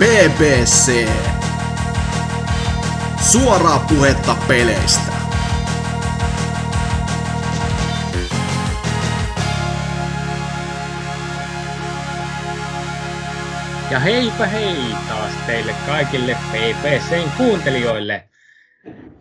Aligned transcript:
BBC. 0.00 1.08
Suoraa 3.32 3.86
puhetta 3.88 4.36
peleistä. 4.48 5.12
Ja 13.90 13.98
heipä 13.98 14.46
hei 14.46 14.76
taas 15.08 15.32
teille 15.46 15.74
kaikille 15.86 16.36
PPCn 16.52 17.30
kuuntelijoille. 17.36 18.28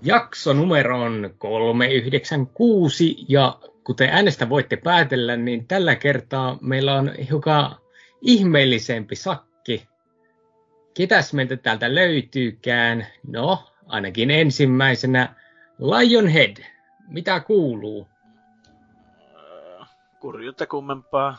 Jakso 0.02 0.54
numero 0.54 1.02
on 1.02 1.30
396 1.38 3.25
ja 3.30 3.59
kuten 3.84 4.09
äänestä 4.09 4.50
voitte 4.50 4.75
päätellä, 4.75 5.38
niin 5.38 5.68
tällä 5.68 5.96
kertaa 5.96 6.57
meillä 6.61 6.96
on 6.96 7.11
hiukan 7.30 7.75
ihmeellisempi 8.21 9.16
sakki. 9.16 9.48
Ketäs 10.93 11.34
meiltä 11.34 11.57
täältä 11.57 11.96
löytyykään? 11.96 13.07
No, 13.28 13.64
ainakin 13.88 14.32
ensimmäisenä 14.32 15.36
Lionhead. 15.79 16.57
Mitä 17.07 17.39
kuuluu? 17.39 18.07
Kurjuutta 20.20 20.68
kummempaa. 20.68 21.38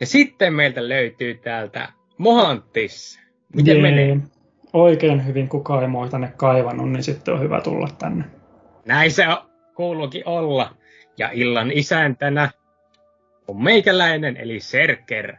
Ja 0.00 0.06
sitten 0.06 0.54
meiltä 0.54 0.88
löytyy 0.88 1.34
täältä 1.34 1.88
Mohantis. 2.18 3.20
Miten 3.54 3.74
Jee. 3.74 3.82
menee? 3.82 4.16
Oikein 4.72 5.26
hyvin, 5.26 5.48
kukaan 5.48 5.82
ei 5.82 5.88
mua 5.88 6.08
tänne 6.08 6.32
kaivannut, 6.36 6.90
niin 6.90 7.02
sitten 7.02 7.34
on 7.34 7.40
hyvä 7.40 7.60
tulla 7.60 7.88
tänne. 7.98 8.24
Näin 8.86 9.12
se 9.12 9.24
kuuluukin 9.74 10.22
olla. 10.26 10.74
Ja 11.18 11.30
illan 11.32 11.72
isäntänä 11.72 12.50
on 13.48 13.62
meikäläinen, 13.62 14.36
eli 14.36 14.60
Serker. 14.60 15.36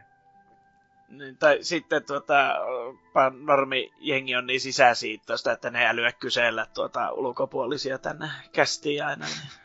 Niin, 1.10 1.36
tai 1.36 1.58
sitten 1.60 2.04
tuota, 2.06 2.54
normi 3.44 3.92
jengi 3.98 4.36
on 4.36 4.46
niin 4.46 4.60
sisäsiittoista, 4.60 5.52
että 5.52 5.70
ne 5.70 5.86
älyä 5.86 6.12
kysellä 6.12 6.66
tuota 6.74 7.12
ulkopuolisia 7.12 7.98
tänne 7.98 8.26
kästiin 8.52 9.04
aina. 9.04 9.26
Niin. 9.26 9.60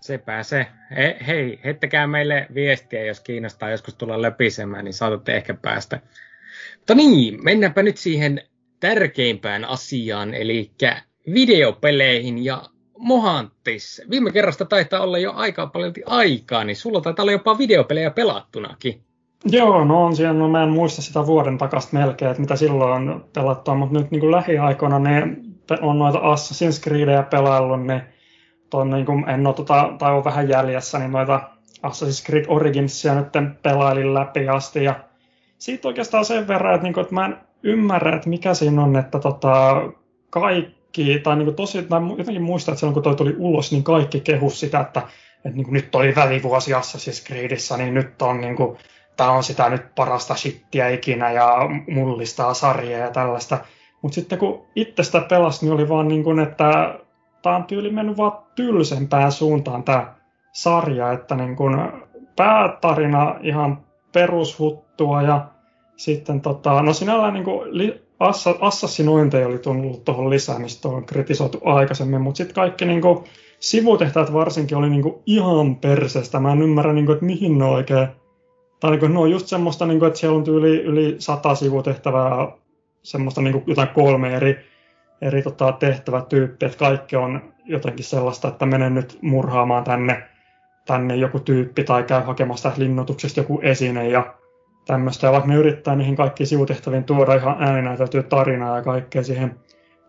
Sepä 0.00 0.42
se. 0.42 0.66
He, 0.96 1.16
hei, 1.26 1.60
heittäkää 1.64 2.06
meille 2.06 2.46
viestiä, 2.54 3.04
jos 3.04 3.20
kiinnostaa 3.20 3.70
joskus 3.70 3.94
tulla 3.94 4.22
löpisemään, 4.22 4.84
niin 4.84 4.92
saatatte 4.94 5.36
ehkä 5.36 5.54
päästä. 5.54 6.00
Mutta 6.76 6.94
niin, 6.94 7.44
mennäänpä 7.44 7.82
nyt 7.82 7.96
siihen 7.96 8.42
tärkeimpään 8.80 9.64
asiaan, 9.64 10.34
eli 10.34 10.70
videopeleihin 11.34 12.44
ja 12.44 12.62
Mohantis. 12.98 14.02
Viime 14.10 14.32
kerrasta 14.32 14.64
taitaa 14.64 15.00
olla 15.00 15.18
jo 15.18 15.32
aika 15.32 15.66
paljon 15.66 15.94
aikaa, 16.06 16.64
niin 16.64 16.76
sulla 16.76 17.00
taitaa 17.00 17.22
olla 17.22 17.32
jopa 17.32 17.58
videopelejä 17.58 18.10
pelattunakin. 18.10 19.04
Joo, 19.44 19.84
no 19.84 20.04
on 20.04 20.16
siellä, 20.16 20.38
no 20.38 20.48
mä 20.48 20.62
en 20.62 20.68
muista 20.68 21.02
sitä 21.02 21.26
vuoden 21.26 21.58
takasta 21.58 21.96
melkein, 21.96 22.30
että 22.30 22.40
mitä 22.40 22.56
silloin 22.56 22.92
on 22.92 23.24
pelattua, 23.32 23.74
mutta 23.74 23.98
nyt 23.98 24.10
niin 24.10 24.20
kuin 24.20 24.30
lähiaikoina 24.30 24.98
ne 24.98 25.36
on 25.80 25.98
noita 25.98 26.18
Assassin's 26.18 26.82
Creedejä 26.82 27.22
pelaillut, 27.22 27.86
niin 27.86 28.02
ton, 28.70 28.90
niin 28.90 29.06
kuin, 29.06 29.28
en 29.28 29.46
ole 29.46 29.54
tota, 29.54 29.92
tai 29.98 30.12
on 30.12 30.24
vähän 30.24 30.48
jäljessä, 30.48 30.98
niin 30.98 31.12
noita 31.12 31.40
Assassin's 31.86 32.26
Creed 32.26 32.44
Originsia 32.48 33.14
nyt 33.14 33.26
pelailin 33.62 34.14
läpi 34.14 34.48
asti, 34.48 34.84
ja 34.84 34.94
siitä 35.58 35.88
oikeastaan 35.88 36.24
sen 36.24 36.48
verran, 36.48 36.74
että, 36.74 36.84
niin 36.84 36.94
kuin, 36.94 37.02
että 37.02 37.14
mä 37.14 37.26
en 37.26 37.36
ymmärrä, 37.62 38.16
että 38.16 38.28
mikä 38.28 38.54
siinä 38.54 38.82
on, 38.82 38.96
että 38.96 39.18
tota, 39.18 39.82
kaikki, 40.30 41.18
tai 41.22 41.36
niin 41.36 41.46
kuin 41.46 41.56
tosi, 41.56 41.82
tai 41.82 42.00
jotenkin 42.18 42.42
muistan, 42.42 42.72
että 42.72 42.80
silloin 42.80 42.94
kun 42.94 43.02
toi 43.02 43.14
tuli 43.14 43.34
ulos, 43.38 43.72
niin 43.72 43.84
kaikki 43.84 44.20
kehus 44.20 44.60
sitä, 44.60 44.80
että, 44.80 45.02
että 45.36 45.56
niin 45.56 45.64
kuin 45.64 45.74
nyt 45.74 45.94
oli 45.94 46.14
välivuosi 46.16 46.72
Assassin's 46.72 47.26
Creedissä, 47.26 47.76
niin 47.76 47.94
nyt 47.94 48.22
on 48.22 48.40
niin 48.40 48.56
kuin, 48.56 48.76
tämä 49.16 49.30
on 49.30 49.42
sitä 49.42 49.68
nyt 49.68 49.94
parasta 49.94 50.34
shittiä 50.34 50.88
ikinä 50.88 51.32
ja 51.32 51.56
mullistaa 51.90 52.54
sarjaa 52.54 53.00
ja 53.00 53.10
tällaista. 53.10 53.58
Mutta 54.02 54.14
sitten 54.14 54.38
kun 54.38 54.62
itse 54.76 55.02
sitä 55.02 55.20
pelasi, 55.20 55.64
niin 55.64 55.74
oli 55.74 55.88
vaan 55.88 56.08
niin 56.08 56.24
kuin, 56.24 56.38
että 56.38 56.98
tämä 57.42 57.56
on 57.56 57.64
tyyli 57.64 57.90
mennyt 57.90 58.16
vaan 58.16 58.38
tylsempään 58.54 59.32
suuntaan 59.32 59.82
tämä 59.82 60.14
sarja, 60.52 61.12
että 61.12 61.34
niin 61.34 61.56
kuin 61.56 61.76
päätarina 62.36 63.36
ihan 63.40 63.78
perushuttua 64.12 65.22
ja 65.22 65.46
sitten 65.96 66.40
tota, 66.40 66.82
no 66.82 66.92
sinällään 66.92 67.34
niin 67.34 67.44
kuin 67.44 67.78
li, 67.78 68.02
assa, 68.20 68.54
assassinointeja 68.60 69.46
oli 69.46 69.58
tullut 69.58 70.04
tuohon 70.04 70.30
lisää, 70.30 70.58
mistä 70.58 70.88
on 70.88 71.04
kritisoitu 71.04 71.60
aikaisemmin, 71.64 72.20
mutta 72.20 72.38
sitten 72.38 72.54
kaikki 72.54 72.84
niin 72.84 73.00
kuin, 73.00 73.24
sivutehtävät 73.60 74.32
varsinkin 74.32 74.76
oli 74.76 74.90
niin 74.90 75.02
kuin, 75.02 75.14
ihan 75.26 75.76
perseestä. 75.76 76.40
Mä 76.40 76.52
en 76.52 76.62
ymmärrä, 76.62 76.92
niin 76.92 77.06
kuin, 77.06 77.14
että 77.14 77.26
mihin 77.26 77.58
ne 77.58 77.64
oikein 77.64 78.08
tai 78.80 78.90
niin 78.90 79.00
kuin, 79.00 79.14
no 79.14 79.26
just 79.26 79.46
semmoista, 79.46 79.86
niin 79.86 79.98
kuin, 79.98 80.06
että 80.06 80.20
siellä 80.20 80.38
on 80.38 80.44
yli, 80.46 80.82
yli 80.82 81.16
sata 81.18 81.54
sivutehtävää, 81.54 82.48
semmoista 83.02 83.40
niin 83.40 83.52
kuin, 83.52 83.64
jotain 83.66 83.88
kolme 83.88 84.34
eri, 84.34 84.66
eri 85.22 85.42
tota, 85.42 85.72
tehtävätyyppiä, 85.72 86.66
että 86.66 86.78
kaikki 86.78 87.16
on 87.16 87.54
jotenkin 87.64 88.04
sellaista, 88.04 88.48
että 88.48 88.66
menen 88.66 88.94
nyt 88.94 89.18
murhaamaan 89.22 89.84
tänne, 89.84 90.28
tänne 90.86 91.16
joku 91.16 91.40
tyyppi 91.40 91.84
tai 91.84 92.02
käy 92.02 92.22
hakemassa 92.22 92.72
linnoituksesta 92.76 93.40
joku 93.40 93.60
esine 93.62 94.08
ja 94.08 94.34
tämmöistä. 94.86 95.26
Ja 95.26 95.32
vaikka 95.32 95.48
ne 95.48 95.56
yrittää 95.56 95.96
niihin 95.96 96.16
kaikkiin 96.16 96.46
sivutehtäviin 96.46 97.04
tuoda 97.04 97.34
ihan 97.34 97.62
ääninäyteltyä 97.62 98.22
tarinaa 98.22 98.76
ja 98.76 98.82
kaikkea 98.82 99.22
siihen 99.22 99.54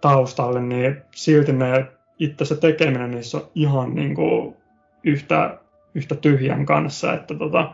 taustalle, 0.02 0.62
niin 0.62 1.02
silti 1.16 1.54
ne 1.54 1.86
itse 2.20 2.46
se 2.46 2.56
tekeminen 2.56 3.12
niissä 3.12 3.38
on 3.38 3.48
ihan 3.56 3.96
niin 3.96 4.16
kuin, 4.16 4.56
yhtä, 5.04 5.58
yhtä 5.96 6.16
tyhjän 6.16 6.66
kanssa, 6.66 7.14
että 7.14 7.36
tota, 7.36 7.74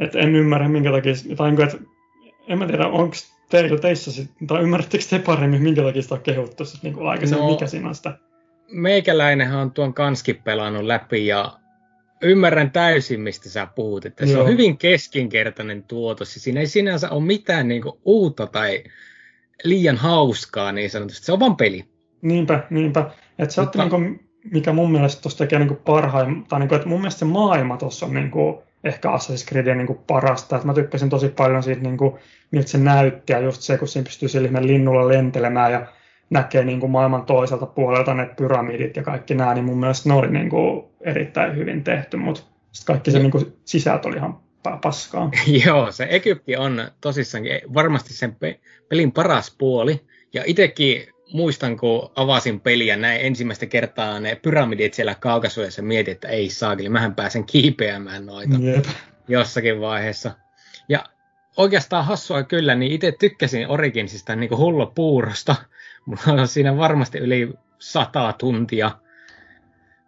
et 0.00 0.16
en 0.16 0.34
ymmärrä 0.34 0.68
minkä 0.68 0.90
takia, 0.90 1.12
tai 1.36 1.50
niin 1.50 1.62
että 1.62 1.78
en 2.48 2.58
mä 2.58 2.66
tiedä, 2.66 2.86
onko 2.86 3.16
teillä 3.48 3.78
teissä, 3.78 4.12
sit, 4.12 4.30
tai 4.46 4.62
ymmärrättekö 4.62 5.04
te 5.10 5.18
paremmin, 5.18 5.62
minkä 5.62 5.82
takia 5.82 6.02
sitä 6.02 6.14
on 6.14 6.20
kehuttu 6.20 6.64
sit, 6.64 6.82
niin 6.82 7.02
aikaisemmin, 7.02 7.46
no, 7.46 7.50
mikä 7.50 7.66
siinä 7.66 7.88
on 7.88 7.94
sitä? 7.94 8.18
Meikäläinenhän 8.72 9.58
on 9.58 9.70
tuon 9.70 9.94
kanskin 9.94 10.42
pelannut 10.44 10.84
läpi 10.84 11.26
ja 11.26 11.52
ymmärrän 12.22 12.70
täysin, 12.70 13.20
mistä 13.20 13.48
sä 13.48 13.66
puhut, 13.74 14.06
että 14.06 14.24
Joo. 14.24 14.32
se 14.32 14.38
on 14.38 14.48
hyvin 14.48 14.78
keskinkertainen 14.78 15.82
tuotos 15.82 16.34
ja 16.34 16.40
siinä 16.40 16.60
ei 16.60 16.66
sinänsä 16.66 17.10
ole 17.10 17.24
mitään 17.24 17.68
niin 17.68 17.82
kuin, 17.82 17.94
uutta 18.04 18.46
tai 18.46 18.84
liian 19.64 19.96
hauskaa 19.96 20.72
niin 20.72 20.90
sanotusti, 20.90 21.26
se 21.26 21.32
on 21.32 21.40
vaan 21.40 21.56
peli. 21.56 21.84
Niinpä, 22.22 22.66
niinpä. 22.70 23.10
Että 23.38 23.54
se 23.54 23.60
Mutta... 23.60 23.78
niin 23.78 23.90
kuin, 23.90 24.30
mikä 24.50 24.72
mun 24.72 24.92
mielestä 24.92 25.22
tuossa 25.22 25.38
tekee 25.38 25.58
niin 25.58 25.76
parhain, 25.76 26.44
tai 26.48 26.60
niin 26.60 26.68
kuin, 26.68 26.76
että 26.76 26.88
mun 26.88 27.00
mielestä 27.00 27.18
se 27.18 27.24
maailma 27.24 27.76
tuossa 27.76 28.06
on 28.06 28.14
niin 28.14 28.30
kuin, 28.30 28.58
ehkä 28.84 29.08
Assassin's 29.08 29.48
Creedin 29.48 29.78
niin 29.78 29.86
kuin 29.86 29.98
parasta. 30.06 30.56
Et 30.56 30.64
mä 30.64 30.74
tykkäsin 30.74 31.10
tosi 31.10 31.28
paljon 31.28 31.62
siitä, 31.62 31.82
niin 31.82 31.96
kuin, 31.96 32.14
miltä 32.50 32.68
se 32.68 32.78
näytti, 32.78 33.32
ja 33.32 33.38
just 33.38 33.62
se, 33.62 33.78
kun 33.78 33.88
siinä 33.88 34.04
pystyy 34.04 34.28
sillä 34.28 34.62
linnulla 34.62 35.08
lentelemään 35.08 35.72
ja 35.72 35.86
näkee 36.30 36.64
niin 36.64 36.80
kuin 36.80 36.92
maailman 36.92 37.26
toiselta 37.26 37.66
puolelta 37.66 38.14
ne 38.14 38.30
pyramidit 38.36 38.96
ja 38.96 39.02
kaikki 39.02 39.34
nämä, 39.34 39.54
niin 39.54 39.64
mun 39.64 39.80
mielestä 39.80 40.08
ne 40.08 40.14
oli 40.14 40.30
niin 40.30 40.50
kuin 40.50 40.84
erittäin 41.00 41.56
hyvin 41.56 41.84
tehty, 41.84 42.16
mutta 42.16 42.42
kaikki 42.86 43.10
se 43.10 43.18
niin 43.18 43.30
kuin 43.30 43.56
sisältö 43.64 44.08
oli 44.08 44.16
ihan 44.16 44.38
paskaa. 44.82 45.30
Joo, 45.66 45.92
se 45.92 46.06
Egypti 46.10 46.56
on 46.56 46.90
tosissaankin 47.00 47.60
varmasti 47.74 48.14
sen 48.14 48.36
pelin 48.88 49.12
paras 49.12 49.56
puoli, 49.58 50.00
ja 50.32 50.42
itsekin 50.46 51.06
muistan, 51.32 51.76
kun 51.76 52.10
avasin 52.16 52.60
peliä 52.60 52.96
näin 52.96 53.20
ensimmäistä 53.20 53.66
kertaa 53.66 54.20
ne 54.20 54.34
pyramidit 54.34 54.94
siellä 54.94 55.14
kaukasuojassa 55.14 55.82
mietin, 55.82 56.12
että 56.12 56.28
ei 56.28 56.50
saakeli, 56.50 56.88
mähän 56.88 57.14
pääsen 57.14 57.44
kiipeämään 57.44 58.26
noita 58.26 58.56
Jep. 58.60 58.84
jossakin 59.28 59.80
vaiheessa. 59.80 60.30
Ja 60.88 61.04
oikeastaan 61.56 62.04
hassua 62.04 62.42
kyllä, 62.42 62.74
niin 62.74 62.92
itse 62.92 63.12
tykkäsin 63.12 63.68
Originsista 63.68 64.36
niin 64.36 64.56
hullo 64.56 64.86
puurosta. 64.86 65.56
Mulla 66.06 66.40
on 66.42 66.48
siinä 66.48 66.76
varmasti 66.76 67.18
yli 67.18 67.52
sata 67.78 68.34
tuntia. 68.38 68.90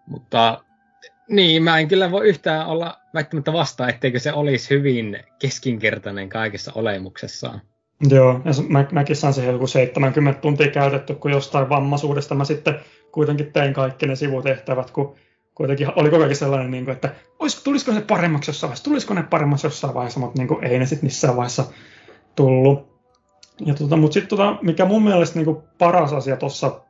Mutta 0.07 0.65
niin, 1.29 1.63
mä 1.63 1.79
en 1.79 1.89
kyllä 1.89 2.11
voi 2.11 2.29
yhtään 2.29 2.67
olla 2.67 3.01
väittämättä 3.15 3.53
vastaan, 3.53 3.91
etteikö 3.91 4.19
se 4.19 4.33
olisi 4.33 4.71
hyvin 4.71 5.19
keskinkertainen 5.39 6.29
kaikessa 6.29 6.73
olemuksessaan. 6.75 7.61
Joo, 8.09 8.41
ja 8.45 8.53
mä, 8.69 8.87
mäkin 8.93 9.17
saan 9.17 9.35
siihen 9.35 9.53
joku 9.53 9.67
70 9.67 10.41
tuntia 10.41 10.71
käytetty, 10.71 11.15
kun 11.15 11.31
jostain 11.31 11.69
vammaisuudesta 11.69 12.35
mä 12.35 12.45
sitten 12.45 12.81
kuitenkin 13.13 13.53
tein 13.53 13.75
kaikki 13.75 14.07
ne 14.07 14.17
sivutehtävät, 14.17 14.91
kun 14.91 15.15
kuitenkin 15.55 15.89
oli 15.97 16.11
koko 16.11 16.23
ajan 16.23 16.37
sellainen, 16.37 16.71
niin 16.71 16.85
kuin, 16.85 16.95
että 16.95 17.15
olisiko, 17.39 17.63
tulisiko 17.65 17.93
ne 17.93 18.01
paremmaksi 18.01 18.51
jossain 18.51 18.69
vaiheessa, 18.69 18.85
tulisiko 18.85 19.15
ne 19.15 19.23
paremmaksi 19.23 19.67
jossain 19.67 19.95
vaiheessa, 19.95 20.21
mutta 20.21 20.39
niin 20.39 20.49
kuin, 20.49 20.65
ei 20.65 20.79
ne 20.79 20.87
sitten 20.87 21.07
missään 21.07 21.37
vaiheessa 21.37 21.65
tullut. 22.37 22.93
Ja 23.67 23.75
tota, 23.75 23.97
mutta 23.97 24.15
sitten 24.15 24.29
tota, 24.29 24.57
mikä 24.63 24.85
mun 24.85 25.05
mielestä 25.05 25.39
niin 25.39 25.45
kuin 25.45 25.59
paras 25.79 26.13
asia 26.13 26.37
tuossa 26.37 26.81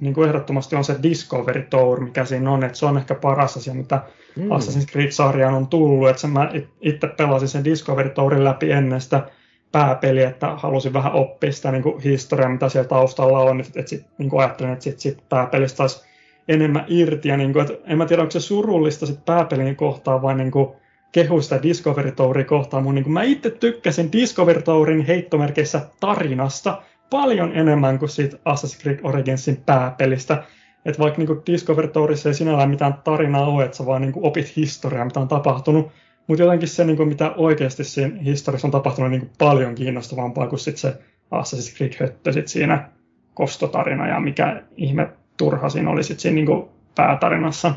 niin 0.00 0.14
kuin 0.14 0.28
ehdottomasti 0.28 0.76
on 0.76 0.84
se 0.84 0.96
Discovery 1.02 1.66
Tour, 1.70 2.00
mikä 2.00 2.24
siinä 2.24 2.50
on, 2.50 2.64
että 2.64 2.78
se 2.78 2.86
on 2.86 2.98
ehkä 2.98 3.14
paras 3.14 3.56
asia, 3.56 3.74
mitä 3.74 4.02
mm. 4.36 4.48
Assassin's 4.48 4.92
Creed-sarjaan 4.92 5.54
on 5.54 5.66
tullut, 5.66 6.08
että 6.08 6.26
mä 6.26 6.50
itse 6.80 7.06
pelasin 7.06 7.48
sen 7.48 7.64
Discovery 7.64 8.10
Tourin 8.10 8.44
läpi 8.44 8.70
ennen 8.70 9.00
sitä 9.00 9.30
pääpeli, 9.72 10.22
että 10.22 10.54
halusin 10.56 10.92
vähän 10.92 11.12
oppia 11.12 11.52
sitä 11.52 11.72
niin 11.72 12.00
historiaa, 12.04 12.48
mitä 12.48 12.68
siellä 12.68 12.88
taustalla 12.88 13.38
on, 13.38 13.60
että, 13.60 13.80
että 13.80 13.90
sit, 13.90 14.06
niin 14.18 14.30
ajattelin, 14.38 14.72
että 14.72 14.82
sit, 14.82 15.00
sit 15.00 15.28
pääpelistä 15.28 15.82
olisi 15.82 16.04
enemmän 16.48 16.84
irti, 16.88 17.28
ja 17.28 17.36
niin 17.36 17.52
kuin, 17.52 17.62
että 17.62 17.90
en 17.92 17.98
mä 17.98 18.06
tiedä, 18.06 18.22
onko 18.22 18.30
se 18.30 18.40
surullista 18.40 19.06
sit 19.06 19.24
pääpelin 19.24 19.76
kohtaa 19.76 20.22
vai 20.22 20.34
niin 20.34 20.50
kuin 20.50 20.68
kehu 21.12 21.42
sitä 21.42 21.62
Discovery 21.62 22.12
Touria 22.12 22.44
kohtaan, 22.44 22.82
mutta 22.82 23.00
niin 23.00 23.12
mä 23.12 23.22
itse 23.22 23.50
tykkäsin 23.50 24.12
Discovery 24.12 24.62
Tourin 24.62 25.06
heittomerkeissä 25.06 25.80
tarinasta 26.00 26.82
paljon 27.10 27.52
enemmän 27.56 27.98
kuin 27.98 28.08
siitä 28.08 28.36
Assassin's 28.36 28.82
Creed 28.82 28.98
Originsin 29.02 29.56
pääpelistä. 29.66 30.42
Että 30.84 30.98
vaikka 30.98 31.18
niin 31.18 31.42
Discovery 31.46 31.88
Tourissa 31.88 32.28
ei 32.28 32.34
sinällään 32.34 32.70
mitään 32.70 32.94
tarinaa 33.04 33.46
ole, 33.46 33.64
että 33.64 33.76
sä 33.76 33.86
vaan 33.86 34.02
niin 34.02 34.12
opit 34.16 34.56
historiaa, 34.56 35.04
mitä 35.04 35.20
on 35.20 35.28
tapahtunut, 35.28 35.92
mutta 36.26 36.42
jotenkin 36.42 36.68
se, 36.68 36.84
niin 36.84 36.96
kuin, 36.96 37.08
mitä 37.08 37.32
oikeasti 37.36 37.84
siinä 37.84 38.22
historiassa 38.22 38.66
on 38.66 38.72
tapahtunut, 38.72 39.10
niin 39.10 39.20
kuin 39.20 39.32
paljon 39.38 39.74
kiinnostavampaa 39.74 40.46
kuin 40.46 40.58
sit 40.58 40.76
se 40.76 40.94
Assassin's 41.34 41.76
Creed 41.76 41.92
höttö 42.00 42.32
sit 42.32 42.48
siinä 42.48 42.90
kostotarina 43.34 44.08
ja 44.08 44.20
mikä 44.20 44.62
ihme 44.76 45.08
turha 45.36 45.68
siinä 45.68 45.90
oli 45.90 46.04
sit 46.04 46.20
siinä 46.20 46.34
niin 46.34 46.46
kuin 46.46 46.68
päätarinassa. 46.94 47.74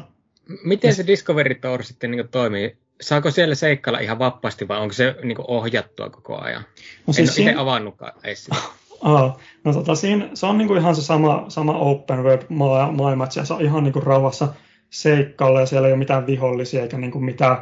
Miten 0.64 0.96
se 0.96 1.08
Discovery 1.08 1.56
Tour 1.56 1.84
sitten 1.84 2.12
niin 2.12 2.28
toimii? 2.32 2.78
Saako 3.02 3.32
siellä 3.32 3.56
seikkailla 3.56 4.00
ihan 4.00 4.20
vapaasti 4.20 4.68
vai 4.68 4.80
onko 4.80 4.94
se 4.94 5.16
niin 5.24 5.38
ohjattua 5.48 6.10
koko 6.10 6.38
ajan? 6.42 6.64
No 7.08 7.14
siis 7.14 7.30
en 7.30 7.36
siinä... 7.36 7.52
itse 7.52 7.62
avannutkaan 7.62 8.14
edes 8.24 8.44
sitä. 8.44 8.56
Aa, 9.02 9.40
no 9.64 9.74
tota, 9.74 9.96
siinä, 9.96 10.30
se 10.34 10.46
on 10.46 10.58
niinku 10.58 10.76
ihan 10.76 10.96
se 10.96 11.02
sama, 11.02 11.46
sama 11.48 11.78
open 11.78 12.24
web 12.24 12.42
maailma, 12.50 13.24
että 13.24 13.46
se 13.46 13.54
on 13.54 13.62
ihan 13.62 13.84
niinku 13.84 14.00
rauhassa 14.00 14.54
seikkailla 14.90 15.60
ja 15.60 15.66
siellä 15.66 15.88
ei 15.88 15.94
ole 15.94 16.00
mitään 16.00 16.28
vihollisia 16.28 16.82
eikä 16.82 16.98
niinku 16.98 17.20
mitään, 17.20 17.58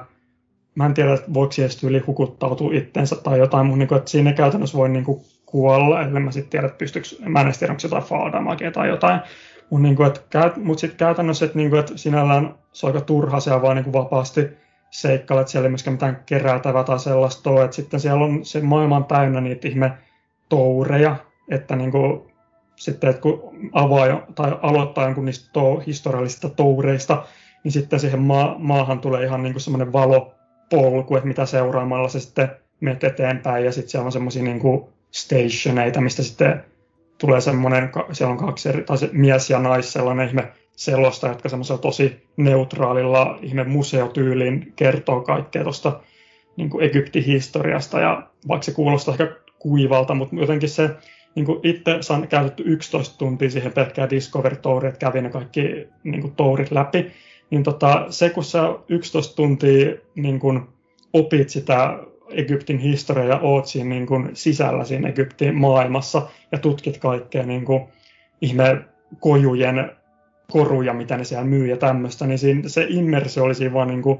mä 0.75 0.85
en 0.85 0.93
tiedä, 0.93 1.13
että 1.13 1.33
voiko 1.33 1.53
edes 1.59 1.77
tyyli 1.77 1.99
hukuttautua 1.99 2.73
itsensä 2.73 3.15
tai 3.15 3.39
jotain, 3.39 3.65
mutta 3.65 3.77
niinku, 3.77 3.95
että 3.95 4.11
siinä 4.11 4.33
käytännössä 4.33 4.77
voi 4.77 4.89
niinku 4.89 5.25
kuolla, 5.45 6.01
ellei 6.01 6.23
mä 6.23 6.31
sitten 6.31 6.49
tiedä, 6.49 6.67
että 6.67 6.77
pystyykö, 6.77 7.07
mä 7.25 7.39
en 7.41 7.45
edes 7.45 7.57
tiedä, 7.57 7.71
onko 7.71 7.81
jotain 7.83 8.03
faadamagia 8.03 8.71
tai 8.71 8.87
jotain, 8.87 9.19
mutta 9.69 9.83
niinku, 9.83 10.03
mut 10.57 10.79
sitten 10.79 10.97
käytännössä, 10.97 11.45
että 11.45 11.57
niinku, 11.57 11.75
et 11.75 11.91
sinällään 11.95 12.55
se 12.71 12.85
on 12.85 12.93
aika 12.93 13.05
turha 13.05 13.39
siellä 13.39 13.61
vaan 13.61 13.75
niinku 13.75 13.93
vapaasti 13.93 14.47
seikkailla, 14.89 15.41
että 15.41 15.51
siellä 15.51 15.65
ei 15.65 15.71
myöskään 15.71 15.93
mitään 15.93 16.23
kerätävää 16.25 16.83
tai 16.83 16.99
sellaista 16.99 17.49
ole, 17.49 17.63
että 17.63 17.75
sitten 17.75 17.99
siellä 17.99 18.25
on 18.25 18.45
se 18.45 18.61
maailman 18.61 19.05
täynnä 19.05 19.41
niitä 19.41 19.67
ihme 19.67 19.91
toureja, 20.49 21.15
että 21.49 21.75
niin 21.75 21.91
kuin, 21.91 22.21
sitten 22.75 23.09
että 23.09 23.21
kun 23.21 23.51
avaa 23.71 24.21
tai 24.35 24.57
aloittaa 24.61 25.03
jonkun 25.03 25.25
niistä 25.25 25.49
to, 25.53 25.83
historiallisista 25.87 26.49
toureista, 26.49 27.23
niin 27.63 27.71
sitten 27.71 27.99
siihen 27.99 28.19
maa, 28.19 28.55
maahan 28.57 28.99
tulee 28.99 29.23
ihan 29.23 29.43
niin 29.43 29.53
kuin 29.53 29.61
semmoinen 29.61 29.93
valopolku, 30.71 31.15
että 31.15 31.27
mitä 31.27 31.45
seuraamalla 31.45 32.09
se 32.09 32.19
sitten 32.19 32.49
menet 32.79 33.03
eteenpäin, 33.03 33.65
ja 33.65 33.71
sitten 33.71 33.89
siellä 33.89 34.05
on 34.05 34.11
semmoisia 34.11 34.43
niin 34.43 34.61
stationeita, 35.11 36.01
mistä 36.01 36.23
sitten 36.23 36.63
tulee 37.17 37.41
semmoinen, 37.41 37.89
siellä 38.11 38.31
on 38.31 38.37
kaksi 38.37 38.69
eri, 38.69 38.83
tai 38.83 38.97
se 38.97 39.09
mies 39.11 39.49
ja 39.49 39.59
nais, 39.59 39.93
sellainen 39.93 40.27
ihme 40.27 40.51
selosta, 40.71 41.27
jotka 41.27 41.49
semmoisella 41.49 41.81
tosi 41.81 42.27
neutraalilla 42.37 43.39
ihme 43.41 43.63
museotyyliin 43.63 44.73
kertoo 44.75 45.21
kaikkea 45.21 45.63
tuosta 45.63 45.99
niin 46.55 46.81
Egyptin 46.81 47.23
historiasta, 47.23 47.99
ja 47.99 48.27
vaikka 48.47 48.65
se 48.65 48.71
kuulostaa 48.71 49.13
ehkä 49.13 49.35
kuivalta, 49.59 50.13
mutta 50.13 50.35
jotenkin 50.35 50.69
se 50.69 50.89
niin 51.35 51.45
kuin 51.45 51.59
itse 51.63 51.97
saan 52.01 52.27
käytetty 52.27 52.63
11 52.65 53.17
tuntia 53.17 53.49
siihen 53.49 53.71
pelkkään 53.71 54.09
Discovery 54.09 54.55
Touri, 54.55 54.87
että 54.87 54.99
kävin 54.99 55.23
ne 55.23 55.29
kaikki 55.29 55.87
niin 56.03 56.21
kuin, 56.21 56.35
tourit 56.35 56.71
läpi, 56.71 57.11
niin 57.51 57.63
tota, 57.63 58.05
se 58.09 58.29
kun 58.29 58.43
sä 58.43 58.75
11 58.89 59.35
tuntia 59.35 59.95
niin 60.15 60.39
kuin, 60.39 60.61
opit 61.13 61.49
sitä 61.49 61.99
Egyptin 62.29 62.77
historiaa 62.77 63.27
ja 63.27 63.39
oot 63.39 63.65
siinä 63.65 63.89
niin 63.89 64.05
kuin, 64.05 64.29
sisällä 64.33 64.85
siinä 64.85 65.09
Egyptin 65.09 65.55
maailmassa 65.55 66.27
ja 66.51 66.57
tutkit 66.57 66.97
kaikkea 66.97 67.45
niin 67.45 67.65
kuin, 67.65 67.83
ihme 68.41 68.85
kojujen 69.19 69.91
koruja, 70.51 70.93
mitä 70.93 71.17
ne 71.17 71.23
siellä 71.23 71.45
myy 71.45 71.67
ja 71.67 71.77
tämmöistä, 71.77 72.27
niin 72.27 72.39
siinä, 72.39 72.69
se 72.69 72.85
immersio 72.89 73.43
oli 73.43 73.55
siinä 73.55 73.73
vaan 73.73 73.87
niin 73.87 74.01
kuin, 74.01 74.19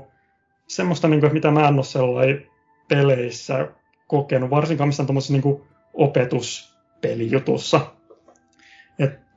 semmoista, 0.68 1.08
niin 1.08 1.20
kuin, 1.20 1.34
mitä 1.34 1.52
mä 1.52 1.68
en 1.68 1.76
ole 1.76 1.84
sellainen 1.84 2.48
peleissä 2.88 3.68
kokenut, 4.08 4.50
varsinkaan 4.50 4.88
missään 4.88 5.08
tuommoisessa 5.08 5.34
niin 5.34 5.62
opetuspelijutussa. 5.94 7.82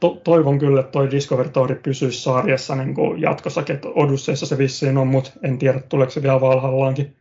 To, 0.01 0.21
toivon 0.25 0.59
kyllä, 0.59 0.81
että 0.81 0.93
toi 0.93 1.11
Discovery 1.11 1.49
Tour 1.49 1.75
pysyisi 1.75 2.23
sarjassa 2.23 2.75
niin 2.75 2.95
kuin 2.95 3.21
jatkossakin, 3.21 3.75
että 3.75 3.89
Odysseissa 3.89 4.47
se 4.47 4.59
vissiin 4.59 4.99
on, 4.99 5.07
mutta 5.07 5.31
en 5.43 5.59
tiedä, 5.59 5.81
tuleeko 5.81 6.11
se 6.11 6.23
vielä 6.23 6.41
Valhallaankin. 6.41 7.17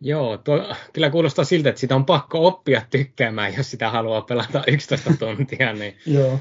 Joo, 0.00 0.36
tuo, 0.36 0.74
kyllä 0.92 1.10
kuulostaa 1.10 1.44
siltä, 1.44 1.68
että 1.68 1.80
sitä 1.80 1.96
on 1.96 2.04
pakko 2.04 2.46
oppia 2.46 2.82
tykkäämään, 2.90 3.54
jos 3.56 3.70
sitä 3.70 3.90
haluaa 3.90 4.22
pelata 4.22 4.62
11 4.72 5.10
tuntia. 5.18 5.72
Niin... 5.72 5.94
Joo. 6.06 6.38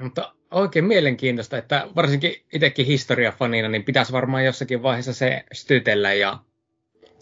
Mutta 0.00 0.34
oikein 0.50 0.84
mielenkiintoista, 0.84 1.58
että 1.58 1.88
varsinkin 1.96 2.34
itsekin 2.52 2.86
historiafanina, 2.86 3.68
niin 3.68 3.84
pitäisi 3.84 4.12
varmaan 4.12 4.44
jossakin 4.44 4.82
vaiheessa 4.82 5.12
se 5.12 5.44
stytellä 5.52 6.12
ja 6.12 6.38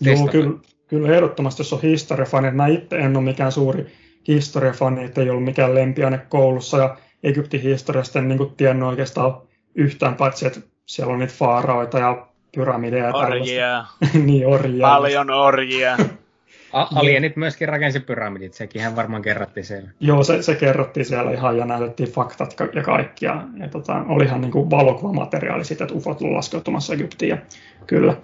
Joo, 0.01 0.29
kyllä, 0.29 0.59
kyllä 0.87 1.15
ehdottomasti, 1.15 1.61
jos 1.61 1.73
on 1.73 1.83
historiafani. 1.83 2.51
Mä 2.51 2.67
itse 2.67 2.97
en 2.97 3.17
ole 3.17 3.25
mikään 3.25 3.53
suuri 3.53 3.87
historiafani, 4.29 5.05
että 5.05 5.21
ei 5.21 5.31
ollut 5.31 5.45
mikään 5.45 5.75
lempiaine 5.75 6.19
koulussa 6.29 6.79
ja 6.79 6.97
Egyptin 7.23 7.61
historiasta 7.61 8.19
en 8.19 8.29
niin 8.29 8.55
tiennyt 8.57 8.89
oikeastaan 8.89 9.43
yhtään, 9.75 10.15
paitsi 10.15 10.47
että 10.47 10.61
siellä 10.87 11.13
on 11.13 11.19
niitä 11.19 11.35
faaraoita 11.37 11.99
ja 11.99 12.27
pyramideja 12.55 13.05
ja 13.05 13.15
Orjia. 13.15 13.85
niin, 14.27 14.47
orjia. 14.47 14.87
Paljon 14.87 15.31
orjia. 15.31 15.97
alienit 16.73 17.37
myöskin 17.37 17.69
rakensi 17.69 18.01
pyramidit, 18.01 18.55
sekin 18.55 18.83
hän 18.83 18.97
varmaan 18.97 19.23
kerrottiin 19.23 19.65
siellä. 19.65 19.91
Joo, 20.01 20.23
se, 20.23 20.43
se 20.43 20.55
kerrottiin 20.55 21.07
siellä 21.07 21.31
ihan 21.33 21.59
ja 21.59 21.65
näytettiin 21.65 22.13
faktat 22.13 22.55
ja 22.75 22.83
kaikki. 22.83 23.25
Ja, 23.25 23.43
ja 23.57 23.69
tota, 23.69 24.05
olihan 24.09 24.41
niin 24.41 24.71
valokuvamateriaali 24.71 25.65
siitä, 25.65 25.85
että 25.85 25.97
ufot 25.97 26.21
laskeutumassa 26.21 26.95
Egyptiin. 26.95 27.29
Ja, 27.29 27.39
kyllä. 27.87 28.17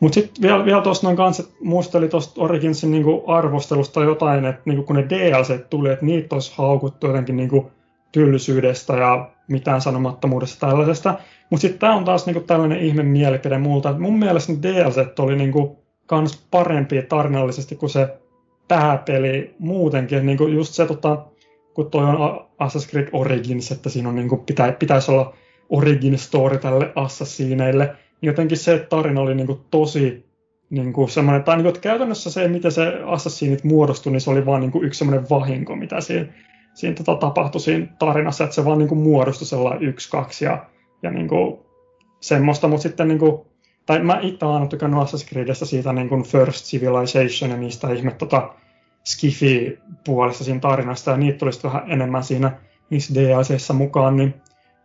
Mutta 0.00 0.14
sitten 0.14 0.42
vielä, 0.42 0.64
vielä 0.64 0.82
tuosta 0.82 1.06
noin 1.06 1.16
kanssa, 1.16 1.42
muisteli 1.60 2.08
tuosta 2.08 2.40
Originsin 2.40 2.90
niinku 2.90 3.24
arvostelusta 3.26 4.04
jotain, 4.04 4.44
että 4.44 4.62
niinku 4.64 4.82
kun 4.82 4.96
ne 4.96 5.06
DLC 5.08 5.68
tuli, 5.70 5.90
että 5.90 6.06
niitä 6.06 6.36
olisi 6.36 6.52
haukuttu 6.56 7.06
jotenkin 7.06 7.36
niinku 7.36 7.70
tylsyydestä 8.12 8.96
ja 8.96 9.30
mitään 9.48 9.80
sanomattomuudesta 9.80 10.66
tällaisesta. 10.66 11.14
Mutta 11.50 11.60
sitten 11.60 11.78
tämä 11.78 11.94
on 11.94 12.04
taas 12.04 12.26
niinku 12.26 12.40
tällainen 12.40 12.80
ihme 12.80 13.02
mielipide 13.02 13.58
multa, 13.58 13.90
että 13.90 14.02
mun 14.02 14.18
mielestä 14.18 14.52
ne 14.52 14.58
DLC 14.62 15.20
oli 15.20 15.36
niinku 15.36 15.82
kans 16.06 16.46
parempi 16.50 17.02
tarinallisesti 17.02 17.76
kuin 17.76 17.90
se 17.90 18.08
pääpeli 18.68 19.54
muutenkin. 19.58 20.18
Et 20.18 20.24
niinku 20.24 20.46
just 20.46 20.74
se, 20.74 20.86
tota, 20.86 21.24
kun 21.74 21.90
toi 21.90 22.04
on 22.04 22.46
Assassin's 22.62 22.90
Creed 22.90 23.08
Origins, 23.12 23.72
että 23.72 23.88
siinä 23.88 24.08
on 24.08 24.14
niinku, 24.14 24.36
pitä, 24.36 24.72
pitäisi 24.78 25.10
olla 25.10 25.34
origin 25.68 26.18
story 26.18 26.58
tälle 26.58 26.92
assassineille, 26.94 27.96
jotenkin 28.22 28.58
se 28.58 28.86
tarina 28.88 29.20
oli 29.20 29.34
niin 29.34 29.46
kuin 29.46 29.60
tosi 29.70 30.32
niin 30.70 30.92
kuin 30.92 31.08
semmoinen, 31.08 31.44
tai 31.44 31.56
niin 31.56 31.62
kuin, 31.62 31.70
että 31.70 31.80
käytännössä 31.80 32.30
se, 32.30 32.48
miten 32.48 32.72
se 32.72 33.00
assassinit 33.06 33.64
muodostui, 33.64 34.12
niin 34.12 34.20
se 34.20 34.30
oli 34.30 34.46
vaan 34.46 34.60
niin 34.60 34.70
kuin 34.70 34.84
yksi 34.84 34.98
semmoinen 34.98 35.30
vahinko, 35.30 35.76
mitä 35.76 36.00
siinä, 36.00 36.28
siinä 36.74 36.96
tota, 36.96 37.14
tapahtui 37.14 37.60
siinä 37.60 37.86
tarinassa, 37.98 38.44
että 38.44 38.54
se 38.54 38.64
vaan 38.64 38.78
niin 38.78 38.88
kuin 38.88 39.00
muodostui 39.00 39.46
sellainen 39.46 39.88
yksi, 39.88 40.10
kaksi 40.10 40.44
ja, 40.44 40.66
ja 41.02 41.10
niin 41.10 41.28
kuin 41.28 41.58
semmoista, 42.20 42.68
mutta 42.68 42.82
sitten 42.82 43.08
niin 43.08 43.18
kuin, 43.18 43.40
tai 43.86 44.02
mä 44.02 44.18
itse 44.22 44.44
olen 44.44 44.68
tykännyt 44.68 45.00
Assassin's 45.00 45.64
siitä 45.64 45.92
niin 45.92 46.08
kuin 46.08 46.22
First 46.22 46.64
Civilization 46.64 47.50
ja 47.50 47.56
niistä 47.56 47.92
ihme 47.92 48.10
tota, 48.10 48.54
Skifi-puolesta 49.04 50.44
siinä 50.44 50.60
tarinasta, 50.60 51.10
ja 51.10 51.16
niitä 51.16 51.38
tuli 51.38 51.50
vähän 51.64 51.90
enemmän 51.90 52.24
siinä 52.24 52.52
niissä 52.90 53.14
DLCissä 53.14 53.72
mukaan, 53.72 54.16
niin 54.16 54.34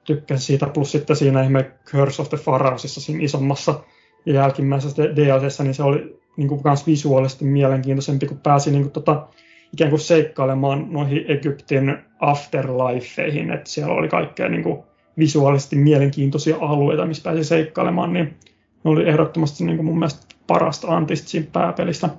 tykkäsin 0.07 0.45
siitä, 0.45 0.65
plus 0.65 0.91
sitten 0.91 1.15
siinä 1.15 1.43
ihme 1.43 1.71
Curse 1.85 2.21
of 2.21 2.29
the 2.29 2.37
Pharaohsissa 2.37 3.01
siinä 3.01 3.23
isommassa 3.23 3.83
ja 4.25 4.33
jälkimmäisessä 4.33 5.03
DLCssä, 5.03 5.63
niin 5.63 5.73
se 5.73 5.83
oli 5.83 6.19
niin 6.37 6.47
kuin 6.47 6.63
kans 6.63 6.87
visuaalisesti 6.87 7.45
mielenkiintoisempi, 7.45 8.27
kun 8.27 8.39
pääsi 8.39 8.71
niin 8.71 8.81
kuin, 8.81 8.91
tota, 8.91 9.27
ikään 9.73 9.89
kuin 9.89 9.99
seikkailemaan 9.99 10.87
noihin 10.89 11.25
Egyptin 11.27 11.97
afterlifeihin, 12.19 13.51
että 13.51 13.69
siellä 13.69 13.93
oli 13.93 14.07
kaikkea 14.07 14.49
niin 14.49 14.63
kuin, 14.63 14.83
visuaalisesti 15.17 15.75
mielenkiintoisia 15.75 16.55
alueita, 16.59 17.05
missä 17.05 17.23
pääsi 17.23 17.43
seikkailemaan, 17.43 18.13
niin 18.13 18.37
ne 18.83 18.91
oli 18.91 19.09
ehdottomasti 19.09 19.65
niin 19.65 19.77
kuin 19.77 19.85
mun 19.85 19.99
mielestä 19.99 20.35
parasta 20.47 20.87
antista 20.87 21.29
siinä 21.29 21.47
pääpelistä. 21.53 22.09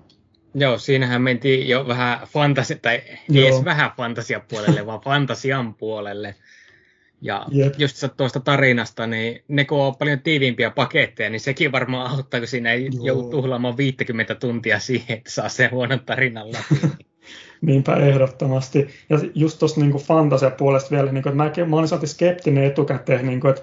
Joo, 0.54 0.78
siinähän 0.78 1.22
mentiin 1.22 1.68
jo 1.68 1.88
vähän 1.88 2.18
fantasi, 2.26 2.76
tai 2.76 3.02
ei 3.34 3.46
edes 3.46 3.64
vähän 3.64 3.90
fantasiapuolelle, 3.96 4.86
vaan 4.86 5.00
fantasian 5.00 5.74
puolelle. 5.74 6.34
Ja 7.20 7.46
yep. 7.56 7.74
just 7.78 8.04
tuosta 8.16 8.40
tarinasta, 8.40 9.06
niin 9.06 9.42
ne 9.48 9.64
kun 9.64 9.78
on 9.78 9.96
paljon 9.96 10.20
tiiviimpiä 10.20 10.70
paketteja, 10.70 11.30
niin 11.30 11.40
sekin 11.40 11.72
varmaan 11.72 12.10
auttaa, 12.10 12.40
kun 12.40 12.46
siinä 12.46 12.72
ei 12.72 12.88
joudu 13.02 13.30
tuhlaamaan 13.30 13.76
50 13.76 14.34
tuntia 14.34 14.78
siihen, 14.78 15.16
että 15.16 15.30
saa 15.30 15.48
sen 15.48 15.70
huonon 15.70 16.00
tarinan 16.00 16.52
läpi. 16.52 16.86
Niinpä 17.60 17.96
ehdottomasti. 17.96 18.88
Ja 19.10 19.18
just 19.34 19.58
tuosta 19.58 19.80
niin 19.80 19.92
fantasia-puolesta 19.92 20.90
vielä, 20.90 21.12
niin 21.12 21.22
kuin, 21.22 21.42
että 21.42 21.62
mä, 21.62 21.66
mä 21.66 21.76
olin 21.76 22.08
skeptinen 22.08 22.64
etukäteen, 22.64 23.26
niin 23.26 23.40
kuin, 23.40 23.50
että, 23.50 23.62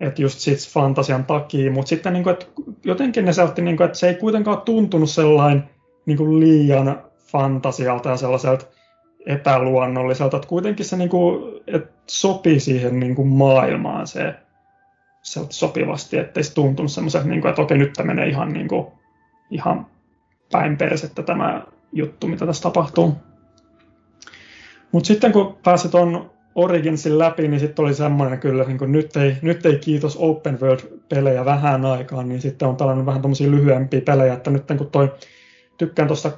että 0.00 0.22
just 0.22 0.38
sit 0.38 0.68
fantasian 0.68 1.24
takia, 1.24 1.70
mutta 1.70 1.88
sitten 1.88 2.12
niin 2.12 2.22
kuin, 2.22 2.32
että 2.32 2.46
jotenkin 2.84 3.24
ne 3.24 3.32
seutti, 3.32 3.62
niin 3.62 3.76
kuin, 3.76 3.84
että 3.84 3.98
se 3.98 4.08
ei 4.08 4.14
kuitenkaan 4.14 4.60
tuntunut 4.60 5.10
sellainen 5.10 5.64
niin 6.06 6.16
kuin 6.16 6.40
liian 6.40 7.04
fantasialta 7.26 8.08
ja 8.08 8.16
sellaiselta 8.16 8.66
epäluonnolliselta, 9.26 10.36
että 10.36 10.48
kuitenkin 10.48 10.86
se 10.86 10.96
niin 10.96 11.08
kuin, 11.08 11.60
että 11.66 11.92
sopii 12.06 12.60
siihen 12.60 13.00
niin 13.00 13.14
kuin 13.14 13.28
maailmaan 13.28 14.06
se, 14.06 14.34
sopivasti, 15.50 16.18
ettei 16.18 16.44
se 16.44 16.54
tuntunut 16.54 16.92
semmoisen, 16.92 17.28
niin 17.28 17.40
kuin, 17.40 17.48
että 17.48 17.62
okei, 17.62 17.78
nyt 17.78 17.92
tämä 17.92 18.06
menee 18.06 18.28
ihan, 18.28 18.52
niin 18.52 18.68
kuin, 18.68 18.86
ihan 19.50 19.86
päin 20.52 20.76
persettä 20.76 21.22
tämä 21.22 21.62
juttu, 21.92 22.26
mitä 22.26 22.46
tässä 22.46 22.62
tapahtuu. 22.62 23.14
Mutta 24.92 25.06
sitten 25.06 25.32
kun 25.32 25.56
pääsi 25.64 25.88
tuon 25.88 26.30
Originsin 26.54 27.18
läpi, 27.18 27.48
niin 27.48 27.60
sitten 27.60 27.84
oli 27.84 27.94
semmoinen 27.94 28.40
kyllä, 28.40 28.64
niin 28.64 28.92
nyt, 28.92 29.16
ei, 29.16 29.36
nyt 29.42 29.66
ei 29.66 29.78
kiitos 29.78 30.16
Open 30.16 30.60
World-pelejä 30.60 31.44
vähän 31.44 31.84
aikaan, 31.84 32.28
niin 32.28 32.40
sitten 32.40 32.68
on 32.68 32.76
pelannut 32.76 33.06
vähän 33.06 33.22
tommosia 33.22 33.50
lyhyempiä 33.50 34.00
pelejä, 34.00 34.32
että 34.32 34.50
nyt 34.50 34.64
kun 34.78 34.90
toi, 34.90 35.12
tykkään 35.78 36.08
tuosta 36.08 36.32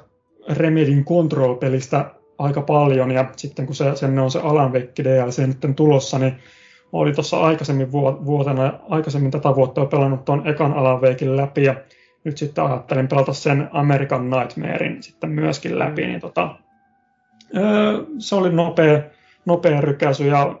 Remedin 0.49 1.05
Control-pelistä 1.05 2.11
aika 2.37 2.61
paljon, 2.61 3.11
ja 3.11 3.25
sitten 3.35 3.65
kun 3.65 3.75
se, 3.75 3.95
sen 3.95 4.19
on 4.19 4.31
se 4.31 4.39
Alan 4.39 4.73
Wake 4.73 5.03
DLC 5.03 5.39
nyt 5.39 5.75
tulossa, 5.75 6.19
niin 6.19 6.37
oli 6.91 7.13
tuossa 7.13 7.39
aikaisemmin 7.39 7.91
vuotena, 7.91 8.73
aikaisemmin 8.89 9.31
tätä 9.31 9.55
vuotta 9.55 9.81
jo 9.81 9.85
pelannut 9.85 10.25
tuon 10.25 10.47
ekan 10.47 10.73
Alan 10.73 11.01
Wakein 11.01 11.37
läpi, 11.37 11.63
ja 11.63 11.75
nyt 12.23 12.37
sitten 12.37 12.63
ajattelin 12.63 13.07
pelata 13.07 13.33
sen 13.33 13.69
American 13.71 14.29
Nightmarein 14.29 15.03
sitten 15.03 15.29
myöskin 15.29 15.79
läpi, 15.79 16.07
niin 16.07 16.21
tota, 16.21 16.55
öö, 17.57 18.03
se 18.19 18.35
oli 18.35 18.49
nopea, 18.49 19.01
nopea 19.45 19.81
rykäsy. 19.81 20.27
Ja 20.27 20.59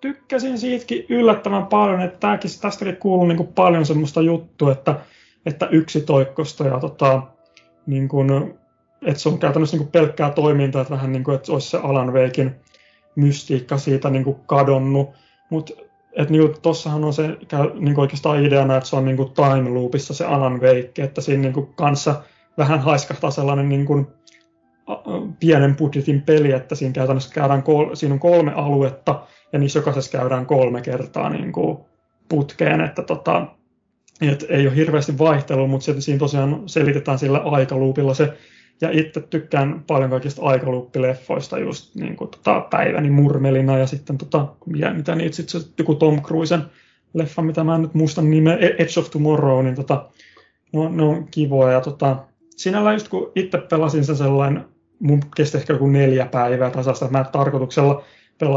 tykkäsin 0.00 0.58
siitäkin 0.58 1.06
yllättävän 1.08 1.66
paljon, 1.66 2.00
että 2.00 2.18
tämäkin, 2.18 2.50
tästäkin 2.60 2.96
kuuluu 2.96 3.26
niin 3.26 3.36
kuin 3.36 3.52
paljon 3.54 3.86
semmoista 3.86 4.20
juttua, 4.20 4.72
että, 4.72 4.94
että 5.46 5.68
toikkosta 6.06 6.64
ja 6.66 6.80
tota, 6.80 7.22
niin 7.86 8.08
kuin, 8.08 8.58
että 9.02 9.22
se 9.22 9.28
on 9.28 9.38
käytännössä 9.38 9.76
niin 9.76 9.84
kuin 9.84 9.92
pelkkää 9.92 10.30
toimintaa, 10.30 10.82
että 10.82 10.94
vähän 10.94 11.12
niin 11.12 11.24
kuin, 11.24 11.34
että 11.34 11.52
olisi 11.52 11.70
se 11.70 11.78
Alan 11.78 12.12
Wakein 12.12 12.54
mystiikka 13.16 13.78
siitä 13.78 14.10
niin 14.10 14.24
kuin 14.24 14.36
kadonnut, 14.46 15.10
mutta 15.50 15.74
niin 16.28 16.54
tossahan 16.62 17.04
on 17.04 17.14
se 17.14 17.36
niin 17.74 18.00
oikeastaan 18.00 18.44
ideana, 18.44 18.76
että 18.76 18.88
se 18.88 18.96
on 18.96 19.04
niin 19.04 19.16
kuin 19.16 19.32
time 19.32 19.70
loopissa 19.70 20.14
se 20.14 20.24
Alan 20.24 20.60
Wake, 20.60 21.02
että 21.02 21.20
siinä 21.20 21.42
niin 21.42 21.52
kuin 21.52 21.74
kanssa 21.74 22.22
vähän 22.58 22.80
haiskahtaa 22.80 23.30
sellainen 23.30 23.68
niin 23.68 23.86
kuin 23.86 24.06
pienen 25.40 25.76
budjetin 25.76 26.22
peli, 26.22 26.52
että 26.52 26.74
siinä 26.74 26.92
käytännössä 26.92 27.34
käydään 27.34 27.62
kol- 27.62 27.94
siinä 27.94 28.14
on 28.14 28.20
kolme 28.20 28.52
aluetta 28.52 29.26
ja 29.52 29.58
niissä 29.58 29.78
jokaisessa 29.78 30.18
käydään 30.18 30.46
kolme 30.46 30.80
kertaa 30.80 31.30
niin 31.30 31.52
kuin 31.52 31.78
putkeen, 32.28 32.80
että 32.80 33.02
tota, 33.02 33.46
et 34.20 34.46
ei 34.48 34.66
ole 34.66 34.76
hirveästi 34.76 35.18
vaihtelua, 35.18 35.66
mutta 35.66 35.84
se, 35.84 36.00
siinä 36.00 36.18
tosiaan 36.18 36.62
selitetään 36.66 37.18
sillä 37.18 37.38
aikaluupilla 37.38 38.14
se, 38.14 38.38
ja 38.82 38.90
itse 38.92 39.20
tykkään 39.20 39.84
paljon 39.86 40.10
kaikista 40.10 40.42
aikaluuppileffoista, 40.42 41.58
just 41.58 41.94
niin 41.94 42.16
kuin 42.16 42.30
tota, 42.30 42.60
Päiväni 42.60 43.10
murmelina 43.10 43.78
ja 43.78 43.86
sitten 43.86 44.18
tota, 44.18 44.46
mitä, 44.66 44.94
mitä 44.94 45.14
niitä 45.14 45.36
sitten 45.36 45.60
joku 45.78 45.94
Tom 45.94 46.22
Cruisen 46.22 46.62
leffa, 47.14 47.42
mitä 47.42 47.64
mä 47.64 47.74
en 47.74 47.82
nyt 47.82 47.94
muista 47.94 48.22
nimeä, 48.22 48.56
e- 48.56 48.76
Edge 48.78 49.00
of 49.00 49.10
Tomorrow, 49.10 49.64
niin 49.64 49.74
tota, 49.74 50.08
no, 50.72 50.88
ne 50.88 51.02
on 51.02 51.28
kivoja. 51.30 51.72
Ja 51.72 51.80
tota, 51.80 52.16
sinällä 52.56 52.92
just 52.92 53.08
kun 53.08 53.32
itse 53.34 53.58
pelasin 53.58 54.04
sen 54.04 54.16
sellainen 54.16 54.64
mun 54.98 55.20
kesti 55.36 55.58
ehkä 55.58 55.72
joku 55.72 55.86
neljä 55.86 56.26
päivää 56.26 56.70
tasasta. 56.70 57.08
Mä 57.08 57.24
tarkoituksella 57.24 58.02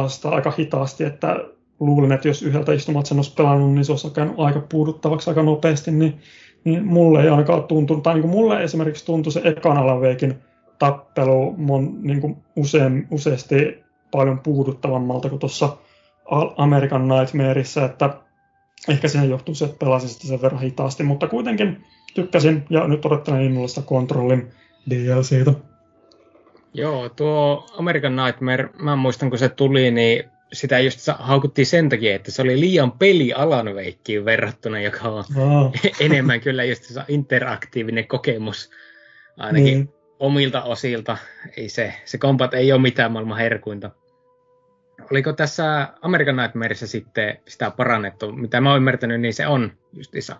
sitä 0.07 0.29
aika 0.29 0.53
hitaasti, 0.57 1.03
että 1.03 1.35
luulin, 1.79 2.11
että 2.11 2.27
jos 2.27 2.41
yhdeltä 2.41 2.73
istumat 2.73 3.05
sen 3.05 3.17
olisi 3.17 3.33
pelannut, 3.33 3.73
niin 3.73 3.85
se 3.85 3.91
olisi 3.91 4.07
aika 4.37 4.59
puuduttavaksi 4.59 5.29
aika 5.29 5.43
nopeasti, 5.43 5.91
niin, 5.91 6.19
niin 6.65 6.85
mulle 6.85 7.23
ei 7.23 7.29
ainakaan 7.29 7.63
tuntunut, 7.63 8.03
tai 8.03 8.13
niin 8.13 8.21
kuin 8.21 8.31
mulle 8.31 8.63
esimerkiksi 8.63 9.05
tuntui 9.05 9.31
se 9.31 9.41
ekan 9.43 9.77
alaveikin 9.77 10.35
tappelu 10.79 11.53
mon, 11.57 12.03
niin 12.03 12.21
kuin 12.21 12.37
usein, 12.55 13.07
useasti 13.11 13.83
paljon 14.11 14.39
puuduttavammalta 14.39 15.29
kuin 15.29 15.39
tuossa 15.39 15.77
American 16.57 17.07
Nightmareissa, 17.07 17.85
että 17.85 18.09
ehkä 18.89 19.07
siihen 19.07 19.29
johtuu 19.29 19.55
se, 19.55 19.65
että 19.65 19.85
pelasin 19.85 20.09
sitä 20.09 20.27
sen 20.27 20.41
verran 20.41 20.61
hitaasti, 20.61 21.03
mutta 21.03 21.27
kuitenkin 21.27 21.83
tykkäsin 22.13 22.63
ja 22.69 22.87
nyt 22.87 23.05
odottelen 23.05 23.41
innolla 23.41 23.67
sitä 23.67 23.81
kontrollin 23.81 24.51
DLCtä. 24.89 25.53
Joo, 26.73 27.09
tuo 27.09 27.65
American 27.77 28.15
Nightmare, 28.15 28.69
mä 28.81 28.95
muistan 28.95 29.29
kun 29.29 29.39
se 29.39 29.49
tuli, 29.49 29.91
niin 29.91 30.23
sitä 30.55 30.79
just 30.79 31.07
haukuttiin 31.19 31.65
sen 31.65 31.89
takia, 31.89 32.15
että 32.15 32.31
se 32.31 32.41
oli 32.41 32.59
liian 32.59 32.91
peli 32.91 33.33
Alan 33.33 33.75
Wakein 33.75 34.25
verrattuna, 34.25 34.79
joka 34.79 35.09
on 35.09 35.23
oh. 35.35 35.73
enemmän 35.99 36.41
kyllä 36.41 36.63
just 36.63 36.83
se 36.83 37.01
interaktiivinen 37.07 38.07
kokemus 38.07 38.69
ainakin 39.37 39.77
mm. 39.77 39.87
omilta 40.19 40.63
osilta. 40.63 41.17
Ei 41.57 41.69
se, 41.69 41.93
se 42.05 42.17
kompat 42.17 42.53
ei 42.53 42.71
ole 42.71 42.81
mitään 42.81 43.11
maailman 43.11 43.37
herkuinta. 43.37 43.91
Oliko 45.11 45.33
tässä 45.33 45.87
American 46.01 46.35
Nightmareissa 46.35 46.87
sitten 46.87 47.37
sitä 47.47 47.71
parannettu? 47.71 48.31
Mitä 48.31 48.61
mä 48.61 48.69
oon 48.69 48.77
ymmärtänyt, 48.77 49.21
niin 49.21 49.33
se 49.33 49.47
on 49.47 49.71
justissa 49.93 50.35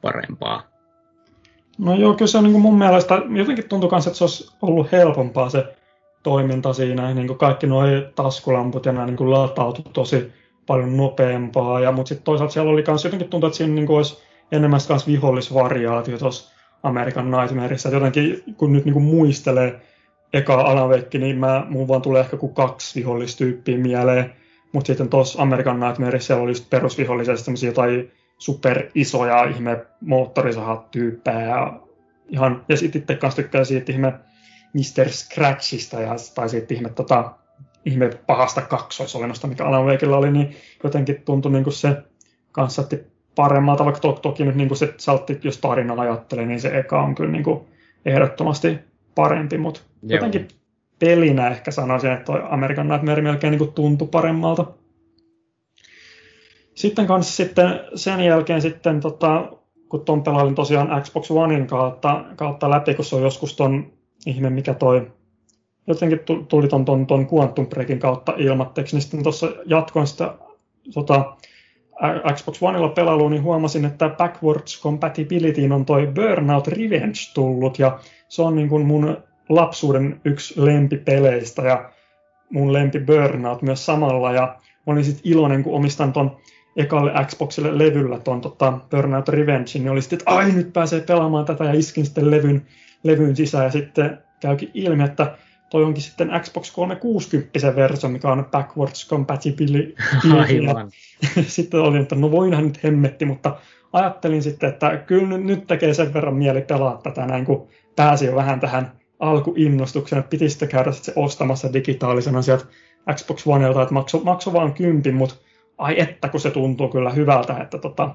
parempaa. 0.00 0.62
No 1.78 1.94
joo, 1.94 2.14
kyllä 2.14 2.28
se 2.28 2.38
on 2.38 2.44
niin 2.44 2.60
mun 2.60 2.78
mielestä, 2.78 3.14
jotenkin 3.36 3.68
tuntuu 3.68 3.90
myös, 3.90 4.06
että 4.06 4.18
se 4.18 4.24
olisi 4.24 4.52
ollut 4.62 4.92
helpompaa 4.92 5.50
se 5.50 5.77
toiminta 6.22 6.72
siinä, 6.72 7.14
niin 7.14 7.26
kuin 7.26 7.38
kaikki 7.38 7.66
nuo 7.66 7.82
taskulamput 8.14 8.86
ja 8.86 8.92
nämä 8.92 9.06
niin 9.06 9.16
kuin 9.16 9.30
latautu 9.30 9.82
tosi 9.92 10.32
paljon 10.66 10.96
nopeampaa, 10.96 11.80
ja, 11.80 11.92
mutta 11.92 12.08
sitten 12.08 12.24
toisaalta 12.24 12.52
siellä 12.52 12.72
oli 12.72 12.84
myös 12.86 13.04
jotenkin 13.04 13.28
tuntuu, 13.28 13.46
että 13.46 13.56
siinä 13.56 13.74
niin 13.74 13.86
kuin 13.86 13.96
olisi 13.96 14.18
enemmän 14.52 14.80
myös 14.88 15.06
vihollisvariaatio 15.06 16.18
tuossa 16.18 16.54
American 16.82 17.30
Nightmareissa, 17.30 17.88
jotenkin 17.88 18.42
kun 18.56 18.72
nyt 18.72 18.84
niin 18.84 18.92
kuin 18.92 19.04
muistelee 19.04 19.80
eka 20.32 20.60
alavekki, 20.60 21.18
niin 21.18 21.38
mä, 21.38 21.66
mun 21.68 21.88
vaan 21.88 22.02
tulee 22.02 22.20
ehkä 22.20 22.36
kuin 22.36 22.54
kaksi 22.54 23.00
vihollistyyppiä 23.00 23.78
mieleen, 23.78 24.34
mutta 24.72 24.86
sitten 24.86 25.08
tuossa 25.08 25.42
American 25.42 25.80
Nightmareissa 25.80 26.26
siellä 26.26 26.42
oli 26.42 26.50
just 26.50 26.70
perusvihollisesti 26.70 27.44
semmoisia 27.44 27.68
jotain 27.68 28.12
super 28.38 28.82
isoja 28.94 29.44
ihme 29.44 29.86
moottorisahat 30.00 30.90
tyyppejä. 30.90 31.40
Ja 31.40 31.80
ihan, 32.28 32.64
ja 32.68 32.76
sitten 32.76 33.02
itse 33.02 33.14
kanssa 33.14 33.42
tykkää 33.42 33.64
siitä 33.64 33.92
ihme 33.92 34.12
Mr. 34.74 35.08
Scratchista 35.08 36.00
ja, 36.00 36.14
tai 36.34 36.48
siitä 36.48 36.74
ihme, 36.74 36.88
tota, 36.88 37.32
ihme 37.84 38.10
pahasta 38.26 38.60
kaksoisolennosta, 38.60 39.46
mikä 39.46 39.64
Alan 39.64 39.86
Wakeilla 39.86 40.16
oli, 40.16 40.30
niin 40.30 40.56
jotenkin 40.84 41.22
tuntui 41.24 41.52
niin 41.52 41.64
kuin 41.64 41.74
se 41.74 41.96
kanssa 42.52 42.84
paremmalta, 43.34 43.84
vaikka 43.84 44.00
to, 44.00 44.12
toki 44.12 44.44
nyt 44.44 44.54
niin 44.54 44.68
kuin 44.68 44.78
se 44.78 44.94
saltti, 44.96 45.40
jos 45.44 45.58
tarina 45.58 45.94
ajattelee, 45.98 46.46
niin 46.46 46.60
se 46.60 46.78
eka 46.78 47.02
on 47.02 47.14
kyllä 47.14 47.32
niin 47.32 47.44
kuin 47.44 47.60
ehdottomasti 48.04 48.78
parempi, 49.14 49.58
mutta 49.58 49.80
Joo. 50.02 50.16
jotenkin 50.16 50.48
pelinä 50.98 51.48
ehkä 51.48 51.70
sanoisin, 51.70 52.12
että 52.12 52.24
toi 52.24 52.42
American 52.50 52.88
Nightmare 52.88 53.22
melkein 53.22 53.50
niin 53.50 53.58
kuin 53.58 53.72
tuntui 53.72 54.08
paremmalta. 54.08 54.66
Sitten 56.74 57.06
kanssa 57.06 57.36
sitten 57.36 57.80
sen 57.94 58.20
jälkeen 58.20 58.62
sitten, 58.62 59.00
tota, 59.00 59.52
kun 59.88 60.04
ton 60.04 60.22
pelailin 60.22 60.54
tosiaan 60.54 61.02
Xbox 61.02 61.30
Onein 61.30 61.66
kautta, 61.66 62.24
kautta 62.36 62.70
läpi, 62.70 62.94
kun 62.94 63.04
se 63.04 63.16
on 63.16 63.22
joskus 63.22 63.56
ton 63.56 63.92
ihme, 64.28 64.50
mikä 64.50 64.74
toi 64.74 65.10
jotenkin 65.86 66.20
tuli 66.48 66.68
ton, 66.68 66.84
ton, 66.84 67.06
ton 67.06 67.26
Quantum 67.34 67.66
Breakin 67.66 67.98
kautta 67.98 68.34
ilmatteeksi, 68.36 68.96
niin 68.96 69.02
sitten 69.02 69.22
tuossa 69.22 69.48
jatkoin 69.66 70.06
sitä 70.06 70.34
tota, 70.94 71.36
Xbox 72.34 72.62
Oneilla 72.62 72.88
pelailuun, 72.88 73.30
niin 73.30 73.42
huomasin, 73.42 73.84
että 73.84 74.08
Backwards 74.08 74.82
Compatibility 74.82 75.68
on 75.70 75.84
toi 75.84 76.06
Burnout 76.06 76.68
Revenge 76.68 77.18
tullut, 77.34 77.78
ja 77.78 77.98
se 78.28 78.42
on 78.42 78.56
niin 78.56 78.68
kuin 78.68 78.86
mun 78.86 79.16
lapsuuden 79.48 80.20
yksi 80.24 80.54
lempipeleistä, 80.64 81.62
ja 81.62 81.90
mun 82.50 82.72
lempi 82.72 83.00
Burnout 83.00 83.62
myös 83.62 83.86
samalla, 83.86 84.32
ja 84.32 84.56
olin 84.86 85.04
sitten 85.04 85.32
iloinen, 85.32 85.62
kun 85.62 85.74
omistan 85.74 86.12
ton 86.12 86.36
ekalle 86.76 87.12
Xboxille 87.26 87.78
levyllä 87.78 88.18
tuon 88.18 88.40
tota, 88.40 88.78
Burnout 88.90 89.28
Revenge, 89.28 89.70
niin 89.74 89.90
oli 89.90 90.02
sitten, 90.02 90.18
että 90.18 90.30
ai 90.30 90.52
nyt 90.52 90.72
pääsee 90.72 91.00
pelaamaan 91.00 91.44
tätä 91.44 91.64
ja 91.64 91.72
iskin 91.72 92.04
sitten 92.04 92.30
levyn, 92.30 92.66
levyn 93.02 93.36
sisään 93.36 93.64
ja 93.64 93.70
sitten 93.70 94.18
käykin 94.40 94.70
ilmi, 94.74 95.04
että 95.04 95.36
toi 95.70 95.84
onkin 95.84 96.02
sitten 96.02 96.30
Xbox 96.40 96.72
360 96.72 97.76
versio, 97.76 98.08
mikä 98.08 98.32
on 98.32 98.48
backwards 98.50 99.08
compatibility. 99.08 99.94
Aivan. 100.48 100.90
sitten 101.46 101.80
oli, 101.80 101.98
että 101.98 102.14
no 102.14 102.30
voinhan 102.30 102.64
nyt 102.64 102.84
hemmetti, 102.84 103.24
mutta 103.24 103.56
ajattelin 103.92 104.42
sitten, 104.42 104.68
että 104.68 104.96
kyllä 104.96 105.38
nyt 105.38 105.66
tekee 105.66 105.94
sen 105.94 106.14
verran 106.14 106.34
mieli 106.34 106.60
pelaa 106.60 107.00
tätä 107.02 107.26
näin, 107.26 107.44
kun 107.44 107.68
pääsi 107.96 108.26
jo 108.26 108.34
vähän 108.34 108.60
tähän 108.60 108.92
alkuinnostukseen, 109.18 110.20
että 110.20 110.30
piti 110.30 110.48
sitten 110.48 110.68
käydä 110.68 110.92
sitten 110.92 111.14
se 111.14 111.20
ostamassa 111.20 111.72
digitaalisena 111.72 112.42
sieltä 112.42 112.64
Xbox 113.14 113.46
Oneelta, 113.46 113.82
että 113.82 113.94
maksoi 113.94 114.24
makso 114.24 114.52
vaan 114.52 114.74
kympin, 114.74 115.14
mutta 115.14 115.34
ai 115.78 116.00
että 116.00 116.28
kun 116.28 116.40
se 116.40 116.50
tuntuu 116.50 116.88
kyllä 116.88 117.10
hyvältä, 117.10 117.56
että 117.56 117.78
tota, 117.78 118.14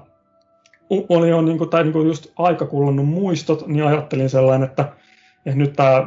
oli 0.90 1.28
jo 1.28 1.42
niin 1.42 1.58
kuin, 1.58 1.70
tai 1.70 1.82
niin 1.82 1.92
kuin 1.92 2.06
just 2.06 2.26
aika 2.36 2.66
kulunut 2.66 3.06
muistot, 3.06 3.66
niin 3.66 3.84
ajattelin 3.84 4.30
sellainen, 4.30 4.68
että, 4.68 4.92
että 5.46 5.58
nyt 5.58 5.72
tämä 5.72 6.06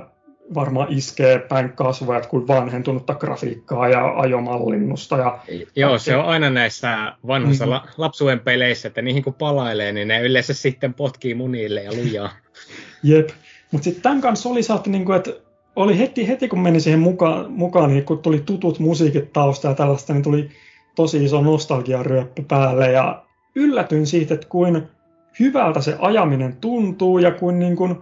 varmaan 0.55 0.88
iskee 0.91 1.39
päin 1.39 1.74
kasvoja 1.74 2.22
kuin 2.22 2.48
vanhentunutta 2.48 3.15
grafiikkaa 3.15 3.89
ja 3.89 4.13
ajomallinnusta. 4.17 5.17
Ja 5.17 5.39
Joo, 5.75 5.98
se 5.98 6.15
on 6.15 6.25
aina 6.25 6.50
näissä 6.50 7.13
vanhoissa 7.27 7.69
la- 7.69 7.88
lapsuuden 7.98 8.39
peleissä, 8.39 8.88
että 8.88 9.01
niihin 9.01 9.24
kun 9.24 9.34
palailee, 9.34 9.91
niin 9.91 10.07
ne 10.07 10.22
yleensä 10.22 10.53
sitten 10.53 10.93
potkii 10.93 11.34
munille 11.34 11.84
ja 11.84 11.91
lujaa. 11.93 12.29
Jep, 13.03 13.29
mutta 13.72 13.84
sitten 13.84 14.03
tämän 14.03 14.22
kanssa 14.22 14.50
oli 14.50 14.63
saatti, 14.63 14.89
niin 14.89 15.05
kuin, 15.05 15.15
että 15.15 15.31
oli 15.75 16.00
heti, 16.00 16.27
heti 16.27 16.48
kun 16.48 16.60
meni 16.60 16.79
siihen 16.79 17.00
mukaan, 17.00 17.51
mukaan 17.51 17.89
niin 17.89 18.05
kun 18.05 18.19
tuli 18.19 18.39
tutut 18.39 18.79
musiikit 18.79 19.34
tausta 19.34 19.67
ja 19.67 19.74
tällaista, 19.74 20.13
niin 20.13 20.24
tuli 20.24 20.50
tosi 20.96 21.25
iso 21.25 21.41
nostalgiaryöppy 21.41 22.43
päälle 22.48 22.91
ja 22.91 23.26
yllätyin 23.57 24.07
siitä, 24.07 24.33
että 24.33 24.47
kuin 24.49 24.83
hyvältä 25.39 25.81
se 25.81 25.95
ajaminen 25.99 26.57
tuntuu 26.61 27.17
ja 27.17 27.31
kuin, 27.31 27.59
niin 27.59 27.75
kuin 27.75 27.95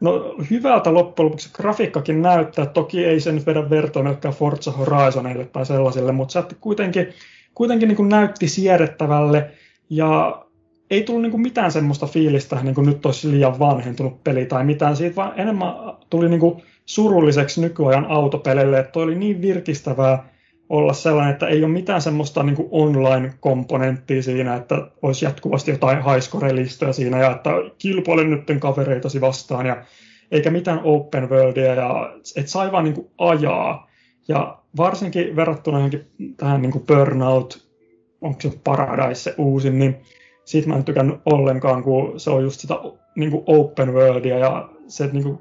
no, 0.00 0.34
hyvältä 0.50 0.94
loppujen 0.94 1.26
lopuksi 1.26 1.50
grafiikkakin 1.52 2.22
näyttää. 2.22 2.66
Toki 2.66 3.04
ei 3.04 3.20
se 3.20 3.32
nyt 3.32 3.46
vedä 3.46 3.70
vertoa 3.70 4.02
melkein 4.02 4.34
Forza 4.34 4.70
Horizonille 4.70 5.44
tai 5.44 5.66
sellaisille, 5.66 6.12
mutta 6.12 6.32
se 6.32 6.56
kuitenkin, 6.60 7.08
kuitenkin 7.54 7.88
niin 7.88 7.96
kuin 7.96 8.08
näytti 8.08 8.48
siedettävälle 8.48 9.50
ja 9.90 10.42
ei 10.90 11.02
tullut 11.02 11.22
niin 11.22 11.30
kuin 11.30 11.40
mitään 11.40 11.72
semmoista 11.72 12.06
fiilistä, 12.06 12.62
niin 12.62 12.74
kuin 12.74 12.86
nyt 12.86 13.06
olisi 13.06 13.30
liian 13.30 13.58
vanhentunut 13.58 14.24
peli 14.24 14.44
tai 14.44 14.64
mitään 14.64 14.96
siitä, 14.96 15.16
vaan 15.16 15.32
enemmän 15.36 15.74
tuli 16.10 16.28
niin 16.28 16.40
kuin 16.40 16.62
surulliseksi 16.86 17.60
nykyajan 17.60 18.06
autopelille, 18.08 18.78
että 18.78 18.92
toi 18.92 19.02
oli 19.02 19.14
niin 19.14 19.42
virkistävää 19.42 20.28
olla 20.68 20.92
sellainen, 20.92 21.32
että 21.32 21.46
ei 21.46 21.64
ole 21.64 21.72
mitään 21.72 22.02
semmoista 22.02 22.42
niin 22.42 22.68
online-komponenttia 22.70 24.22
siinä, 24.22 24.56
että 24.56 24.88
olisi 25.02 25.24
jatkuvasti 25.24 25.70
jotain 25.70 25.98
highscore-listoja 25.98 26.92
siinä 26.92 27.18
ja 27.18 27.30
että 27.30 27.50
kilpailen 27.78 28.30
nyt 28.30 28.60
kavereitasi 28.60 29.20
vastaan 29.20 29.66
ja 29.66 29.82
eikä 30.30 30.50
mitään 30.50 30.80
open 30.84 31.30
worldia 31.30 31.74
ja 31.74 32.14
et 32.36 32.48
sai 32.48 32.72
vaan 32.72 32.84
niin 32.84 33.10
ajaa. 33.18 33.90
Ja 34.28 34.58
varsinkin 34.76 35.36
verrattuna 35.36 35.78
johonkin 35.78 36.06
tähän 36.36 36.62
niin 36.62 36.86
Burnout, 36.86 37.68
onko 38.20 38.40
se 38.40 38.52
Paradise 38.64 39.22
se 39.22 39.34
uusin, 39.38 39.78
niin 39.78 39.96
siitä 40.44 40.68
mä 40.68 40.76
en 40.76 40.84
tykännyt 40.84 41.20
ollenkaan, 41.26 41.82
kun 41.82 42.20
se 42.20 42.30
on 42.30 42.42
just 42.42 42.60
sitä 42.60 42.74
niin 43.16 43.42
open 43.46 43.94
worldia 43.94 44.38
ja 44.38 44.68
se, 44.86 45.06
niin 45.12 45.22
kuin, 45.22 45.38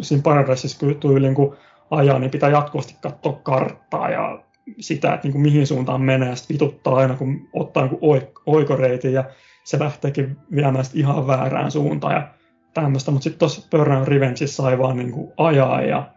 siinä 0.00 0.22
Paradisessa 0.22 0.86
tyyliin 1.00 1.34
kun 1.34 1.56
ajaa, 1.90 2.18
niin 2.18 2.30
pitää 2.30 2.50
jatkuvasti 2.50 2.96
katsoa 3.02 3.40
karttaa 3.42 4.10
ja 4.10 4.42
sitä, 4.80 5.14
että 5.14 5.26
niin 5.26 5.32
kuin 5.32 5.42
mihin 5.42 5.66
suuntaan 5.66 6.02
menee, 6.02 6.36
sitten 6.36 6.54
vituttaa 6.54 6.96
aina, 6.96 7.16
kun 7.16 7.48
ottaa 7.52 7.86
niin 7.86 8.26
oikoreitin 8.46 9.12
ja 9.12 9.24
se 9.64 9.78
lähteekin 9.78 10.36
viemään 10.54 10.84
ihan 10.94 11.26
väärään 11.26 11.70
suuntaan 11.70 12.14
ja 12.14 12.28
tämmöistä, 12.74 13.10
mutta 13.10 13.24
sitten 13.24 13.38
tuossa 13.38 13.68
Burnout 13.70 14.08
Revengeissa 14.08 14.62
sai 14.62 14.78
vaan 14.78 14.96
niin 14.96 15.12
kuin 15.12 15.32
ajaa 15.36 15.82
ja, 15.82 16.08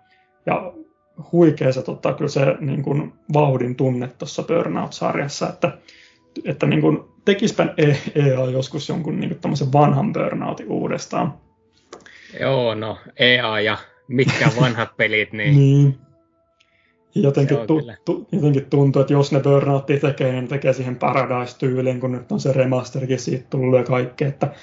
ja 0.45 0.74
huikea 1.31 1.74
se 1.74 1.81
tota, 1.81 2.13
kyllä 2.13 2.29
se 2.29 2.55
niin 2.60 2.83
kuin 2.83 3.13
vauhdin 3.33 3.75
tunne 3.75 4.07
tuossa 4.07 4.43
Burnout-sarjassa, 4.43 5.50
että, 5.50 5.77
että 6.45 6.65
niin 6.65 6.81
kuin, 6.81 7.00
tekispä 7.25 7.74
EA 8.15 8.45
joskus 8.51 8.89
jonkun 8.89 9.19
niin 9.19 9.39
kuin 9.41 9.74
vanhan 9.74 10.13
Burnoutin 10.13 10.72
uudestaan. 10.72 11.33
Joo, 12.39 12.75
no 12.75 12.98
EA 13.19 13.60
ja 13.60 13.77
mitkä 14.07 14.50
vanhat 14.62 14.98
pelit, 14.98 15.33
niin... 15.33 15.55
niin. 15.60 15.98
Jotenkin, 17.15 17.58
tu, 17.67 17.82
tu, 18.05 18.27
jotenkin 18.32 18.65
tuntuu, 18.65 19.01
että 19.01 19.13
jos 19.13 19.32
ne 19.32 19.39
Burnoutia 19.39 20.00
tekee, 20.00 20.32
niin 20.32 20.43
ne 20.43 20.48
tekee 20.48 20.74
siihen 20.74 20.96
Paradise-tyyliin, 20.96 22.00
kun 22.00 22.12
nyt 22.12 22.32
on 22.32 22.39
se 22.39 22.53
remasterikin 22.53 23.20
siitä 23.20 23.46
tullut 23.50 23.79
ja 23.79 23.84
kaikkea. 23.84 24.27
Että, 24.27 24.53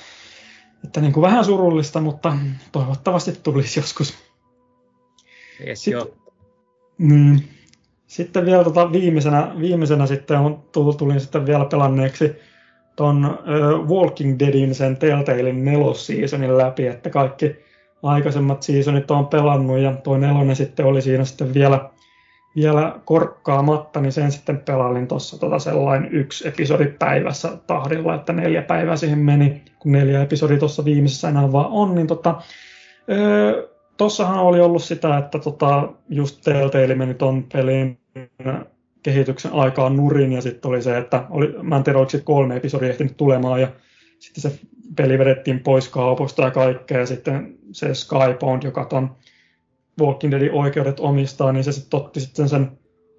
että 0.85 1.01
niin 1.01 1.13
kuin 1.13 1.23
vähän 1.23 1.45
surullista, 1.45 2.01
mutta 2.01 2.37
toivottavasti 2.73 3.33
tulisi 3.43 3.81
joskus. 3.81 4.15
Yes, 5.67 5.85
Sitten, 5.85 5.99
jo. 5.99 6.15
Niin, 6.99 7.45
sitten 8.07 8.47
vielä 8.47 8.65
tota 8.65 8.93
viimeisenä, 8.93 9.53
viimeisenä 9.61 10.07
sitten 10.07 10.39
on, 10.39 10.63
tulin 10.99 11.21
sitten 11.21 11.47
vielä 11.47 11.65
pelanneeksi 11.65 12.33
ton 12.97 13.27
uh, 13.27 13.89
Walking 13.89 14.39
Deadin 14.39 14.75
sen 14.75 14.97
Telltalein 14.97 15.65
nelosseasonin 15.65 16.59
läpi, 16.59 16.87
että 16.87 17.11
kaikki 17.11 17.57
aikaisemmat 18.03 18.63
seasonit 18.63 19.11
on 19.11 19.27
pelannut 19.27 19.79
ja 19.79 19.93
tuo 19.93 20.19
nelonen 20.19 20.57
sitten 20.57 20.87
oli 20.87 21.03
siinä 21.03 21.25
sitten 21.25 21.55
vielä, 21.55 21.91
vielä 22.57 23.01
korkkaamatta, 23.05 24.01
niin 24.01 24.13
sen 24.13 24.33
sitten 24.33 24.59
pelailin 24.59 25.09
tuossa 25.09 25.39
tota 25.39 25.59
sellainen 25.59 26.13
yksi 26.13 26.49
episodi 26.49 26.87
päivässä 26.87 27.57
tahdilla, 27.67 28.15
että 28.15 28.33
neljä 28.33 28.63
päivää 28.63 28.97
siihen 28.97 29.19
meni, 29.19 29.63
kun 29.79 29.93
neljä 29.93 30.23
episodi 30.23 30.59
tuossa 30.59 30.85
viimeisessä 30.85 31.29
enää 31.29 31.53
vaan 31.53 31.71
on, 31.71 31.95
niin 31.95 32.07
tota, 32.07 32.43
öö, 33.11 33.69
tossahan 33.97 34.39
oli 34.39 34.61
ollut 34.61 34.83
sitä, 34.83 35.19
että 35.19 35.39
tota, 35.39 35.89
just 36.09 36.41
Telltale 36.45 36.95
meni 36.95 37.15
ton 37.15 37.45
pelin 37.53 37.99
kehityksen 39.03 39.53
aikaan 39.53 39.97
nurin 39.97 40.33
ja 40.33 40.43
sitten 40.43 40.69
oli 40.69 40.83
se, 40.83 40.99
että 40.99 41.25
oli, 41.31 41.55
mä 41.63 41.77
en 41.77 41.85
tiedä, 41.85 41.99
oliko 41.99 42.13
kolme 42.25 42.57
episodia 42.57 42.89
ehtinyt 42.89 43.17
tulemaan 43.17 43.61
ja 43.61 43.69
sitten 44.19 44.53
se 44.53 44.59
peli 44.97 45.19
vedettiin 45.19 45.61
pois 45.61 45.89
kaupoista 45.89 46.43
ja 46.43 46.51
kaikkea 46.51 46.99
ja 46.99 47.07
sitten 47.07 47.55
se 47.73 47.95
Skybound, 47.95 48.63
joka 48.63 48.85
ton 48.85 49.17
Walking 50.01 50.31
Deadin 50.31 50.53
oikeudet 50.53 51.01
omistaa, 51.01 51.53
niin 51.53 51.65
se 51.65 51.73
sitten 51.73 52.01
otti 52.01 52.21
sitten 52.21 52.49
sen 52.49 52.71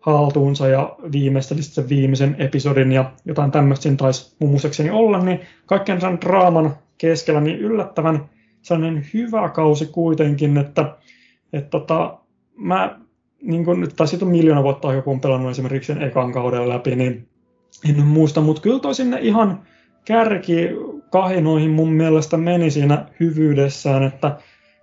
haltuunsa 0.01 0.67
ja 0.67 0.95
viimeisteli 1.12 1.62
sen 1.62 1.89
viimeisen 1.89 2.36
episodin 2.39 2.91
ja 2.91 3.12
jotain 3.25 3.51
tämmöistä 3.51 3.84
siinä 3.84 3.97
taisi 3.97 4.36
mun 4.39 4.57
olla, 4.91 5.19
niin 5.19 5.39
kaikkien 5.65 6.01
sen 6.01 6.21
draaman 6.21 6.75
keskellä 6.97 7.41
niin 7.41 7.60
yllättävän 7.60 8.29
sellainen 8.62 9.05
hyvä 9.13 9.49
kausi 9.49 9.86
kuitenkin, 9.86 10.57
että, 10.57 10.95
että 11.53 11.69
tota, 11.69 12.17
mä 12.55 12.99
niin 13.41 13.65
kun, 13.65 13.88
tai 13.95 14.07
siitä 14.07 14.25
on 14.25 14.31
miljoona 14.31 14.63
vuotta 14.63 14.93
joku 14.93 15.12
on 15.12 15.21
pelannut 15.21 15.51
esimerkiksi 15.51 15.93
sen 15.93 16.01
ekan 16.01 16.31
kauden 16.31 16.69
läpi, 16.69 16.95
niin 16.95 17.27
en 17.89 18.05
muista, 18.05 18.41
mutta 18.41 18.62
kyllä 18.62 18.79
toi 18.79 18.95
sinne 18.95 19.19
ihan 19.21 19.62
kärki 20.05 20.69
kahinoihin 21.10 21.71
mun 21.71 21.93
mielestä 21.93 22.38
meni 22.38 22.71
siinä 22.71 23.05
hyvyydessään, 23.19 24.03
että 24.03 24.38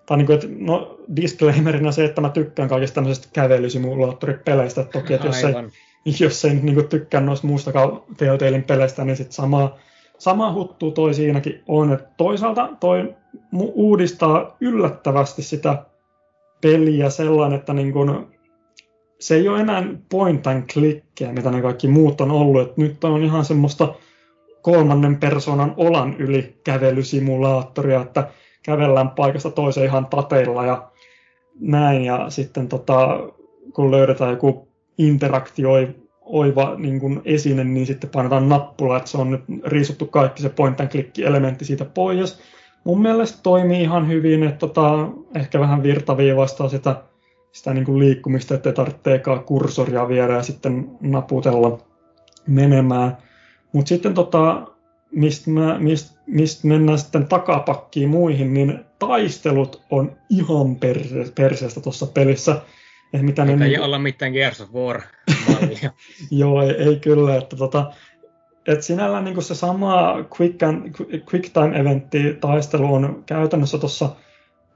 tai 0.07 0.16
niin 0.16 0.27
kuin, 0.27 0.35
että, 0.35 0.48
no 0.59 0.97
disclaimerina 1.16 1.92
se, 1.92 2.05
että 2.05 2.21
mä 2.21 2.29
tykkään 2.29 2.68
kaikista 2.68 2.94
tämmöisistä 2.94 3.29
kävelysimulaattoripeleistä, 3.33 4.85
toki, 4.85 5.14
että 5.14 5.27
jos 5.27 5.44
ei, 5.44 5.55
jos 6.21 6.44
ei 6.44 6.55
niin 6.55 6.88
tykkää 6.88 7.21
noista 7.21 7.47
muustakaan 7.47 8.03
Teoteilin 8.16 8.64
peleistä, 8.64 9.05
niin 9.05 9.16
sitten 9.16 9.33
sama, 9.33 9.77
sama 10.18 10.53
huttu 10.53 10.90
toi 10.90 11.14
siinäkin 11.14 11.62
on, 11.68 11.92
että 11.92 12.09
toisaalta 12.16 12.68
toi 12.81 13.14
uudistaa 13.75 14.57
yllättävästi 14.61 15.42
sitä 15.42 15.85
peliä 16.61 17.11
sellainen, 17.11 17.59
että 17.59 17.75
niin 17.75 17.92
kuin, 17.92 18.27
se 19.21 19.35
ei 19.35 19.49
ole 19.49 19.61
enää 19.61 19.85
point 20.11 20.47
and 20.47 20.62
clickia, 20.62 21.33
mitä 21.33 21.51
ne 21.51 21.62
kaikki 21.62 21.88
muut 21.88 22.21
on 22.21 22.31
ollut. 22.31 22.62
Et 22.62 22.77
nyt 22.77 23.05
on 23.05 23.23
ihan 23.23 23.44
semmoista 23.44 23.94
kolmannen 24.62 25.16
persoonan 25.16 25.75
olan 25.77 26.16
yli 26.18 26.57
kävelysimulaattoria, 26.64 28.01
että 28.01 28.29
kävellään 28.62 29.11
paikasta 29.11 29.51
toiseen 29.51 29.87
ihan 29.87 30.07
tateilla 30.07 30.66
ja 30.66 30.90
näin. 31.61 32.05
Ja 32.05 32.31
sitten 32.31 32.68
tota, 32.68 33.21
kun 33.75 33.90
löydetään 33.90 34.31
joku 34.31 34.68
interaktioiva 34.99 36.75
niin 36.77 37.01
kuin 37.01 37.21
esine, 37.25 37.64
niin 37.64 37.87
sitten 37.87 38.11
painetaan 38.11 38.49
nappula, 38.49 38.97
että 38.97 39.11
se 39.11 39.18
on 39.18 39.31
nyt 39.31 39.42
riisuttu 39.64 40.07
kaikki 40.07 40.42
se 40.42 40.49
point 40.49 40.81
and 40.81 40.88
click 40.88 41.18
elementti 41.18 41.64
siitä 41.64 41.85
pois. 41.85 42.40
Mun 42.85 43.03
mielestä 43.03 43.38
toimii 43.42 43.83
ihan 43.83 44.09
hyvin, 44.09 44.42
että 44.42 44.59
tota, 44.59 45.09
ehkä 45.35 45.61
vähän 45.61 45.83
virtaviivastaa 45.83 46.68
sitä 46.68 47.03
sitä 47.53 47.75
niin 47.75 47.85
kuin 47.85 47.99
liikkumista, 47.99 48.55
ettei 48.55 48.73
tarvitse 48.73 49.14
ekaa 49.14 49.38
kursoria 49.38 50.09
viedä 50.09 50.33
ja 50.33 50.42
sitten 50.42 50.90
naputella 51.01 51.79
menemään. 52.47 53.16
Mutta 53.73 53.88
sitten 53.88 54.14
tota, 54.14 54.66
mistä 55.11 55.51
mist, 55.79 56.16
mist 56.27 56.64
mennään 56.64 56.99
sitten 56.99 57.27
takapakkiin 57.27 58.09
muihin, 58.09 58.55
niin 58.55 58.85
taistelut 58.98 59.82
on 59.90 60.16
ihan 60.30 60.76
per, 60.76 60.98
perseestä 61.34 61.80
tuossa 61.80 62.06
pelissä. 62.06 62.62
Et 63.12 63.22
mitä 63.22 63.44
ne, 63.44 63.52
ei 63.52 63.58
niin, 63.58 63.80
olla 63.80 63.98
mitään 63.98 64.32
Gears 64.32 64.61
of 64.61 64.70
War-mallia. 64.72 65.90
Joo, 66.30 66.62
ei, 66.62 66.70
ei 66.70 66.96
kyllä. 66.96 67.37
Että 67.37 67.56
tota, 67.56 67.92
et 68.66 68.82
sinällään 68.82 69.24
niin 69.24 69.42
se 69.42 69.54
sama 69.54 70.14
quick, 70.40 70.62
and, 70.62 70.94
quick 71.32 71.52
time 71.52 71.78
eventti 71.80 72.37
taistelu 72.40 72.94
on 72.94 73.22
käytännössä 73.26 73.78
tuossa 73.78 74.11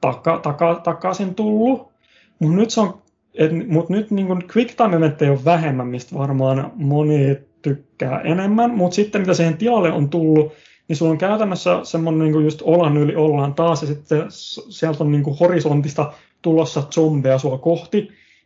taka, 0.00 0.38
taka, 0.38 0.74
takaisin 0.74 1.34
tullut, 1.34 1.92
mutta 2.38 2.56
nyt, 2.56 2.70
se 2.70 2.80
on, 2.80 3.02
et, 3.34 3.68
mut 3.68 3.88
nyt 3.88 4.10
niin 4.10 4.48
quick 4.56 4.76
time 4.76 4.96
eventteja 4.96 5.32
on 5.32 5.44
vähemmän, 5.44 5.86
mistä 5.86 6.18
varmaan 6.18 6.72
moni 6.74 7.38
tykkää 7.62 8.20
enemmän, 8.20 8.70
mutta 8.70 8.94
sitten 8.94 9.20
mitä 9.20 9.34
siihen 9.34 9.56
tilalle 9.56 9.92
on 9.92 10.10
tullut, 10.10 10.52
niin 10.88 10.96
sulla 10.96 11.12
on 11.12 11.18
käytännössä 11.18 11.80
semmoinen 11.82 12.32
niin 12.32 12.44
just 12.44 12.62
olan 12.62 12.96
yli 12.96 13.16
ollaan 13.16 13.54
taas, 13.54 13.82
ja 13.82 13.88
sitten 13.88 14.24
sieltä 14.68 15.04
on 15.04 15.12
niin 15.12 15.22
kuin 15.22 15.38
horisontista 15.38 16.12
tulossa 16.42 16.82
zombeja 16.90 17.38
sua 17.38 17.58
kohti, 17.58 17.98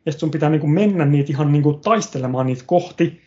ja 0.06 0.12
sitten 0.12 0.20
sun 0.20 0.30
pitää 0.30 0.50
niin 0.50 0.60
kuin 0.60 0.70
mennä 0.70 1.04
niitä 1.04 1.32
ihan 1.32 1.52
niin 1.52 1.62
kuin 1.62 1.80
taistelemaan 1.80 2.46
niitä 2.46 2.62
kohti, 2.66 3.20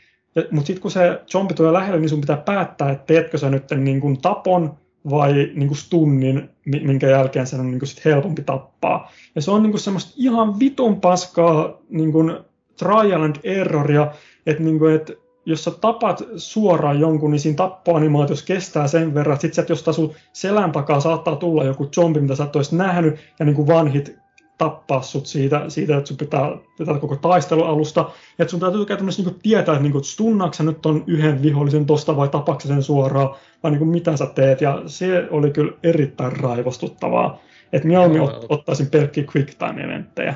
mutta 0.51 0.67
sitten 0.67 0.81
kun 0.81 0.91
se 0.91 1.21
zombi 1.31 1.53
tulee 1.53 1.73
lähelle, 1.73 1.99
niin 1.99 2.09
sun 2.09 2.21
pitää 2.21 2.37
päättää, 2.37 2.91
että 2.91 3.05
teetkö 3.05 3.37
sä 3.37 3.49
nyt 3.49 3.71
niin 3.71 4.01
kuin 4.01 4.21
tapon, 4.21 4.73
vai 5.09 5.33
niin 5.33 5.67
kuin 5.67 5.77
stunnin, 5.77 6.49
minkä 6.65 7.07
jälkeen 7.07 7.47
sen 7.47 7.59
on 7.59 7.71
niin 7.71 7.79
kuin 7.79 7.87
sit 7.87 8.05
helpompi 8.05 8.43
tappaa. 8.43 9.11
Ja 9.35 9.41
se 9.41 9.51
on 9.51 9.63
niin 9.63 9.71
kuin 9.71 9.81
semmoista 9.81 10.13
ihan 10.17 10.59
vitun 10.59 11.01
paskaa 11.01 11.77
niin 11.89 12.11
kuin 12.11 12.37
trial 12.77 13.21
and 13.21 13.35
erroria, 13.43 14.11
että, 14.45 14.63
niin 14.63 14.79
kuin, 14.79 14.95
että 14.95 15.13
jos 15.45 15.63
sä 15.63 15.71
tapat 15.71 16.23
suoraan 16.35 16.99
jonkun, 16.99 17.31
niin 17.31 17.39
siinä 17.39 17.55
tappoanimaatiossa 17.55 18.45
kestää 18.45 18.87
sen 18.87 19.13
verran, 19.13 19.37
että 19.43 19.55
sit 19.55 19.69
jostain 19.69 19.95
sun 19.95 20.13
selän 20.33 20.71
takaa 20.71 20.99
saattaa 20.99 21.35
tulla 21.35 21.63
joku 21.63 21.85
zombi, 21.85 22.19
mitä 22.19 22.35
sä 22.35 22.43
et 22.43 22.55
olisi 22.55 22.75
nähnyt, 22.75 23.15
ja 23.39 23.45
niin 23.45 23.55
kuin 23.55 23.67
vanhit 23.67 24.19
tappaa 24.57 25.01
sut 25.01 25.25
siitä, 25.25 25.65
siitä 25.67 25.97
että 25.97 26.07
sun 26.07 26.17
pitää, 26.17 26.57
pitää 26.77 26.99
koko 26.99 27.15
taistelualusta, 27.15 27.99
ja 28.37 28.43
että 28.43 28.51
sun 28.51 28.59
täytyy 28.59 28.85
käytännössä 28.85 29.23
niin 29.23 29.39
tietää, 29.43 29.73
että, 29.73 29.83
niin 29.83 29.91
kuin, 29.91 30.53
sä 30.53 30.63
nyt 30.63 30.85
on 30.85 31.03
yhden 31.07 31.43
vihollisen 31.43 31.85
tosta 31.85 32.17
vai 32.17 32.27
tapaako 32.27 32.61
sen 32.61 32.83
suoraan, 32.83 33.35
vai 33.63 33.71
niin 33.71 33.79
kuin, 33.79 33.89
mitä 33.89 34.17
sä 34.17 34.25
teet, 34.25 34.61
ja 34.61 34.81
se 34.85 35.27
oli 35.31 35.51
kyllä 35.51 35.71
erittäin 35.83 36.37
raivostuttavaa. 36.37 37.39
Että 37.73 37.87
mieluummin 37.87 38.21
ot, 38.21 38.45
ottaisin 38.49 38.89
pelkkiä 38.89 39.23
quick 39.35 39.53
time 39.57 39.83
eventtejä. 39.83 40.35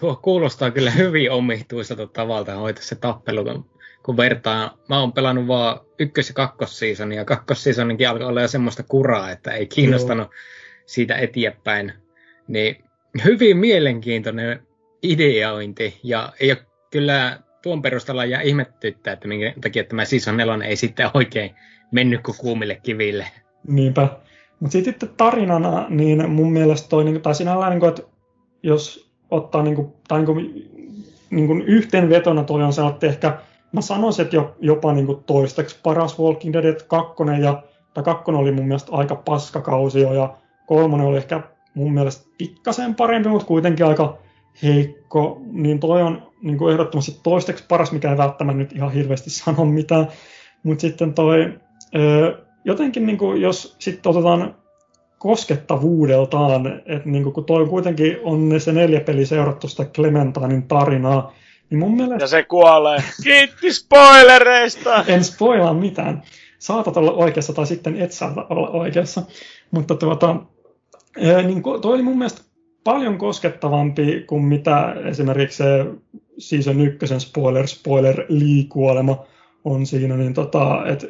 Tuo 0.00 0.16
kuulostaa 0.22 0.70
kyllä 0.70 0.90
hyvin 0.90 1.30
omituiselta 1.30 2.06
tavalta 2.06 2.54
hoitaa 2.54 2.84
se 2.84 2.94
tappelu, 2.94 3.44
kun 3.44 3.64
vertaa. 4.16 4.78
Mä 4.88 5.00
oon 5.00 5.12
pelannut 5.12 5.46
vaan 5.46 5.80
ykkös- 5.98 6.28
ja 6.28 6.34
kakkossiisonia, 6.34 7.18
ja 7.18 7.24
kakkossiisoninkin 7.24 8.08
alkoi 8.08 8.26
olla 8.26 8.42
jo 8.42 8.48
semmoista 8.48 8.82
kuraa, 8.82 9.30
että 9.30 9.50
ei 9.50 9.66
kiinnostanut 9.66 10.26
Joo. 10.26 10.34
siitä 10.86 11.16
eteenpäin. 11.16 11.92
Niin 12.48 12.84
hyvin 13.24 13.56
mielenkiintoinen 13.56 14.62
ideointi, 15.02 16.00
ja 16.02 16.32
ei 16.40 16.50
ole 16.50 16.66
kyllä 16.90 17.38
tuon 17.62 17.82
perusteella 17.82 18.24
ja 18.24 18.40
ihmettyttää, 18.40 19.12
että 19.12 19.28
minkä 19.28 19.54
takia 19.60 19.84
tämä 19.84 20.04
Season 20.04 20.36
4 20.36 20.58
ei 20.64 20.76
sitten 20.76 21.10
oikein 21.14 21.50
mennyt 21.92 22.22
kuin 22.22 22.36
kuumille 22.38 22.80
kiville. 22.82 23.26
Niinpä. 23.68 24.08
Mutta 24.60 24.72
sitten 24.72 25.10
tarinana, 25.16 25.86
niin 25.88 26.30
mun 26.30 26.52
mielestä 26.52 26.88
toi, 26.88 27.04
niin, 27.04 27.22
tai 27.22 27.34
sinällään, 27.34 27.70
niin 27.70 27.80
kuin, 27.80 27.88
että 27.88 28.02
jos 28.62 29.10
ottaa, 29.30 29.62
niin 29.62 29.76
kuin, 29.76 29.92
tai 30.08 30.18
niin 30.18 30.26
kuin, 30.26 30.70
niin 31.30 31.46
kuin 31.46 31.62
yhteenvetona 31.62 32.44
toi 32.44 32.62
on 32.62 32.72
se, 32.72 32.82
että 32.86 33.06
ehkä 33.06 33.38
mä 33.72 33.80
sanoisin, 33.80 34.24
että 34.24 34.36
jopa 34.60 34.92
niin 34.92 35.06
kuin 35.06 35.24
toistaiseksi 35.24 35.80
paras 35.82 36.18
Walking 36.18 36.52
Dead, 36.52 36.64
että 36.64 36.84
ja, 37.42 37.62
tai 37.94 38.04
kakkonen 38.04 38.40
oli 38.40 38.52
mun 38.52 38.66
mielestä 38.66 38.92
aika 38.92 39.16
paskakausi 39.16 40.00
jo, 40.00 40.12
ja 40.12 40.36
kolmonen 40.66 41.06
oli 41.06 41.16
ehkä 41.16 41.40
mun 41.74 41.94
mielestä 41.94 42.26
pikkasen 42.38 42.94
parempi, 42.94 43.28
mutta 43.28 43.46
kuitenkin 43.46 43.86
aika 43.86 44.18
heikko, 44.62 45.40
niin 45.52 45.80
toi 45.80 46.02
on 46.02 46.22
niin 46.42 46.58
kuin 46.58 46.72
ehdottomasti 46.72 47.20
toistaiseksi 47.22 47.64
paras, 47.68 47.92
mikä 47.92 48.10
ei 48.10 48.18
välttämättä 48.18 48.58
nyt 48.58 48.72
ihan 48.72 48.92
hirveästi 48.92 49.30
sano 49.30 49.64
mitään, 49.64 50.08
mutta 50.62 50.80
sitten 50.80 51.14
toi, 51.14 51.60
jotenkin 52.64 53.06
niin 53.06 53.18
kuin, 53.18 53.40
jos 53.40 53.76
sitten 53.78 54.10
otetaan 54.10 54.54
koskettavuudeltaan, 55.18 56.66
että 56.66 57.08
niin 57.08 57.22
kuin, 57.22 57.32
kun 57.32 57.44
toi 57.44 57.66
kuitenkin 57.66 58.16
on 58.22 58.54
se 58.58 58.72
neljä 58.72 59.00
peli 59.00 59.26
seurattu 59.26 59.68
sitä 59.68 59.84
Clementainin 59.84 60.62
tarinaa, 60.62 61.32
niin 61.70 61.78
mun 61.78 61.96
mielestä... 61.96 62.24
Ja 62.24 62.26
se 62.26 62.42
kuolee. 62.42 63.02
Kiitti 63.22 63.72
spoilereista! 63.72 65.04
en 65.06 65.24
spoilaa 65.24 65.74
mitään. 65.74 66.22
Saatat 66.58 66.96
olla 66.96 67.12
oikeassa 67.12 67.52
tai 67.52 67.66
sitten 67.66 67.96
et 67.96 68.12
saata 68.12 68.46
olla 68.50 68.70
oikeassa. 68.70 69.22
Mutta 69.70 69.94
tuota, 69.94 70.36
niin 71.46 71.62
toi 71.62 71.94
oli 71.94 72.02
mun 72.02 72.18
mielestä 72.18 72.42
paljon 72.84 73.18
koskettavampi 73.18 74.24
kuin 74.26 74.44
mitä 74.44 74.96
esimerkiksi 75.04 75.56
se 75.56 75.86
season 76.38 76.80
ykkösen 76.80 77.20
spoiler, 77.20 77.66
spoiler 77.66 78.24
liikuolema 78.28 79.24
on 79.64 79.86
siinä. 79.86 80.16
Niin 80.16 80.34
tota, 80.34 80.86
et 80.86 81.06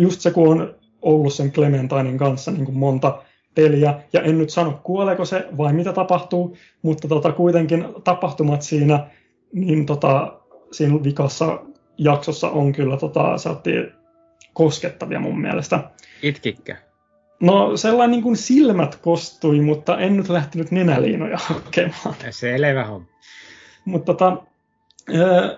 just 0.00 0.20
se, 0.20 0.30
kun 0.30 0.48
on 0.48 0.74
ollut 1.02 1.32
sen 1.32 1.52
Clementainin 1.52 2.18
kanssa 2.18 2.50
niin 2.50 2.64
kuin 2.64 2.78
monta 2.78 3.22
peliä, 3.54 3.94
ja 4.12 4.22
en 4.22 4.38
nyt 4.38 4.50
sano 4.50 4.80
kuoleeko 4.82 5.24
se 5.24 5.46
vai 5.58 5.72
mitä 5.72 5.92
tapahtuu, 5.92 6.56
mutta 6.82 7.08
tota, 7.08 7.32
kuitenkin 7.32 7.86
tapahtumat 8.04 8.62
siinä, 8.62 9.06
niin 9.54 9.86
tota, 9.86 10.40
siinä 10.72 11.04
vikassa 11.04 11.60
jaksossa 11.98 12.50
on 12.50 12.72
kyllä 12.72 12.96
tota, 12.96 13.36
koskettavia 14.52 15.20
mun 15.20 15.40
mielestä. 15.40 15.90
Itkikkä? 16.22 16.76
No 17.40 17.76
sellainen 17.76 18.10
niin 18.10 18.22
kuin 18.22 18.36
silmät 18.36 18.96
kostui, 18.96 19.60
mutta 19.60 19.98
en 19.98 20.16
nyt 20.16 20.28
lähtenyt 20.28 20.70
nenäliinoja 20.70 21.38
hakemaan. 21.48 22.14
Selvä 22.30 22.84
homma. 22.84 23.06
Mutta 23.84 24.14
tota, 24.14 24.42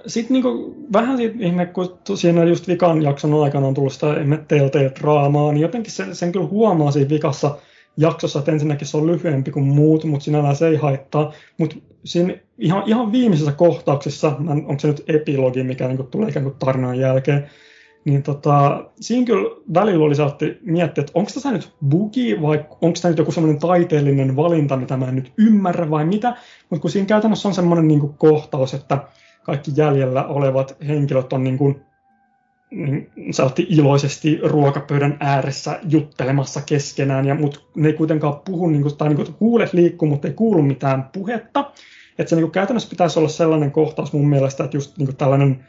sitten 0.07 0.35
niinku, 0.35 0.77
vähän 0.93 1.17
siitä 1.17 1.37
ihme, 1.41 1.67
kun 1.67 1.99
siinä 2.15 2.45
just 2.45 2.69
vikan 2.69 3.03
jakson 3.03 3.43
aikana 3.45 3.67
on 3.67 3.75
tullut 3.75 3.93
sitä 3.93 4.07
Telltale-draamaa, 4.49 5.53
niin 5.53 5.63
jotenkin 5.63 5.93
sen, 5.93 6.17
sen 6.17 6.33
kyllä 6.33 6.47
huomaa 6.47 6.91
siinä 6.91 7.11
vikassa 7.11 7.59
jaksossa, 7.97 8.39
että 8.39 8.53
ensinnäkin 8.53 8.87
se 8.87 8.97
on 8.97 9.07
lyhyempi 9.07 9.51
kuin 9.51 9.65
muut, 9.65 10.05
mutta 10.05 10.25
sinällään 10.25 10.57
se 10.57 10.69
ei 10.69 10.77
haittaa. 10.77 11.33
Mutta 11.59 11.77
siinä 12.07 12.35
ihan, 12.59 12.83
ihan 12.87 13.13
viimeisessä 13.13 13.53
kohtauksessa, 13.53 14.37
onko 14.49 14.79
se 14.79 14.89
nyt 14.89 15.05
epilogi, 15.09 15.63
mikä 15.63 15.89
niinku 15.89 16.03
tulee 16.03 16.29
ikään 16.29 16.45
kuin 16.45 16.57
tarinan 16.59 16.99
jälkeen, 16.99 17.47
niin 18.05 18.23
tota, 18.23 18.85
siinä 19.01 19.27
kyllä 19.27 19.57
välillä 19.75 20.05
oli 20.05 20.15
saatti 20.15 20.59
miettiä, 20.63 21.03
että 21.03 21.13
onko 21.15 21.31
tämä 21.43 21.55
nyt 21.55 21.73
bugi 21.89 22.43
vai 22.43 22.65
onko 22.81 22.99
tämä 23.03 23.11
nyt 23.11 23.19
joku 23.19 23.33
semmoinen 23.33 23.61
taiteellinen 23.61 24.37
valinta, 24.37 24.77
mitä 24.77 24.97
mä 24.97 25.09
en 25.09 25.15
nyt 25.15 25.33
ymmärrä 25.39 25.91
vai 25.91 26.05
mitä. 26.05 26.37
Mutta 26.71 26.81
kun 26.81 26.91
siinä 26.91 27.07
käytännössä 27.07 27.49
on 27.49 27.55
semmoinen 27.55 27.89
niin 27.89 28.15
kohtaus, 28.19 28.75
että 28.75 28.99
kaikki 29.43 29.71
jäljellä 29.77 30.27
olevat 30.27 30.77
henkilöt 30.89 31.33
on 31.33 31.45
niin 31.45 31.59
kuin, 31.59 31.86
niin 32.77 33.11
iloisesti 33.69 34.41
ruokapöydän 34.43 35.17
ääressä 35.21 35.81
juttelemassa 35.89 36.61
keskenään, 36.67 37.27
ja, 37.27 37.35
mutta 37.35 37.61
ne 37.77 37.89
ei 37.89 37.95
kuitenkaan 37.95 38.41
puhu, 38.45 38.67
niin 38.67 38.83
kuin, 38.83 38.97
tai 38.97 39.09
niin 39.09 39.17
kuin, 39.17 39.29
huulet 39.41 39.73
liikkuu, 39.73 40.09
mutta 40.09 40.29
ei 40.29 40.35
kuulu 40.35 40.63
mitään 40.63 41.11
puhetta. 41.13 41.73
Että 42.19 42.31
se 42.31 42.37
niin 42.37 42.45
kuin, 42.45 42.53
käytännössä 42.53 42.91
pitäisi 42.91 43.19
olla 43.19 43.29
sellainen 43.29 43.71
kohtaus 43.71 44.13
mun 44.13 44.29
mielestä, 44.29 44.65
että 44.65 44.77
just 44.77 44.99
niin 44.99 45.07
kuin, 45.07 45.17
tällainen 45.17 45.65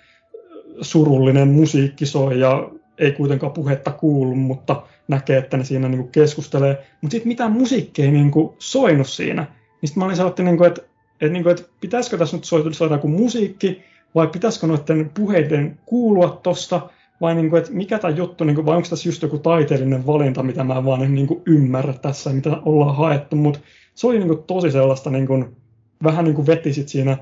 surullinen 0.81 1.47
musiikki 1.47 2.05
soi 2.05 2.39
ja 2.39 2.69
ei 2.97 3.11
kuitenkaan 3.11 3.53
puhetta 3.53 3.91
kuulu, 3.91 4.35
mutta 4.35 4.83
näkee, 5.07 5.37
että 5.37 5.57
ne 5.57 5.63
siinä 5.63 5.89
niin 5.89 6.01
kuin 6.01 6.11
keskustelee. 6.11 6.85
Mutta 7.01 7.11
sitten 7.11 7.27
mitään 7.27 7.51
musiikkia 7.51 8.05
ei 8.05 8.11
niin 8.11 8.31
kuin 8.31 8.55
soinut 8.59 9.07
siinä. 9.07 9.41
Niin 9.41 9.89
sitten 9.89 10.01
mä 10.01 10.05
olin 10.05 10.15
sellainen, 10.15 10.45
niin 10.45 10.65
että, 10.65 10.81
että, 11.21 11.33
niin 11.33 11.43
kuin, 11.43 11.51
että 11.51 11.69
pitäisikö 11.81 12.17
tässä 12.17 12.37
nyt 12.37 12.45
soida 12.45 12.95
joku 12.95 13.07
musiikki, 13.07 13.83
vai 14.15 14.27
pitäisikö 14.27 14.67
noiden 14.67 15.11
puheiden 15.13 15.79
kuulua 15.85 16.39
tosta, 16.43 16.89
vai 17.21 17.35
niin 17.35 17.49
kuin, 17.49 17.61
että 17.61 17.73
mikä 17.73 17.99
tämä 17.99 18.13
juttu, 18.13 18.43
niin 18.43 18.55
kuin, 18.55 18.65
vai 18.65 18.75
onko 18.75 18.87
tässä 18.89 19.09
just 19.09 19.21
joku 19.21 19.37
taiteellinen 19.37 20.07
valinta, 20.07 20.43
mitä 20.43 20.63
mä 20.63 20.85
vaan 20.85 21.03
en 21.03 21.15
niin 21.15 21.27
kuin 21.27 21.41
ymmärrä 21.45 21.93
tässä, 21.93 22.29
mitä 22.29 22.57
ollaan 22.65 22.95
haettu, 22.95 23.35
mutta 23.35 23.59
se 23.95 24.07
oli 24.07 24.17
niin 24.17 24.27
kuin 24.27 24.43
tosi 24.43 24.71
sellaista, 24.71 25.09
niin 25.09 25.27
kuin, 25.27 25.55
vähän 26.03 26.25
niin 26.25 26.35
kuin 26.35 26.47
veti 26.47 26.73
sit 26.73 26.87
siinä 26.87 27.17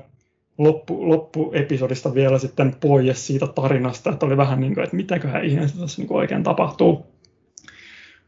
loppu, 0.58 1.08
loppuepisodista 1.08 2.14
vielä 2.14 2.38
sitten 2.38 2.76
pois 2.80 3.26
siitä 3.26 3.46
tarinasta, 3.46 4.10
että 4.10 4.26
oli 4.26 4.36
vähän 4.36 4.60
niin 4.60 4.74
kuin, 4.74 4.84
että 4.84 4.96
mitäköhän 4.96 5.44
ihmeessä 5.44 5.80
tässä 5.80 6.02
niin 6.02 6.08
kuin 6.08 6.18
oikein 6.18 6.42
tapahtuu. 6.42 7.06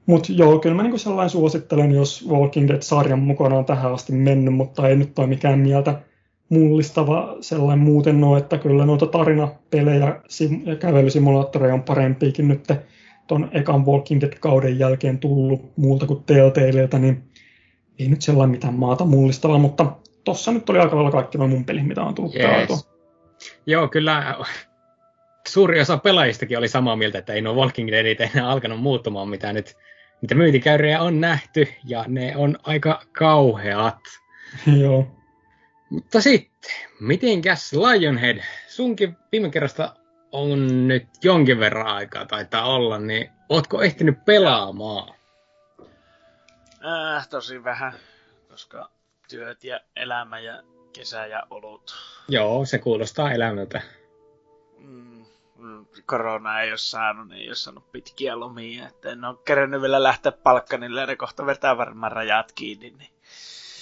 Mutta 0.06 0.32
joo, 0.32 0.58
kyllä 0.58 0.76
mä 0.76 0.82
niin 0.82 0.98
sellainen 0.98 1.30
suosittelen, 1.30 1.92
jos 1.92 2.28
Walking 2.28 2.68
Dead-sarjan 2.68 3.18
mukana 3.18 3.56
on 3.56 3.64
tähän 3.64 3.92
asti 3.92 4.12
mennyt, 4.12 4.54
mutta 4.54 4.88
ei 4.88 4.96
nyt 4.96 5.18
ole 5.18 5.26
mikään 5.26 5.58
mieltä 5.58 6.00
mullistava 6.48 7.36
sellainen 7.40 7.84
muuten 7.84 8.20
no, 8.20 8.36
että 8.36 8.58
kyllä 8.58 8.86
noita 8.86 9.06
tarinapelejä 9.06 10.20
ja 10.64 10.76
kävelysimulaattoreja 10.76 11.74
on 11.74 11.82
parempiakin 11.82 12.48
nyt 12.48 12.68
ton 13.26 13.48
ekan 13.52 13.86
Walking 13.86 14.20
Dead-kauden 14.20 14.78
jälkeen 14.78 15.18
tullut 15.18 15.72
muulta 15.76 16.06
kuin 16.06 16.24
Telltaleilta, 16.24 16.98
niin 16.98 17.22
ei 17.98 18.08
nyt 18.08 18.22
sellainen 18.22 18.50
mitään 18.50 18.74
maata 18.74 19.04
mullistavaa, 19.04 19.58
mutta 19.58 19.92
tossa 20.24 20.52
nyt 20.52 20.70
oli 20.70 20.78
aika 20.78 20.96
lailla 20.96 21.10
kaikki 21.10 21.38
noin 21.38 21.50
mun 21.50 21.64
pelit, 21.64 21.86
mitä 21.86 22.02
on 22.02 22.14
tullut 22.14 22.34
yes. 22.34 22.88
Joo, 23.66 23.88
kyllä 23.88 24.36
suuri 25.48 25.80
osa 25.80 25.98
pelaajistakin 25.98 26.58
oli 26.58 26.68
samaa 26.68 26.96
mieltä, 26.96 27.18
että 27.18 27.32
ei 27.32 27.40
nuo 27.40 27.54
Walking 27.54 27.90
Deadit 27.90 28.20
enää 28.20 28.48
alkanut 28.50 28.80
muuttumaan, 28.80 29.28
mitä 29.28 29.52
nyt 29.52 29.76
mitä 30.22 30.34
myyntikäyriä 30.34 31.02
on 31.02 31.20
nähty, 31.20 31.68
ja 31.84 32.04
ne 32.08 32.36
on 32.36 32.56
aika 32.62 33.00
kauheat. 33.12 33.98
Joo. 34.80 35.17
Mutta 35.90 36.20
sitten, 36.20 36.70
mitenkäs 37.00 37.72
Lionhead? 37.72 38.42
Sunkin 38.68 39.16
viime 39.32 39.50
kerrasta 39.50 39.94
on 40.32 40.88
nyt 40.88 41.06
jonkin 41.22 41.60
verran 41.60 41.86
aikaa 41.86 42.26
taitaa 42.26 42.64
olla, 42.64 42.98
niin 42.98 43.30
ootko 43.48 43.82
ehtinyt 43.82 44.24
pelaamaan? 44.24 45.14
Äh, 46.86 47.28
tosi 47.28 47.64
vähän, 47.64 47.92
koska 48.48 48.90
työt 49.28 49.64
ja 49.64 49.80
elämä 49.96 50.38
ja 50.38 50.62
kesä 50.92 51.26
ja 51.26 51.42
olut. 51.50 51.94
Joo, 52.28 52.64
se 52.64 52.78
kuulostaa 52.78 53.32
elämältä. 53.32 53.80
Mm, 54.78 55.24
mm, 55.56 55.86
korona 56.06 56.60
ei 56.60 56.70
ole 56.70 56.78
saanut, 56.78 57.28
niin 57.28 57.40
ei 57.40 57.48
ole 57.48 57.54
saanut 57.54 57.92
pitkiä 57.92 58.40
lomia, 58.40 58.88
että 58.88 59.10
en 59.10 59.24
ole 59.24 59.36
kerännyt 59.44 59.82
vielä 59.82 60.02
lähteä 60.02 60.32
palkkanille, 60.32 61.00
ja 61.00 61.16
kohta 61.16 61.46
vetää 61.46 61.76
varmaan 61.76 62.12
rajat 62.12 62.52
kiinni. 62.52 62.90
Niin. 62.90 63.17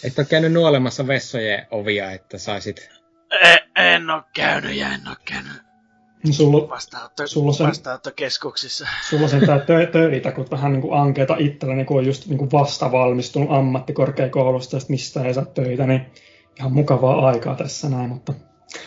Et 0.04 0.18
ole 0.18 0.26
käynyt 0.26 0.52
nuolemassa 0.52 1.06
vessojen 1.06 1.66
ovia, 1.70 2.10
että 2.10 2.38
saisit... 2.38 2.90
En, 3.42 3.58
en 3.76 4.10
ole 4.10 4.22
käynyt 4.34 4.74
ja 4.74 4.86
en 4.86 5.08
ole 5.08 5.16
käynyt 5.24 5.66
niin 6.26 6.34
sulla, 6.34 6.68
vastaanotto, 6.68 7.26
sulla 7.26 7.52
sen, 7.52 7.66
vastaanottokeskuksissa. 7.66 8.86
Sulla 9.10 9.28
sen 9.28 9.46
tää 9.46 9.58
tö, 9.58 9.86
töitä, 9.86 10.32
kun 10.32 10.46
vähän 10.50 10.72
niin 10.72 10.82
kuin 10.82 11.00
ankeeta 11.00 11.36
itselleni, 11.38 11.84
kun 11.84 11.98
on 11.98 12.06
just 12.06 12.26
niin 12.26 12.38
kuin 12.38 12.52
vasta 12.52 12.92
valmistunut 12.92 13.52
ammattikorkeakoulusta, 13.52 14.76
ja 14.76 14.82
mistä 14.88 15.24
ei 15.24 15.34
saa 15.34 15.44
töitä, 15.44 15.86
niin 15.86 16.06
ihan 16.58 16.72
mukavaa 16.72 17.26
aikaa 17.26 17.54
tässä 17.54 17.88
näin, 17.88 18.08
mutta... 18.08 18.32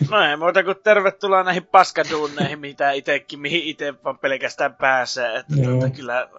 No 0.09 0.21
ei 0.29 0.37
muuta 0.37 0.63
kuin 0.63 0.77
tervetuloa 0.83 1.43
näihin 1.43 1.65
paskaduunneihin, 1.65 2.59
mitä 2.59 2.91
itekin, 2.91 3.39
mihin 3.39 3.63
itse 3.63 3.93
vaan 4.03 4.17
pelkästään 4.17 4.75
pääsee. 4.75 5.35
Että 5.35 5.55
tuota, 5.63 5.89
kyllä 5.89 6.29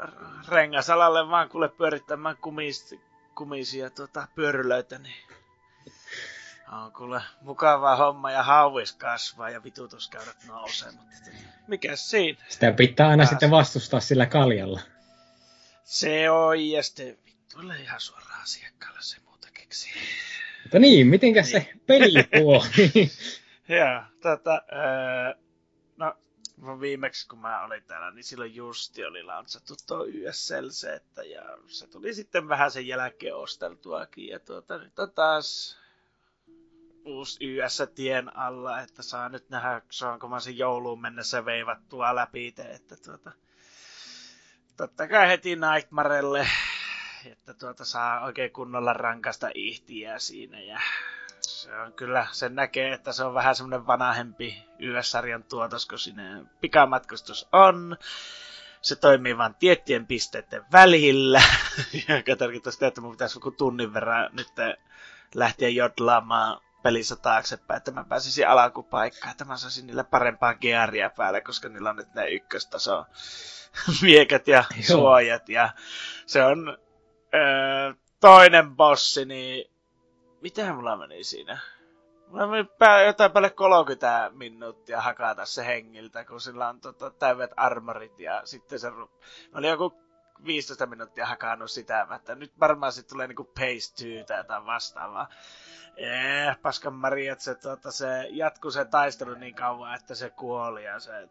rengasalalle 0.48 1.28
vaan 1.28 1.48
kuule 1.48 1.68
pyörittämään 1.68 2.37
kumis, 2.37 2.94
kumisia 3.34 3.90
tuota, 3.90 4.28
pyörylöitä, 4.34 4.98
niin 4.98 5.14
On 6.72 6.92
kuule 6.92 7.22
mukava 7.40 7.96
homma 7.96 8.30
ja 8.30 8.42
hauis 8.42 8.92
kasvaa 8.92 9.50
ja 9.50 9.62
vitutuskäyrät 9.62 10.36
nousee, 10.46 10.90
mutta 10.92 11.30
mikä 11.66 11.96
siinä? 11.96 12.38
Sitä 12.48 12.72
pitää 12.72 13.08
aina 13.08 13.20
Pääs. 13.20 13.30
sitten 13.30 13.50
vastustaa 13.50 14.00
sillä 14.00 14.26
kaljalla. 14.26 14.80
Se 15.84 16.30
on, 16.30 16.60
ja 16.60 16.82
sitten 16.82 17.18
vittu 17.26 17.58
ihan 17.82 18.00
suoraan 18.00 18.42
asiakkaalle 18.42 18.98
se 19.02 19.16
muuta 19.24 19.48
keksii. 19.54 19.92
Mutta 20.62 20.78
niin, 20.78 21.06
mitenkä 21.06 21.40
niin. 21.40 21.50
se 21.50 21.72
pelipuoli? 21.86 22.68
Joo, 23.78 24.02
tota, 24.22 24.62
öö, 24.72 25.34
no 25.96 26.16
viimeksi 26.80 27.28
kun 27.28 27.38
mä 27.38 27.64
olin 27.64 27.84
täällä, 27.84 28.10
niin 28.10 28.24
silloin 28.24 28.54
justi 28.54 29.04
oli 29.04 29.22
lantsattu 29.22 29.74
tuo 29.86 30.04
YSLC, 30.04 30.84
että 30.96 31.22
ja 31.22 31.58
se 31.66 31.86
tuli 31.86 32.14
sitten 32.14 32.48
vähän 32.48 32.70
sen 32.70 32.86
jälkeen 32.86 33.36
osteltuakin, 33.36 34.28
ja 34.28 34.40
tuota, 34.40 34.78
nyt 34.78 34.98
on 34.98 35.12
taas 35.12 35.78
uusi 37.04 37.46
YS 37.46 37.82
tien 37.94 38.36
alla, 38.36 38.80
että 38.80 39.02
saa 39.02 39.28
nyt 39.28 39.50
nähdä, 39.50 39.82
saanko 39.90 40.28
mä 40.28 40.40
sen 40.40 40.58
jouluun 40.58 41.00
mennessä 41.00 41.44
veivattua 41.44 42.14
läpi, 42.14 42.54
että 42.58 42.96
tuota, 42.96 43.32
totta 44.76 45.08
kai 45.08 45.28
heti 45.28 45.56
Nightmarelle, 45.56 46.46
että 47.26 47.54
tuota 47.54 47.84
saa 47.84 48.24
oikein 48.24 48.52
kunnolla 48.52 48.92
rankasta 48.92 49.50
ihtiä 49.54 50.18
siinä 50.18 50.60
ja 50.60 50.80
se 51.60 51.76
on 51.76 51.92
kyllä, 51.92 52.26
sen 52.32 52.54
näkee, 52.54 52.92
että 52.92 53.12
se 53.12 53.24
on 53.24 53.34
vähän 53.34 53.54
semmoinen 53.54 53.86
vanhempi 53.86 54.64
YS-sarjan 54.78 55.44
tuotos, 55.44 55.86
kun 55.86 55.98
sinne 55.98 56.44
pikamatkustus 56.60 57.48
on. 57.52 57.96
Se 58.82 58.96
toimii 58.96 59.38
vain 59.38 59.54
tiettyjen 59.54 60.06
pisteiden 60.06 60.64
välillä, 60.72 61.42
joka 62.08 62.36
tarkoittaa 62.38 62.72
sitä, 62.72 62.86
että 62.86 63.00
mun 63.00 63.10
pitäisi 63.10 63.36
joku 63.36 63.50
tunnin 63.50 63.94
verran 63.94 64.30
nyt 64.32 64.48
lähteä 65.34 65.68
jodlaamaan 65.68 66.60
pelissä 66.82 67.16
taaksepäin, 67.16 67.78
että 67.78 67.90
mä 67.90 68.04
pääsisin 68.04 68.48
alkupaikkaan, 68.48 69.30
että 69.30 69.44
mä 69.44 69.56
saisin 69.56 69.86
niille 69.86 70.04
parempaa 70.04 70.54
gearia 70.54 71.10
päälle, 71.10 71.40
koska 71.40 71.68
niillä 71.68 71.90
on 71.90 71.96
nyt 71.96 72.14
ne 72.14 72.28
ykköstaso 72.28 73.04
miekät 74.02 74.48
ja 74.48 74.64
suojat. 74.80 75.48
Ja 75.48 75.70
se 76.26 76.44
on 76.44 76.78
öö, 77.34 77.94
toinen 78.20 78.76
bossi, 78.76 79.24
niin 79.24 79.70
mitähän 80.40 80.76
mulla 80.76 80.96
meni 80.96 81.24
siinä? 81.24 81.59
Mulla 82.26 82.46
meni 82.46 82.64
pää, 82.79 83.03
jotain 83.03 83.33
päälle 83.33 83.50
30 83.50 84.31
minuuttia 84.35 85.00
hakata 85.00 85.46
se 85.46 85.66
hengiltä, 85.66 86.24
kun 86.24 86.40
sillä 86.40 86.68
on 86.68 86.81
tota, 86.81 87.11
täydet 87.11 87.50
armorit 87.57 88.20
ja 88.20 88.40
sitten 88.44 88.79
se... 88.79 88.90
Mä 88.90 89.07
olin 89.55 89.70
joku 89.70 89.94
15 90.44 90.87
minuuttia 90.87 91.26
hakannut 91.26 91.70
sitä, 91.70 92.07
että 92.16 92.35
nyt 92.35 92.53
varmaan 92.61 92.92
sitten 92.92 93.12
tulee 93.12 93.26
niinku 93.26 93.44
pace 93.44 94.24
2 94.24 94.46
tai 94.46 94.66
vastaavaa. 94.66 95.29
Eh, 95.96 96.61
paskan 96.62 96.94
Maria, 96.94 97.33
että 97.33 97.44
se, 97.44 97.55
tota, 97.55 97.90
se 97.90 98.26
jatkuu 98.31 98.70
se 98.70 98.85
taistelu 98.85 99.35
niin 99.35 99.55
kauan, 99.55 99.94
että 99.94 100.14
se 100.14 100.31
kuoli 100.31 100.85
ja 100.85 101.00
se 101.00 101.29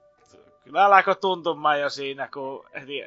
kyllä 0.63 0.85
alkoi 0.85 1.15
tuntumaan 1.15 1.79
jo 1.79 1.89
siinä, 1.89 2.29
kun 2.33 2.65
heti 2.73 3.01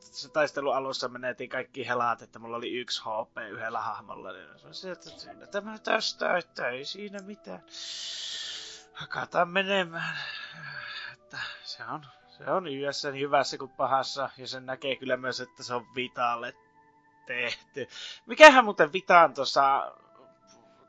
se 0.00 0.28
taistelu 0.28 0.70
alussa 0.70 1.08
menetiin 1.08 1.50
kaikki 1.50 1.86
helaat, 1.88 2.22
että 2.22 2.38
mulla 2.38 2.56
oli 2.56 2.72
yksi 2.72 3.02
HP 3.02 3.38
yhdellä 3.50 3.80
hahmolla. 3.80 4.32
Niin 4.32 4.74
se 4.74 4.90
että 4.92 5.10
tämä 5.46 5.78
tästä, 5.78 6.36
että 6.36 6.68
ei 6.68 6.84
siinä 6.84 7.18
mitään. 7.18 7.64
Hakataan 8.92 9.48
menemään. 9.48 10.18
Että 11.12 11.38
se 11.64 11.84
on, 11.84 12.06
se 12.38 12.50
on 12.50 12.66
yössä 12.68 13.10
niin 13.10 13.20
hyvässä 13.22 13.58
kuin 13.58 13.70
pahassa. 13.70 14.30
Ja 14.36 14.48
sen 14.48 14.66
näkee 14.66 14.96
kyllä 14.96 15.16
myös, 15.16 15.40
että 15.40 15.62
se 15.62 15.74
on 15.74 15.94
Vitalle 15.94 16.54
tehty. 17.26 17.88
Mikähän 18.26 18.64
muuten 18.64 18.92
Vitaan 18.92 19.34
tuossa 19.34 19.92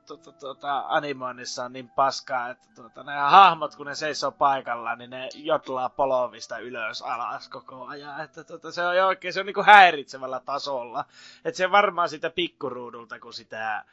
tuota, 0.08 0.32
tuota, 0.32 0.84
animoinnissa 0.88 1.63
on 1.65 1.74
niin 1.74 1.89
paskaa, 1.89 2.50
että 2.50 2.67
tuota, 2.76 3.04
nämä 3.04 3.30
hahmot, 3.30 3.76
kun 3.76 3.86
ne 3.86 3.96
seisoo 3.96 4.32
paikallaan, 4.32 4.98
niin 4.98 5.10
ne 5.10 5.30
jotlaa 5.36 5.89
polovista 5.89 6.58
ylös 6.58 7.02
alas 7.02 7.50
koko 7.50 7.86
ajan. 7.86 8.24
Että 8.24 8.43
tuota, 8.43 8.72
se 8.72 8.86
on 8.86 9.06
oikein, 9.06 9.34
se 9.34 9.39
on 9.39 9.46
niinku 9.46 9.63
häiritsevällä 9.63 10.39
tasolla. 10.39 11.06
Että 11.46 11.58
se 11.58 11.72
varmaan 11.72 12.10
sitä 12.10 12.30
pikkuruudulta, 12.30 13.20
kun 13.20 13.34
sitä 13.34 13.86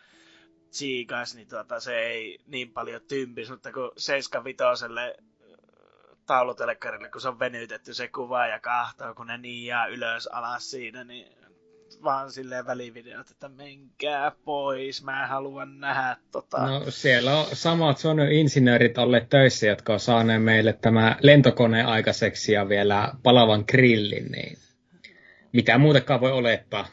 siikas, 0.70 1.34
niin 1.34 1.48
tuota, 1.48 1.80
se 1.80 1.98
ei 1.98 2.38
niin 2.46 2.72
paljon 2.72 3.00
tympis, 3.08 3.50
mutta 3.50 3.72
kun 3.72 3.92
75 3.96 4.84
taulutelekkarille, 6.26 7.10
kun 7.10 7.20
se 7.20 7.28
on 7.28 7.38
venytetty 7.38 7.94
se 7.94 8.08
kuva 8.08 8.46
ja 8.46 8.60
kahtoo, 8.60 9.14
kun 9.14 9.26
ne 9.26 9.38
niiaa 9.38 9.86
ylös 9.86 10.26
alas 10.26 10.70
siinä, 10.70 11.04
niin 11.04 11.43
vaan 12.04 12.32
silleen 12.32 12.66
välivideot, 12.66 13.30
että 13.30 13.48
menkää 13.48 14.32
pois, 14.44 15.04
mä 15.04 15.26
haluan 15.26 15.80
nähdä 15.80 16.16
tota. 16.32 16.66
No 16.66 16.82
siellä 16.88 17.36
on 17.38 17.46
samat 17.52 17.98
Sony-insinöörit 17.98 18.98
olleet 18.98 19.28
töissä, 19.28 19.66
jotka 19.66 19.92
on 19.92 20.00
saaneet 20.00 20.44
meille 20.44 20.72
tämä 20.72 21.16
lentokone 21.20 21.84
aikaiseksi 21.84 22.52
ja 22.52 22.68
vielä 22.68 23.12
palavan 23.22 23.64
grillin, 23.68 24.32
niin 24.32 24.58
mitä 25.52 25.78
muutakaan 25.78 26.20
voi 26.20 26.32
olettaa. 26.32 26.86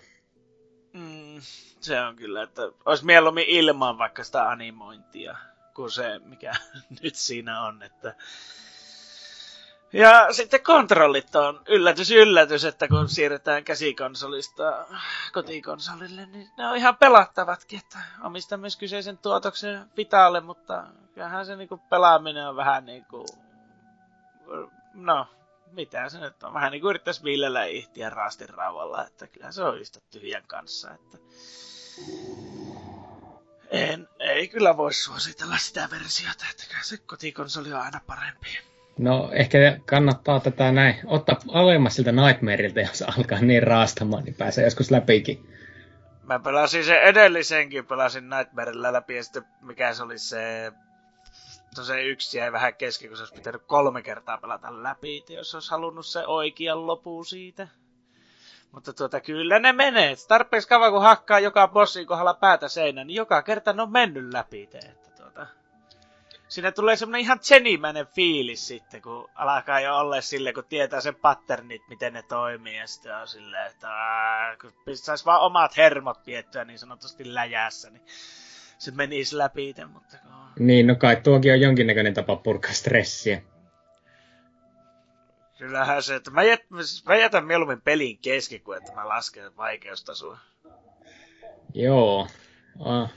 Mm, 0.93 1.41
se 1.81 2.01
on 2.01 2.15
kyllä, 2.15 2.43
että 2.43 2.61
olisi 2.85 3.05
mieluummin 3.05 3.45
ilman 3.47 3.97
vaikka 3.97 4.23
sitä 4.23 4.49
animointia 4.49 5.35
kuin 5.75 5.91
se, 5.91 6.19
mikä 6.25 6.51
nyt 7.03 7.15
siinä 7.15 7.61
on, 7.61 7.83
että 7.83 8.15
ja 9.93 10.33
sitten 10.33 10.63
kontrollit 10.63 11.35
on 11.35 11.61
yllätys 11.67 12.11
yllätys, 12.11 12.65
että 12.65 12.87
kun 12.87 13.09
siirretään 13.09 13.63
käsikonsolista 13.63 14.85
kotikonsolille, 15.33 16.25
niin 16.25 16.49
ne 16.57 16.67
on 16.67 16.77
ihan 16.77 16.97
pelattavatkin, 16.97 17.79
että 17.79 17.97
omistan 18.23 18.59
myös 18.59 18.77
kyseisen 18.77 19.17
tuotoksen 19.17 19.91
Vitalle, 19.97 20.41
mutta 20.41 20.83
kyllähän 21.13 21.45
se 21.45 21.55
niinku 21.55 21.77
pelaaminen 21.89 22.47
on 22.47 22.55
vähän 22.55 22.85
niinku, 22.85 23.25
no, 24.93 25.27
mitä 25.71 26.09
se 26.09 26.19
nyt 26.19 26.43
on, 26.43 26.53
vähän 26.53 26.71
niinku 26.71 26.89
yrittäisi 26.89 27.23
viljellä 27.23 27.63
ihtiä 27.63 28.09
raastin 28.09 28.49
raavalla, 28.49 29.05
että 29.05 29.27
kyllä 29.27 29.51
se 29.51 29.63
on 29.63 29.79
yhtä 29.79 29.99
tyhjän 30.11 30.47
kanssa, 30.47 30.91
että 30.91 31.17
en, 33.71 34.09
ei 34.19 34.47
kyllä 34.47 34.77
voi 34.77 34.93
suositella 34.93 35.57
sitä 35.57 35.89
versiota, 35.91 36.45
että 36.51 36.63
se 36.81 36.97
kotikonsoli 36.97 37.73
on 37.73 37.81
aina 37.81 38.01
parempi. 38.07 38.70
No 39.01 39.29
ehkä 39.33 39.57
kannattaa 39.85 40.39
tätä 40.39 40.71
näin 40.71 40.95
ottaa 41.05 41.35
alemmas 41.51 41.95
siltä 41.95 42.11
Nightmareilta, 42.11 42.79
jos 42.79 43.01
alkaa 43.17 43.39
niin 43.41 43.63
raastamaan, 43.63 44.23
niin 44.23 44.35
pääsee 44.35 44.63
joskus 44.63 44.91
läpikin. 44.91 45.49
Mä 46.23 46.39
pelasin 46.39 46.85
sen 46.85 47.01
edellisenkin, 47.01 47.85
pelasin 47.85 48.29
Nightmarella 48.29 48.93
läpi 48.93 49.15
ja 49.15 49.23
sitten 49.23 49.43
mikä 49.61 49.93
se 49.93 50.03
oli 50.03 50.17
se... 50.17 50.71
No 51.77 51.83
se 51.83 52.03
yksi 52.03 52.37
jäi 52.37 52.51
vähän 52.51 52.75
kesken, 52.75 53.09
kun 53.09 53.17
se 53.17 53.21
olisi 53.21 53.35
pitänyt 53.35 53.61
kolme 53.65 54.01
kertaa 54.01 54.37
pelata 54.37 54.83
läpi, 54.83 55.23
jos 55.29 55.55
olisi 55.55 55.71
halunnut 55.71 56.05
se 56.05 56.25
oikean 56.27 56.87
lopu 56.87 57.23
siitä. 57.23 57.67
Mutta 58.71 58.93
tuota, 58.93 59.19
kyllä 59.19 59.59
ne 59.59 59.73
menee. 59.73 60.15
Tarpeeksi 60.27 60.67
kauan 60.67 60.91
kun 60.91 61.01
hakkaa 61.01 61.39
joka 61.39 61.67
bossin 61.67 62.07
kohdalla 62.07 62.33
päätä 62.33 62.67
seinään, 62.67 63.07
niin 63.07 63.15
joka 63.15 63.41
kerta 63.41 63.73
ne 63.73 63.81
on 63.81 63.91
mennyt 63.91 64.33
läpi. 64.33 64.67
Te 64.67 64.79
siinä 66.51 66.71
tulee 66.71 66.95
semmoinen 66.95 67.21
ihan 67.21 67.39
tsenimäinen 67.39 68.07
fiilis 68.07 68.67
sitten, 68.67 69.01
kun 69.01 69.29
alkaa 69.35 69.79
jo 69.79 69.97
olla 69.97 70.21
sille, 70.21 70.53
kun 70.53 70.63
tietää 70.69 71.01
sen 71.01 71.15
patternit, 71.15 71.81
miten 71.89 72.13
ne 72.13 72.23
toimii, 72.23 72.77
ja 72.77 72.87
sitten 72.87 73.15
on 73.15 73.27
silleen, 73.27 73.71
että 73.71 73.87
ää, 73.87 74.57
kun 74.61 74.73
pistäisi 74.85 75.25
vaan 75.25 75.41
omat 75.41 75.77
hermot 75.77 76.23
piettyä 76.23 76.65
niin 76.65 76.79
sanotusti 76.79 77.33
läjässä, 77.33 77.89
niin 77.89 78.01
se 78.77 78.91
menisi 78.91 79.37
läpi 79.37 79.69
itse, 79.69 79.85
mutta. 79.85 80.17
Niin, 80.59 80.87
no 80.87 80.95
kai 80.95 81.15
tuokin 81.15 81.53
on 81.53 81.61
jonkinnäköinen 81.61 82.13
tapa 82.13 82.35
purkaa 82.35 82.73
stressiä. 82.73 83.41
Kyllähän 85.57 86.03
se, 86.03 86.15
että 86.15 86.31
mä, 86.31 86.43
jät, 86.43 86.61
mä 87.05 87.15
jätän 87.15 87.45
mieluummin 87.45 87.81
pelin 87.81 88.17
kesken, 88.17 88.61
kuin 88.61 88.77
että 88.77 88.93
mä 88.93 89.07
lasken 89.07 89.57
vaikeustasoa. 89.57 90.37
Joo. 91.73 92.27
Ah, 92.79 93.11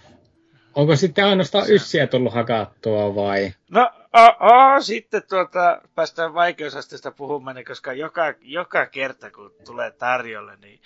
Onko 0.75 0.97
sitten 0.97 1.25
ainoastaan 1.25 1.71
yssiä 1.71 2.07
tullut 2.07 2.35
hakattua 2.35 3.15
vai? 3.15 3.55
No, 3.71 3.91
oh, 4.13 4.37
oh, 4.41 4.83
sitten 4.83 5.23
tuota, 5.29 5.81
päästään 5.95 6.35
vaikeusasteesta 6.35 7.11
puhumaan, 7.11 7.65
koska 7.69 7.93
joka, 7.93 8.35
joka 8.41 8.87
kerta 8.87 9.31
kun 9.31 9.55
tulee 9.65 9.91
tarjolle, 9.91 10.57
niin 10.57 10.81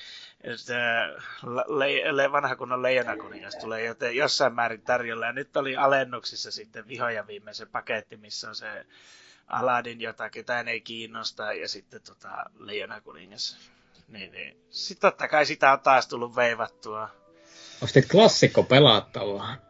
le, 1.67 2.17
le, 2.17 2.33
vanha 2.33 2.57
kunnon 2.57 2.83
leijonakuningas 2.83 3.57
tulee 3.57 3.85
joten 3.85 4.17
jossain 4.17 4.55
määrin 4.55 4.83
tarjolle. 4.83 5.27
Ja 5.27 5.33
nyt 5.33 5.57
oli 5.57 5.77
alennuksissa 5.77 6.51
sitten 6.51 6.89
vihoja 6.89 7.27
viimeisen 7.27 7.69
paketti, 7.69 8.17
missä 8.17 8.49
on 8.49 8.55
se 8.55 8.87
Aladin, 9.47 10.01
jota 10.01 10.31
ketään 10.31 10.69
ei 10.69 10.81
kiinnosta, 10.81 11.53
ja 11.53 11.69
sitten 11.69 12.01
tota, 12.03 12.45
leijonakuningas. 12.59 13.59
Niin, 14.09 14.33
niin. 14.33 14.57
Sitten 14.71 15.11
totta 15.11 15.29
kai 15.29 15.47
sitä 15.47 15.73
on 15.73 15.81
taas 15.81 16.07
tullut 16.09 16.37
veivattua. 16.37 17.09
Ostit 17.83 18.09
klassikko 18.11 18.63
pelattavaa. 18.63 19.68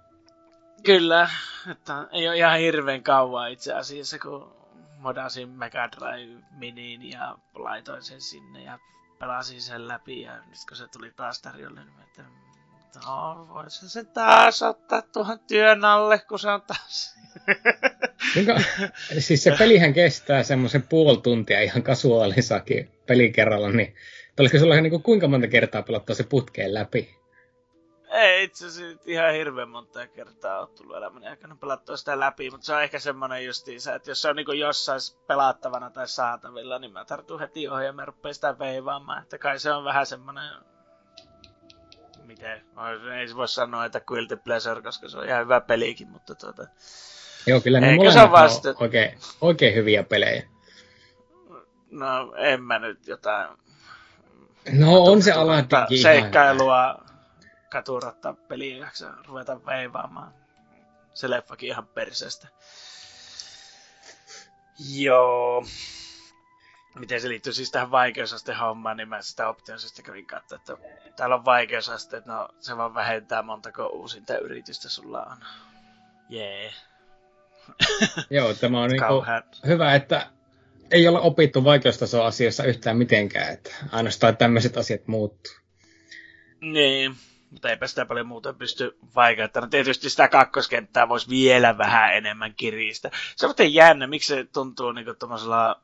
Kyllä, 0.83 1.31
että 1.71 2.07
ei 2.13 2.29
ole 2.29 2.37
ihan 2.37 2.59
hirveän 2.59 3.03
kauan 3.03 3.53
itse 3.53 3.73
asiassa, 3.73 4.19
kun 4.19 4.59
modasin 4.99 5.49
Mega 5.49 5.89
Drive 5.93 6.43
Miniin 6.51 7.11
ja 7.11 7.39
laitoin 7.55 8.03
sen 8.03 8.21
sinne 8.21 8.63
ja 8.63 8.79
pelasin 9.19 9.63
sen 9.63 9.89
läpi 9.89 10.21
ja 10.21 10.37
nyt 10.37 10.59
kun 10.69 10.77
se 10.77 10.89
tuli 10.89 11.11
taas 11.11 11.43
tarjolle, 11.43 11.81
niin 11.81 12.01
että 12.03 12.23
no 13.07 13.49
voisin 13.55 13.89
sen 13.89 14.07
taas 14.07 14.63
ottaa 14.63 15.03
tuohon 15.03 15.39
työn 15.49 15.85
alle, 15.85 16.19
kun 16.19 16.39
se 16.39 16.51
on 16.51 16.63
taas... 16.63 17.19
Kuinka, 18.35 18.61
siis 19.19 19.43
se 19.43 19.55
pelihän 19.59 19.95
kestää 19.95 20.43
semmoisen 20.43 20.83
puoli 20.83 21.21
tuntia 21.23 21.61
ihan 21.61 21.83
kasuaalisakin 21.83 22.91
pelikerralla, 23.07 23.71
niin 23.71 23.95
olisiko 24.41 24.59
sulla 24.59 24.81
niin 24.81 24.91
kuin 24.91 25.03
kuinka 25.03 25.29
monta 25.29 25.47
kertaa 25.47 25.83
pelattua 25.83 26.15
se 26.15 26.25
putkeen 26.25 26.75
läpi? 26.75 27.18
Ei 28.11 28.45
itse 28.45 28.67
asiassa 28.67 29.03
ihan 29.07 29.33
hirveän 29.33 29.69
monta 29.69 30.07
kertaa 30.07 30.61
ole 30.61 30.69
tullut 30.69 30.97
elämäni 30.97 31.27
aikana 31.27 31.57
pelattua 31.61 31.97
sitä 31.97 32.21
läpi, 32.21 32.51
mutta 32.51 32.67
se 32.67 32.75
on 32.75 32.83
ehkä 32.83 32.99
semmoinen 32.99 33.45
justiinsa, 33.45 33.95
että 33.95 34.11
jos 34.11 34.23
se 34.23 34.29
on 34.29 34.37
niin 34.37 34.59
jossain 34.59 35.01
pelattavana 35.27 35.91
tai 35.91 36.09
saatavilla, 36.09 36.79
niin 36.79 36.93
mä 36.93 37.05
tartun 37.05 37.41
heti 37.41 37.69
ohjelmaan 37.69 38.03
ja 38.03 38.07
rupean 38.07 38.35
sitä 38.35 38.59
veivaamaan. 38.59 39.23
Että 39.23 39.39
kai 39.39 39.59
se 39.59 39.73
on 39.73 39.85
vähän 39.85 40.07
semmoinen 40.07 40.51
miten, 42.29 42.63
ei 43.19 43.37
voi 43.37 43.49
sanoa, 43.49 43.85
että 43.85 44.01
Quilty 44.13 44.37
Pleasure, 44.37 44.83
koska 44.83 45.09
se 45.09 45.19
on 45.19 45.27
ihan 45.27 45.41
hyvä 45.41 45.61
pelikin, 45.61 46.09
mutta 46.09 46.35
tuota... 46.35 46.67
Joo, 47.47 47.61
kyllä 47.61 47.81
ne 47.81 47.97
molemmat 47.97 48.25
on, 48.25 48.33
vasta... 48.33 48.75
oikein, 48.81 49.19
oikein 49.41 49.75
hyviä 49.75 50.03
pelejä. 50.03 50.43
No, 51.91 52.35
en 52.37 52.63
mä 52.63 52.79
nyt 52.79 53.07
jotain... 53.07 53.49
No, 54.73 55.03
on 55.03 55.23
se 55.23 55.33
Aladdinkin 55.33 56.03
Seikkailua 56.03 57.05
katuratta 57.71 58.35
peliä 58.49 58.77
jaksa 58.77 59.15
ruveta 59.27 59.67
veivaamaan. 59.67 60.35
Se 61.15 61.31
leffakin 61.31 61.69
ihan 61.69 61.87
perseestä. 61.87 62.49
Joo 64.95 65.65
miten 66.99 67.21
se 67.21 67.29
liittyy 67.29 67.53
siis 67.53 67.71
tähän 67.71 67.91
vaikeusasteen 67.91 68.59
hommaan, 68.59 68.97
niin 68.97 69.09
mä 69.09 69.23
sitä 69.23 69.49
optionsista 69.49 70.03
kävin 70.03 70.27
katsoa, 70.27 70.57
että 70.57 70.77
täällä 71.17 71.35
on 71.35 71.45
vaikeusasteet, 71.45 72.27
no 72.27 72.49
se 72.61 72.77
vaan 72.77 72.95
vähentää 72.95 73.43
montako 73.43 73.87
uusinta 73.87 74.39
yritystä 74.39 74.89
sulla 74.89 75.23
on. 75.23 75.37
Jee. 76.29 76.63
Yeah. 76.63 76.75
Joo, 78.31 78.55
tämä 78.55 78.83
on 78.83 78.91
niinku 78.91 79.25
hyvä, 79.67 79.95
että 79.95 80.27
ei 80.91 81.09
ole 81.09 81.21
opittu 81.21 81.65
vaikeustaso 81.65 82.25
asiassa 82.25 82.65
yhtään 82.65 82.97
mitenkään, 82.97 83.53
että 83.53 83.75
ainoastaan 83.93 84.37
tämmöiset 84.37 84.77
asiat 84.77 85.07
muuttuu. 85.07 85.53
Niin, 86.61 87.15
mutta 87.51 87.71
eipä 87.71 87.87
sitä 87.87 88.07
paljon 88.07 88.27
muuten 88.27 88.55
pysty 88.55 88.99
vaikeuttamaan. 89.15 89.71
Tietysti 89.71 90.11
sitä 90.11 90.29
kakkoskenttää 90.29 91.09
voisi 91.09 91.29
vielä 91.31 91.79
vähän 91.79 92.15
enemmän 92.15 92.55
kiristä. 92.55 93.11
Se 93.37 93.47
on 93.47 93.55
jännä, 93.73 94.07
miksi 94.07 94.29
se 94.29 94.45
tuntuu 94.45 94.93
niin 94.93 95.07
tuommoisella 95.19 95.83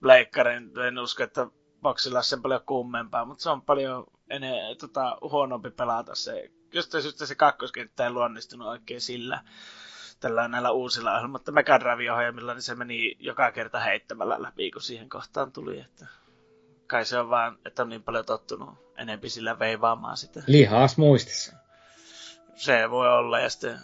pleikkarin, 0.00 0.70
en 0.88 0.98
usko, 0.98 1.22
että 1.22 1.46
boksilla 1.82 2.22
sen 2.22 2.42
paljon 2.42 2.60
kummempaa, 2.66 3.24
mutta 3.24 3.42
se 3.42 3.50
on 3.50 3.62
paljon 3.62 4.04
enemmän, 4.30 4.76
tota, 4.80 5.18
huonompi 5.20 5.70
pelata 5.70 6.14
se. 6.14 6.50
Just 6.72 6.92
syystä 6.92 7.26
se 7.26 7.34
kakkoskenttä 7.34 8.04
ei 8.04 8.10
luonnistunut 8.10 8.68
oikein 8.68 9.00
sillä 9.00 9.40
tällä 10.20 10.48
näillä 10.48 10.70
uusilla 10.70 11.10
ohjelmilla, 11.10 11.32
mutta 11.32 11.52
Mega 11.52 11.80
Drive-ohjelmilla 11.80 12.54
niin 12.54 12.62
se 12.62 12.74
meni 12.74 13.16
joka 13.18 13.52
kerta 13.52 13.80
heittämällä 13.80 14.42
läpi, 14.42 14.70
kun 14.70 14.82
siihen 14.82 15.08
kohtaan 15.08 15.52
tuli. 15.52 15.80
Että 15.80 16.06
kai 16.86 17.04
se 17.04 17.18
on 17.18 17.30
vaan, 17.30 17.58
että 17.66 17.82
on 17.82 17.88
niin 17.88 18.02
paljon 18.02 18.24
tottunut 18.24 18.92
enempi 18.96 19.28
sillä 19.28 19.58
veivaamaan 19.58 20.16
sitä. 20.16 20.42
Lihaas 20.46 20.98
muistissa. 20.98 21.56
Se 22.54 22.90
voi 22.90 23.08
olla, 23.08 23.40
ja 23.40 23.50
sitten 23.50 23.78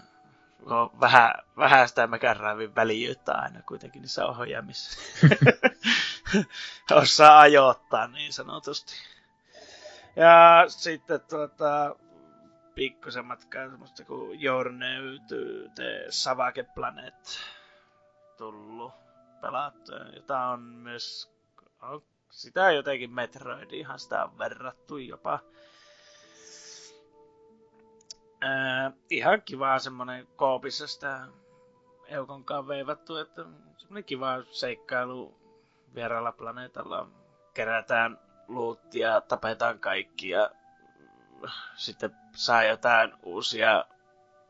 on 0.66 0.90
vähän, 1.00 1.32
vähän 1.56 1.88
sitä 1.88 2.06
Mega 2.06 2.36
välijyyttä 2.76 3.32
aina 3.32 3.62
kuitenkin 3.62 4.02
niissä 4.02 4.26
ohjaamissa. 4.26 5.00
osaa 6.90 7.40
ajoittaa 7.40 8.06
niin 8.06 8.32
sanotusti. 8.32 8.92
Ja 10.16 10.64
sitten 10.68 11.20
tuota, 11.20 11.96
pikkusen 12.74 13.24
matkaa 13.24 13.70
semmoista 13.70 14.04
kuin 14.04 14.40
Journey 14.40 15.18
to 15.18 15.34
the 15.74 16.06
Savage 16.10 16.62
Planet 16.62 17.40
tullut 18.36 18.92
pelattua, 19.40 19.98
jota 19.98 20.38
on 20.38 20.60
myös, 20.60 21.32
on, 21.82 22.02
sitä 22.32 22.72
jotenkin 22.72 23.14
Metroid, 23.14 23.72
ihan 23.72 23.98
sitä 23.98 24.24
on 24.24 24.38
verrattu 24.38 24.98
jopa. 24.98 25.38
Ää, 28.40 28.92
ihan 29.10 29.42
kiva 29.42 29.78
semmonen 29.78 30.26
koopissa 30.36 30.86
sitä 30.86 31.26
Eukonkaan 32.06 32.68
veivattu, 32.68 33.16
että 33.16 33.44
semmonen 33.76 34.04
kiva 34.04 34.42
seikkailu 34.50 35.34
vieraalla 35.94 36.32
planeetalla 36.32 37.08
kerätään 37.54 38.18
luuttia, 38.48 39.20
tapetaan 39.20 39.78
kaikki 39.78 40.28
ja 40.28 40.50
sitten 41.74 42.16
saa 42.34 42.64
jotain 42.64 43.12
uusia 43.22 43.84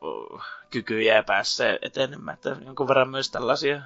uh, 0.01 0.41
kykyjä 0.69 1.15
ja 1.15 1.23
pääsee 1.23 1.79
etenemään. 1.81 2.35
Että 2.35 2.57
jonkun 2.65 2.87
verran 2.87 3.09
myös 3.09 3.31
tällaisia 3.31 3.81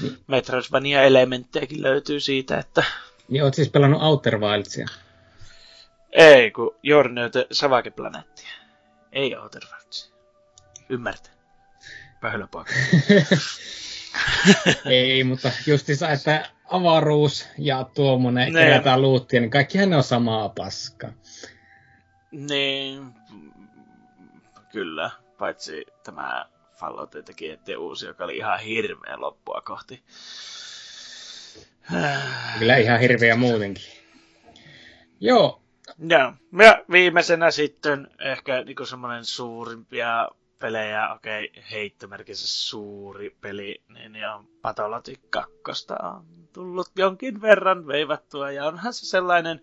niin. 0.00 0.18
Metroidvania-elementtejäkin 0.26 1.82
löytyy 1.82 2.20
siitä, 2.20 2.58
että... 2.58 2.84
Niin, 3.28 3.44
oot 3.44 3.54
siis 3.54 3.68
pelannut 3.68 4.02
Outer 4.02 4.40
Wildsia? 4.40 4.86
Ei, 6.12 6.50
kun 6.50 6.76
Journey 6.82 7.30
Savage 7.52 7.90
Planettia. 7.90 8.50
Ei 9.12 9.36
Outer 9.36 9.62
Wildsia. 9.74 10.14
Ymmärtää. 10.88 11.32
Pöhlöpoika. 12.20 12.72
Ei, 14.86 15.24
mutta 15.24 15.50
justiinsa, 15.66 16.10
että 16.10 16.50
avaruus 16.70 17.48
ja 17.58 17.86
tuommoinen 17.94 18.52
ne. 18.52 18.60
kerätään 18.60 19.02
luuttia, 19.02 19.40
niin 19.40 19.50
kaikkihan 19.50 19.90
ne 19.90 19.96
on 19.96 20.02
samaa 20.02 20.48
paskaa. 20.48 21.12
Niin, 22.30 23.14
kyllä. 24.72 25.10
Paitsi 25.38 25.86
tämä 26.04 26.46
Fallout 26.82 27.10
teki 27.24 27.50
ettei 27.50 27.76
uusi, 27.76 28.06
joka 28.06 28.24
oli 28.24 28.36
ihan 28.36 28.60
hirveä 28.60 29.20
loppua 29.20 29.62
kohti. 29.64 30.02
Kyllä 32.58 32.76
ihan 32.76 33.00
hirveä 33.00 33.36
muutenkin. 33.36 33.84
Joo. 35.20 35.62
Joo. 36.08 36.34
Ja 36.58 36.84
viimeisenä 36.90 37.50
sitten 37.50 38.08
ehkä 38.20 38.62
niin 38.64 38.86
semmoinen 38.86 39.24
suurimpia 39.24 40.28
pelejä, 40.58 41.12
okei, 41.12 41.50
okay, 41.50 41.62
heittomerkissä 41.70 42.68
suuri 42.68 43.36
peli, 43.40 43.82
niin 43.88 44.28
on 44.28 44.48
Pathologic 44.62 45.20
2 45.30 45.52
on 46.02 46.24
tullut 46.52 46.90
jonkin 46.96 47.42
verran 47.42 47.86
veivattua, 47.86 48.50
ja 48.50 48.66
onhan 48.66 48.94
se 48.94 49.06
sellainen 49.06 49.60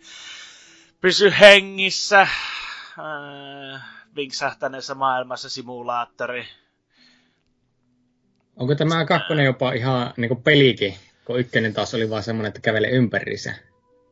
pysy 1.01 1.33
hengissä, 1.39 2.21
äh, 2.21 3.81
vinksahtaneessa 4.15 4.95
maailmassa 4.95 5.49
simulaattori. 5.49 6.47
Onko 8.59 8.75
tämä 8.75 9.05
kakkonen 9.05 9.45
jopa 9.45 9.71
ihan 9.73 10.13
niin 10.17 10.29
kuin 10.29 10.43
pelikin, 10.43 10.95
kun 11.25 11.39
ykkönen 11.39 11.73
taas 11.73 11.93
oli 11.93 12.09
vaan 12.09 12.23
semmoinen, 12.23 12.47
että 12.47 12.61
kävelee 12.61 12.89
ympäri 12.89 13.37
se 13.37 13.55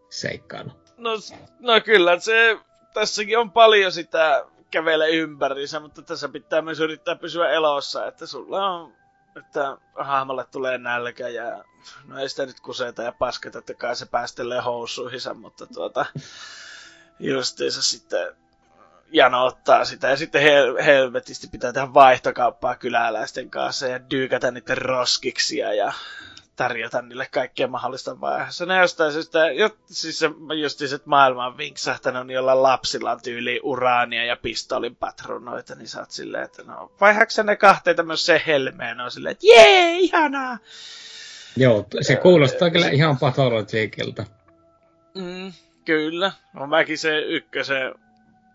seikkailu? 0.09 0.71
No, 0.97 1.11
no 1.59 1.81
kyllä, 1.81 2.19
se, 2.19 2.57
tässäkin 2.93 3.37
on 3.39 3.51
paljon 3.51 3.91
sitä 3.91 4.45
kävele 4.71 5.09
ympäriinsä, 5.09 5.79
mutta 5.79 6.01
tässä 6.01 6.29
pitää 6.29 6.61
myös 6.61 6.79
yrittää 6.79 7.15
pysyä 7.15 7.49
elossa, 7.49 8.07
että 8.07 8.25
sulla 8.25 8.69
on, 8.69 8.93
että 9.37 9.77
hahmolle 9.95 10.45
tulee 10.51 10.77
nälkä 10.77 11.27
ja 11.27 11.63
no 12.05 12.19
ei 12.19 12.29
sitä 12.29 12.45
nyt 12.45 12.59
kuseta 12.59 13.03
ja 13.03 13.11
pasketa, 13.11 13.59
että 13.59 13.73
kai 13.73 13.95
se 13.95 14.05
päästelee 14.05 14.61
housuihinsa, 14.61 15.33
mutta 15.33 15.65
tuota, 15.67 16.05
justiinsa 17.19 17.81
sitten 17.81 18.35
Jano 19.11 19.45
ottaa 19.45 19.85
sitä 19.85 20.07
ja 20.07 20.17
sitten 20.17 20.41
hel- 20.41 20.83
helvetisti 20.83 21.47
pitää 21.47 21.73
tehdä 21.73 21.93
vaihtokauppaa 21.93 22.75
kyläläisten 22.75 23.49
kanssa 23.49 23.87
ja 23.87 23.99
dyykätä 24.09 24.51
niiden 24.51 24.77
roskiksia 24.77 25.73
ja 25.73 25.93
tarjota 26.55 27.01
niille 27.01 27.27
kaikkea 27.31 27.67
mahdollista 27.67 28.21
vaiheessa. 28.21 28.65
Ne 28.65 28.77
jostain 28.77 29.11
syystä, 29.11 29.51
jo, 29.51 29.69
siis 29.85 30.19
se, 30.19 30.29
just 30.61 30.79
se, 30.79 30.85
että 30.95 31.09
maailma 31.09 31.45
on 31.45 31.57
vinksähtänyt, 31.57 32.27
niin 32.27 32.35
jolla 32.35 32.63
lapsilla 32.63 33.11
on 33.11 33.21
tyyli 33.21 33.59
uraania 33.63 34.25
ja 34.25 34.35
pistolin 34.35 34.95
patronoita, 34.95 35.75
niin 35.75 35.87
sä 35.87 35.99
oot 35.99 36.11
silleen, 36.11 36.43
että 36.43 36.63
no, 36.63 36.91
vaihaksä 37.01 37.43
ne 37.43 37.55
kahteen 37.55 37.95
tämmöiseen 37.95 38.41
helmeen, 38.47 39.01
on 39.01 39.11
silleen, 39.11 39.31
että 39.31 39.47
jee, 39.47 39.99
ihanaa! 39.99 40.57
Joo, 41.57 41.85
se 42.01 42.15
kuulostaa 42.15 42.69
kyllä 42.69 42.89
ihan 42.89 43.17
patologikilta. 43.17 44.25
Mm, 45.15 45.53
kyllä. 45.85 46.31
No 46.53 46.67
mäkin 46.67 46.97
se 46.97 47.19
ykkösen 47.19 47.95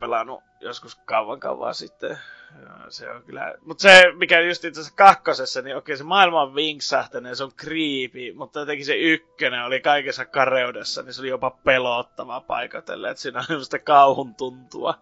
pelannut 0.03 0.43
joskus 0.61 0.95
kauan 0.95 1.41
kauan 1.41 1.75
sitten 1.75 2.19
se 2.89 3.11
on 3.11 3.23
kyllä... 3.23 3.55
Mutta 3.67 3.83
se, 3.83 4.13
mikä 4.17 4.41
just 4.41 4.65
itse 4.65 4.81
kakkosessa, 4.97 5.63
niin 5.63 5.77
okei, 5.77 5.97
se 5.97 6.05
maailma 6.05 6.43
on 6.43 6.55
vinksähtänyt 6.55 7.39
se 7.39 7.45
on 7.45 7.53
creepy, 7.53 8.33
mutta 8.35 8.61
jotenkin 8.61 8.87
se 8.87 8.97
ykkönen 8.97 9.65
oli 9.65 9.81
kaikessa 9.81 10.25
kareudessa, 10.25 11.03
niin 11.03 11.15
se 11.15 11.21
oli 11.21 11.29
jopa 11.29 11.51
pelottava 11.51 12.41
paikotelle, 12.41 13.11
että 13.11 13.23
siinä 13.23 13.39
on 13.39 13.45
semmoista 13.47 13.79
kauhun 13.79 14.35
tuntua. 14.35 14.99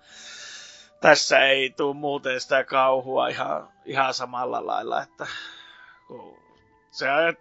Tässä 1.00 1.38
ei 1.38 1.70
tule 1.70 1.94
muuten 1.94 2.40
sitä 2.40 2.64
kauhua 2.64 3.28
ihan, 3.28 3.68
ihan 3.84 4.14
samalla 4.14 4.66
lailla, 4.66 5.02
että 5.02 5.26
se 6.90 7.10
on, 7.10 7.36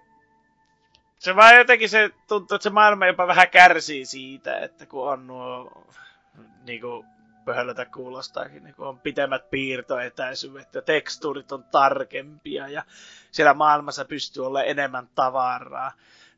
se 1.20 1.36
vaan 1.36 1.56
jotenkin 1.56 1.90
se 1.90 2.10
tuntuu, 2.28 2.56
että 2.56 2.64
se 2.64 2.70
maailma 2.70 3.08
jopa 3.08 3.28
vähän 3.28 3.50
kärsii 3.50 4.06
siitä, 4.06 4.60
että 4.60 4.86
kun 4.86 5.10
on 5.10 5.28
nuo 5.28 5.72
niin 6.66 6.82
kuin, 6.82 7.08
pöhölötä 7.50 7.86
kuulostaakin, 7.86 8.64
niin 8.64 8.76
kun 8.76 8.88
on 8.88 9.00
pitemmät 9.00 9.50
piirtoetäisyydet 9.50 10.74
ja 10.74 10.82
tekstuurit 10.82 11.52
on 11.52 11.64
tarkempia 11.64 12.68
ja 12.68 12.84
siellä 13.32 13.54
maailmassa 13.54 14.06
pystyy 14.06 14.46
olemaan 14.46 14.70
enemmän 14.70 15.10
tavaraa, 15.16 15.92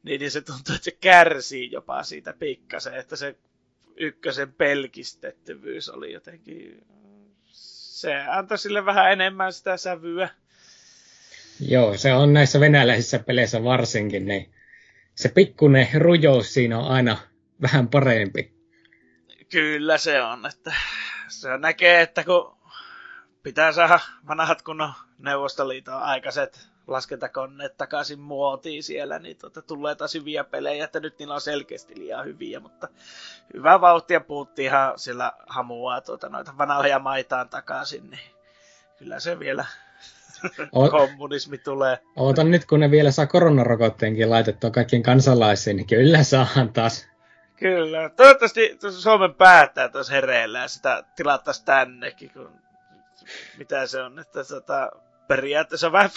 niin, 0.04 0.20
niin 0.20 0.32
se 0.32 0.42
tuntuu, 0.42 0.76
että 0.76 0.86
se 0.86 0.92
kärsii 0.92 1.72
jopa 1.72 2.04
siitä 2.04 2.34
pikkasen, 2.40 2.94
että 2.94 3.16
se 3.16 3.36
ykkösen 3.98 4.54
pelkistettävyys 4.54 5.90
oli 5.90 6.14
jotenkin... 6.14 6.86
Se 7.46 8.16
antoi 8.22 8.58
sille 8.58 8.86
vähän 8.86 9.12
enemmän 9.12 9.54
sitä 9.54 9.78
sävyä. 9.78 10.30
Joo, 11.60 11.98
se 11.98 12.14
on 12.14 12.34
näissä 12.34 12.60
venäläisissä 12.60 13.20
peleissä 13.20 13.64
varsinkin, 13.64 14.26
niin 14.26 14.54
se 15.16 15.30
pikkuinen 15.30 15.88
rujous 15.98 16.54
siinä 16.54 16.80
on 16.80 16.88
aina 16.88 17.18
vähän 17.62 17.88
parempi. 17.88 18.61
Kyllä 19.52 19.98
se 19.98 20.22
on, 20.22 20.46
että 20.46 20.74
se 21.28 21.58
näkee, 21.58 22.02
että 22.02 22.24
kun 22.24 22.58
pitää 23.44 23.72
saada 23.72 24.00
vanhat 24.28 24.62
kunnon 24.62 24.94
Neuvostoliiton 25.18 26.04
aikaiset 26.04 26.70
laskentakoneet 26.88 27.78
takaisin 27.78 28.20
muotiin 28.20 28.84
siellä, 28.84 29.20
niin 29.20 29.38
tuota, 29.38 29.62
tulee 29.62 29.96
taas 29.96 30.14
hyviä 30.14 30.44
pelejä, 30.44 30.84
että 30.84 31.00
nyt 31.00 31.20
niillä 31.20 31.34
on 31.34 31.42
selkeästi 31.42 32.00
liian 32.00 32.26
hyviä, 32.26 32.60
mutta 32.60 32.88
hyvä 33.54 33.82
vauhtia 33.82 34.20
puhuttiin 34.22 34.66
ihan 34.66 35.00
sillä 35.00 35.32
hamua 35.48 36.02
tuota, 36.02 36.30
noita 36.30 36.54
vanhoja 36.58 37.00
maitaan 37.00 37.50
takaisin, 37.50 38.10
niin 38.10 38.24
kyllä 38.98 39.20
se 39.20 39.40
vielä 39.40 39.66
o- 40.76 40.90
kommunismi 40.98 41.58
tulee. 41.58 42.00
Ootan 42.16 42.52
nyt, 42.52 42.66
kun 42.66 42.80
ne 42.80 42.92
vielä 42.92 43.12
saa 43.12 43.28
koronarokotteenkin 43.28 44.30
laitettua 44.30 44.72
kaikkien 44.72 45.04
kansalaisiin, 45.04 45.78
niin 45.78 45.88
kyllä 45.88 46.24
saahan 46.24 46.74
taas. 46.74 47.11
Kyllä. 47.62 48.10
Toivottavasti 48.10 48.78
Suomen 49.00 49.34
päättää 49.34 49.90
tuossa 49.90 50.14
hereillä 50.14 50.60
ja 50.60 50.68
sitä 50.68 51.04
tilattaisiin 51.16 51.66
tännekin, 51.66 52.30
kun 52.30 52.52
mitä 53.58 53.88
se 53.88 54.02
on, 54.02 54.20
että 54.20 54.44
tota, 54.44 54.92
periaatteessa 55.28 55.88
on 55.88 55.94
vähän 55.94 56.12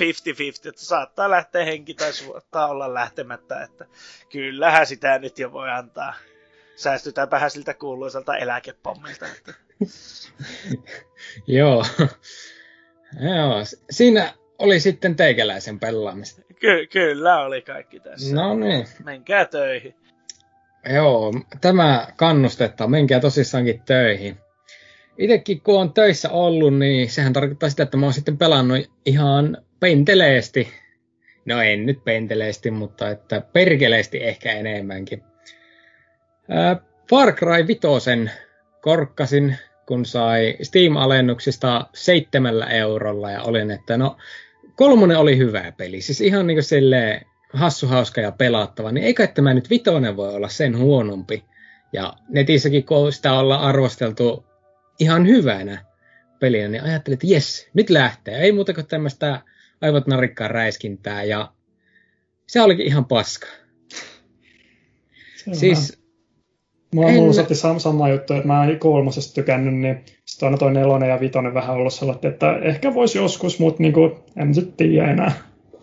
50-50, 0.65 0.69
että 0.69 0.85
saattaa 0.85 1.31
lähteä 1.31 1.65
henki 1.65 1.95
tai 1.95 2.13
saattaa 2.13 2.67
olla 2.67 2.95
lähtemättä, 2.95 3.63
että 3.63 3.87
kyllähän 4.33 4.87
sitä 4.87 5.19
nyt 5.19 5.39
jo 5.39 5.53
voi 5.53 5.71
antaa. 5.71 6.15
Säästytäänpähän 6.77 7.51
siltä 7.51 7.75
kuuluisalta 7.75 8.37
eläkepommilta. 8.37 9.27
Että. 9.27 9.55
Joo. 11.47 11.85
Joo. 13.21 13.63
Siinä 13.91 14.35
oli 14.59 14.81
sitten 14.81 15.17
teikäläisen 15.17 15.81
pelaamista. 15.81 16.43
Ky- 16.61 16.87
kyllä 16.87 17.41
oli 17.41 17.63
kaikki 17.63 18.01
tässä. 18.01 18.35
No 18.35 18.55
niin. 18.55 18.87
Menkää 19.05 19.45
töihin. 19.45 20.04
Joo, 20.95 21.33
tämä 21.61 22.09
kannustetta, 22.17 22.87
menkää 22.87 23.21
tosissaankin 23.21 23.83
töihin 23.87 24.39
itsekin 25.19 25.61
kun 25.61 25.81
on 25.81 25.93
töissä 25.93 26.31
ollut, 26.31 26.79
niin 26.79 27.11
sehän 27.11 27.33
tarkoittaa 27.33 27.71
sitä, 27.71 27.83
että 27.83 27.97
mä 27.97 28.07
oon 28.07 28.13
sitten 28.13 28.39
pelannut 28.39 28.91
ihan 29.07 29.59
penteleesti. 29.81 30.69
No 31.45 31.61
en 31.61 31.87
nyt 31.87 32.05
penteleesti, 32.05 32.71
mutta 32.71 33.11
että 33.11 33.43
perkeleesti 33.53 34.25
ehkä 34.25 34.53
enemmänkin. 34.53 35.23
Ää, 36.49 36.77
Far 37.11 37.33
Cry 37.33 37.67
5 37.67 37.81
korkkasin, 38.81 39.57
kun 39.87 40.07
sai 40.07 40.57
Steam-alennuksista 40.63 41.87
seitsemällä 41.95 42.67
eurolla 42.67 43.31
ja 43.31 43.43
olin, 43.43 43.71
että 43.71 43.97
no 43.97 44.17
kolmonen 44.77 45.19
oli 45.19 45.39
hyvä 45.39 45.73
peli. 45.77 46.01
Siis 46.01 46.21
ihan 46.21 46.47
niin 46.47 46.57
kuin 46.57 46.65
silleen 46.65 47.27
hassu, 47.55 47.87
hauska 47.87 48.21
ja 48.21 48.33
pelattava, 48.33 48.93
niin 48.93 49.07
eikä 49.07 49.27
tämä 49.27 49.55
nyt 49.55 49.71
vitonen 49.71 50.17
voi 50.17 50.35
olla 50.35 50.49
sen 50.49 50.79
huonompi. 50.79 51.45
Ja 51.93 52.13
netissäkin, 52.29 52.85
kun 52.85 53.13
sitä 53.13 53.33
ollaan 53.33 53.61
arvosteltu 53.61 54.47
ihan 54.99 55.27
hyvänä 55.27 55.85
pelinä, 56.41 56.69
niin 56.69 56.83
ajattelin, 56.83 57.15
että 57.15 57.27
jes, 57.27 57.69
nyt 57.75 57.91
lähtee. 57.91 58.39
Ei 58.39 58.53
muuta 58.53 58.75
kuin 58.75 58.87
tämmöistä 58.87 59.41
aivot 59.81 60.07
narikkaa 60.07 60.49
räiskintää 60.49 61.23
ja 61.23 61.53
se 62.47 62.63
olikin 62.63 62.87
ihan 62.87 63.05
paska. 63.05 63.47
Se 65.37 65.55
siis... 65.55 66.05
Mulla 66.95 67.09
on 67.09 67.15
en... 67.15 67.57
sama, 67.57 67.79
sama 67.79 68.09
juttu, 68.09 68.35
että 68.35 68.47
mä 68.47 68.65
en 68.65 68.79
kolmosesta 68.79 69.35
tykännyt, 69.35 69.75
niin 69.75 70.05
sitten 70.25 70.47
aina 70.47 70.59
toi 70.59 70.73
nelonen 70.73 71.09
ja 71.09 71.21
vitonen 71.21 71.55
vähän 71.55 71.77
ollut 71.77 71.93
sellainen, 71.93 72.33
että 72.33 72.59
ehkä 72.63 72.95
voisi 72.95 73.19
joskus, 73.19 73.59
mutta 73.59 73.83
niin 73.83 73.93
kuin, 73.93 74.13
en 74.37 74.51
nyt 74.57 74.77
tiedä 74.77 75.11
enää. 75.11 75.33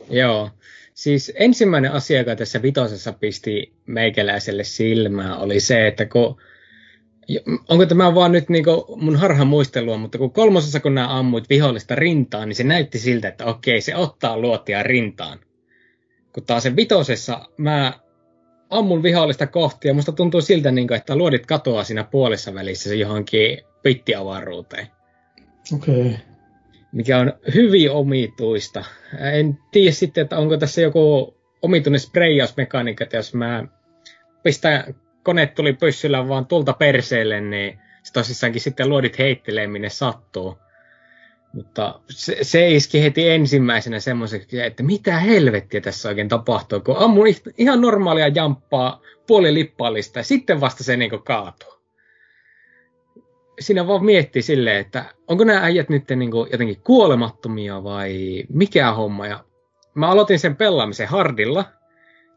Joo. 0.10 0.50
Siis 0.94 1.32
ensimmäinen 1.36 1.92
asia, 1.92 2.20
joka 2.20 2.36
tässä 2.36 2.62
vitosessa 2.62 3.14
pisti 3.14 3.74
meikäläiselle 3.86 4.64
silmään, 4.64 5.38
oli 5.38 5.60
se, 5.60 5.88
että 5.88 6.06
kun 6.06 6.38
onko 7.70 7.86
tämä 7.86 8.16
vaan 8.16 8.32
nyt 8.32 8.50
niin 8.50 8.66
mun 8.96 9.16
harha 9.16 9.46
muistelua, 9.46 9.98
mutta 9.98 10.18
kun 10.18 10.32
kolmosessa 10.32 10.80
kun 10.80 10.96
nämä 10.96 11.20
ammuit 11.20 11.50
vihollista 11.50 11.96
rintaan, 11.96 12.48
niin 12.48 12.56
se 12.56 12.64
näytti 12.64 13.00
siltä, 13.00 13.28
että 13.28 13.46
okei, 13.46 13.82
se 13.82 13.96
ottaa 13.96 14.38
luotia 14.38 14.84
rintaan. 14.84 15.40
Kun 16.34 16.46
taas 16.46 16.64
sen 16.64 16.76
vitosessa 16.76 17.50
mä 17.58 17.94
ammun 18.70 19.04
vihollista 19.04 19.48
kohti 19.48 19.88
ja 19.88 19.94
musta 19.94 20.12
tuntuu 20.12 20.42
siltä, 20.42 20.72
niin 20.72 20.88
kuin, 20.88 20.98
että 20.98 21.16
luodit 21.16 21.46
katoaa 21.46 21.84
siinä 21.84 22.04
puolessa 22.04 22.54
välissä 22.54 22.90
se 22.90 22.96
johonkin 22.96 23.58
pittiavaruuteen. 23.84 24.88
Okei. 25.74 26.02
Okay. 26.02 26.31
Mikä 26.92 27.18
on 27.18 27.34
hyvin 27.54 27.92
omituista. 27.92 28.86
En 29.34 29.58
tiedä 29.72 29.92
sitten, 29.92 30.22
että 30.22 30.38
onko 30.38 30.58
tässä 30.58 30.82
joku 30.82 31.36
omituinen 31.62 32.00
spreijausmekaniikka, 32.00 33.04
että 33.04 33.18
jos 33.18 33.34
mä 33.34 33.68
pistän 34.44 34.96
kone 35.24 35.46
tuli 35.46 35.74
pyssyllä 35.74 36.28
vaan 36.28 36.46
tulta 36.46 36.74
perseelle, 36.74 37.42
niin 37.42 37.80
se 38.04 38.14
tosissaankin 38.14 38.62
sitten 38.62 38.90
luodit 38.90 39.20
heittelee 39.20 39.68
minne 39.68 39.90
sattuu. 39.90 40.58
Mutta 41.54 42.00
se, 42.10 42.38
se 42.42 42.72
iski 42.72 43.04
heti 43.04 43.30
ensimmäisenä 43.30 44.00
semmoiseksi, 44.00 44.62
että 44.62 44.84
mitä 44.84 45.20
helvettiä 45.20 45.82
tässä 45.82 46.10
oikein 46.10 46.30
tapahtuu, 46.30 46.80
kun 46.80 46.98
ammun 46.98 47.26
ihan 47.58 47.82
normaalia 47.82 48.28
jamppaa 48.28 49.02
puoli 49.28 49.74
ja 50.16 50.24
sitten 50.24 50.62
vasta 50.62 50.84
se 50.84 50.98
niin 50.98 51.24
kaatuu. 51.24 51.81
Siinä 53.60 53.88
vaan 53.88 54.06
miettii 54.06 54.42
silleen, 54.42 54.78
että 54.78 55.06
onko 55.28 55.44
nämä 55.44 55.64
äijät 55.64 55.90
nyt 55.90 56.10
niin 56.16 56.32
jotenkin 56.52 56.82
kuolemattomia 56.84 57.84
vai 57.84 58.44
mikä 58.50 58.92
homma. 58.92 59.28
Ja 59.28 59.44
mä 59.94 60.10
aloitin 60.10 60.40
sen 60.40 60.56
pelaamisen 60.56 61.08
hardilla, 61.08 61.66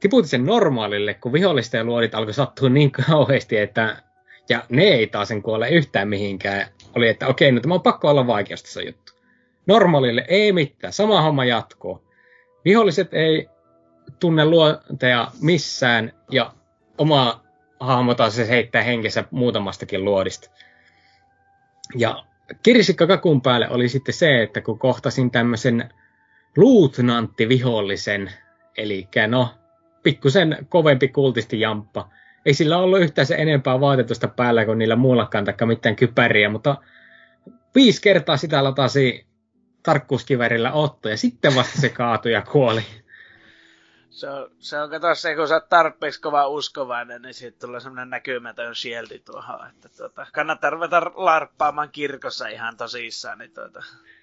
tiputin 0.01 0.29
sen 0.29 0.45
normaalille, 0.45 1.15
kun 1.15 1.33
vihollisten 1.33 1.79
ja 1.79 1.85
luodit 1.85 2.15
alkoi 2.15 2.35
sattua 2.35 2.69
niin 2.69 2.91
kauheasti, 2.91 3.57
että 3.57 4.03
ja 4.49 4.63
ne 4.69 4.83
ei 4.83 5.07
taas 5.07 5.29
sen 5.29 5.43
kuole 5.43 5.69
yhtään 5.69 6.09
mihinkään. 6.09 6.67
Oli, 6.97 7.09
että 7.09 7.27
okei, 7.27 7.53
no 7.53 7.61
tämä 7.61 7.75
on 7.75 7.83
pakko 7.83 8.09
olla 8.09 8.27
vaikeasta 8.27 8.69
se 8.69 8.83
juttu. 8.83 9.13
Normaalille 9.67 10.25
ei 10.29 10.53
mitään, 10.53 10.93
sama 10.93 11.23
homma 11.23 11.45
jatkuu. 11.45 12.09
Viholliset 12.65 13.15
ei 13.15 13.49
tunne 14.21 14.45
luonteja 14.45 15.29
missään 15.43 16.13
ja 16.31 16.53
oma 16.99 17.41
hahmo 17.81 18.15
taas 18.15 18.37
se 18.37 18.49
heittää 18.49 18.83
henkensä 18.83 19.25
muutamastakin 19.31 20.05
luodista. 20.05 20.51
Ja 21.97 22.25
kirsikka 22.63 23.07
kakun 23.07 23.43
päälle 23.43 23.71
oli 23.71 23.89
sitten 23.89 24.15
se, 24.15 24.43
että 24.43 24.61
kun 24.61 24.79
kohtasin 24.79 25.31
tämmöisen 25.31 25.89
luutnantti-vihollisen, 26.57 28.33
eli 28.77 29.09
no, 29.29 29.55
pikkusen 30.03 30.67
kovempi 30.69 31.09
kultisti 31.09 31.61
jamppa. 31.61 32.09
Ei 32.47 32.55
sillä 32.55 32.79
ollut 32.79 33.01
yhtään 33.01 33.27
se 33.27 33.35
enempää 33.35 33.81
vaatetusta 33.81 34.29
päällä 34.29 34.65
kuin 34.65 34.79
niillä 34.79 34.97
muullakaan 34.97 35.45
taikka 35.45 35.67
mitään 35.67 35.97
kypäriä, 35.97 36.49
mutta 36.49 36.77
viisi 37.75 38.03
kertaa 38.03 38.37
sitä 38.37 38.65
latasi 38.65 39.27
tarkkuuskivärillä 39.83 40.73
Otto 40.73 41.09
ja 41.09 41.17
sitten 41.17 41.55
vasta 41.55 41.81
se 41.81 41.89
kaatui 41.89 42.33
ja 42.33 42.43
kuoli. 42.43 42.83
Se 44.15 44.31
on, 44.31 44.51
se 44.59 44.79
on 44.79 44.91
kato 44.91 45.15
se, 45.15 45.35
kun 45.35 45.49
sä 45.49 45.55
oot 45.55 45.69
tarpeeksi 45.69 46.21
kova 46.21 46.49
uskovainen, 46.49 47.23
niin 47.23 47.35
siitä 47.35 47.67
tulee 47.67 47.81
semmoinen 47.81 48.11
näkymätön 48.11 48.75
shieldi 48.75 49.19
tuohon. 49.19 49.69
Että 49.69 49.89
tuota, 49.97 50.27
kannattaa 50.33 50.71
ruveta 50.71 51.03
larppaamaan 51.15 51.89
kirkossa 51.93 52.49
ihan 52.49 52.77
tosissaan, 52.77 53.39
niin 53.39 53.51
tuota, 53.55 53.83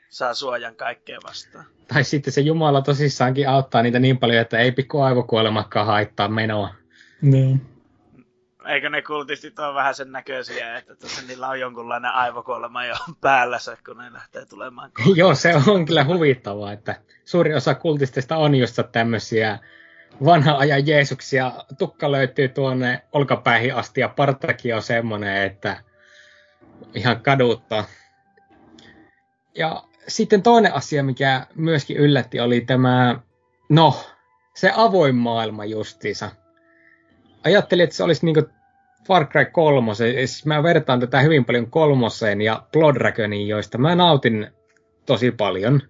saa 0.10 0.34
suojan 0.34 0.76
kaikkea 0.76 1.20
vastaan. 1.24 1.66
Tai 1.88 2.04
sitten 2.04 2.34
se 2.34 2.42
Jumala 2.42 2.82
tosissaankin 2.82 3.50
auttaa 3.50 3.82
niitä 3.84 4.00
niin 4.00 4.18
paljon, 4.18 4.42
että 4.42 4.60
ei 4.60 4.72
pikku 4.72 5.02
aivokuolemakkaan 5.02 5.88
haittaa 5.88 6.28
menoa. 6.28 6.74
Niin. 7.22 7.62
Eikö 8.66 8.90
ne 8.90 9.02
kultistit 9.02 9.60
ole 9.60 9.74
vähän 9.74 9.96
sen 9.96 10.12
näköisiä, 10.12 10.78
että 10.78 10.96
tuossa 10.96 11.22
niillä 11.28 11.48
on 11.48 11.60
jonkunlainen 11.60 12.12
aivokuolema 12.12 12.86
jo 12.86 12.96
päällänsä, 13.22 13.78
kun 13.86 13.98
ne 13.98 14.14
lähtee 14.14 14.46
tulemaan 14.46 14.92
Joo, 15.16 15.36
se 15.36 15.54
on 15.68 15.86
kyllä 15.86 16.04
huvittavaa, 16.04 16.72
että 16.72 16.96
suuri 17.26 17.54
osa 17.54 17.76
kultistista 17.76 18.38
on 18.38 18.56
just 18.56 18.80
tämmöisiä 18.92 19.60
vanhan 20.26 20.56
ajan 20.56 20.88
Jeesuksia. 20.88 21.52
Tukka 21.78 22.12
löytyy 22.12 22.48
tuonne 22.48 23.02
olkapäihin 23.12 23.76
asti 23.76 24.02
ja 24.02 24.10
partakin 24.10 24.76
on 24.76 24.82
semmoinen, 24.82 25.44
että 25.44 25.78
ihan 26.94 27.22
kaduttaa. 27.22 27.84
Ja 29.56 29.84
sitten 30.08 30.44
toinen 30.44 30.74
asia, 30.74 31.04
mikä 31.04 31.48
myöskin 31.56 31.98
yllätti, 31.98 32.40
oli 32.40 32.62
tämä, 32.62 33.20
no, 33.70 34.04
se 34.56 34.72
avoin 34.76 35.16
maailma 35.16 35.66
justiinsa. 35.66 36.32
Ajattelin, 37.44 37.84
että 37.84 37.96
se 37.96 38.04
olisi 38.04 38.26
niinku 38.26 38.50
Far 39.08 39.28
Cry 39.28 39.46
3, 39.46 39.96
siis 39.96 40.46
mä 40.46 40.64
vertaan 40.64 41.00
tätä 41.00 41.22
hyvin 41.22 41.46
paljon 41.46 41.72
kolmoseen 41.72 42.42
ja 42.42 42.64
Blood 42.74 42.96
Dragoniin, 42.96 43.48
joista 43.48 43.78
mä 43.78 43.96
nautin 43.96 44.48
tosi 45.06 45.32
paljon. 45.32 45.82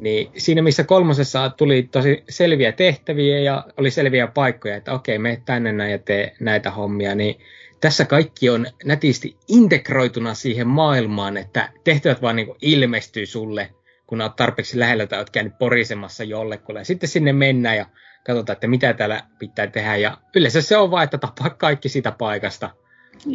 Niin 0.00 0.30
siinä 0.36 0.62
missä 0.62 0.84
kolmosessa 0.84 1.50
tuli 1.50 1.82
tosi 1.82 2.24
selviä 2.28 2.72
tehtäviä 2.72 3.40
ja 3.40 3.64
oli 3.76 3.90
selviä 3.90 4.26
paikkoja, 4.26 4.76
että 4.76 4.92
okei, 4.92 5.18
me 5.18 5.42
tänne 5.44 5.72
näin 5.72 5.92
ja 5.92 5.98
tee 5.98 6.32
näitä 6.40 6.70
hommia, 6.70 7.14
niin 7.14 7.34
tässä 7.80 8.04
kaikki 8.04 8.50
on 8.50 8.66
nätisti 8.84 9.36
integroituna 9.48 10.34
siihen 10.34 10.66
maailmaan, 10.66 11.36
että 11.36 11.68
tehtävät 11.84 12.22
vaan 12.22 12.36
niin 12.36 12.48
ilmestyy 12.62 13.26
sulle, 13.26 13.70
kun 14.06 14.20
olet 14.20 14.36
tarpeeksi 14.36 14.78
lähellä 14.78 15.06
tai 15.06 15.18
olet 15.18 15.30
käynyt 15.30 15.58
porisemassa 15.58 16.24
jollekulle. 16.24 16.80
Ja 16.80 16.84
sitten 16.84 17.08
sinne 17.08 17.32
mennään 17.32 17.76
ja 17.76 17.86
katsotaan, 18.26 18.54
että 18.54 18.66
mitä 18.66 18.92
täällä 18.92 19.22
pitää 19.38 19.66
tehdä. 19.66 19.96
Ja 19.96 20.18
yleensä 20.34 20.62
se 20.62 20.76
on 20.76 20.90
vain, 20.90 21.04
että 21.04 21.18
tapaa 21.18 21.50
kaikki 21.50 21.88
sitä 21.88 22.12
paikasta. 22.12 22.70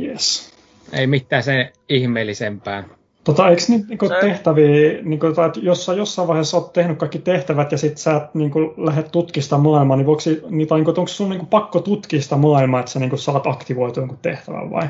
Yes. 0.02 0.54
Ei 0.94 1.08
mitään 1.08 1.44
sen 1.44 1.72
ihmeellisempää. 1.90 2.84
Tota, 3.24 3.50
eikö 3.50 3.62
niin, 3.68 3.86
niin 3.88 4.00
se... 4.08 4.16
tehtäviä, 4.22 5.02
niin 5.04 5.20
kuin, 5.20 5.32
että 5.32 5.60
jos 5.62 5.86
sä 5.86 5.94
jossain 5.94 6.28
vaiheessa 6.28 6.58
oot 6.58 6.74
tehnyt 6.74 6.98
kaikki 6.98 7.20
tehtävät 7.20 7.72
ja 7.72 7.78
sit 7.78 7.98
sä 7.98 8.16
et 8.16 8.36
niin 8.36 8.52
kuin, 8.52 8.74
lähdet 8.78 9.12
tutkista 9.12 9.58
maailmaa, 9.58 9.98
niin, 9.98 10.06
voiko, 10.06 10.22
niin, 10.50 10.68
tai, 10.68 10.78
niin 10.78 10.86
kuin, 10.86 11.00
onko 11.00 11.08
sun 11.08 11.30
niin 11.30 11.40
kuin, 11.40 11.50
pakko 11.50 11.80
tutkista 11.80 12.38
maailmaa, 12.38 12.80
että 12.80 12.92
sä 12.92 13.00
niin 13.00 13.10
kuin, 13.10 13.20
saat 13.20 13.48
aktivoitua 13.48 14.02
jonkun 14.02 14.18
tehtävän 14.22 14.72
vai? 14.72 14.88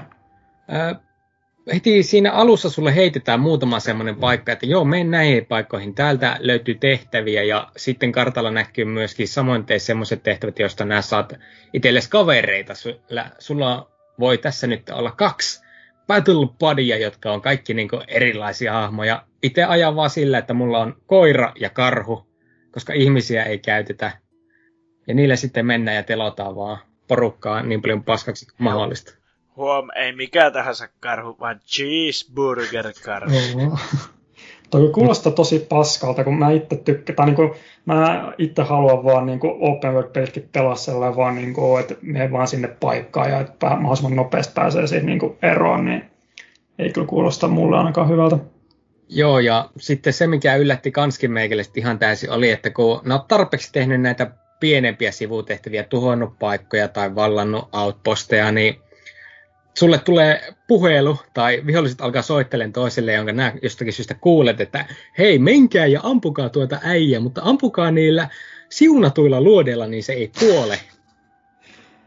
Ää, 0.67 0.95
heti 1.73 2.03
siinä 2.03 2.31
alussa 2.31 2.69
sulle 2.69 2.95
heitetään 2.95 3.39
muutama 3.39 3.79
semmoinen 3.79 4.15
paikka, 4.15 4.51
että 4.51 4.65
joo, 4.65 4.85
mene 4.85 5.03
näihin 5.03 5.45
paikkoihin, 5.45 5.95
täältä 5.95 6.37
löytyy 6.39 6.75
tehtäviä 6.75 7.43
ja 7.43 7.67
sitten 7.77 8.11
kartalla 8.11 8.51
näkyy 8.51 8.85
myöskin 8.85 9.27
samoin 9.27 9.65
tee 9.65 9.79
semmoiset 9.79 10.23
tehtävät, 10.23 10.59
joista 10.59 10.85
nämä 10.85 11.01
saat 11.01 11.33
itsellesi 11.73 12.09
kavereita. 12.09 12.73
Sulla, 12.75 13.25
sulla 13.39 13.91
voi 14.19 14.37
tässä 14.37 14.67
nyt 14.67 14.89
olla 14.89 15.11
kaksi 15.11 15.70
battle 16.07 16.47
buddyja, 16.59 16.97
jotka 16.97 17.31
on 17.31 17.41
kaikki 17.41 17.73
niin 17.73 17.89
erilaisia 18.07 18.73
hahmoja. 18.73 19.25
Itse 19.43 19.63
ajan 19.63 19.95
vaan 19.95 20.09
sillä, 20.09 20.37
että 20.37 20.53
mulla 20.53 20.79
on 20.79 21.01
koira 21.05 21.53
ja 21.59 21.69
karhu, 21.69 22.27
koska 22.71 22.93
ihmisiä 22.93 23.43
ei 23.43 23.59
käytetä. 23.59 24.11
Ja 25.07 25.13
niille 25.13 25.35
sitten 25.35 25.65
mennään 25.65 25.97
ja 25.97 26.03
telotaan 26.03 26.55
vaan 26.55 26.77
porukkaa 27.07 27.63
niin 27.63 27.81
paljon 27.81 28.03
paskaksi 28.03 28.45
kuin 28.45 28.55
mahdollista. 28.59 29.13
Huom, 29.55 29.89
ei 29.95 30.15
mikä 30.15 30.51
tahansa 30.51 30.87
karhu, 30.99 31.37
vaan 31.39 31.59
cheeseburger-karhu. 31.59 33.77
Toi 34.71 34.89
kuulostaa 34.93 35.31
tosi 35.31 35.65
paskalta, 35.69 36.23
kun 36.23 36.39
mä 36.39 36.51
itse 36.51 36.75
tykkään, 36.75 37.15
tai 37.15 37.25
niin 37.25 37.35
kuin, 37.35 37.51
mä 37.85 38.33
itse 38.37 38.61
haluan 38.61 39.03
vaan 39.03 39.25
niin 39.25 39.39
kuin 39.39 39.53
open 39.59 39.93
world 39.93 40.09
pelitkin 40.09 40.49
pelaa 40.51 40.75
sellainen 40.75 41.17
vaan, 41.17 41.35
niin 41.35 41.53
kuin, 41.53 41.79
että 41.79 41.95
mene 42.01 42.31
vaan 42.31 42.47
sinne 42.47 42.67
paikkaan 42.67 43.29
ja 43.29 43.39
että 43.39 43.69
mahdollisimman 43.69 44.15
nopeasti 44.15 44.53
pääsee 44.53 44.87
siitä 44.87 45.05
niin 45.05 45.19
kuin 45.19 45.37
eroon, 45.41 45.85
niin 45.85 46.03
ei 46.79 46.89
kyllä 46.89 47.07
kuulosta 47.07 47.47
mulle 47.47 47.77
ainakaan 47.77 48.09
hyvältä. 48.09 48.37
Joo, 49.09 49.39
ja 49.39 49.69
sitten 49.77 50.13
se, 50.13 50.27
mikä 50.27 50.55
yllätti 50.55 50.91
kanskin 50.91 51.31
meikäläisesti 51.31 51.79
ihan 51.79 51.99
täysin, 51.99 52.31
oli, 52.31 52.51
että 52.51 52.69
kun 52.69 53.01
ne 53.05 53.13
on 53.13 53.21
tarpeeksi 53.27 53.71
tehnyt 53.71 54.01
näitä 54.01 54.31
pienempiä 54.59 55.11
sivutehtäviä, 55.11 55.83
tuhonnut 55.83 56.39
paikkoja 56.39 56.87
tai 56.87 57.15
vallannut 57.15 57.69
outposteja, 57.73 58.51
niin 58.51 58.75
sulle 59.77 59.97
tulee 59.97 60.53
puhelu 60.67 61.17
tai 61.33 61.63
viholliset 61.65 62.01
alkaa 62.01 62.21
soittelemaan 62.21 62.73
toiselle, 62.73 63.13
jonka 63.13 63.31
nämä 63.31 63.53
jostakin 63.61 63.93
syystä 63.93 64.13
kuulet, 64.13 64.61
että 64.61 64.85
hei, 65.17 65.39
menkää 65.39 65.85
ja 65.85 65.99
ampukaa 66.03 66.49
tuota 66.49 66.79
äijä, 66.83 67.19
mutta 67.19 67.41
ampukaa 67.43 67.91
niillä 67.91 68.29
siunatuilla 68.69 69.41
luodeilla, 69.41 69.87
niin 69.87 70.03
se 70.03 70.13
ei 70.13 70.31
kuole. 70.39 70.79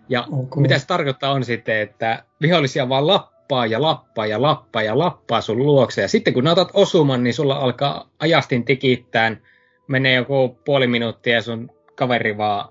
Ja 0.09 0.27
okay. 0.33 0.63
mitä 0.63 0.79
se 0.79 0.87
tarkoittaa 0.87 1.33
on 1.33 1.45
sitten, 1.45 1.81
että 1.81 2.25
vihollisia 2.43 2.89
vaan 2.89 3.07
lappaa 3.07 3.67
ja 3.67 3.83
lappaa 3.83 4.27
ja 4.27 4.43
lappaa 4.43 4.83
ja 4.83 4.99
lappaa 4.99 5.41
sun 5.41 5.59
luokse. 5.59 6.03
Ja 6.03 6.09
sitten 6.09 6.35
kun 6.35 6.47
otat 6.47 6.71
osuman, 6.75 7.25
niin 7.25 7.35
sulla 7.35 7.57
alkaa 7.57 8.11
ajastin 8.19 8.65
tikittään, 8.65 9.43
menee 9.87 10.15
joku 10.15 10.59
puoli 10.65 10.87
minuuttia 10.87 11.35
ja 11.35 11.43
sun 11.43 11.71
kaveri 11.95 12.37
vaan 12.37 12.69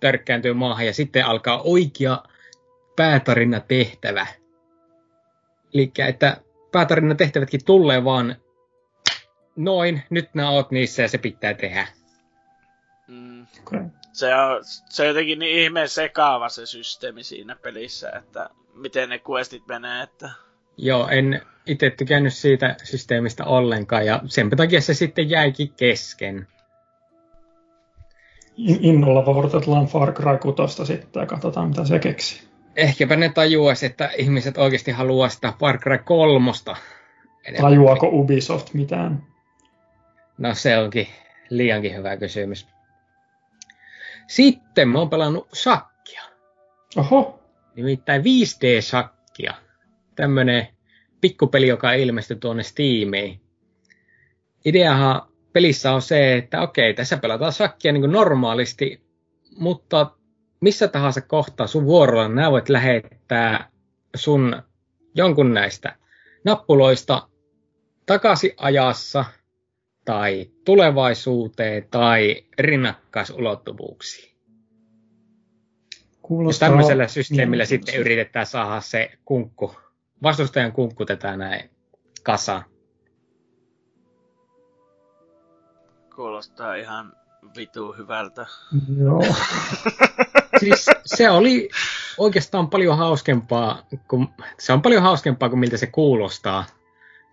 törkkääntyy 0.00 0.52
maahan 0.52 0.86
ja 0.86 0.94
sitten 0.94 1.26
alkaa 1.26 1.60
oikea 1.62 2.18
päätarina 2.96 3.60
tehtävä. 3.60 4.26
Eli 5.74 5.92
että 6.08 6.36
päätarina 6.72 7.14
tehtävätkin 7.14 7.64
tulee 7.64 8.04
vaan 8.04 8.36
noin, 9.56 10.02
nyt 10.10 10.34
nämä 10.34 10.50
oot 10.50 10.70
niissä 10.70 11.02
ja 11.02 11.08
se 11.08 11.18
pitää 11.18 11.54
tehdä. 11.54 11.86
Mm. 13.08 13.46
Okay. 13.60 13.84
Se, 14.12 14.34
on, 14.34 14.60
se 14.64 15.02
on 15.02 15.08
jotenkin 15.08 15.38
niin 15.38 15.58
ihmeen 15.58 15.88
sekaava 15.88 16.48
se 16.48 16.66
systeemi 16.66 17.22
siinä 17.22 17.56
pelissä, 17.56 18.10
että 18.10 18.50
miten 18.74 19.08
ne 19.08 19.20
questit 19.30 19.66
menee. 19.68 20.02
Että... 20.02 20.30
Joo, 20.76 21.08
en 21.08 21.42
itse 21.66 21.90
tykännyt 21.90 22.34
siitä 22.34 22.76
systeemistä 22.82 23.44
ollenkaan 23.44 24.06
ja 24.06 24.20
sen 24.26 24.50
takia 24.50 24.80
se 24.80 24.94
sitten 24.94 25.30
jäikin 25.30 25.72
kesken. 25.72 26.46
Innolla 28.56 29.24
odotetaan 29.24 29.86
Far 29.86 30.12
Cry 30.12 30.38
6 30.38 30.86
sitten 30.86 31.20
ja 31.20 31.26
katsotaan 31.26 31.68
mitä 31.68 31.84
se 31.84 31.98
keksii 31.98 32.53
ehkäpä 32.76 33.16
ne 33.16 33.28
tajuaisi, 33.28 33.86
että 33.86 34.10
ihmiset 34.18 34.58
oikeasti 34.58 34.90
haluaa 34.90 35.28
sitä 35.28 35.52
Far 35.60 35.78
Cry 35.78 35.98
3. 35.98 36.50
Tajuako 37.60 38.08
Ubisoft 38.12 38.74
mitään? 38.74 39.26
No 40.38 40.54
se 40.54 40.78
onkin 40.78 41.08
liiankin 41.50 41.96
hyvä 41.96 42.16
kysymys. 42.16 42.66
Sitten 44.26 44.88
mä 44.88 44.98
oon 44.98 45.10
pelannut 45.10 45.48
shakkia. 45.54 46.22
Oho. 46.96 47.40
Nimittäin 47.76 48.22
5D-shakkia. 48.22 49.54
Tämmönen 50.14 50.68
pikkupeli, 51.20 51.68
joka 51.68 51.92
ilmestyi 51.92 52.36
tuonne 52.36 52.62
Steamiin. 52.62 53.40
Ideahan 54.64 55.22
pelissä 55.52 55.92
on 55.92 56.02
se, 56.02 56.36
että 56.36 56.62
okei, 56.62 56.94
tässä 56.94 57.16
pelataan 57.16 57.52
shakkia 57.52 57.92
niin 57.92 58.02
kuin 58.02 58.12
normaalisti, 58.12 59.02
mutta 59.58 60.10
missä 60.64 60.88
tahansa 60.88 61.20
kohtaa 61.20 61.66
sun 61.66 61.86
vuorolla 61.86 62.28
nämä 62.28 62.50
voit 62.50 62.68
lähettää 62.68 63.68
sun 64.16 64.62
jonkun 65.14 65.54
näistä 65.54 65.96
nappuloista 66.44 67.28
takaisin 68.06 68.50
ajassa 68.56 69.24
tai 70.04 70.50
tulevaisuuteen 70.64 71.88
tai 71.90 72.46
rinnakkaisulottuvuuksiin. 72.58 74.36
Kuulostaa... 76.22 76.66
Ja 76.66 76.70
tämmöisellä 76.70 77.08
systeemillä 77.08 77.64
sitten 77.64 77.94
yritetään 77.94 78.46
saada 78.46 78.80
se 78.80 79.10
kunkku, 79.24 79.76
vastustajan 80.22 80.72
kunkku 80.72 81.04
tätä 81.04 81.36
näin 81.36 81.70
kasa. 82.22 82.62
Kuulostaa 86.14 86.74
ihan 86.74 87.12
vitu 87.56 87.92
hyvältä. 87.92 88.46
Joo. 88.98 89.22
siis 90.60 90.86
se 91.04 91.30
oli 91.30 91.68
oikeastaan 92.18 92.70
paljon 92.70 92.98
hauskempaa, 92.98 93.86
kun, 94.08 94.28
se 94.58 94.72
on 94.72 94.82
paljon 94.82 95.02
hauskempaa 95.02 95.48
kuin 95.48 95.58
miltä 95.58 95.76
se 95.76 95.86
kuulostaa. 95.86 96.64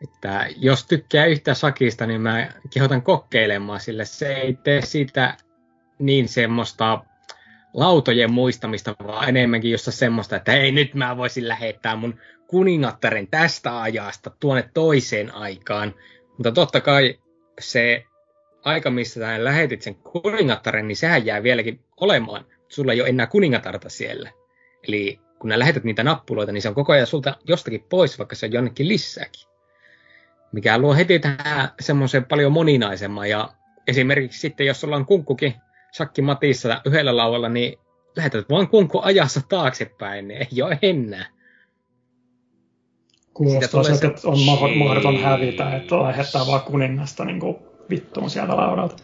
Että 0.04 0.48
jos 0.58 0.86
tykkää 0.86 1.26
yhtä 1.26 1.54
sakista, 1.54 2.06
niin 2.06 2.22
mä 2.22 2.50
kehotan 2.74 3.02
kokeilemaan, 3.02 3.80
sillä 3.80 4.06
se 4.06 4.34
ei 4.34 4.54
tee 4.54 4.82
siitä 4.82 5.38
niin 6.00 6.28
semmoista 6.28 7.04
lautojen 7.74 8.34
muistamista, 8.34 8.96
vaan 9.08 9.30
enemmänkin 9.30 9.72
jossa 9.72 9.92
semmoista, 9.92 10.36
että 10.36 10.52
hei 10.52 10.72
nyt 10.72 10.94
mä 10.94 11.18
voisin 11.18 11.48
lähettää 11.48 11.96
mun 11.96 12.20
kuningattaren 12.48 13.28
tästä 13.28 13.82
ajasta 13.82 14.32
tuonne 14.40 14.70
toiseen 14.74 15.36
aikaan. 15.36 15.96
Mutta 16.38 16.52
totta 16.52 16.82
kai 16.82 17.20
se 17.60 18.06
aika, 18.64 18.90
missä 18.90 19.20
sä 19.20 19.44
lähetit 19.44 19.82
sen 19.82 19.96
kuningattaren, 19.96 20.88
niin 20.88 20.96
sehän 20.96 21.26
jää 21.26 21.44
vieläkin 21.44 21.80
olemaan 21.98 22.46
sulla 22.72 22.94
ei 22.94 23.02
ole 23.02 23.10
enää 23.10 23.28
kuningatarta 23.28 23.90
siellä. 23.90 24.32
Eli 24.88 25.20
kun 25.40 25.50
nää 25.50 25.60
lähetät 25.60 25.84
niitä 25.84 26.04
nappuloita, 26.04 26.52
niin 26.52 26.62
se 26.62 26.70
on 26.70 26.76
koko 26.76 26.94
ajan 26.94 27.08
sulta 27.08 27.36
jostakin 27.48 27.86
pois, 27.90 28.20
vaikka 28.20 28.36
se 28.36 28.46
on 28.46 28.52
jonnekin 28.52 28.88
lisääkin. 28.88 29.48
Mikä 30.52 30.78
luo 30.78 30.96
heti 30.96 31.20
tähän 31.20 31.70
semmoisen 31.80 32.26
paljon 32.26 32.52
moninaisemman. 32.52 33.30
Ja 33.30 33.54
esimerkiksi 33.88 34.40
sitten, 34.40 34.68
jos 34.68 34.82
sulla 34.82 34.96
on 34.96 35.06
kunkkukin 35.06 35.54
shakki 35.96 36.22
matissa 36.22 36.82
yhdellä 36.86 37.18
laualla, 37.18 37.50
niin 37.50 37.78
lähetät 38.16 38.50
vaan 38.50 38.68
kunkku 38.68 39.00
ajassa 39.04 39.42
taaksepäin, 39.50 40.28
niin 40.28 40.42
ei 40.42 40.62
ole 40.62 40.80
enää. 40.82 41.26
Kuulostaa 43.34 43.84
se, 43.84 43.92
että 43.94 44.28
on 44.28 44.40
mahdoton 44.78 45.18
hävitä, 45.18 45.76
että 45.76 46.04
lähettää 46.04 46.48
vaan 46.48 46.62
kuningasta 46.62 47.26
niin 47.26 47.40
vittuun 47.90 48.30
sieltä 48.30 48.58
laudalta. 48.58 48.96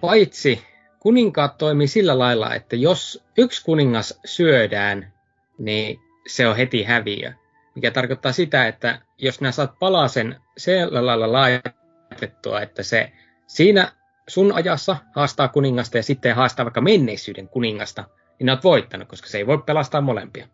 Paitsi 0.00 0.69
kuninkaat 1.00 1.58
toimii 1.58 1.86
sillä 1.86 2.18
lailla, 2.18 2.54
että 2.54 2.76
jos 2.76 3.24
yksi 3.38 3.64
kuningas 3.64 4.20
syödään, 4.24 5.12
niin 5.58 6.00
se 6.26 6.48
on 6.48 6.56
heti 6.56 6.82
häviö. 6.82 7.32
Mikä 7.74 7.90
tarkoittaa 7.90 8.32
sitä, 8.32 8.68
että 8.68 9.00
jos 9.18 9.40
nämä 9.40 9.52
saat 9.52 9.78
palasen 9.78 10.36
sillä 10.58 11.06
lailla 11.06 11.32
laitettua, 11.32 12.60
että 12.60 12.82
se 12.82 13.12
siinä 13.46 13.92
sun 14.28 14.52
ajassa 14.52 14.96
haastaa 15.14 15.48
kuningasta 15.48 15.96
ja 15.96 16.02
sitten 16.02 16.36
haastaa 16.36 16.64
vaikka 16.64 16.80
menneisyyden 16.80 17.48
kuningasta, 17.48 18.04
niin 18.38 18.50
oot 18.50 18.64
voittanut, 18.64 19.08
koska 19.08 19.28
se 19.28 19.38
ei 19.38 19.46
voi 19.46 19.58
pelastaa 19.58 20.00
molempia. 20.00 20.48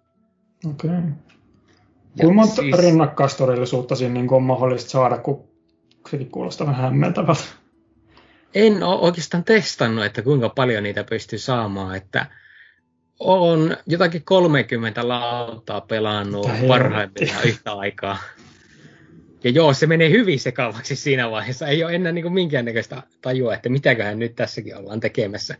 Okei. 0.71 0.91
Okay. 0.91 1.03
Kuinka 2.21 2.35
monta 2.35 2.55
siis... 2.55 2.79
rinnakkaistodellisuutta 2.79 3.97
siinä 3.97 4.15
niin 4.15 4.33
on 4.33 4.43
mahdollista 4.43 4.91
saada, 4.91 5.19
kun 5.19 5.49
sekin 6.11 6.31
kuulostaa 6.31 6.67
vähän 6.67 6.83
hämmentävältä? 6.83 7.45
En 8.55 8.83
ole 8.83 9.01
oikeastaan 9.01 9.45
testannut, 9.45 10.05
että 10.05 10.23
kuinka 10.23 10.49
paljon 10.49 10.83
niitä 10.83 11.05
pystyy 11.05 11.39
saamaan, 11.39 11.97
että 11.97 12.27
on 13.21 13.77
jotakin 13.87 14.25
30 14.25 15.09
lautaa 15.09 15.81
pelannut 15.81 16.51
parhaimmillaan 16.69 17.49
yhtä 17.49 17.73
aikaa. 17.73 18.19
Ja 19.45 19.51
joo, 19.51 19.73
se 19.73 19.87
menee 19.87 20.11
hyvin 20.11 20.41
sekavaksi 20.41 20.97
siinä 20.97 21.31
vaiheessa. 21.31 21.67
Ei 21.67 21.85
ole 21.85 21.95
enää 21.95 22.13
niin 22.13 22.33
minkäännäköistä 22.33 23.03
tajua, 23.23 23.55
että 23.55 23.69
mitäköhän 23.69 24.19
nyt 24.19 24.35
tässäkin 24.35 24.77
ollaan 24.77 25.01
tekemässä. 25.01 25.55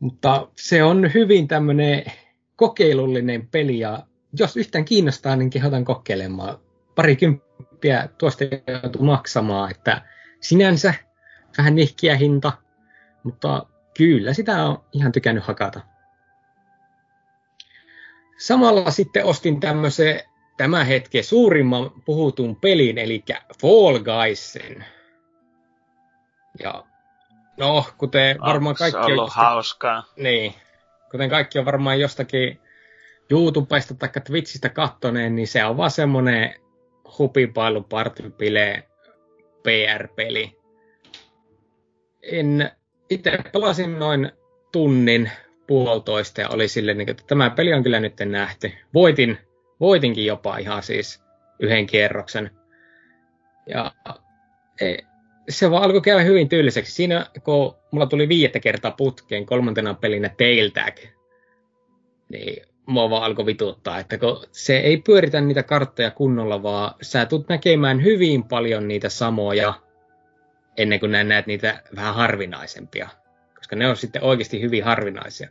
Mutta 0.00 0.48
se 0.56 0.82
on 0.82 1.14
hyvin 1.14 1.48
tämmöinen 1.48 2.04
kokeilullinen 2.56 3.48
peli 3.48 3.78
ja 3.78 4.06
jos 4.38 4.56
yhtään 4.56 4.84
kiinnostaa, 4.84 5.36
niin 5.36 5.50
kehotan 5.50 5.84
kokeilemaan. 5.84 6.58
Parikymppiä 6.94 8.08
tuosta 8.18 8.44
joutuu 8.44 9.02
maksamaan, 9.02 9.70
että 9.70 10.02
sinänsä 10.40 10.94
vähän 11.58 11.74
nihkiä 11.74 12.16
hinta, 12.16 12.52
mutta 13.22 13.66
kyllä 13.96 14.32
sitä 14.32 14.64
on 14.64 14.84
ihan 14.92 15.12
tykännyt 15.12 15.44
hakata. 15.44 15.80
Samalla 18.38 18.90
sitten 18.90 19.24
ostin 19.24 19.60
tämmöisen 19.60 20.20
tämän 20.56 20.86
hetken 20.86 21.24
suurimman 21.24 21.90
puhutun 22.04 22.56
pelin, 22.56 22.98
eli 22.98 23.24
Fall 23.60 23.98
Guysin. 23.98 24.84
Ja 26.62 26.84
no, 27.56 27.84
kuten 27.98 28.40
varmaan 28.40 28.76
kaikki 28.76 28.98
on... 28.98 29.04
ollut 29.04 29.32
hauskaa. 29.32 30.04
Niin, 30.16 30.54
kuten 31.10 31.30
kaikki 31.30 31.58
on 31.58 31.64
varmaan 31.64 32.00
jostakin 32.00 32.60
YouTubesta 33.30 33.94
tai 33.94 34.08
Twitchistä 34.24 34.68
kattoneen, 34.68 35.36
niin 35.36 35.48
se 35.48 35.64
on 35.64 35.76
vaan 35.76 35.90
semmonen 35.90 36.54
hupipailu 37.18 37.82
partypile 37.82 38.88
PR-peli. 39.66 40.56
En 42.22 42.70
itse 43.10 43.38
pelasin 43.52 43.98
noin 43.98 44.30
tunnin 44.72 45.30
puolitoista 45.66 46.40
ja 46.40 46.48
oli 46.48 46.68
silleen, 46.68 46.98
niin 46.98 47.10
että 47.10 47.22
tämä 47.26 47.50
peli 47.50 47.74
on 47.74 47.82
kyllä 47.82 48.00
nyt 48.00 48.14
nähty. 48.24 48.72
Voitin, 48.94 49.38
voitinkin 49.80 50.26
jopa 50.26 50.58
ihan 50.58 50.82
siis 50.82 51.22
yhden 51.60 51.86
kierroksen. 51.86 52.50
Ja 53.66 53.92
e, 54.80 54.96
se 55.48 55.70
vaan 55.70 55.82
alkoi 55.82 56.00
käydä 56.00 56.22
hyvin 56.22 56.48
tyyliseksi. 56.48 56.92
Siinä, 56.92 57.26
kun 57.44 57.74
mulla 57.90 58.06
tuli 58.06 58.28
viidettä 58.28 58.60
kertaa 58.60 58.90
putkeen 58.90 59.46
kolmantena 59.46 59.94
pelinä 59.94 60.28
Tail 60.28 60.70
Tag, 60.70 60.96
niin 62.28 62.62
mua 62.86 63.10
vaan 63.10 63.22
alkoi 63.22 63.46
vituttaa, 63.46 63.98
että 63.98 64.18
kun 64.18 64.40
se 64.52 64.76
ei 64.76 64.96
pyöritä 64.96 65.40
niitä 65.40 65.62
karttoja 65.62 66.10
kunnolla, 66.10 66.62
vaan 66.62 66.94
sä 67.02 67.26
tulet 67.26 67.48
näkemään 67.48 68.04
hyvin 68.04 68.44
paljon 68.44 68.88
niitä 68.88 69.08
samoja 69.08 69.74
ennen 70.76 71.00
kuin 71.00 71.12
näet 71.12 71.46
niitä 71.46 71.82
vähän 71.96 72.14
harvinaisempia, 72.14 73.08
koska 73.56 73.76
ne 73.76 73.88
on 73.88 73.96
sitten 73.96 74.22
oikeasti 74.22 74.60
hyvin 74.60 74.84
harvinaisia. 74.84 75.48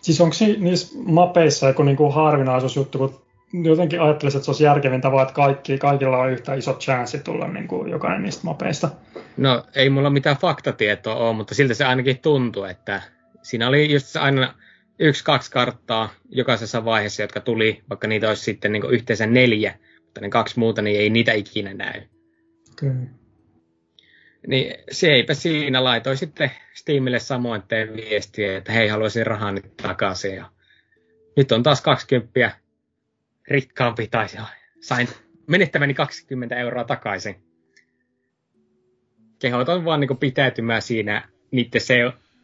Siis 0.00 0.20
onko 0.20 0.36
niissä 0.58 0.98
mapeissa 0.98 1.68
joku 1.68 1.82
niinku 1.82 2.10
harvinaisuusjuttu, 2.10 2.98
kun 2.98 3.22
jotenkin 3.64 4.00
ajattelisin, 4.00 4.38
että 4.38 4.44
se 4.44 4.50
olisi 4.50 4.64
järkevintä 4.64 5.12
vaan, 5.12 5.22
että 5.22 5.34
kaikki, 5.34 5.78
kaikilla 5.78 6.18
on 6.18 6.30
yhtä 6.30 6.54
iso 6.54 6.74
chanssi 6.74 7.18
tulla 7.18 7.48
niin 7.48 7.68
kuin 7.68 7.90
jokainen 7.90 8.22
niistä 8.22 8.44
mapeista. 8.44 8.88
No 9.36 9.64
ei 9.74 9.90
mulla 9.90 10.10
mitään 10.10 10.36
faktatietoa 10.36 11.14
ole, 11.14 11.36
mutta 11.36 11.54
siltä 11.54 11.74
se 11.74 11.84
ainakin 11.84 12.18
tuntuu, 12.18 12.64
että 12.64 13.02
siinä 13.42 13.68
oli 13.68 13.92
just 13.92 14.16
aina 14.16 14.54
yksi, 14.98 15.24
kaksi 15.24 15.50
karttaa 15.50 16.14
jokaisessa 16.28 16.84
vaiheessa, 16.84 17.22
jotka 17.22 17.40
tuli, 17.40 17.82
vaikka 17.90 18.08
niitä 18.08 18.28
olisi 18.28 18.42
sitten 18.42 18.72
niin 18.72 18.90
yhteensä 18.90 19.26
neljä, 19.26 19.78
mutta 20.04 20.20
ne 20.20 20.28
kaksi 20.28 20.58
muuta, 20.58 20.82
niin 20.82 21.00
ei 21.00 21.10
niitä 21.10 21.32
ikinä 21.32 21.74
näy. 21.74 22.02
Okay. 22.72 22.94
Niin 24.46 24.74
se 24.90 25.12
eipä 25.12 25.34
siinä 25.34 25.84
laitoi 25.84 26.16
sitten 26.16 26.50
Steamille 26.74 27.18
samoin 27.18 27.62
teen 27.62 27.96
viestiä, 27.96 28.56
että 28.56 28.72
hei, 28.72 28.88
haluaisin 28.88 29.26
rahaa 29.26 29.52
nyt 29.52 29.76
takaisin. 29.76 30.34
Ja 30.34 30.50
nyt 31.36 31.52
on 31.52 31.62
taas 31.62 31.80
20 31.82 32.50
rikkaampi, 33.48 34.08
tai 34.08 34.26
sain 34.80 35.08
menettäväni 35.46 35.94
20 35.94 36.56
euroa 36.56 36.84
takaisin. 36.84 37.36
Kehotan 39.38 39.84
vaan 39.84 40.00
niin 40.00 40.16
pitäytymään 40.16 40.82
siinä 40.82 41.28
niiden 41.50 41.80
se, 41.80 41.94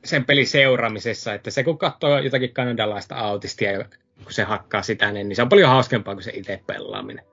sen 0.04 0.24
pelin 0.24 0.46
seuraamisessa, 0.46 1.34
että 1.34 1.50
se 1.50 1.64
kun 1.64 1.78
katsoo 1.78 2.18
jotakin 2.18 2.54
kanadalaista 2.54 3.14
autistia, 3.14 3.84
kun 4.22 4.32
se 4.32 4.42
hakkaa 4.42 4.82
sitä, 4.82 5.12
niin 5.12 5.36
se 5.36 5.42
on 5.42 5.48
paljon 5.48 5.70
hauskempaa 5.70 6.14
kuin 6.14 6.24
se 6.24 6.32
itse 6.34 6.62
pelaaminen. 6.66 7.24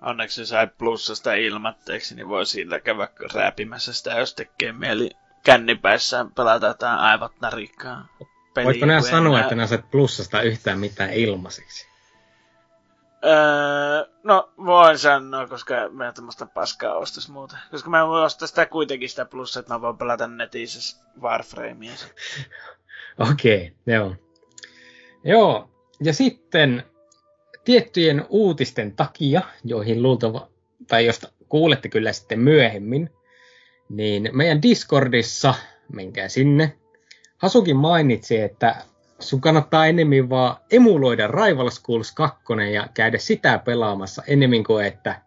Onneksi 0.00 0.46
sai 0.46 0.66
plussasta 0.78 1.34
ilmatteeksi, 1.34 2.14
niin 2.14 2.28
voi 2.28 2.46
sillä 2.46 2.80
käydä 2.80 3.08
rääpimässä 3.34 3.92
sitä, 3.92 4.10
jos 4.10 4.34
tekee 4.34 4.72
mieli 4.72 5.10
kännipäissään 5.44 6.32
pelata 6.32 6.66
jotain 6.66 6.98
aivot 6.98 7.32
narikkaa. 7.40 8.08
Voitko 8.64 8.86
nää 8.86 9.00
sanoa, 9.00 9.40
että 9.40 9.54
nää 9.54 9.66
saat 9.66 9.90
plussasta 9.90 10.42
yhtään 10.42 10.78
mitään 10.78 11.12
ilmaiseksi? 11.12 11.95
Öö, 13.24 14.12
no, 14.22 14.50
voin 14.64 14.98
sanoa, 14.98 15.46
koska 15.46 15.74
mä 15.90 16.12
tämmöistä 16.12 16.46
paskaa 16.46 16.94
ostais 16.94 17.28
muuta. 17.28 17.56
Koska 17.70 17.90
mä 17.90 18.06
voin 18.06 18.24
ostaa 18.24 18.48
sitä 18.48 18.66
kuitenkin 18.66 19.08
sitä 19.08 19.24
plussaa, 19.24 19.60
että 19.60 19.74
mä 19.74 19.80
voin 19.80 19.98
pelata 19.98 20.26
netissä 20.26 21.04
Warframea. 21.20 21.92
Okei, 23.30 23.56
okay, 23.56 23.94
joo. 23.94 24.14
Joo, 25.24 25.70
ja 26.00 26.12
sitten 26.12 26.82
tiettyjen 27.64 28.26
uutisten 28.28 28.96
takia, 28.96 29.42
joihin 29.64 30.02
luultava, 30.02 30.48
tai 30.88 31.06
josta 31.06 31.28
kuulette 31.48 31.88
kyllä 31.88 32.12
sitten 32.12 32.40
myöhemmin, 32.40 33.10
niin 33.88 34.30
meidän 34.32 34.62
Discordissa, 34.62 35.54
menkää 35.92 36.28
sinne, 36.28 36.76
Hasukin 37.36 37.76
mainitsi, 37.76 38.40
että 38.40 38.76
sun 39.18 39.40
kannattaa 39.40 39.86
enemmän 39.86 40.30
vaan 40.30 40.56
emuloida 40.70 41.26
Rival 41.26 41.70
Schools 41.70 42.12
2 42.12 42.44
ja 42.72 42.88
käydä 42.94 43.18
sitä 43.18 43.58
pelaamassa 43.58 44.22
enemmän 44.26 44.64
kuin 44.64 44.86
että 44.86 45.20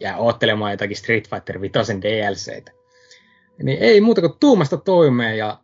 ja 0.00 0.16
oottelemaan 0.16 0.70
jotakin 0.70 0.96
Street 0.96 1.30
Fighter 1.30 1.60
5 1.60 1.74
DLCtä. 1.74 2.72
Niin 3.62 3.78
ei 3.80 4.00
muuta 4.00 4.20
kuin 4.20 4.32
tuumasta 4.40 4.76
toimeen 4.76 5.38
ja 5.38 5.58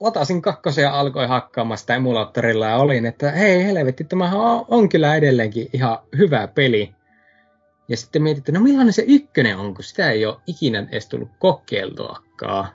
latasin 0.00 0.42
kakkosen 0.42 0.82
ja 0.82 1.00
alkoi 1.00 1.26
hakkaamaan 1.26 1.78
sitä 1.78 1.94
emulaattorilla 1.94 2.66
ja 2.66 2.76
olin, 2.76 3.06
että 3.06 3.30
hei 3.30 3.64
helvetti, 3.64 4.06
on, 4.34 4.64
on 4.68 4.88
kyllä 4.88 5.14
edelleenkin 5.14 5.68
ihan 5.72 5.98
hyvä 6.18 6.46
peli. 6.46 6.94
Ja 7.88 7.96
sitten 7.96 8.22
mietin, 8.22 8.40
että 8.40 8.52
no 8.52 8.60
millainen 8.60 8.92
se 8.92 9.04
ykkönen 9.08 9.56
on, 9.56 9.74
kun 9.74 9.84
sitä 9.84 10.10
ei 10.10 10.26
ole 10.26 10.36
ikinä 10.46 10.86
edes 10.90 11.08
tullut 11.08 11.30
kokeiltuakaan. 11.38 12.68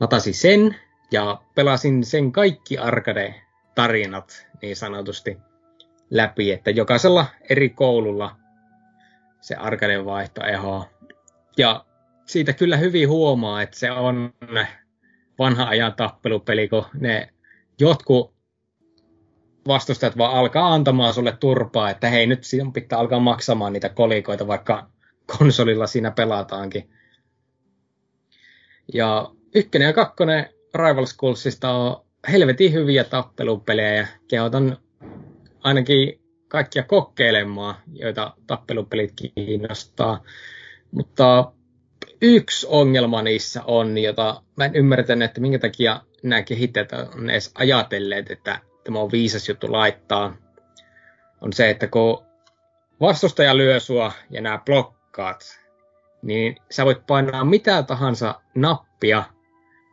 Latasin 0.00 0.34
sen 0.34 0.76
ja 1.12 1.40
pelasin 1.54 2.04
sen 2.04 2.32
kaikki 2.32 2.78
arcade-tarinat 2.78 4.46
niin 4.62 4.76
sanotusti 4.76 5.38
läpi, 6.10 6.52
että 6.52 6.70
jokaisella 6.70 7.26
eri 7.50 7.70
koululla 7.70 8.36
se 9.40 9.54
arcade 9.54 10.04
vaihto 10.04 10.44
eho. 10.44 10.88
Ja 11.56 11.84
siitä 12.26 12.52
kyllä 12.52 12.76
hyvin 12.76 13.08
huomaa, 13.08 13.62
että 13.62 13.78
se 13.78 13.90
on 13.90 14.34
vanha 15.38 15.64
ajan 15.64 15.94
tappelupeli, 15.94 16.68
kun 16.68 16.84
ne 16.94 17.28
jotkut 17.80 18.34
vastustajat 19.66 20.18
vaan 20.18 20.34
alkaa 20.34 20.74
antamaan 20.74 21.14
sulle 21.14 21.36
turpaa, 21.40 21.90
että 21.90 22.08
hei 22.08 22.26
nyt 22.26 22.44
sinun 22.44 22.72
pitää 22.72 22.98
alkaa 22.98 23.20
maksamaan 23.20 23.72
niitä 23.72 23.88
kolikoita, 23.88 24.46
vaikka 24.46 24.90
konsolilla 25.38 25.86
siinä 25.86 26.10
pelataankin. 26.10 26.90
Ja 28.94 29.30
ykkönen 29.54 29.86
ja 29.86 29.92
kakkonen 29.92 30.48
Rival 30.74 31.06
Schoolsista 31.06 31.70
on 31.70 32.04
helvetin 32.32 32.72
hyviä 32.72 33.04
tappelupelejä 33.04 34.08
kehotan 34.28 34.76
ainakin 35.60 36.20
kaikkia 36.48 36.82
kokeilemaan, 36.82 37.74
joita 37.92 38.34
tappelupelit 38.46 39.12
kiinnostaa. 39.16 40.22
Mutta 40.90 41.52
yksi 42.22 42.66
ongelma 42.70 43.22
niissä 43.22 43.62
on, 43.64 43.98
jota 43.98 44.42
mä 44.56 44.64
en 44.64 44.74
ymmärtänyt, 44.74 45.30
että 45.30 45.40
minkä 45.40 45.58
takia 45.58 46.00
nämä 46.22 46.42
kehittäjät 46.42 46.92
on 46.92 47.30
edes 47.30 47.50
ajatelleet, 47.54 48.30
että 48.30 48.60
tämä 48.84 48.98
on 48.98 49.12
viisas 49.12 49.48
juttu 49.48 49.72
laittaa, 49.72 50.36
on 51.40 51.52
se, 51.52 51.70
että 51.70 51.86
kun 51.86 52.26
vastustaja 53.00 53.56
lyö 53.56 53.80
sua 53.80 54.12
ja 54.30 54.40
nämä 54.40 54.62
blokkaat, 54.66 55.60
niin 56.22 56.56
sä 56.70 56.84
voit 56.84 57.06
painaa 57.06 57.44
mitä 57.44 57.82
tahansa 57.82 58.40
nappia, 58.54 59.24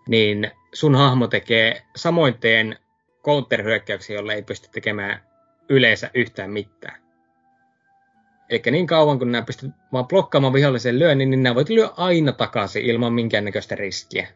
niin 0.07 0.51
sun 0.78 0.95
hahmo 0.95 1.28
tekee 1.28 1.82
samoin 1.95 2.39
teen 2.39 2.78
counter-hyökkäyksiä, 3.23 4.15
jolle 4.15 4.34
ei 4.34 4.43
pysty 4.43 4.69
tekemään 4.71 5.21
yleensä 5.69 6.11
yhtään 6.13 6.51
mitään. 6.51 7.01
Eli 8.49 8.61
niin 8.71 8.88
kauan 8.88 9.19
kun 9.19 9.32
nämä 9.32 9.41
pystyt 9.41 9.71
vaan 9.93 10.07
blokkaamaan 10.07 10.53
vihollisen 10.53 10.99
lyönnin, 10.99 11.30
niin 11.30 11.43
nämä 11.43 11.55
voit 11.55 11.69
lyö 11.69 11.89
aina 11.97 12.32
takaisin 12.32 12.86
ilman 12.86 13.13
minkäännäköistä 13.13 13.75
riskiä. 13.75 14.28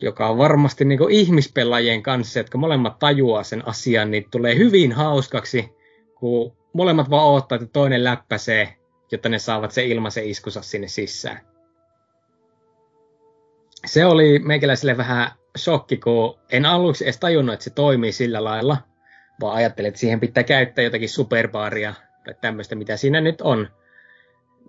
joka 0.00 0.28
on 0.28 0.38
varmasti 0.38 0.84
niin 0.84 0.98
kuin 0.98 1.14
ihmispelaajien 1.14 2.02
kanssa, 2.02 2.38
jotka 2.38 2.58
molemmat 2.58 2.98
tajuaa 2.98 3.42
sen 3.42 3.68
asian, 3.68 4.10
niin 4.10 4.30
tulee 4.30 4.56
hyvin 4.56 4.92
hauskaksi, 4.92 5.68
kun 6.14 6.56
molemmat 6.72 7.10
vaan 7.10 7.26
odottaa, 7.26 7.56
että 7.56 7.68
toinen 7.72 8.04
läppäsee, 8.04 8.76
jotta 9.12 9.28
ne 9.28 9.38
saavat 9.38 9.70
se 9.70 9.86
ilmaisen 9.86 10.28
iskusa 10.28 10.62
sinne 10.62 10.88
sisään. 10.88 11.55
Se 13.86 14.06
oli 14.06 14.38
meikäläiselle 14.38 14.96
vähän 14.96 15.30
shokki, 15.58 15.96
kun 15.96 16.38
en 16.52 16.66
aluksi 16.66 17.04
edes 17.04 17.18
tajunnut, 17.18 17.52
että 17.52 17.64
se 17.64 17.70
toimii 17.70 18.12
sillä 18.12 18.44
lailla, 18.44 18.76
vaan 19.40 19.56
ajattelin, 19.56 19.88
että 19.88 20.00
siihen 20.00 20.20
pitää 20.20 20.44
käyttää 20.44 20.84
jotakin 20.84 21.08
superbaaria 21.08 21.94
tai 22.24 22.34
tämmöistä, 22.40 22.74
mitä 22.74 22.96
siinä 22.96 23.20
nyt 23.20 23.40
on. 23.40 23.68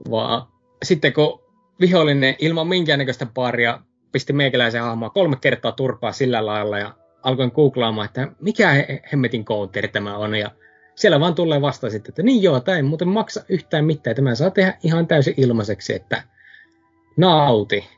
Vaan 0.09 0.47
sitten 0.83 1.13
kun 1.13 1.41
vihollinen 1.79 2.35
ilman 2.39 2.67
minkäännäköistä 2.67 3.25
baaria 3.25 3.79
pisti 4.11 4.33
meikäläisen 4.33 4.81
hahmoa 4.81 5.09
kolme 5.09 5.35
kertaa 5.41 5.71
turpaa 5.71 6.11
sillä 6.11 6.45
lailla 6.45 6.79
ja 6.79 6.93
alkoin 7.23 7.51
googlaamaan, 7.55 8.05
että 8.05 8.27
mikä 8.41 8.71
hemmetin 9.11 9.45
counteri 9.45 9.87
tämä 9.87 10.17
on. 10.17 10.35
Ja 10.35 10.51
siellä 10.95 11.19
vaan 11.19 11.35
tulee 11.35 11.61
vasta 11.61 11.89
sitten, 11.89 12.11
että 12.11 12.23
niin 12.23 12.43
joo, 12.43 12.59
tämä 12.59 12.75
ei 12.75 12.83
muuten 12.83 13.07
maksa 13.07 13.43
yhtään 13.49 13.85
mitään, 13.85 14.15
tämä 14.15 14.35
saa 14.35 14.49
tehdä 14.49 14.77
ihan 14.83 15.07
täysin 15.07 15.33
ilmaiseksi, 15.37 15.95
että 15.95 16.23
nauti. 17.17 17.96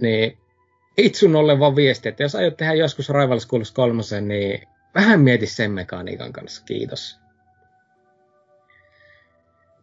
Niin 0.00 0.38
itsun 0.96 1.36
ollen 1.36 1.58
vaan 1.58 1.76
viesti, 1.76 2.08
että 2.08 2.22
jos 2.22 2.34
aiot 2.34 2.56
tehdä 2.56 2.74
joskus 2.74 3.08
Rival 3.08 3.38
Schools 3.38 3.70
3, 3.70 4.02
niin 4.20 4.68
vähän 4.94 5.20
mieti 5.20 5.46
sen 5.46 5.70
mekaniikan 5.70 6.32
kanssa, 6.32 6.64
kiitos. 6.64 7.18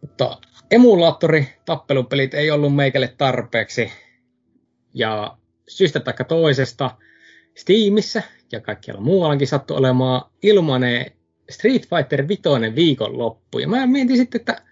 Mutta 0.00 0.38
emulaattori 0.70 1.48
tappelupelit 1.64 2.34
ei 2.34 2.50
ollut 2.50 2.74
meikälle 2.74 3.14
tarpeeksi. 3.18 3.92
Ja 4.94 5.36
syystä 5.68 6.00
tai 6.00 6.14
toisesta 6.28 6.90
Steamissa 7.54 8.22
ja 8.52 8.60
kaikkialla 8.60 9.00
muuallakin 9.00 9.48
sattui 9.48 9.76
olemaan 9.76 10.30
ilmanen 10.42 11.06
Street 11.50 11.88
Fighter 11.88 12.28
5 12.28 12.42
viikonloppu. 12.74 13.58
Ja 13.58 13.68
mä 13.68 13.86
mietin 13.86 14.16
sitten, 14.16 14.40
että 14.40 14.62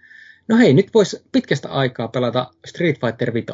no 0.47 0.57
hei, 0.57 0.73
nyt 0.73 0.93
voisi 0.93 1.23
pitkästä 1.31 1.69
aikaa 1.69 2.07
pelata 2.07 2.51
Street 2.65 2.99
Fighter 3.01 3.33
5. 3.33 3.47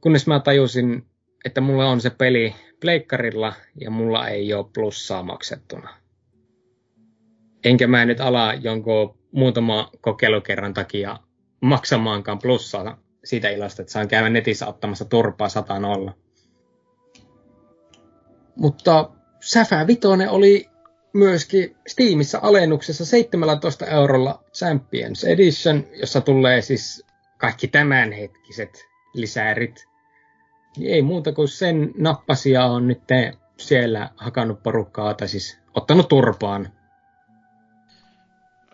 Kunnes 0.00 0.26
mä 0.26 0.40
tajusin, 0.40 1.06
että 1.44 1.60
mulla 1.60 1.88
on 1.88 2.00
se 2.00 2.10
peli 2.10 2.54
pleikkarilla 2.80 3.52
ja 3.80 3.90
mulla 3.90 4.28
ei 4.28 4.54
ole 4.54 4.66
plussaa 4.74 5.22
maksettuna. 5.22 5.94
Enkä 7.64 7.86
mä 7.86 8.04
nyt 8.04 8.20
ala 8.20 8.54
jonkun 8.54 9.18
muutama 9.32 9.90
kokeilukerran 10.00 10.74
takia 10.74 11.18
maksamaankaan 11.60 12.38
plussaa 12.38 12.98
siitä 13.24 13.48
ilosta, 13.48 13.82
että 13.82 13.92
saan 13.92 14.08
käydä 14.08 14.28
netissä 14.28 14.66
ottamassa 14.66 15.04
turpaa 15.04 15.48
100 15.48 15.74
olla. 15.74 16.14
Mutta 18.56 19.10
Säfä 19.40 19.86
Vitoinen 19.86 20.30
oli 20.30 20.68
myöskin 21.12 21.76
Steamissa 21.86 22.38
alennuksessa 22.42 23.04
17 23.04 23.86
eurolla 23.86 24.44
Champions 24.52 25.24
Edition, 25.24 25.86
jossa 26.00 26.20
tulee 26.20 26.62
siis 26.62 27.06
kaikki 27.38 27.68
tämänhetkiset 27.68 28.84
lisärit. 29.14 29.89
Niin 30.76 30.94
ei 30.94 31.02
muuta 31.02 31.32
kuin 31.32 31.48
sen 31.48 31.90
nappasia 31.98 32.64
on 32.64 32.88
nyt 32.88 33.02
siellä 33.56 34.10
hakannut 34.16 34.62
porukkaa, 34.62 35.14
tai 35.14 35.28
siis 35.28 35.60
ottanut 35.74 36.08
turpaan. 36.08 36.68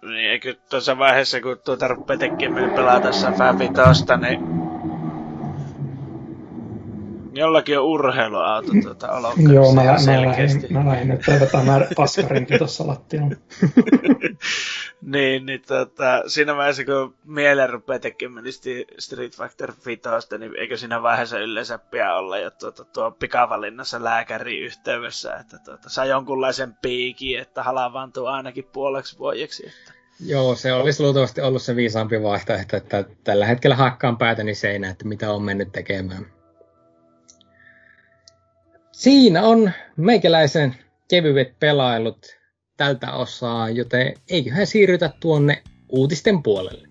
Niin 0.02 0.30
eikö 0.30 0.54
tuossa 0.70 0.98
vaiheessa, 0.98 1.40
kun 1.40 1.58
tuota 1.64 1.88
rupeaa 1.88 2.18
tekemään 2.18 2.70
pelata 2.70 3.08
Fabitosta, 3.38 4.16
niin 4.16 4.65
jollakin 7.36 7.78
on 7.78 7.84
urheiluauto 7.84 8.72
tuota 8.82 9.12
olokkarissa 9.12 9.52
Joo, 9.54 9.74
mä, 9.74 9.82
mä, 9.82 10.26
lähdin, 10.26 10.66
mä 10.70 10.86
lähdin 10.86 11.08
nyt 11.08 11.20
vetämään 11.40 11.86
paskarinkin 11.96 12.58
tuossa 12.58 12.86
lattialla. 12.86 13.34
niin, 15.02 15.46
niin 15.46 15.62
tota, 15.66 16.22
siinä 16.26 16.56
vaiheessa, 16.56 16.84
kun 16.84 17.14
mieleen 17.24 17.70
rupeaa 17.70 17.98
tekemään 17.98 18.44
Street 18.98 19.36
Fighter 19.36 19.72
5, 19.86 20.02
niin 20.38 20.56
eikö 20.58 20.76
siinä 20.76 21.02
vaiheessa 21.02 21.38
yleensä 21.38 21.78
pian 21.78 22.16
olla 22.16 22.38
jo 22.38 22.50
tuota, 22.50 22.84
tuo 22.84 23.10
pikavalinnassa 23.10 24.04
lääkäri 24.04 24.58
yhteydessä, 24.58 25.34
että 25.34 25.58
tuota, 25.64 25.88
saa 25.88 26.04
jonkunlaisen 26.04 26.74
piikin, 26.82 27.38
että 27.38 27.62
halavaantuu 27.62 28.26
ainakin 28.26 28.64
puoleksi 28.64 29.18
vuodeksi. 29.18 29.66
Että... 29.66 29.92
Joo, 30.20 30.54
se 30.54 30.72
olisi 30.72 31.02
luultavasti 31.02 31.40
ollut 31.40 31.62
se 31.62 31.76
viisaampi 31.76 32.22
vaihtoehto, 32.22 32.76
että 32.76 33.04
tällä 33.24 33.46
hetkellä 33.46 33.76
hakkaan 33.76 34.18
päätäni 34.18 34.54
seinään, 34.54 34.92
että 34.92 35.08
mitä 35.08 35.32
on 35.32 35.42
mennyt 35.42 35.72
tekemään. 35.72 36.35
Siinä 38.96 39.42
on 39.42 39.70
meikäläisen 39.96 40.74
kevyet 41.08 41.58
pelailut 41.58 42.26
tältä 42.76 43.12
osaa, 43.12 43.70
joten 43.70 44.14
eiköhän 44.30 44.66
siirrytä 44.66 45.10
tuonne 45.20 45.62
uutisten 45.88 46.42
puolelle. 46.42 46.85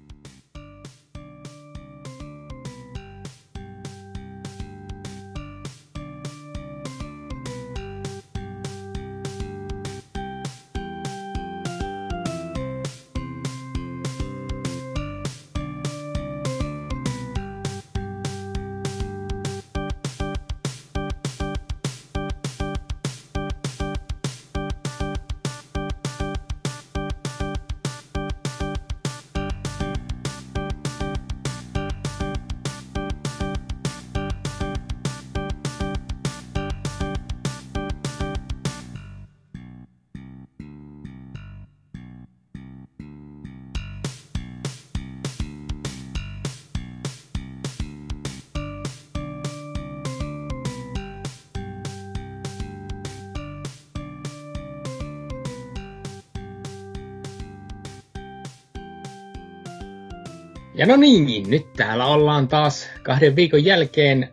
Ja 60.78 60.86
no 60.86 60.96
niin, 60.96 61.50
nyt 61.50 61.74
täällä 61.74 62.06
ollaan 62.06 62.48
taas 62.48 62.88
kahden 63.04 63.36
viikon 63.36 63.66
jälkeen 63.66 64.30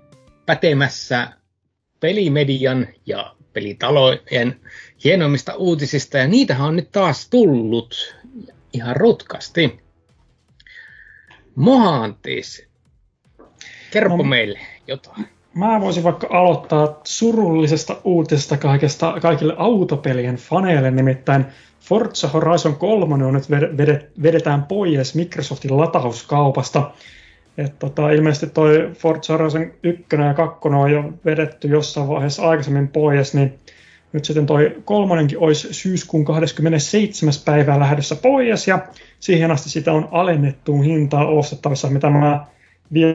pätemässä 0.47 1.29
pelimedian 2.01 2.87
ja 3.07 3.35
pelitalojen 3.53 4.61
hienoimmista 5.05 5.55
uutisista, 5.55 6.19
ja 6.19 6.29
niitähän 6.29 6.69
on 6.69 6.77
nyt 6.77 6.93
taas 6.93 7.29
tullut 7.31 8.17
ihan 8.73 8.97
rutkasti. 8.97 9.81
Mohantis, 11.55 12.69
kerro 13.91 14.17
no, 14.17 14.23
meille 14.23 14.61
jotain. 14.87 15.29
Mä 15.55 15.81
voisin 15.81 16.05
vaikka 16.05 16.27
aloittaa 16.31 17.01
surullisesta 17.05 18.01
uutisesta 18.05 18.57
kaikesta, 18.57 19.15
kaikille 19.23 19.55
autopelien 19.57 20.37
faneille, 20.37 20.91
nimittäin 20.91 21.47
Forza 21.83 22.29
Horizon 22.29 22.77
3 22.77 23.25
on 23.25 23.35
nyt 23.35 23.51
vedetään 24.23 24.63
pois 24.63 25.15
Microsoftin 25.15 25.77
latauskaupasta. 25.77 26.91
Et 27.59 27.79
tota, 27.79 28.11
ilmeisesti 28.11 28.47
toi 28.47 28.91
Forza 28.99 29.33
Horizon 29.33 29.71
1 29.83 30.05
ja 30.27 30.35
2 30.35 30.69
on 30.69 30.93
jo 30.93 31.13
vedetty 31.25 31.69
jossain 31.69 32.09
vaiheessa 32.09 32.49
aikaisemmin 32.49 32.89
pois, 32.89 33.35
niin 33.35 33.59
nyt 34.13 34.25
sitten 34.25 34.47
toi 34.47 34.77
kolmonenkin 34.85 35.39
olisi 35.39 35.75
syyskuun 35.75 36.25
27. 36.25 37.33
päivää 37.45 37.81
lähdössä 37.81 38.17
pois, 38.17 38.69
ja 38.69 38.79
siihen 39.21 39.51
asti 39.51 39.71
sitä 39.71 39.93
on 39.93 40.09
alennettuun 40.11 40.85
hintaan 40.85 41.29
ostettavissa, 41.29 41.91
mitä 41.91 42.11
mä 42.11 42.47
vielä 42.93 43.15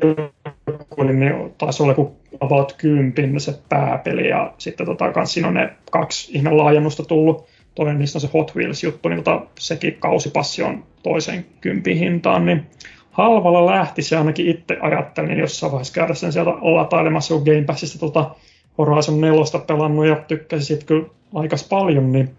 niin 1.13 1.53
taisi 1.57 1.83
olla 1.83 1.91
joku 1.91 2.15
about 2.39 2.73
10 2.73 3.39
se 3.39 3.59
pääpeli, 3.69 4.29
ja 4.29 4.53
sitten 4.57 4.85
tota, 4.85 5.25
siinä 5.25 5.47
on 5.47 5.53
ne 5.53 5.69
kaksi 5.91 6.37
ihme 6.37 6.51
laajennusta 6.51 7.03
tullut 7.03 7.47
toinen 7.77 7.99
niistä 7.99 8.17
on 8.17 8.21
se 8.21 8.29
Hot 8.33 8.55
Wheels-juttu, 8.55 9.09
niin 9.09 9.23
tota, 9.23 9.45
sekin 9.59 9.97
kausipassi 9.99 10.63
on 10.63 10.83
toisen 11.03 11.45
kympin 11.61 11.97
hintaan, 11.97 12.45
niin 12.45 12.65
halvalla 13.11 13.65
lähti 13.65 14.01
se 14.01 14.17
ainakin 14.17 14.47
itse 14.47 14.77
ajattelin 14.81 15.39
jossain 15.39 15.71
vaiheessa 15.71 15.93
käydä 15.93 16.13
sen 16.13 16.33
sieltä 16.33 16.51
latailemassa, 16.51 17.33
kun 17.33 17.43
Game 17.43 17.63
Passista 17.63 17.99
tota 17.99 18.35
Horizon 18.77 19.21
4 19.21 19.41
pelannut 19.67 20.05
ja 20.05 20.15
tykkäsin 20.15 20.65
siitä 20.65 20.85
kyllä 20.85 21.05
aikas 21.33 21.63
paljon, 21.63 22.11
niin 22.11 22.29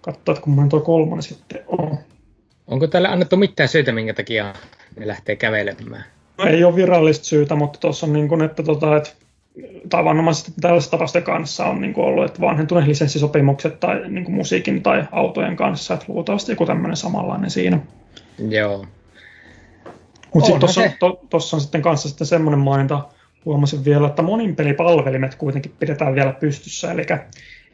katsotaan, 0.00 0.36
että 0.36 0.44
kun 0.44 0.68
tuo 0.68 0.80
kolmonen 0.80 1.22
sitten 1.22 1.60
on. 1.66 1.98
Onko 2.66 2.86
tälle 2.86 3.08
annettu 3.08 3.36
mitään 3.36 3.68
syytä, 3.68 3.92
minkä 3.92 4.14
takia 4.14 4.54
ne 4.98 5.06
lähtee 5.06 5.36
kävelemään? 5.36 6.04
No, 6.38 6.44
ei 6.44 6.64
ole 6.64 6.76
virallista 6.76 7.24
syytä, 7.24 7.54
mutta 7.54 7.78
tuossa 7.78 8.06
on 8.06 8.12
niin 8.12 8.28
kuin, 8.28 8.42
että, 8.42 8.62
tota, 8.62 8.96
että 8.96 9.10
tavanomaisesti 9.88 10.52
tällaisten 10.60 10.90
tapausten 10.90 11.22
kanssa 11.22 11.64
on 11.64 11.80
niin 11.80 11.94
kuin 11.94 12.06
ollut, 12.06 12.24
että 12.24 12.40
vanhentuneet 12.40 12.86
lisenssisopimukset 12.86 13.80
tai 13.80 14.08
niin 14.08 14.24
kuin 14.24 14.34
musiikin 14.34 14.82
tai 14.82 15.04
autojen 15.12 15.56
kanssa, 15.56 15.94
että 15.94 16.06
luultavasti 16.08 16.52
joku 16.52 16.66
tämmöinen 16.66 16.96
samanlainen 16.96 17.50
siinä. 17.50 17.78
Joo. 18.48 18.86
Mutta 20.34 20.46
sitten 20.46 20.60
tuossa 20.60 20.80
to, 20.98 21.20
tossa 21.30 21.56
on 21.56 21.60
sitten 21.60 21.82
kanssa 21.82 22.08
sitten 22.08 22.26
semmoinen 22.26 22.60
maininta, 22.60 23.08
huomasin 23.44 23.84
vielä, 23.84 24.06
että 24.06 24.22
monin 24.22 24.56
pelipalvelimet 24.56 25.34
kuitenkin 25.34 25.74
pidetään 25.78 26.14
vielä 26.14 26.32
pystyssä, 26.32 26.92
eli 26.92 27.06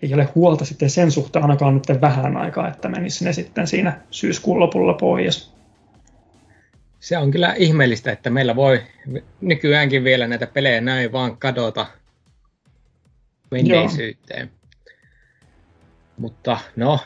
ei 0.03 0.15
ole 0.15 0.29
huolta 0.35 0.65
sitten 0.65 0.91
sen 0.91 1.11
suhteen 1.11 1.43
ainakaan 1.43 1.75
nyt 1.75 2.01
vähän 2.01 2.37
aikaa, 2.37 2.69
että 2.69 2.89
menisi 2.89 3.25
ne 3.25 3.33
sitten 3.33 3.67
siinä 3.67 4.01
syyskuun 4.11 4.61
lopulla 4.61 4.93
pois. 4.93 5.58
Se 7.01 7.19
on 7.19 7.31
kyllä 7.31 7.55
ihmeellistä, 7.59 8.13
että 8.13 8.31
meillä 8.31 8.57
voi 8.57 8.83
nykyäänkin 9.41 10.05
vielä 10.05 10.27
näitä 10.27 10.47
pelejä 10.47 10.81
näin 10.81 11.13
vaan 11.13 11.37
kadota 11.37 11.87
menneisyyteen. 13.51 14.51
Mutta 16.17 16.59
no, 16.77 16.99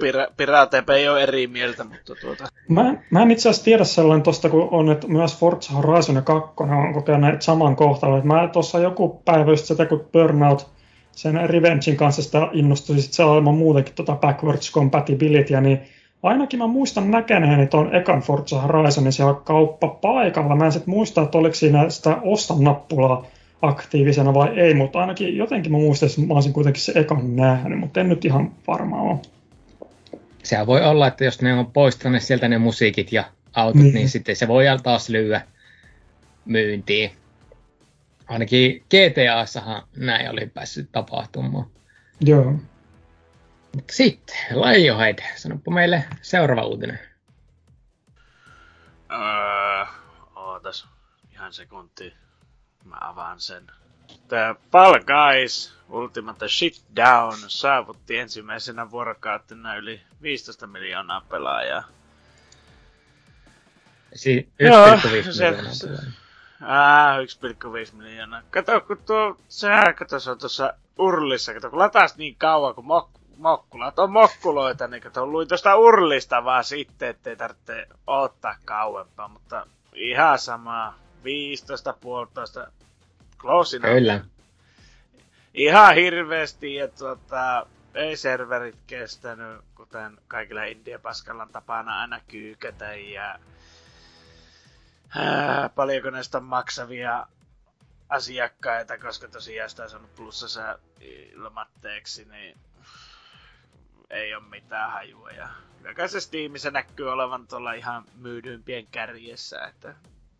Pira- 0.00 0.32
Piratepe 0.36 0.94
ei 0.94 1.08
ole 1.08 1.22
eri 1.22 1.46
mieltä, 1.46 1.84
mutta 1.84 2.14
tuota... 2.20 2.48
Mä, 2.68 2.94
mä 3.10 3.22
en 3.22 3.30
itse 3.30 3.48
asiassa 3.48 3.64
tiedä 3.64 3.84
sellainen 3.84 4.22
tosta, 4.22 4.48
kun 4.48 4.68
on, 4.70 4.90
että 4.90 5.08
myös 5.08 5.38
Forza 5.38 5.72
Horizon 5.72 6.24
2 6.24 6.50
on 6.58 6.94
kokeneet 6.94 7.42
saman 7.42 7.76
kohtalon. 7.76 8.26
Mä 8.26 8.48
tuossa 8.52 8.78
joku 8.78 9.22
päivä 9.24 9.50
just 9.50 9.64
sitä, 9.64 9.86
kun 9.86 10.08
Burnout 10.12 10.70
sen 11.12 11.50
Revengein 11.50 11.96
kanssa 11.96 12.22
sitä 12.22 12.48
innostui 12.52 13.00
sit 13.00 13.12
se 13.12 13.24
olemaan 13.24 13.56
muutenkin 13.56 13.94
tota 13.94 14.16
backwards 14.16 14.72
compatibility, 14.72 15.60
niin 15.60 15.80
ainakin 16.22 16.58
mä 16.58 16.66
muistan 16.66 17.10
näkeneeni 17.10 17.66
tuon 17.66 17.94
ekan 17.94 18.20
Forza 18.20 18.60
Horizonin 18.60 19.12
siellä 19.12 19.34
kauppapaikalla. 19.34 20.56
Mä 20.56 20.64
en 20.64 20.72
sit 20.72 20.86
muista, 20.86 21.22
että 21.22 21.38
oliko 21.38 21.54
siinä 21.54 21.90
sitä 21.90 22.16
ostan 22.22 22.64
nappulaa 22.64 23.26
aktiivisena 23.62 24.34
vai 24.34 24.60
ei, 24.60 24.74
mutta 24.74 24.98
ainakin 24.98 25.36
jotenkin 25.36 25.72
mä 25.72 25.78
muistan, 25.78 26.08
että 26.08 26.20
mä 26.20 26.34
olisin 26.34 26.52
kuitenkin 26.52 26.82
se 26.82 26.92
ekan 26.94 27.36
nähnyt, 27.36 27.78
mutta 27.78 28.00
en 28.00 28.08
nyt 28.08 28.24
ihan 28.24 28.52
varma 28.66 29.02
ole. 29.02 29.18
Sehän 30.42 30.66
voi 30.66 30.82
olla, 30.82 31.06
että 31.06 31.24
jos 31.24 31.42
ne 31.42 31.54
on 31.54 31.66
poistaneet 31.66 32.22
sieltä 32.22 32.48
ne 32.48 32.58
musiikit 32.58 33.12
ja 33.12 33.24
autot, 33.52 33.82
niin, 33.82 33.94
niin 33.94 34.08
sitten 34.08 34.36
se 34.36 34.48
voi 34.48 34.64
taas 34.82 35.08
lyödä 35.08 35.42
myyntiin. 36.44 37.10
Ainakin 38.28 38.82
GTAssahan 38.90 39.82
näin 39.96 40.30
oli 40.30 40.46
päässyt 40.46 40.88
tapahtumaan. 40.92 41.66
Joo. 42.20 42.54
Mutta 43.74 43.92
sitten, 43.94 44.36
Lionhead, 44.50 45.18
sanoppa 45.36 45.70
meille 45.70 46.04
seuraava 46.22 46.62
uutinen. 46.62 46.98
Öö, 49.12 49.84
ootas 50.36 50.88
ihan 51.32 51.52
sekunti. 51.52 52.14
Mä 52.84 52.96
avaan 53.00 53.40
sen. 53.40 53.66
Tää 54.28 54.54
Fall 54.72 54.94
Guys 54.98 55.74
Ultimate 55.88 56.48
Shitdown 56.48 57.36
saavutti 57.48 58.18
ensimmäisenä 58.18 58.90
vuorokautena 58.90 59.74
yli 59.76 60.00
15 60.22 60.66
miljoonaa 60.66 61.20
pelaajaa. 61.20 61.84
Si- 64.14 64.48
1,5 64.62 65.08
miljoonaa 65.08 65.72
pelaajaa. 65.82 66.12
Ah, 66.62 67.18
1,5 67.20 67.96
miljoonaa. 67.96 68.42
Kato, 68.50 68.80
kun 68.80 68.98
tuo, 69.06 69.36
sehän 69.48 69.94
kato, 69.94 70.20
se 70.20 70.30
on 70.30 70.38
tuossa 70.38 70.74
urlissa, 70.98 71.54
kato, 71.54 71.70
kun 71.70 71.78
lataas 71.78 72.16
niin 72.16 72.36
kauan, 72.36 72.74
kun 72.74 72.86
mok, 72.86 73.10
mokkulat 73.40 73.98
on 73.98 74.12
mokkuloita, 74.12 74.88
niin 74.88 75.02
kato, 75.02 75.26
luin 75.26 75.48
tuosta 75.48 75.76
urlista 75.76 76.44
vaan 76.44 76.64
sitten, 76.64 77.08
ettei 77.08 77.36
tarvitse 77.36 77.86
ottaa 78.06 78.56
kauempaa, 78.64 79.28
mutta 79.28 79.66
ihan 79.94 80.38
sama, 80.38 80.94
15, 81.24 81.94
puolitoista, 82.00 82.72
close 83.38 83.76
enough. 83.76 83.94
Kyllä. 83.94 84.24
Ihan 85.54 85.94
hirveästi, 85.94 86.74
ja 86.74 86.88
tuota, 86.88 87.66
ei 87.94 88.16
serverit 88.16 88.76
kestänyt, 88.86 89.60
kuten 89.74 90.18
kaikilla 90.28 90.64
India 90.64 90.98
Paskallan 90.98 91.48
tapana 91.48 92.00
aina 92.00 92.20
kyykätä, 92.28 92.94
ja 92.94 93.38
ää, 95.16 95.68
paljonko 95.68 96.10
näistä 96.10 96.40
maksavia 96.40 97.26
asiakkaita, 98.08 98.98
koska 98.98 99.28
tosiaan 99.28 99.70
sitä 99.70 99.82
on 99.82 99.90
saanut 99.90 100.14
plussassa 100.14 100.78
ilmatteeksi, 101.00 102.24
niin 102.24 102.58
ei 104.10 104.34
ole 104.34 104.44
mitään 104.50 104.90
hajua. 104.92 105.30
Ja 105.30 105.48
kyllä 105.94 106.08
se 106.08 106.20
Steamissa 106.20 106.70
näkyy 106.70 107.12
olevan 107.12 107.46
tuolla 107.46 107.72
ihan 107.72 108.04
myydyimpien 108.18 108.86
kärjessä, 108.90 109.64
että 109.66 109.94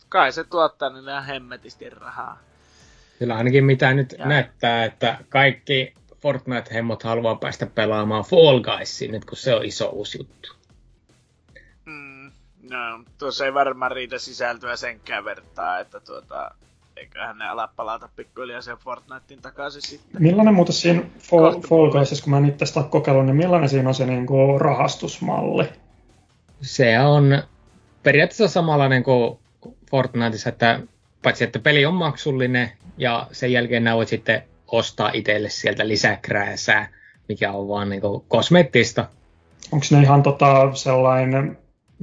kai 0.08 0.32
se 0.32 0.44
tuottaa 0.44 0.90
niille 0.90 1.26
hemmetisti 1.26 1.90
rahaa. 1.90 2.38
Kyllä 3.18 3.34
ainakin 3.36 3.64
mitä 3.64 3.94
nyt 3.94 4.14
Ja- 4.18 4.26
näyttää, 4.26 4.84
että 4.84 5.18
kaikki 5.28 5.94
Fortnite-hemmot 6.20 7.02
haluaa 7.02 7.34
päästä 7.36 7.66
pelaamaan 7.66 8.24
Fall 8.24 8.60
Guysiin 8.60 9.10
nyt, 9.12 9.24
kun 9.24 9.36
se 9.38 9.54
on 9.54 9.64
iso 9.64 9.88
uusi 9.88 10.18
juttu. 10.18 10.54
Mm, 11.84 12.30
no, 12.70 13.04
tuossa 13.18 13.44
ei 13.44 13.54
varmaan 13.54 13.92
riitä 13.92 14.18
sisältöä 14.18 14.76
senkään 14.76 15.24
vertaa, 15.24 15.78
että 15.78 16.00
tuota, 16.00 16.50
eiköhän 16.96 17.38
ne 17.38 17.48
ala 17.48 17.68
palata 17.76 18.08
pikkuhiljaa 18.16 18.60
sen 18.60 18.76
Fortnitein 18.76 19.42
takaisin 19.42 19.82
sitten. 19.82 20.22
Millainen 20.22 20.54
muuten 20.54 20.74
siinä 20.74 21.02
Fall. 21.18 21.90
Guysissa, 21.90 22.24
kun 22.24 22.30
mä 22.30 22.38
en 22.38 22.44
itse 22.44 22.66
sitä 22.66 22.80
ole 22.80 22.88
kokeillut, 22.88 23.26
niin 23.26 23.36
millainen 23.36 23.68
siinä 23.68 23.88
on 23.88 23.94
se 23.94 24.06
niin 24.06 24.26
kuin 24.26 24.60
rahastusmalli? 24.60 25.64
Se 26.60 27.00
on 27.00 27.42
periaatteessa 28.02 28.48
samanlainen 28.48 29.02
kuin 29.02 29.38
Fortniteissa, 29.90 30.48
että 30.48 30.80
paitsi 31.22 31.44
että 31.44 31.58
peli 31.58 31.86
on 31.86 31.94
maksullinen 31.94 32.72
ja 32.98 33.26
sen 33.32 33.52
jälkeen 33.52 33.84
nää 33.84 33.96
voit 33.96 34.08
sitten 34.08 34.42
ostaa 34.66 35.10
itselle 35.12 35.48
sieltä 35.48 35.88
lisäkrääsää, 35.88 36.88
mikä 37.28 37.52
on 37.52 37.68
vaan 37.68 37.90
niin 37.90 38.02
kosmeettista. 38.28 39.06
Onko 39.72 39.86
ne 39.90 40.02
ihan 40.02 40.22
tota 40.22 40.74
sellainen 40.74 41.58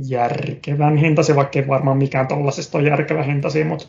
järkevän 0.08 0.98
hintasi, 0.98 1.36
vaikka 1.36 1.60
ei 1.60 1.68
varmaan 1.68 1.98
mikään 1.98 2.28
tollasesta 2.28 2.78
ole 2.78 2.90
järkevä 2.90 3.24
hintasi, 3.24 3.64
mutta 3.64 3.86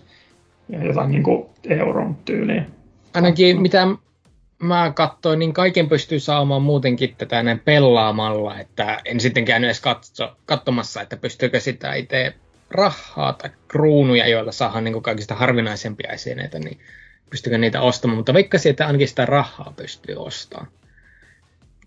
jotain 0.69 1.11
niin 1.11 1.23
kuin 1.23 1.47
euron 1.65 2.17
tyyliin. 2.25 2.67
Ainakin 3.15 3.63
mitä 3.63 3.87
mä 4.63 4.93
katsoin, 4.95 5.39
niin 5.39 5.53
kaiken 5.53 5.89
pystyy 5.89 6.21
saamaan 6.21 6.63
muutenkin 6.63 7.15
tätä 7.19 7.43
näin 7.43 7.59
pelaamalla, 7.59 8.59
että 8.59 9.01
en 9.05 9.21
sitten 9.21 9.45
käynyt 9.45 9.69
edes 9.69 9.81
katso, 9.81 10.37
katsomassa, 10.47 11.03
että 11.03 11.17
pystyykö 11.17 11.61
sitä 11.61 11.95
itse 11.95 12.35
rahaa 12.71 13.33
tai 13.33 13.51
kruunuja, 13.69 14.29
joilla 14.29 14.53
saadaan 14.53 14.85
niin 14.85 15.03
kaikista 15.03 15.35
harvinaisempia 15.35 16.13
esineitä, 16.13 16.59
niin 16.59 16.79
pystyykö 17.31 17.59
niitä 17.59 17.81
ostamaan, 17.81 18.17
mutta 18.17 18.35
veikkasin, 18.35 18.71
että 18.71 18.87
ainakin 18.87 19.09
sitä 19.09 19.27
rahaa 19.27 19.73
pystyy 19.77 20.17
ostamaan. 20.17 20.69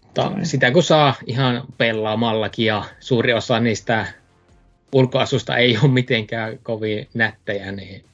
Mutta 0.03 0.31
sitä 0.43 0.71
kun 0.71 0.83
saa 0.83 1.13
ihan 1.25 1.63
pelaamallakin 1.77 2.65
ja 2.65 2.83
suuri 2.99 3.33
osa 3.33 3.59
niistä 3.59 4.05
ulkoasusta 4.93 5.57
ei 5.57 5.77
ole 5.83 5.91
mitenkään 5.91 6.59
kovin 6.63 7.07
nättejä, 7.13 7.71
niin 7.71 8.05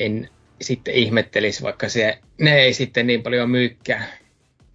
en 0.00 0.28
sitten 0.60 0.94
ihmettelisi, 0.94 1.62
vaikka 1.62 1.88
se, 1.88 2.18
ne 2.40 2.54
ei 2.54 2.74
sitten 2.74 3.06
niin 3.06 3.22
paljon 3.22 3.50
myykkää. 3.50 4.04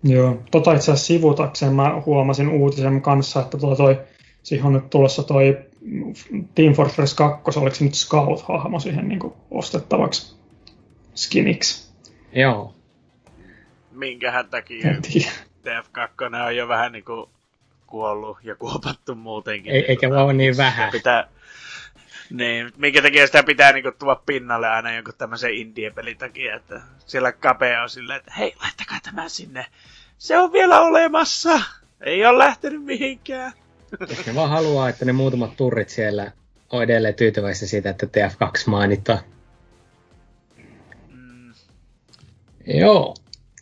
Joo, 0.04 0.44
tota 0.52 0.74
itse 0.74 0.92
asiassa 0.92 1.08
sivutakseen 1.08 1.74
mä 1.74 2.02
huomasin 2.06 2.50
uutisen 2.50 3.02
kanssa, 3.02 3.42
että 3.42 3.58
tuo 3.58 3.76
toi, 3.76 4.02
siihen 4.44 4.66
on 4.66 4.74
nyt 4.74 4.90
tulossa 4.90 5.24
toi 5.24 5.58
Team 6.56 6.74
Fortress 6.74 7.14
2, 7.14 7.60
oliko 7.60 7.76
se 7.76 7.84
nyt 7.84 7.94
Scout-hahmo 7.94 8.80
siihen 8.80 9.08
niin 9.08 9.20
kuin 9.20 9.34
ostettavaksi 9.52 10.36
skiniksi. 11.16 11.92
Joo. 12.34 12.76
Minkähän 13.92 14.50
takia 14.50 14.90
En 14.90 15.02
tiedä. 15.02 15.32
TF2 15.66 16.46
on 16.48 16.56
jo 16.56 16.68
vähän 16.68 16.92
niinku 16.92 17.30
kuollut 17.88 18.38
ja 18.44 18.56
kuopattu 18.56 19.16
muutenkin. 19.16 19.74
Ei, 19.74 19.86
eikä 19.88 20.10
vaan 20.10 20.38
niin 20.38 20.54
Sitä 20.54 20.64
vähän. 20.64 20.92
Pitää, 20.92 21.28
niin, 22.32 22.72
minkä 22.78 23.02
takia 23.02 23.26
sitä 23.26 23.44
pitää 23.44 23.72
niinku 23.72 23.92
tuoda 24.00 24.22
pinnalle 24.26 24.70
aina 24.70 24.96
jonkun 24.96 25.14
tämmöisen 25.18 25.54
indie-pelin 25.54 26.18
takia, 26.18 26.56
että 26.56 26.82
siellä 27.06 27.32
kapea 27.32 27.84
on 27.84 27.90
silleen, 27.90 28.20
että 28.20 28.34
hei, 28.38 28.56
laittakaa 28.62 29.00
tämä 29.04 29.30
sinne. 29.30 29.66
Se 30.18 30.38
on 30.38 30.52
vielä 30.52 30.82
olemassa. 30.82 31.62
Ei 32.02 32.26
ole 32.26 32.38
lähtenyt 32.38 32.84
mihinkään. 32.84 33.52
Ne 34.28 34.36
vaan 34.36 34.50
haluaa, 34.50 34.90
että 34.90 35.06
ne 35.06 35.12
muutamat 35.12 35.58
turrit 35.58 35.90
siellä 35.90 36.32
on 36.70 36.84
edelleen 36.84 37.16
tyytyväisiä 37.16 37.68
siitä, 37.68 37.90
että 37.90 38.06
TF2 38.06 38.64
mainitaan. 38.68 39.20
Mm, 41.08 41.54
Joo, 42.68 43.16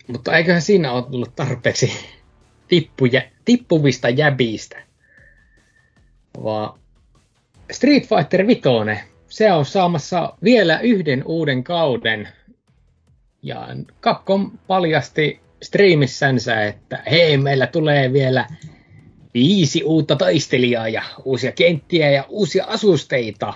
mutta 0.07 0.37
eiköhän 0.37 0.61
siinä 0.61 0.91
ole 0.91 1.03
tullut 1.11 1.35
tarpeeksi 1.35 1.93
tippuja, 2.67 3.21
tippuvista 3.45 4.09
jäbistä. 4.09 4.83
Vaan 6.43 6.78
Street 7.71 8.07
Fighter 8.07 8.47
5, 8.47 8.61
se 9.29 9.51
on 9.51 9.65
saamassa 9.65 10.33
vielä 10.43 10.79
yhden 10.79 11.23
uuden 11.25 11.63
kauden. 11.63 12.27
Ja 13.41 13.67
Capcom 14.01 14.51
paljasti 14.67 15.41
striimissänsä, 15.63 16.65
että 16.65 17.03
hei, 17.11 17.37
meillä 17.37 17.67
tulee 17.67 18.13
vielä 18.13 18.47
viisi 19.33 19.83
uutta 19.83 20.15
taistelijaa 20.15 20.89
ja 20.89 21.03
uusia 21.25 21.51
kenttiä 21.51 22.09
ja 22.09 22.25
uusia 22.29 22.65
asusteita 22.65 23.53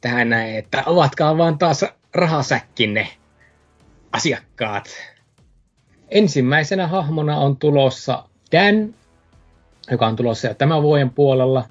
tähän 0.00 0.30
näin, 0.30 0.56
että 0.56 0.82
avatkaa 0.86 1.38
vaan 1.38 1.58
taas 1.58 1.84
rahasäkkinne 2.14 3.08
asiakkaat. 4.12 4.90
Ensimmäisenä 6.08 6.86
hahmona 6.86 7.36
on 7.36 7.56
tulossa 7.56 8.24
Dan, 8.52 8.94
joka 9.90 10.06
on 10.06 10.16
tulossa 10.16 10.48
jo 10.48 10.54
tämän 10.54 10.82
vuoden 10.82 11.10
puolella. 11.10 11.64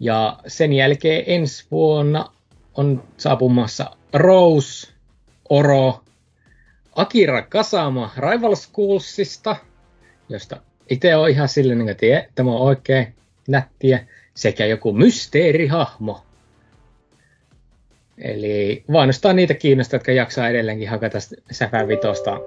Ja 0.00 0.38
sen 0.46 0.72
jälkeen 0.72 1.24
ensi 1.26 1.66
vuonna 1.70 2.32
on 2.74 3.04
saapumassa 3.16 3.96
Rose, 4.12 4.88
Oro, 5.48 6.00
Akira 6.96 7.42
Kasama 7.42 8.10
Rival 8.16 8.56
Schoolsista, 8.56 9.56
josta 10.28 10.60
itse 10.90 11.16
on 11.16 11.30
ihan 11.30 11.48
silleen, 11.48 11.88
että 11.88 12.00
tie, 12.00 12.28
tämä 12.34 12.50
on 12.50 12.60
oikein 12.60 13.14
nättiä, 13.48 14.06
sekä 14.34 14.66
joku 14.66 14.92
mysteerihahmo. 14.92 16.22
Eli 18.18 18.84
vainostaa 18.92 19.32
niitä 19.32 19.54
kiinnostaa, 19.54 19.96
jotka 19.96 20.12
jaksaa 20.12 20.48
edelleenkin 20.48 20.88
hakata 20.88 21.18
Säfä 21.50 21.88
Vitosta 21.88 22.40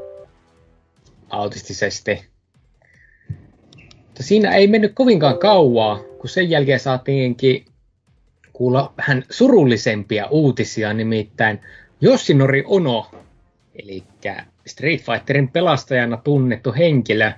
autistisesti. 1.29 2.25
Mutta 3.97 4.23
siinä 4.23 4.55
ei 4.55 4.67
mennyt 4.67 4.91
kovinkaan 4.95 5.37
kauaa, 5.37 5.99
kun 6.22 6.30
sen 6.30 6.49
jälkeen 6.49 6.80
saatiinkin 6.80 7.65
kuulla 8.53 8.93
vähän 8.97 9.24
surullisempia 9.30 10.28
uutisia, 10.28 10.93
nimittäin 10.93 11.59
Yoshinori 12.03 12.63
Ono, 12.65 13.11
eli 13.76 14.03
Street 14.67 15.01
Fighterin 15.01 15.47
pelastajana 15.47 16.17
tunnettu 16.17 16.74
henkilö, 16.78 17.32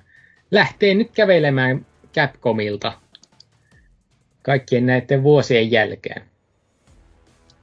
lähtee 0.52 0.94
nyt 0.94 1.12
kävelemään 1.12 1.86
Capcomilta 2.14 2.94
kaikkien 4.42 4.86
näiden 4.86 5.24
vuosien 5.24 5.72
jälkeen. 5.72 6.22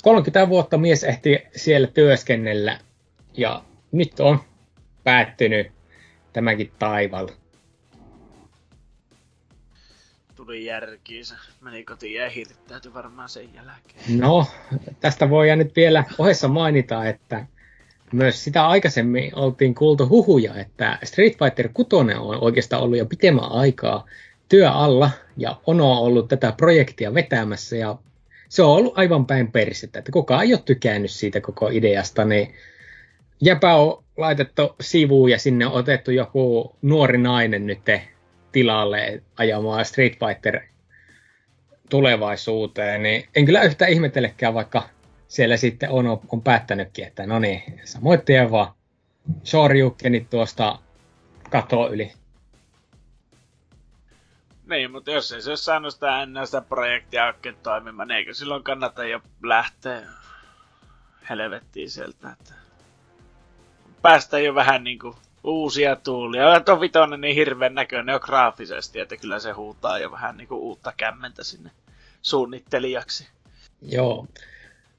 30 0.02 0.48
vuotta 0.48 0.78
mies 0.78 1.04
ehti 1.04 1.38
siellä 1.56 1.86
työskennellä 1.86 2.78
ja 3.36 3.62
nyt 3.92 4.20
on 4.20 4.40
päättynyt 5.04 5.72
tämäkin 6.32 6.72
taival. 6.78 7.28
Tuli 10.50 10.64
järkiinsä. 10.64 11.34
Meni 11.60 11.84
kotiin 11.84 12.14
ja 12.14 12.30
hirttäytyi 12.30 12.94
varmaan 12.94 13.28
sen 13.28 13.54
jälkeen. 13.54 14.20
No, 14.20 14.46
tästä 15.00 15.30
voi 15.30 15.56
nyt 15.56 15.76
vielä 15.76 16.04
ohessa 16.18 16.48
mainita, 16.48 17.04
että 17.08 17.46
myös 18.12 18.44
sitä 18.44 18.66
aikaisemmin 18.66 19.34
oltiin 19.34 19.74
kuultu 19.74 20.08
huhuja, 20.08 20.54
että 20.54 20.98
Street 21.04 21.38
Fighter 21.38 21.68
6 21.74 21.88
on 22.18 22.42
oikeastaan 22.42 22.82
ollut 22.82 22.98
jo 22.98 23.06
pitemmän 23.06 23.52
aikaa 23.52 24.06
työ 24.48 24.70
alla 24.70 25.10
ja 25.36 25.56
Ono 25.66 25.92
on 25.92 25.98
ollut 25.98 26.28
tätä 26.28 26.52
projektia 26.56 27.14
vetämässä 27.14 27.76
ja 27.76 27.98
se 28.48 28.62
on 28.62 28.70
ollut 28.70 28.98
aivan 28.98 29.26
päin 29.26 29.52
persettä, 29.52 29.98
että 29.98 30.12
kukaan 30.12 30.44
ei 30.44 30.54
ole 30.54 30.62
tykännyt 30.64 31.10
siitä 31.10 31.40
koko 31.40 31.68
ideasta, 31.68 32.24
niin 32.24 32.54
jäpä 33.42 33.74
on 33.74 34.04
laitettu 34.16 34.74
sivuun 34.80 35.30
ja 35.30 35.38
sinne 35.38 35.66
on 35.66 35.72
otettu 35.72 36.10
joku 36.10 36.76
nuori 36.82 37.18
nainen 37.18 37.66
nyt 37.66 37.80
tilalle 38.52 39.22
ajamaan 39.36 39.84
Street 39.84 40.18
Fighter 40.18 40.60
tulevaisuuteen, 41.90 43.02
niin 43.02 43.28
en 43.36 43.46
kyllä 43.46 43.62
yhtä 43.62 43.86
ihmetellekään, 43.86 44.54
vaikka 44.54 44.88
siellä 45.28 45.56
sitten 45.56 45.90
on, 45.90 46.20
on 46.28 46.42
päättänytkin, 46.42 47.06
että 47.06 47.26
no 47.26 47.38
niin, 47.38 47.80
samoin 47.84 48.22
tien 48.22 48.50
vaan 48.50 48.72
Shoryukenit 49.44 50.30
tuosta 50.30 50.78
katoa 51.50 51.88
yli. 51.88 52.12
Niin, 54.66 54.90
mutta 54.90 55.10
jos 55.10 55.32
ei 55.32 55.42
se 55.42 55.50
olisi 55.50 55.64
saanut 55.64 55.94
sitä 55.94 56.22
ennen 56.22 56.46
sitä 56.46 56.60
projektia 56.60 57.26
oikein 57.26 57.56
toimimaan, 57.62 58.08
niin 58.08 58.16
eikö 58.16 58.34
silloin 58.34 58.62
kannata 58.62 59.04
jo 59.04 59.20
lähteä 59.42 60.02
helvettiin 61.30 61.90
sieltä, 61.90 62.30
että 62.40 62.54
päästä 64.02 64.38
jo 64.38 64.54
vähän 64.54 64.84
niinku 64.84 65.16
uusia 65.44 65.96
tuulia. 65.96 66.60
Tuo 66.60 66.80
vitonen 66.80 67.20
niin 67.20 67.34
hirveän 67.34 67.74
näköinen 67.74 68.12
jo 68.12 68.20
graafisesti, 68.20 69.00
että 69.00 69.16
kyllä 69.16 69.38
se 69.38 69.52
huutaa 69.52 69.98
jo 69.98 70.10
vähän 70.10 70.36
niinku 70.36 70.54
uutta 70.54 70.92
kämmentä 70.96 71.44
sinne 71.44 71.70
suunnittelijaksi. 72.22 73.28
Joo. 73.82 74.26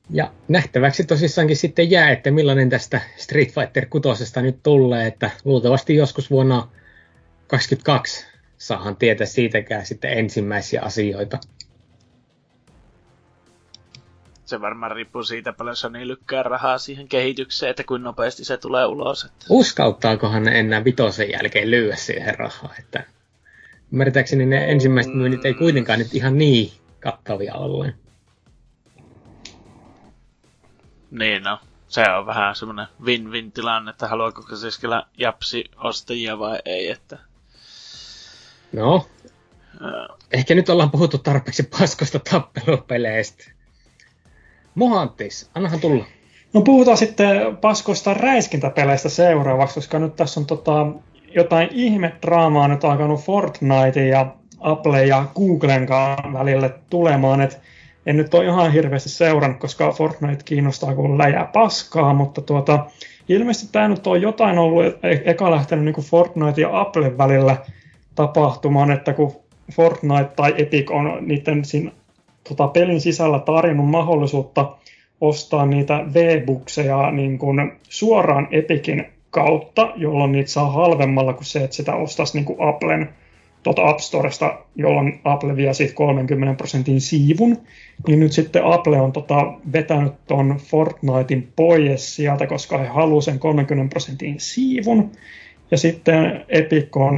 Ja 0.10 0.32
nähtäväksi 0.48 1.04
tosissaankin 1.04 1.58
sitten 1.58 1.92
jää, 1.92 2.12
että 2.12 2.32
millainen 2.32 2.70
tästä 2.70 3.02
Street 3.18 3.54
Fighter 3.54 3.86
6 3.86 4.42
nyt 4.42 4.64
tulee, 4.64 5.08
että 5.08 5.32
luultavasti 5.46 5.96
joskus 5.96 6.32
vuonna 6.32 6.68
2022 7.48 8.26
saahan 8.58 8.96
tietää 8.96 9.28
siitäkään 9.28 9.86
sitten 9.86 10.18
ensimmäisiä 10.18 10.82
asioita. 10.82 11.40
Se 14.52 14.62
varmaan 14.62 14.92
riippuu 14.92 15.24
siitä, 15.24 15.54
paljon 15.54 15.76
Sony 15.76 16.08
lykkää 16.08 16.44
rahaa 16.44 16.78
siihen 16.78 17.08
kehitykseen, 17.08 17.70
että 17.70 17.84
kuinka 17.84 18.04
nopeasti 18.04 18.46
se 18.46 18.58
tulee 18.58 18.86
ulos. 18.86 19.24
Että... 19.24 19.46
Uskauttaakohan 19.50 20.44
ne 20.44 20.60
enää 20.60 20.84
vitosen 20.84 21.32
jälkeen 21.32 21.72
lyödä 21.72 21.96
siihen 21.96 22.40
rahaa, 22.40 22.74
että 22.80 23.04
ymmärtääkseni 23.94 24.46
ne 24.46 24.72
ensimmäiset 24.72 25.14
myynnit 25.14 25.46
ei 25.46 25.54
kuitenkaan 25.54 26.00
nyt 26.00 26.14
ihan 26.14 26.38
niin 26.38 26.72
kattavia 27.00 27.54
olleen. 27.54 27.96
Niin 31.12 31.44
no, 31.44 31.60
se 31.88 32.04
on 32.20 32.26
vähän 32.26 32.56
semmoinen 32.56 32.88
win-win 33.04 33.52
tilanne, 33.52 33.90
että 33.90 34.08
haluaako 34.08 34.56
se 34.56 34.82
kyllä 34.82 35.06
japsi 35.18 35.66
ostajia 35.78 36.40
vai 36.40 36.60
ei, 36.66 36.90
että 36.90 37.18
No, 38.72 39.08
ehkä 40.32 40.56
nyt 40.56 40.70
ollaan 40.70 40.92
puhuttu 40.92 41.18
tarpeeksi 41.18 41.64
paskosta 41.64 42.20
tappelupeleistä. 42.20 43.61
Mohantis, 44.76 45.50
annahan 45.56 45.80
tulla. 45.80 46.06
No 46.54 46.62
puhutaan 46.62 46.98
sitten 46.98 47.58
paskoista 47.62 48.14
räiskintäpeleistä 48.14 49.10
seuraavaksi, 49.10 49.76
koska 49.76 50.00
nyt 50.00 50.16
tässä 50.16 50.40
on 50.40 50.46
tota, 50.46 50.88
jotain 51.36 51.70
ihme-draamaa 51.72 52.68
nyt 52.68 52.84
alkanut 52.84 53.22
Fortnite 53.22 54.08
ja 54.08 54.36
Apple 54.60 55.06
ja 55.06 55.26
Googlen 55.36 55.88
välille 56.34 56.74
tulemaan. 56.90 57.42
Et 57.42 57.60
en 58.06 58.18
nyt 58.18 58.34
ole 58.34 58.46
ihan 58.46 58.74
hirveästi 58.74 59.10
seurannut, 59.10 59.60
koska 59.60 59.92
Fortnite 59.92 60.44
kiinnostaa 60.46 60.96
kuin 60.96 61.18
läjää 61.18 61.50
paskaa, 61.54 62.14
mutta 62.14 62.42
tuota, 62.42 62.86
ilmeisesti 63.30 63.70
tämä 63.72 63.88
nyt 63.88 64.08
on 64.08 64.22
jotain 64.22 64.58
ollut 64.58 64.86
e- 64.86 65.22
eka 65.26 65.52
lähtenyt 65.52 65.86
niin 65.86 66.06
Fortnite 66.06 66.62
ja 66.62 66.80
Apple 66.80 67.18
välillä– 67.18 67.58
tapahtumaan, 68.16 68.92
että 68.92 69.14
kun 69.14 69.36
Fortnite 69.74 70.30
tai 70.36 70.54
Epic 70.58 70.92
on 70.92 71.18
niiden 71.22 71.66
siinä, 71.66 71.92
tota, 72.50 72.68
pelin 72.68 73.02
sisällä 73.02 73.40
tarjonnut 73.40 73.90
mahdollisuutta 73.90 74.76
ostaa 75.22 75.66
niitä 75.66 76.06
V-bukseja 76.14 77.12
niin 77.12 77.38
kuin 77.38 77.72
suoraan 77.84 78.48
Epicin 78.52 79.06
kautta, 79.30 79.94
jolloin 79.96 80.32
niitä 80.32 80.50
saa 80.50 80.72
halvemmalla 80.72 81.34
kuin 81.34 81.46
se, 81.46 81.64
että 81.64 81.76
sitä 81.76 81.96
ostaisi 81.96 82.38
niin 82.38 82.46
kuin 82.46 82.62
Applen 82.62 83.10
tuota 83.64 83.90
App 83.90 84.00
Storesta, 84.00 84.58
jolloin 84.76 85.22
Apple 85.24 85.56
vie 85.56 85.74
siitä 85.74 85.94
30 85.94 86.58
prosentin 86.58 87.02
siivun, 87.02 87.58
niin 88.08 88.20
nyt 88.20 88.32
sitten 88.32 88.66
Apple 88.66 89.02
on 89.02 89.12
tota 89.12 89.54
vetänyt 89.74 90.14
ton 90.28 90.58
Fortnitein 90.58 91.54
pois 91.56 92.16
sieltä, 92.16 92.48
koska 92.48 92.78
he 92.78 92.88
haluavat 92.88 93.24
sen 93.24 93.40
30 93.40 93.90
prosentin 93.90 94.40
siivun. 94.40 95.12
Ja 95.72 95.78
sitten 95.78 96.46
Epic 96.50 96.98
on 96.98 97.18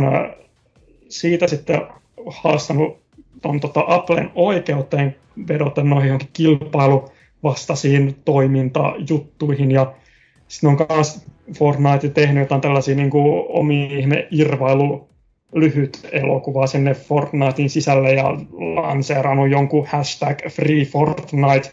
siitä 1.09 1.47
sitten 1.47 1.81
haastanut 2.27 3.02
tuon 3.43 3.59
tota 3.59 3.83
Applen 3.87 4.31
oikeuteen 4.35 5.15
vedota 5.47 5.83
noihin 5.83 6.07
johonkin 6.07 6.29
kilpailuvastaisiin 6.33 8.15
toimintajuttuihin 8.25 9.71
ja 9.71 9.93
sitten 10.47 10.69
on 10.69 10.77
myös 10.89 11.25
Fortnite 11.57 12.09
tehnyt 12.09 12.43
jotain 12.43 12.61
tällaisia 12.61 12.95
niin 12.95 13.09
kuin 13.09 13.45
omia 13.49 13.99
ihme 13.99 14.27
irvailu 14.31 15.09
lyhyt 15.55 16.09
elokuva 16.11 16.67
sinne 16.67 16.93
Fortnitein 16.93 17.69
sisälle 17.69 18.13
ja 18.13 18.23
lanseerannut 18.75 19.49
jonkun 19.49 19.87
hashtag 19.87 20.37
Free 20.49 20.85
Fortnite 20.85 21.71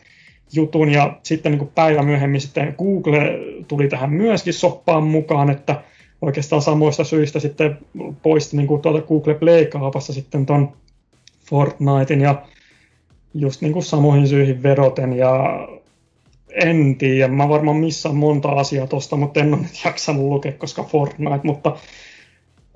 jutun. 0.53 0.89
Ja 0.89 1.19
sitten 1.23 1.53
niin 1.53 1.59
kuin 1.59 1.71
päivä 1.75 2.03
myöhemmin 2.03 2.41
sitten 2.41 2.75
Google 2.79 3.39
tuli 3.69 3.89
tähän 3.89 4.13
myöskin 4.13 4.55
soppaan 4.55 5.05
mukaan, 5.05 5.51
että 5.51 5.83
oikeastaan 6.23 6.63
samoista 6.63 7.05
syistä 7.05 7.41
sitten 7.41 7.79
poisti 8.23 8.57
niin 8.57 8.67
kuin 8.67 8.83
tuolta 8.83 9.07
Google 9.07 9.35
Play-kaupassa 9.35 10.13
sitten 10.13 10.47
ton 10.47 10.73
Fortnitein 11.51 12.21
ja 12.21 12.43
just 13.35 13.61
niin 13.61 13.73
kuin 13.73 13.83
samoihin 13.83 14.29
syihin 14.29 14.63
vedoten 14.63 15.13
ja 15.13 15.35
en 16.55 16.97
tiedä, 16.97 17.29
mä 17.29 17.49
varmaan 17.49 17.77
missään 17.77 18.17
monta 18.17 18.49
asiaa 18.49 18.87
tosta, 18.87 19.17
mutta 19.17 19.41
en 19.41 19.55
ole 19.55 19.63
nyt 19.63 19.85
jaksanut 19.85 20.23
lukea, 20.23 20.53
koska 20.53 20.83
Fortnite, 20.83 21.41
mutta 21.43 21.77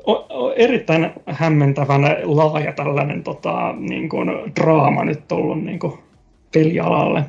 o, 0.07 0.13
o, 0.13 0.53
erittäin 0.53 1.11
hämmentävän 1.27 2.03
laaja 2.25 2.73
tällainen 2.73 3.23
tota, 3.23 3.75
niin 3.79 4.09
kuin, 4.09 4.29
draama 4.61 5.05
nyt 5.05 5.33
ollut 5.33 5.65
niin 5.65 5.79
kuin, 5.79 5.99
pelialalle. 6.53 7.25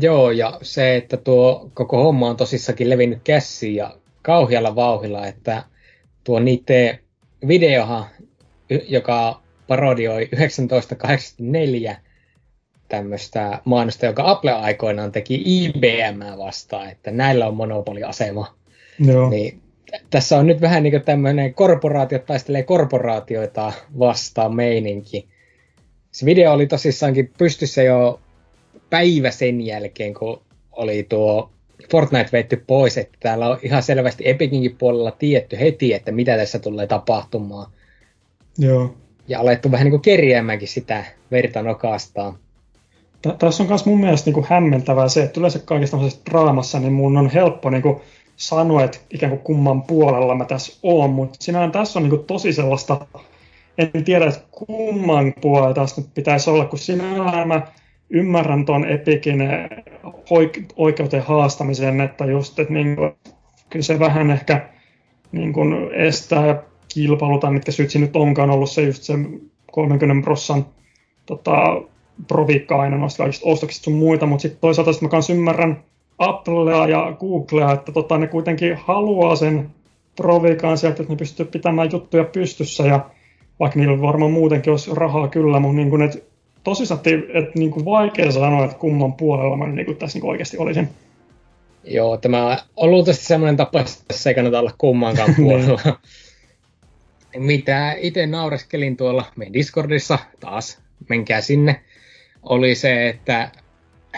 Joo, 0.00 0.30
ja 0.30 0.58
se, 0.62 0.96
että 0.96 1.16
tuo 1.16 1.70
koko 1.74 2.02
homma 2.02 2.28
on 2.28 2.36
tosissakin 2.36 2.90
levinnyt 2.90 3.18
käsiin 3.24 3.74
ja 3.74 3.96
kauhealla 4.22 4.74
vauhilla, 4.74 5.26
että 5.26 5.62
tuo 6.24 6.40
niiden 6.40 6.98
videohan, 7.48 8.04
joka 8.88 9.40
parodioi 9.68 10.26
1984 10.26 11.96
tämmöistä 12.88 13.60
mainosta, 13.64 14.06
joka 14.06 14.30
Apple 14.30 14.52
aikoinaan 14.52 15.12
teki 15.12 15.42
IBM 15.46 16.38
vastaan, 16.38 16.90
että 16.90 17.10
näillä 17.10 17.46
on 17.46 17.56
monopoliasema. 17.56 18.54
Joo. 18.98 19.30
Niin 19.30 19.60
tässä 20.10 20.38
on 20.38 20.46
nyt 20.46 20.60
vähän 20.60 20.82
niin 20.82 20.90
kuin 20.90 21.02
tämmöinen 21.02 21.54
korporaatiot 21.54 22.26
taistelee 22.26 22.62
korporaatioita 22.62 23.72
vastaan 23.98 24.54
meininki. 24.56 25.28
Se 26.12 26.26
video 26.26 26.52
oli 26.52 26.66
tosissaankin 26.66 27.32
pystyssä 27.38 27.82
jo 27.82 28.20
päivä 28.90 29.30
sen 29.30 29.60
jälkeen, 29.60 30.14
kun 30.14 30.42
oli 30.72 31.06
tuo 31.08 31.50
Fortnite 31.90 32.28
veitty 32.32 32.64
pois, 32.66 32.98
että 32.98 33.18
täällä 33.20 33.48
on 33.48 33.58
ihan 33.62 33.82
selvästi 33.82 34.28
Epicinkin 34.28 34.76
puolella 34.76 35.10
tietty 35.10 35.58
heti, 35.60 35.94
että 35.94 36.12
mitä 36.12 36.36
tässä 36.36 36.58
tulee 36.58 36.86
tapahtumaan. 36.86 37.72
Joo. 38.58 38.94
Ja 39.28 39.40
alettu 39.40 39.70
vähän 39.70 39.90
niin 39.90 40.00
kerjäämäänkin 40.00 40.68
sitä 40.68 41.04
verta 41.30 41.62
nokastaan. 41.62 42.38
Tässä 43.38 43.62
on 43.62 43.68
myös 43.68 43.86
mun 43.86 44.00
mielestä 44.00 44.30
niin 44.30 44.44
hämmentävää 44.48 45.08
se, 45.08 45.22
että 45.22 45.40
yleensä 45.40 45.58
kaikessa 45.58 45.96
draamassa 46.30 46.80
niin 46.80 46.92
mun 46.92 47.16
on 47.16 47.30
helppo 47.30 47.70
niin 47.70 47.82
kuin 47.82 48.00
sanoa, 48.36 48.84
että 48.84 48.98
ikään 49.10 49.30
kuin 49.30 49.42
kumman 49.42 49.82
puolella 49.82 50.34
mä 50.34 50.44
tässä 50.44 50.78
oon, 50.82 51.10
mutta 51.10 51.36
sinähän 51.40 51.72
tässä 51.72 51.98
on 51.98 52.02
niin 52.02 52.10
kuin 52.10 52.24
tosi 52.24 52.52
sellaista, 52.52 53.06
en 53.78 54.04
tiedä, 54.04 54.26
että 54.26 54.40
kumman 54.50 55.34
puolella 55.40 55.74
tässä 55.74 56.00
nyt 56.00 56.10
pitäisi 56.14 56.50
olla, 56.50 56.64
kun 56.64 56.78
sinällään 56.78 57.48
mä 57.48 57.62
ymmärrän 58.10 58.64
tuon 58.64 58.88
Epikin 58.88 59.38
oikeuteen 60.76 61.22
haastamisen, 61.22 62.00
että 62.00 62.24
just, 62.24 62.58
että 62.58 62.72
niin 62.72 62.96
kuin, 62.96 63.12
kyllä 63.70 63.82
se 63.82 63.98
vähän 63.98 64.30
ehkä 64.30 64.68
niin 65.32 65.52
kuin 65.52 65.94
estää 65.94 66.62
kilpailu, 66.96 67.38
tai 67.38 67.52
mitkä 67.52 67.72
syyt 67.72 67.94
nyt 67.94 68.16
onkaan 68.16 68.50
ollut 68.50 68.70
se 68.70 68.82
just 68.82 69.02
se 69.02 69.14
30 69.72 70.24
prossan 70.24 70.66
tota, 71.26 71.82
proviikka 72.28 72.80
aina 72.80 72.96
noista 72.96 73.22
kaikista 73.22 73.48
ostoksista 73.48 73.84
sun 73.84 73.94
muita, 73.94 74.26
mutta 74.26 74.42
sitten 74.42 74.60
toisaalta 74.60 74.92
sit 74.92 75.02
mä 75.02 75.08
kanssa 75.08 75.32
ymmärrän 75.32 75.82
Applea 76.18 76.88
ja 76.88 77.16
Googlea, 77.20 77.72
että 77.72 77.92
tota, 77.92 78.18
ne 78.18 78.26
kuitenkin 78.26 78.76
haluaa 78.76 79.36
sen 79.36 79.70
proviikan 80.16 80.78
sieltä, 80.78 81.02
että 81.02 81.12
ne 81.12 81.16
pystyy 81.16 81.46
pitämään 81.46 81.88
juttuja 81.92 82.24
pystyssä 82.24 82.82
ja 82.82 83.00
vaikka 83.60 83.78
niillä 83.78 84.00
varmaan 84.00 84.32
muutenkin 84.32 84.70
olisi 84.70 84.90
rahaa 84.94 85.28
kyllä, 85.28 85.60
mutta 85.60 85.76
niin 85.76 85.90
kuin, 85.90 86.02
että 86.02 86.18
tosissaan, 86.64 87.00
että 87.34 87.52
niin 87.54 87.70
kuin 87.70 87.84
vaikea 87.84 88.32
sanoa, 88.32 88.64
että 88.64 88.76
kumman 88.76 89.12
puolella 89.12 89.56
mä 89.56 89.66
niin 89.66 89.86
kuin 89.86 89.96
tässä 89.96 90.16
niin 90.16 90.20
kuin 90.20 90.30
oikeasti 90.30 90.58
olisin. 90.58 90.88
Joo, 91.84 92.16
tämä 92.16 92.58
on 92.76 92.90
luultavasti 92.90 93.24
sellainen 93.24 93.56
tapa, 93.56 93.80
että 93.80 93.92
tässä 94.08 94.30
ei 94.30 94.34
kannata 94.34 94.58
olla 94.58 94.72
kummankaan 94.78 95.30
niin. 95.36 95.36
puolella. 95.36 95.98
Mitä 97.38 97.94
itse 97.98 98.26
naureskelin 98.26 98.96
tuolla 98.96 99.32
meidän 99.36 99.52
Discordissa, 99.52 100.18
taas 100.40 100.82
menkää 101.08 101.40
sinne, 101.40 101.80
oli 102.42 102.74
se, 102.74 103.08
että 103.08 103.50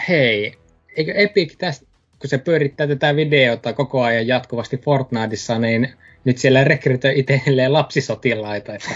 hei, 0.07 0.53
eikö 0.97 1.13
Epic 1.13 1.57
tästä, 1.57 1.85
kun 2.19 2.29
se 2.29 2.37
pyörittää 2.37 2.87
tätä 2.87 3.15
videota 3.15 3.73
koko 3.73 4.03
ajan 4.03 4.27
jatkuvasti 4.27 4.77
Fortniteissa, 4.77 5.59
niin 5.59 5.93
nyt 6.23 6.37
siellä 6.37 6.63
rekrytoi 6.63 7.19
itselleen 7.19 7.73
lapsisotilaita, 7.73 8.75
että 8.75 8.89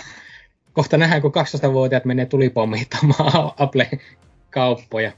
kohta 0.73 0.97
nähdään, 0.97 1.21
kun 1.21 1.33
12-vuotiaat 1.67 2.05
menee 2.05 2.25
tulipommittamaan 2.25 3.51
Apple-kauppoja. 3.57 5.11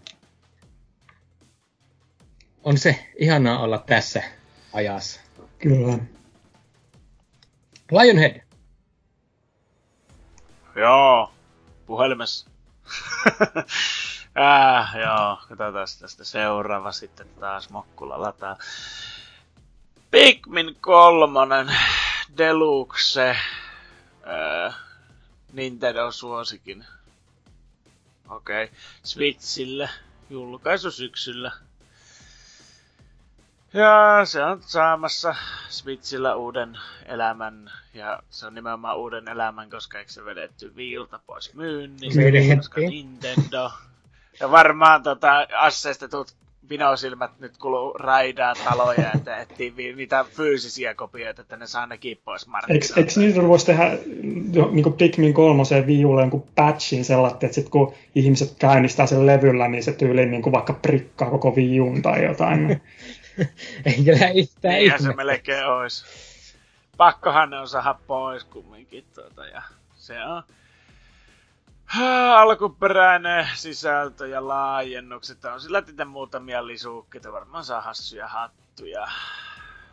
On 2.64 2.78
se 2.78 3.06
ihanaa 3.18 3.60
olla 3.60 3.84
tässä 3.88 4.24
ajassa. 4.74 5.22
Kyllä. 5.60 5.98
Lionhead. 7.92 8.45
Joo, 10.76 11.32
puhelimessa. 11.86 12.50
äh, 14.40 14.96
joo, 14.96 15.38
katsotaan 15.50 15.74
tästä 16.00 16.24
seuraava 16.24 16.92
sitten 16.92 17.28
taas 17.40 17.70
Mokkula 17.70 18.22
lataa. 18.22 18.58
Pikmin 20.12 20.76
kolmonen 20.82 21.68
Deluxe. 22.38 23.30
Äh, 24.28 24.76
Nintendo-suosikin. 25.54 26.86
Okei. 28.30 28.64
Okay. 28.64 28.76
Switchille. 29.04 29.90
Julkaisu 30.30 30.92
syksyllä. 30.92 31.52
Ja 33.76 34.22
se 34.26 34.44
on 34.44 34.62
saamassa 34.62 35.36
Switchillä 35.70 36.36
uuden 36.36 36.78
elämän, 37.06 37.72
ja 37.94 38.20
se 38.30 38.48
on 38.48 38.56
nimenomaan 38.56 38.98
uuden 38.98 39.28
elämän, 39.28 39.70
koska 39.70 40.00
eikö 40.00 40.12
se 40.12 40.26
vedetty 40.26 40.76
viilta 40.76 41.20
pois 41.28 41.54
myynnistä, 41.54 42.22
koska 42.56 42.82
Nintendo. 42.82 43.72
Ja 44.40 44.52
varmaan 44.52 45.04
tota, 45.04 45.48
asseista 45.58 46.08
tuut 46.08 46.36
vinosilmät 46.70 47.32
nyt 47.40 47.58
kuluu 47.58 47.94
raidaa 47.94 48.54
taloja, 48.70 49.12
että 49.16 49.38
etsii 49.38 49.74
niitä 49.96 50.26
fyysisiä 50.30 50.94
kopioita, 50.94 51.42
että 51.42 51.58
ne 51.58 51.68
saa 51.68 51.88
nekin 51.88 52.18
pois 52.26 52.48
markkinoilta. 52.48 52.86
Eikö, 52.88 53.00
eikö 53.00 53.20
niitä 53.20 53.48
voisi 53.48 53.66
tehdä 53.66 53.98
niin 54.72 54.84
kuin 54.84 54.96
Pikmin 54.96 55.34
kolmoseen 55.34 55.88
viiulle 55.88 56.22
jonkun 56.22 56.48
patchin 56.56 57.06
sellainen, 57.06 57.36
että 57.36 57.56
sit 57.56 57.70
kun 57.70 57.94
ihmiset 58.16 58.56
käynnistää 58.60 59.06
sen 59.06 59.26
levyllä, 59.26 59.68
niin 59.68 59.84
se 59.84 59.92
tyyli 59.92 60.26
niin 60.26 60.42
kuin 60.42 60.54
vaikka 60.54 60.74
prikkaa 60.74 61.30
koko 61.30 61.56
viiun 61.56 62.02
tai 62.02 62.24
jotain. 62.24 62.82
Ei 63.86 64.04
kyllä 64.06 64.30
yhtään 64.30 64.74
Niinhän 64.74 65.04
se 65.04 65.14
melkein 65.14 65.66
olisi. 65.66 66.06
Pakkohan 66.98 67.50
ne 67.50 67.60
on 67.60 67.68
saada 67.68 68.00
pois 68.08 68.44
kumminkin. 68.44 69.06
Tuota, 69.16 69.46
ja 69.46 69.62
se 69.96 70.24
on 70.24 70.44
alkuperäinen 72.36 73.48
sisältö 73.54 74.28
ja 74.28 74.48
laajennukset. 74.48 75.46
On 75.46 75.62
sillä 75.62 75.82
tietä 75.82 76.06
muutamia 76.06 76.68
lisukkeita, 76.68 77.32
varmaan 77.32 77.66
saa 77.66 77.82
hassuja 77.82 78.28
hattuja. 78.28 79.08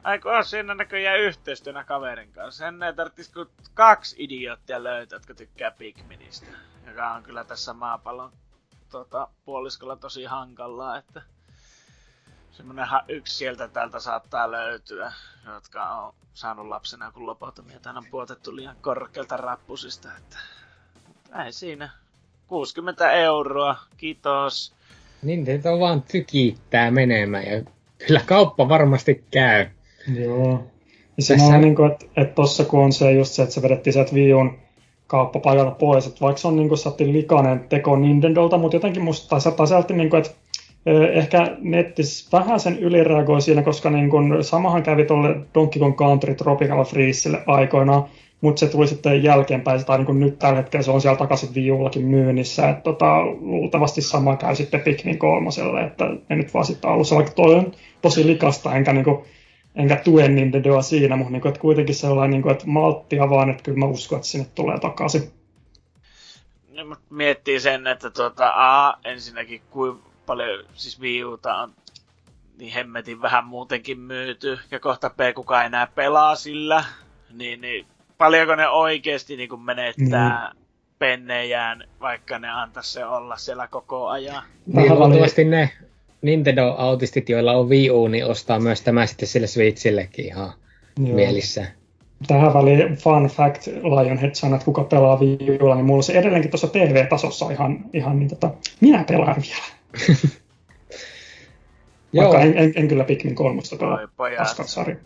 Aiku 0.03 0.29
on 0.29 0.45
siinä 0.45 0.75
näköjään 0.75 1.21
yhteistyönä 1.21 1.85
kaverin 1.85 2.33
kanssa. 2.33 2.65
Sen 2.65 2.83
ei 2.83 2.95
tarvitsisi 2.95 3.33
kuin 3.33 3.49
kaksi 3.75 4.17
idioottia 4.19 4.85
löytää, 4.85 5.17
jotka 5.17 5.35
tykkää 5.35 5.71
Pikministä. 5.71 6.47
Joka 6.87 7.11
on 7.11 7.23
kyllä 7.23 7.45
tässä 7.45 7.73
maapallon 7.73 8.33
tota, 8.91 9.29
puoliskolla 9.45 9.97
tosi 9.97 10.25
hankalaa, 10.25 10.97
että 10.97 11.23
semmonen 12.53 12.87
yksi 13.09 13.37
sieltä 13.37 13.69
täältä 13.69 14.01
saattaa 14.01 14.51
löytyä, 14.51 15.13
jotka 15.55 15.85
on 15.85 16.15
saanut 16.35 16.69
lapsena 16.69 17.13
kun 17.13 17.27
lobotomia 17.27 17.79
on 17.97 18.07
puotettu 18.11 18.57
liian 18.57 18.77
korkealta 18.81 19.37
rappusista, 19.37 20.09
että 20.19 20.39
ei 21.45 21.53
siinä. 21.53 21.91
60 22.47 23.13
euroa, 23.13 23.77
kiitos. 23.97 24.73
Nintendo 25.23 25.81
vaan 25.81 26.03
tykittää 26.03 26.91
menemään 26.91 27.47
ja 27.47 27.63
kyllä 28.07 28.21
kauppa 28.27 28.69
varmasti 28.69 29.25
käy. 29.31 29.67
Joo. 30.15 30.67
Ja 31.17 31.23
se 31.23 31.35
Tässä... 31.35 31.55
on 31.55 31.61
niin 31.61 31.77
kuin, 31.77 31.93
että, 31.93 32.07
että 32.17 32.35
tossa 32.35 32.65
kun 32.65 32.81
on 32.81 32.93
se 32.93 33.13
just 33.13 33.33
se, 33.33 33.43
että 33.43 33.55
se 33.55 33.63
vedettiin 33.63 33.93
sieltä 33.93 34.15
Viun 34.15 34.59
kauppapaikalta 35.07 35.71
pois, 35.71 36.07
että 36.07 36.21
vaikka 36.21 36.41
se 36.41 36.49
on 36.49 36.57
niin 36.57 36.69
kuin 36.69 37.13
likainen 37.13 37.69
teko 37.69 37.97
Nintendolta, 37.97 38.59
mutta 38.59 38.77
jotenkin 38.77 39.03
musta 39.03 39.41
tai 39.57 39.67
sieltä 39.69 39.95
niin 39.95 40.11
kuin, 40.11 40.23
että 40.23 40.42
ehkä 40.87 41.57
nettis 41.61 42.29
vähän 42.33 42.61
sen 42.61 42.79
ylireagoi 42.79 43.43
siinä, 43.43 43.63
koska 43.63 43.91
niin 43.91 44.11
kun, 44.11 44.45
samahan 44.45 44.83
kävi 44.83 45.05
tuolle 45.05 45.37
Donkey 45.55 45.81
Kong 45.81 45.97
Country 45.97 46.35
Tropical 46.35 46.85
Freezelle 46.85 47.43
aikoinaan, 47.47 48.05
mutta 48.41 48.61
se 48.61 48.69
tuli 48.69 48.87
sitten 48.87 49.23
jälkeenpäin, 49.23 49.85
tai 49.85 50.05
niin 50.05 50.21
nyt 50.21 50.39
tällä 50.39 50.57
hetkellä 50.57 50.83
se 50.83 50.91
on 50.91 51.01
siellä 51.01 51.19
takaisin 51.19 51.55
viullakin 51.55 52.07
myynnissä, 52.07 52.69
että 52.69 52.83
tota, 52.83 53.25
luultavasti 53.25 54.03
sama 54.03 54.37
käy 54.37 54.55
sitten 54.55 54.81
Pikmin 54.81 55.19
kolmoselle, 55.19 55.81
että 55.81 56.05
en 56.31 56.39
nyt 56.39 56.55
vaan 56.55 56.65
sitten 56.65 56.91
alussa, 56.91 57.17
vaikka 57.17 57.33
toi 57.33 57.55
on 57.55 57.73
tosi 58.03 58.27
likasta, 58.27 58.75
enkä 58.75 58.93
niin 58.93 59.05
kuin, 59.05 59.25
enkä 59.75 59.97
tue 59.97 60.29
Nintendoa 60.29 60.83
siinä, 60.83 61.17
mutta 61.17 61.33
niin 61.33 61.43
kuin, 61.43 61.51
että 61.51 61.61
kuitenkin 61.61 61.95
sellainen, 61.95 62.31
niin 62.31 62.43
kuin, 62.43 62.53
että 62.53 62.67
malttia 62.67 63.31
vaan, 63.31 63.51
että 63.51 63.63
kyllä 63.63 63.79
mä 63.79 63.87
uskon, 63.87 64.17
että 64.17 64.29
sinne 64.29 64.47
tulee 64.55 64.79
takaisin. 64.79 65.23
No, 66.73 66.97
miettii 67.11 67.61
sen, 67.61 67.87
että 67.87 68.11
tuota, 68.11 68.53
A, 68.55 68.95
ensinnäkin 69.05 69.61
kuin 69.71 69.99
paljon, 70.27 70.65
siis 70.75 71.01
Wii 71.01 71.25
Uta 71.25 71.55
on 71.55 71.73
niin 72.59 72.73
hemmetin 72.73 73.23
vähän 73.23 73.45
muutenkin 73.45 74.01
myyty, 74.01 74.59
ja 74.71 74.81
kohta 74.81 75.11
B 75.11 75.21
kuka 75.35 75.65
enää 75.65 75.87
pelaa 75.87 76.37
sillä, 76.37 76.85
niin, 77.33 77.61
niin 77.61 77.87
paljonko 78.19 78.55
ne 78.55 78.69
oikeasti 78.69 79.37
niin 79.37 79.49
kuin 79.49 79.61
menettää 79.61 80.51
mm. 80.55 80.61
pennejään, 80.99 81.85
vaikka 82.01 82.39
ne 82.39 82.51
antaisi 82.51 82.93
se 82.93 83.05
olla 83.05 83.37
siellä 83.37 83.69
koko 83.69 84.09
ajan. 84.09 84.43
Niin, 84.67 84.95
luultavasti 84.99 85.45
ne 85.45 85.71
Nintendo-autistit, 86.23 87.29
joilla 87.29 87.53
on 87.53 87.69
Wii 87.69 87.91
U, 87.91 88.09
niin 88.09 88.27
ostaa 88.27 88.61
myös 88.61 88.81
tämä 88.81 89.07
sitten 89.07 89.29
sille 89.29 89.47
Switchillekin 89.47 90.27
ihan 90.27 90.53
Joo. 90.99 91.17
mielissä. 91.17 91.67
Tähän 92.27 92.55
väliin 92.55 92.97
fun 92.97 93.27
fact, 93.27 93.67
Lionhead 93.67 94.35
sanoi, 94.35 94.55
että 94.55 94.65
kuka 94.65 94.85
pelaa 94.85 95.21
Wii 95.21 95.59
Ulla, 95.61 95.75
niin 95.75 95.85
mulla 95.85 96.03
se 96.03 96.13
edelleenkin 96.13 96.51
tuossa 96.51 96.69
TV-tasossa 96.69 97.51
ihan, 97.51 97.85
ihan 97.93 98.19
niin 98.19 98.29
tota, 98.29 98.51
minä 98.81 99.05
pelaan 99.09 99.43
vielä. 99.43 99.82
Vaikka 102.17 102.41
en, 102.41 102.59
en, 102.59 102.73
en, 102.77 102.89
kyllä 102.89 103.05
Pikmin 103.05 103.35
kolmosta 103.35 103.77
pelaa, 103.77 103.99
sarja. 104.67 104.97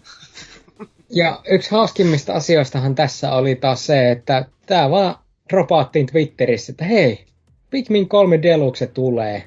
Ja 1.11 1.41
yksi 1.49 1.71
hauskimmista 1.71 2.33
asioistahan 2.33 2.95
tässä 2.95 3.33
oli 3.33 3.55
taas 3.55 3.87
se, 3.87 4.11
että 4.11 4.45
tämä 4.67 4.91
vaan 4.91 5.15
dropaattiin 5.49 6.07
Twitterissä, 6.07 6.73
että 6.73 6.85
hei, 6.85 7.25
Pikmin 7.71 8.09
3 8.09 8.43
Deluxe 8.43 8.87
tulee. 8.87 9.43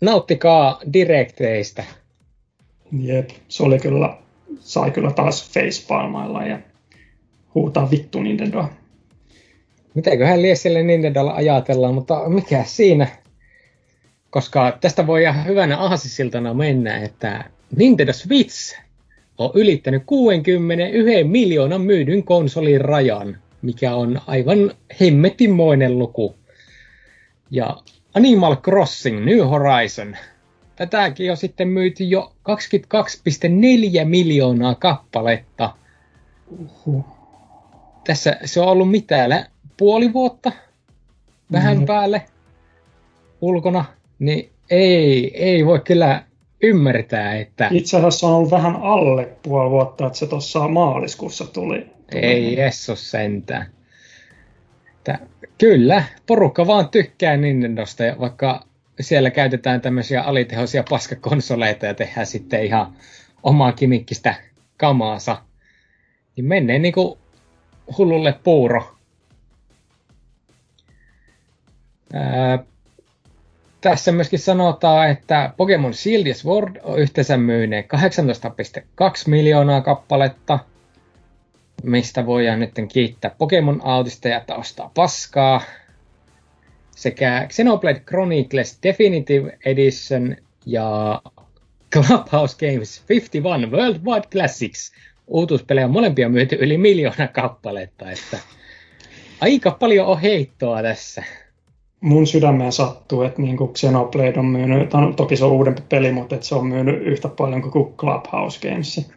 Nauttikaa 0.00 0.80
direkteistä. 0.92 1.84
Jep, 3.00 3.30
se 3.48 3.62
oli 3.62 3.78
kyllä 3.78 4.18
sai 4.60 4.90
kyllä 4.90 5.10
taas 5.10 5.50
facepalmailla 5.50 6.42
ja 6.42 6.58
huutaa 7.54 7.90
vittu 7.90 8.20
Nintendoa. 8.20 8.68
Mitäköhän 9.94 10.42
lie 10.42 10.54
sille 10.54 10.82
Nintendolla 10.82 11.34
ajatellaan, 11.34 11.94
mutta 11.94 12.28
mikä 12.28 12.64
siinä? 12.66 13.08
Koska 14.30 14.78
tästä 14.80 15.06
voi 15.06 15.22
ihan 15.22 15.44
hyvänä 15.44 15.78
aasisiltana 15.78 16.54
mennä, 16.54 16.98
että 16.98 17.44
Nintendo 17.76 18.12
Switch 18.12 18.78
on 19.38 19.50
ylittänyt 19.54 20.02
61 20.06 21.24
miljoonan 21.24 21.80
myydyn 21.80 22.24
konsolin 22.24 22.80
rajan, 22.80 23.38
mikä 23.62 23.94
on 23.94 24.20
aivan 24.26 24.70
hemmetimoinen 25.00 25.98
luku. 25.98 26.36
Ja 27.50 27.76
Animal 28.14 28.56
Crossing 28.56 29.24
New 29.24 29.40
Horizon, 29.40 30.16
tätäkin 30.76 31.30
on 31.30 31.36
sitten 31.36 31.68
myyty 31.68 32.04
jo 32.04 32.32
22,4 32.48 34.04
miljoonaa 34.04 34.74
kappaletta. 34.74 35.74
Uhuh. 36.58 37.04
Tässä 38.06 38.36
se 38.44 38.60
on 38.60 38.68
ollut 38.68 38.90
mitä, 38.90 39.46
puoli 39.76 40.12
vuotta? 40.12 40.52
Vähän 41.52 41.78
mm. 41.78 41.86
päälle 41.86 42.22
ulkona, 43.40 43.84
niin 44.18 44.50
ei, 44.70 45.32
ei 45.44 45.66
voi 45.66 45.80
kyllä 45.80 46.24
ymmärtää, 46.62 47.36
että... 47.36 47.68
Itse 47.72 47.96
asiassa 47.96 48.26
on 48.26 48.32
ollut 48.32 48.50
vähän 48.50 48.76
alle 48.76 49.28
puoli 49.42 49.70
vuotta, 49.70 50.06
että 50.06 50.18
se 50.18 50.26
tuossa 50.26 50.68
maaliskuussa 50.68 51.46
tuli. 51.46 51.86
Ei 52.12 52.56
Jessus 52.56 53.10
sentään. 53.10 53.66
Että, 54.96 55.18
kyllä, 55.58 56.04
porukka 56.26 56.66
vaan 56.66 56.88
tykkää 56.88 57.36
Nintendosta, 57.36 58.04
vaikka 58.20 58.66
siellä 59.00 59.30
käytetään 59.30 59.80
tämmöisiä 59.80 60.22
alitehoisia 60.22 60.84
paskakonsoleita 60.90 61.86
ja 61.86 61.94
tehdään 61.94 62.26
sitten 62.26 62.64
ihan 62.64 62.92
omaa 63.42 63.72
kimikkistä 63.72 64.34
kamaansa. 64.76 65.42
Niin 66.36 66.44
menee 66.44 66.78
niinku 66.78 67.18
hullulle 67.98 68.34
puuro. 68.44 68.96
Ää, 72.12 72.58
tässä 73.90 74.12
myöskin 74.12 74.38
sanotaan, 74.38 75.10
että 75.10 75.52
Pokemon 75.56 75.94
Shield 75.94 76.26
ja 76.26 76.34
Sword 76.34 76.76
on 76.82 76.98
yhteensä 76.98 77.36
myyneet 77.36 77.86
18,2 77.86 78.80
miljoonaa 79.26 79.80
kappaletta, 79.80 80.58
mistä 81.82 82.26
voidaan 82.26 82.60
nyt 82.60 82.70
kiittää 82.92 83.34
Pokemon 83.38 83.80
Autista 83.84 84.28
ja 84.28 84.44
ostaa 84.56 84.90
paskaa. 84.94 85.62
Sekä 86.90 87.46
Xenoblade 87.48 88.00
Chronicles 88.00 88.78
Definitive 88.82 89.58
Edition 89.64 90.36
ja 90.66 91.22
Clubhouse 91.92 92.56
Games 92.56 93.04
51 93.08 93.76
Worldwide 93.76 94.28
Classics 94.32 94.92
uutuuspelejä 95.26 95.88
molempia 95.88 96.28
myyty 96.28 96.56
yli 96.60 96.78
miljoona 96.78 97.28
kappaletta, 97.28 98.10
että 98.10 98.38
aika 99.40 99.70
paljon 99.70 100.06
on 100.06 100.20
heittoa 100.20 100.82
tässä 100.82 101.24
mun 102.06 102.26
sydämeen 102.26 102.72
sattuu, 102.72 103.22
että 103.22 103.42
niin 103.42 103.56
kuin 103.56 103.72
Xenoblade 103.72 104.38
on 104.38 104.46
myynyt, 104.46 104.90
toki 105.16 105.36
se 105.36 105.44
on 105.44 105.52
uudempi 105.52 105.82
peli, 105.88 106.12
mutta 106.12 106.34
että 106.34 106.46
se 106.46 106.54
on 106.54 106.66
myynyt 106.66 107.02
yhtä 107.02 107.28
paljon 107.28 107.62
kuin 107.62 107.94
Clubhouse 107.96 108.68
Games. 108.68 109.10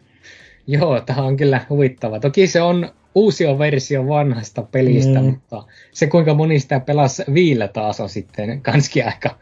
Joo, 0.67 1.01
tämä 1.01 1.23
on 1.23 1.37
kyllä 1.37 1.61
huvittava. 1.69 2.19
Toki 2.19 2.47
se 2.47 2.61
on 2.61 2.89
uusi 3.15 3.45
versio 3.45 4.07
vanhasta 4.07 4.61
pelistä, 4.61 5.19
mm. 5.19 5.25
mutta 5.25 5.63
se 5.91 6.07
kuinka 6.07 6.33
moni 6.33 6.59
sitä 6.59 6.79
pelasi 6.79 7.23
viillä 7.33 7.67
taas 7.67 7.99
on 7.99 8.09
sitten 8.09 8.61
kanskin 8.61 9.05
aika 9.05 9.35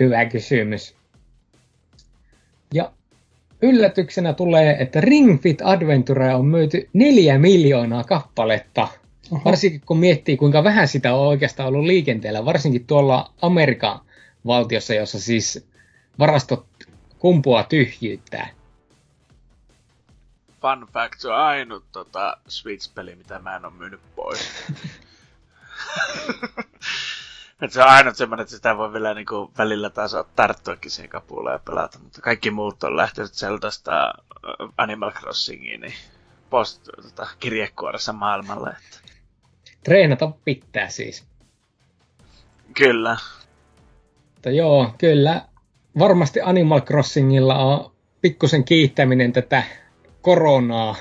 hyvä 0.00 0.24
kysymys. 0.24 0.94
Ja 2.74 2.92
yllätyksenä 3.62 4.32
tulee, 4.32 4.76
että 4.80 5.00
Ring 5.00 5.40
Fit 5.42 5.62
Adventure 5.64 6.34
on 6.34 6.46
myyty 6.46 6.88
neljä 6.92 7.38
miljoonaa 7.38 8.04
kappaletta– 8.04 8.88
Oho. 9.30 9.44
Varsinkin 9.44 9.80
kun 9.80 9.98
miettii, 9.98 10.36
kuinka 10.36 10.64
vähän 10.64 10.88
sitä 10.88 11.14
on 11.14 11.26
oikeastaan 11.26 11.68
ollut 11.68 11.84
liikenteellä, 11.84 12.44
varsinkin 12.44 12.86
tuolla 12.86 13.32
Amerikan 13.42 14.00
valtiossa, 14.46 14.94
jossa 14.94 15.20
siis 15.20 15.68
varastot 16.18 16.66
kumpua 17.18 17.62
tyhjyyttää. 17.62 18.48
Fun 20.60 20.86
fact, 20.92 21.20
se 21.20 21.28
on 21.28 21.36
ainut 21.36 21.84
tota, 21.92 22.36
Switch-peli, 22.48 23.16
mitä 23.16 23.38
mä 23.38 23.56
en 23.56 23.64
ole 23.64 23.72
myynyt 23.72 24.00
pois. 24.16 24.48
Et 27.62 27.72
se 27.72 27.82
on 27.82 27.88
ainut 27.88 28.16
semmoinen, 28.16 28.42
että 28.42 28.56
sitä 28.56 28.76
voi 28.76 28.92
vielä 28.92 29.14
niinku 29.14 29.52
välillä 29.58 29.90
taas 29.90 30.12
tarttuakin 30.36 30.90
siihen 30.90 31.08
kapulaan 31.10 31.54
ja 31.54 31.58
pelata, 31.58 31.98
mutta 31.98 32.20
kaikki 32.20 32.50
muut 32.50 32.84
on 32.84 32.96
lähtenyt 32.96 33.32
Zeldasta 33.32 34.14
Animal 34.76 35.12
Crossingiin 35.12 35.80
niin 35.80 35.94
post 36.50 36.82
tota, 37.02 37.28
kirjekuoressa 37.38 38.12
maailmalle. 38.12 38.70
Että 38.70 38.98
Treenata 39.84 40.32
pitää 40.44 40.88
siis. 40.88 41.24
Kyllä. 42.76 43.16
Mutta 44.34 44.50
joo, 44.50 44.90
kyllä. 44.98 45.42
Varmasti 45.98 46.40
Animal 46.40 46.80
Crossingilla 46.80 47.58
on 47.58 47.90
pikkusen 48.20 48.64
kiittäminen 48.64 49.32
tätä 49.32 49.62
koronaa, 50.22 50.96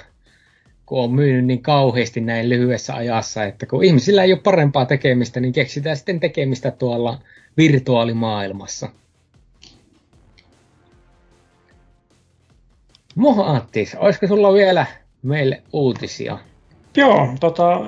kun 0.85 1.03
on 1.03 1.11
myynyt 1.11 1.45
niin 1.45 1.61
kauheasti 1.61 2.21
näin 2.21 2.49
lyhyessä 2.49 2.93
ajassa, 2.93 3.43
että 3.43 3.65
kun 3.65 3.83
ihmisillä 3.83 4.23
ei 4.23 4.33
ole 4.33 4.41
parempaa 4.43 4.85
tekemistä, 4.85 5.39
niin 5.39 5.53
keksitään 5.53 5.97
sitten 5.97 6.19
tekemistä 6.19 6.71
tuolla 6.71 7.19
virtuaalimaailmassa. 7.57 8.89
Moha 13.15 13.45
Antti, 13.45 13.89
olisiko 13.97 14.27
sulla 14.27 14.53
vielä 14.53 14.85
meille 15.21 15.63
uutisia? 15.73 16.37
Joo, 16.97 17.27
tota, 17.39 17.81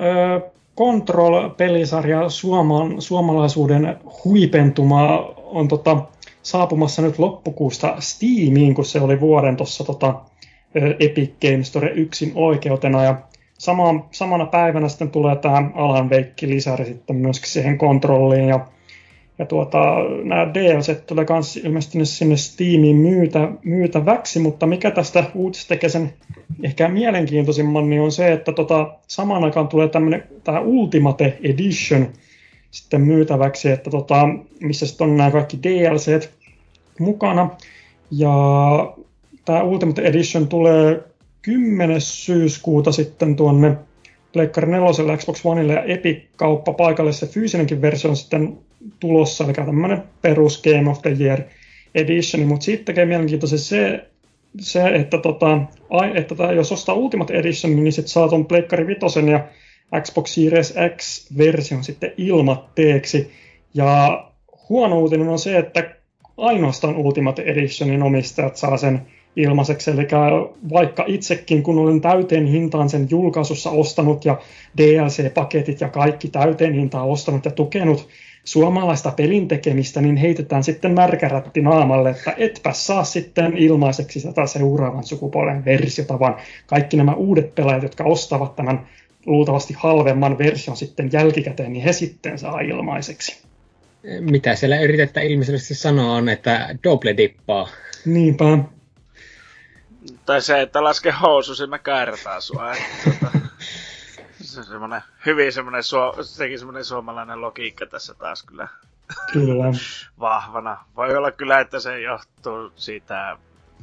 Control-pelisarja 0.80 2.28
suoman, 2.28 3.02
suomalaisuuden 3.02 3.96
huipentuma 4.24 5.18
on 5.36 5.68
tota, 5.68 6.02
saapumassa 6.42 7.02
nyt 7.02 7.18
loppukuusta 7.18 7.96
Steamiin, 7.98 8.74
kun 8.74 8.84
se 8.84 9.00
oli 9.00 9.20
vuoden 9.20 9.56
tuossa 9.56 9.84
tota, 9.84 10.20
Epic 11.00 11.30
Games 11.40 11.68
Store 11.68 11.90
yksin 11.90 12.32
oikeutena. 12.34 13.04
Ja 13.04 13.20
sama, 13.58 14.08
samana 14.10 14.46
päivänä 14.46 14.88
sitten 14.88 15.10
tulee 15.10 15.36
tämä 15.36 15.70
Alan 15.74 16.10
Veikki 16.10 16.48
lisäri 16.48 16.84
sitten 16.84 17.16
myöskin 17.16 17.50
siihen 17.50 17.78
kontrolliin. 17.78 18.48
Ja 18.48 18.66
ja 19.40 19.46
tuota, 19.46 19.78
nämä 20.24 20.54
DLC 20.54 21.06
tulee 21.06 21.26
myös 21.30 21.56
ilmeisesti 21.56 22.06
sinne 22.06 22.36
Steamiin 22.36 22.96
myytä, 22.96 23.48
myytäväksi, 23.64 24.38
mutta 24.38 24.66
mikä 24.66 24.90
tästä 24.90 25.24
uutisesta 25.34 25.68
tekee 25.68 25.90
sen 25.90 26.12
ehkä 26.62 26.88
mielenkiintoisimman, 26.88 27.90
niin 27.90 28.02
on 28.02 28.12
se, 28.12 28.32
että 28.32 28.52
tota, 28.52 28.98
samaan 29.06 29.44
aikaan 29.44 29.68
tulee 29.68 29.88
tämmöinen 29.88 30.22
tämä 30.44 30.60
Ultimate 30.60 31.38
Edition 31.42 32.08
sitten 32.70 33.00
myytäväksi, 33.00 33.70
että 33.70 33.90
tota, 33.90 34.28
missä 34.60 34.86
sitten 34.86 35.10
on 35.10 35.16
nämä 35.16 35.30
kaikki 35.30 35.58
DLC 35.62 36.28
mukana. 36.98 37.50
Ja 38.10 38.34
tämä 39.44 39.62
Ultimate 39.62 40.02
Edition 40.02 40.48
tulee 40.48 41.02
10. 41.42 42.00
syyskuuta 42.00 42.92
sitten 42.92 43.36
tuonne 43.36 43.76
Pleikkari 44.32 44.70
4, 44.70 45.16
Xbox 45.16 45.40
Oneille 45.44 45.72
ja 45.72 45.82
Epic-kauppa 45.82 46.72
paikalle. 46.72 47.12
Se 47.12 47.26
fyysinenkin 47.26 47.82
versio 47.82 48.10
on 48.10 48.16
sitten 48.16 48.58
tulossa, 49.00 49.44
eli 49.44 49.52
tämmöinen 49.52 50.02
perus 50.22 50.62
Game 50.62 50.90
of 50.90 51.02
the 51.02 51.16
Year 51.20 51.40
Edition, 51.94 52.46
mutta 52.46 52.64
sitten 52.64 52.84
tekee 52.84 53.06
mielenkiintoisen 53.06 53.58
se, 53.58 54.06
se 54.60 54.88
että, 54.88 55.18
tota, 55.18 55.60
että 56.14 56.34
tota, 56.34 56.52
jos 56.52 56.72
ostaa 56.72 56.94
Ultimate 56.94 57.34
Edition, 57.34 57.76
niin 57.76 57.92
sitten 57.92 58.08
saa 58.10 58.28
tuon 58.28 58.46
Pleikkari 58.46 58.86
5 58.86 59.00
ja 59.30 59.48
Xbox 60.02 60.34
Series 60.34 60.74
X-version 60.96 61.84
sitten 61.84 62.12
ilmatteeksi. 62.16 63.30
Ja 63.74 64.24
huono 64.68 65.00
uutinen 65.00 65.28
on 65.28 65.38
se, 65.38 65.58
että 65.58 65.94
ainoastaan 66.36 66.96
Ultimate 66.96 67.42
Editionin 67.42 68.02
omistajat 68.02 68.56
saa 68.56 68.76
sen 68.76 69.06
ilmaiseksi. 69.36 69.90
Eli 69.90 70.08
vaikka 70.72 71.04
itsekin, 71.06 71.62
kun 71.62 71.78
olen 71.78 72.00
täyteen 72.00 72.46
hintaan 72.46 72.88
sen 72.88 73.06
julkaisussa 73.10 73.70
ostanut 73.70 74.24
ja 74.24 74.38
DLC-paketit 74.78 75.80
ja 75.80 75.88
kaikki 75.88 76.28
täyteen 76.28 76.74
hintaan 76.74 77.08
ostanut 77.08 77.44
ja 77.44 77.50
tukenut 77.50 78.08
suomalaista 78.44 79.10
pelin 79.10 79.48
tekemistä, 79.48 80.00
niin 80.00 80.16
heitetään 80.16 80.64
sitten 80.64 80.94
märkärätti 80.94 81.62
naamalle, 81.62 82.10
että 82.10 82.34
etpä 82.36 82.72
saa 82.72 83.04
sitten 83.04 83.56
ilmaiseksi 83.56 84.20
tätä 84.20 84.46
seuraavan 84.46 85.04
sukupolven 85.04 85.64
versiota, 85.64 86.18
vaan 86.18 86.36
kaikki 86.66 86.96
nämä 86.96 87.14
uudet 87.14 87.54
pelaajat, 87.54 87.82
jotka 87.82 88.04
ostavat 88.04 88.56
tämän 88.56 88.86
luultavasti 89.26 89.74
halvemman 89.78 90.38
version 90.38 90.76
sitten 90.76 91.10
jälkikäteen, 91.12 91.72
niin 91.72 91.84
he 91.84 91.92
sitten 91.92 92.38
saa 92.38 92.60
ilmaiseksi. 92.60 93.42
Mitä 94.20 94.54
siellä 94.54 94.80
yritetään 94.80 95.26
ilmeisesti 95.26 95.74
sanoa 95.74 96.14
on, 96.14 96.28
että 96.28 96.76
double 96.84 97.16
dippaa. 97.16 97.68
Niinpä. 98.04 98.44
Tai 100.26 100.42
se, 100.42 100.60
että 100.60 100.84
laske 100.84 101.10
housu, 101.10 101.54
se 101.54 101.66
mä 101.66 101.78
kairataan 101.78 102.42
sua. 102.42 102.72
Tuota, 103.04 103.38
se 104.50 104.60
on 104.60 104.66
semmoinen, 104.66 105.02
hyvin 105.26 105.52
semmoinen, 105.52 105.82
suo, 105.82 106.14
sekin 106.22 106.58
semmoinen 106.58 106.84
suomalainen 106.84 107.40
logiikka 107.40 107.86
tässä 107.86 108.14
taas 108.14 108.42
kyllä. 108.42 108.68
Kyllä. 109.32 109.64
vahvana. 110.20 110.84
Voi 110.96 111.16
olla 111.16 111.30
kyllä, 111.30 111.60
että 111.60 111.80
se 111.80 112.00
johtuu 112.00 112.72
siitä 112.76 113.36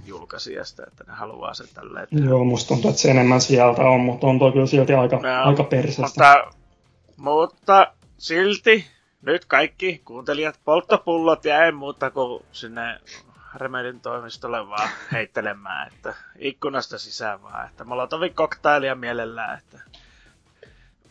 julkaisijasta, 0.06 0.84
että 0.88 1.04
ne 1.08 1.14
haluaa 1.14 1.54
sen 1.54 1.68
tälleen. 1.74 2.08
Joo, 2.12 2.44
musta 2.44 2.68
tuntuu, 2.68 2.90
että 2.90 3.02
se 3.02 3.12
enemmän 3.12 3.42
sieltä 3.42 3.82
on, 3.82 4.00
mutta 4.00 4.28
on 4.28 4.40
toi 4.40 4.52
kyllä 4.52 4.66
silti 4.66 4.94
aika, 4.94 5.16
no, 5.16 5.44
aika 5.44 5.64
persestä. 5.64 6.02
Mutta, 6.02 6.52
mutta 7.18 7.94
silti 8.18 8.88
nyt 9.22 9.46
kaikki 9.46 10.02
kuuntelijat 10.06 10.60
polttopullot 10.66 11.46
ja 11.46 11.66
ei 11.66 11.72
muuta 11.72 12.12
kuin 12.12 12.44
sinne 12.52 13.00
Remedin 13.56 14.02
toimistolle 14.02 14.70
vaan 14.70 14.90
heittelemään, 15.12 15.88
että 15.88 16.16
ikkunasta 16.40 16.98
sisään 16.98 17.44
vaan, 17.44 17.68
että 17.68 17.84
Molotovin 17.84 18.36
koktailia 18.36 18.96
mielellään, 18.96 19.58
että 19.58 19.80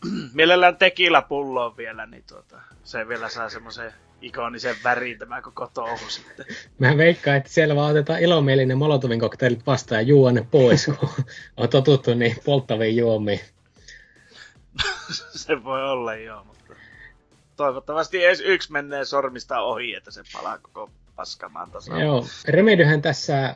mielellään 0.33 0.77
tekillä 0.77 1.21
pulloon 1.21 1.77
vielä, 1.77 2.05
niin 2.05 2.23
tuota, 2.29 2.61
se 2.83 3.07
vielä 3.07 3.29
saa 3.29 3.49
semmoisen 3.49 3.93
ikonisen 4.21 4.75
värin 4.83 5.19
tämä 5.19 5.41
koko 5.41 5.71
touhu 5.73 6.09
sitten. 6.09 6.45
Mä 6.79 6.97
veikkaan, 6.97 7.37
että 7.37 7.49
siellä 7.49 7.75
vaan 7.75 7.91
otetaan 7.91 8.19
ilomielinen 8.19 8.77
Molotovin 8.77 9.19
koktailit 9.19 9.65
vastaan 9.65 10.01
ja 10.01 10.07
juo 10.07 10.31
ne 10.31 10.47
pois, 10.51 10.85
kun 10.85 11.09
on 11.57 11.69
totuttu 11.69 12.13
niin 12.13 12.35
polttaviin 12.45 12.97
juomiin. 12.97 13.39
se 15.45 15.63
voi 15.63 15.83
olla 15.83 16.15
joo, 16.15 16.43
mutta 16.43 16.73
toivottavasti 17.55 18.25
edes 18.25 18.41
yksi 18.45 18.71
menee 18.71 19.05
sormista 19.05 19.59
ohi, 19.59 19.95
että 19.95 20.11
se 20.11 20.23
palaa 20.33 20.57
koko 20.57 20.89
paskamaan 21.15 21.71
tasaan. 21.71 22.01
Joo, 22.01 22.25
Remedyhän 22.47 23.01
tässä 23.01 23.55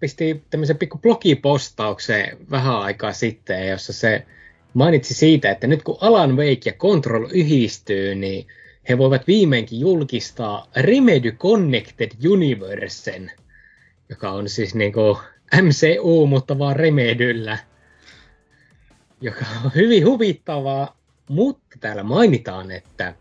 pisti 0.00 0.44
tämmöisen 0.50 0.78
pikku 0.78 0.98
blogipostauksen 0.98 2.36
vähän 2.50 2.80
aikaa 2.80 3.12
sitten, 3.12 3.68
jossa 3.68 3.92
se 3.92 4.26
mainitsi 4.74 5.14
siitä, 5.14 5.50
että 5.50 5.66
nyt 5.66 5.82
kun 5.82 5.98
Alan 6.00 6.36
Wake 6.36 6.60
ja 6.64 6.72
Control 6.72 7.28
yhdistyy, 7.32 8.14
niin 8.14 8.46
he 8.88 8.98
voivat 8.98 9.26
viimeinkin 9.26 9.80
julkistaa 9.80 10.70
Remedy 10.76 11.32
Connected 11.32 12.10
Universen, 12.30 13.30
joka 14.08 14.30
on 14.30 14.48
siis 14.48 14.74
niin 14.74 14.92
kuin 14.92 15.16
MCU, 15.62 16.26
mutta 16.26 16.58
vaan 16.58 16.76
Remedyllä, 16.76 17.58
joka 19.20 19.44
on 19.64 19.70
hyvin 19.74 20.06
huvittavaa, 20.06 20.96
mutta 21.28 21.76
täällä 21.80 22.02
mainitaan, 22.02 22.70
että 22.70 23.14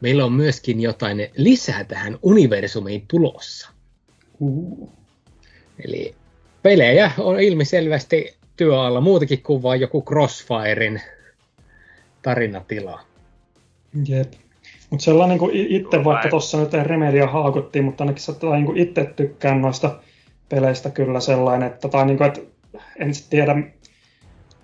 meillä 0.00 0.24
on 0.24 0.32
myöskin 0.32 0.80
jotain 0.80 1.28
lisää 1.36 1.84
tähän 1.84 2.18
universumiin 2.22 3.04
tulossa. 3.08 3.70
Uh. 4.40 4.92
Eli 5.84 6.14
pelejä 6.62 7.10
on 7.18 7.40
ilmiselvästi 7.40 8.39
työalla 8.60 9.00
muutakin 9.00 9.42
kuin 9.42 9.62
vain 9.62 9.80
joku 9.80 10.02
Crossfirein 10.02 11.00
tarinatila. 12.22 13.00
Jep. 14.08 14.32
Mutta 14.90 15.04
sellainen 15.04 15.38
niin 15.38 15.66
itse, 15.68 16.04
vaikka 16.04 16.28
tuossa 16.28 16.60
nyt 16.60 16.72
Remedia 16.72 17.26
haakuttiin, 17.26 17.84
mutta 17.84 18.04
ainakin 18.04 18.22
sä 18.22 18.32
niin 18.52 18.76
itse 18.76 19.04
tykkään 19.16 19.60
noista 19.60 19.96
peleistä 20.48 20.90
kyllä 20.90 21.20
sellainen, 21.20 21.68
että, 21.68 21.88
tai 21.88 22.06
niin 22.06 22.18
kuin, 22.18 22.28
että 22.28 22.40
en 22.98 23.10
tiedä, 23.30 23.56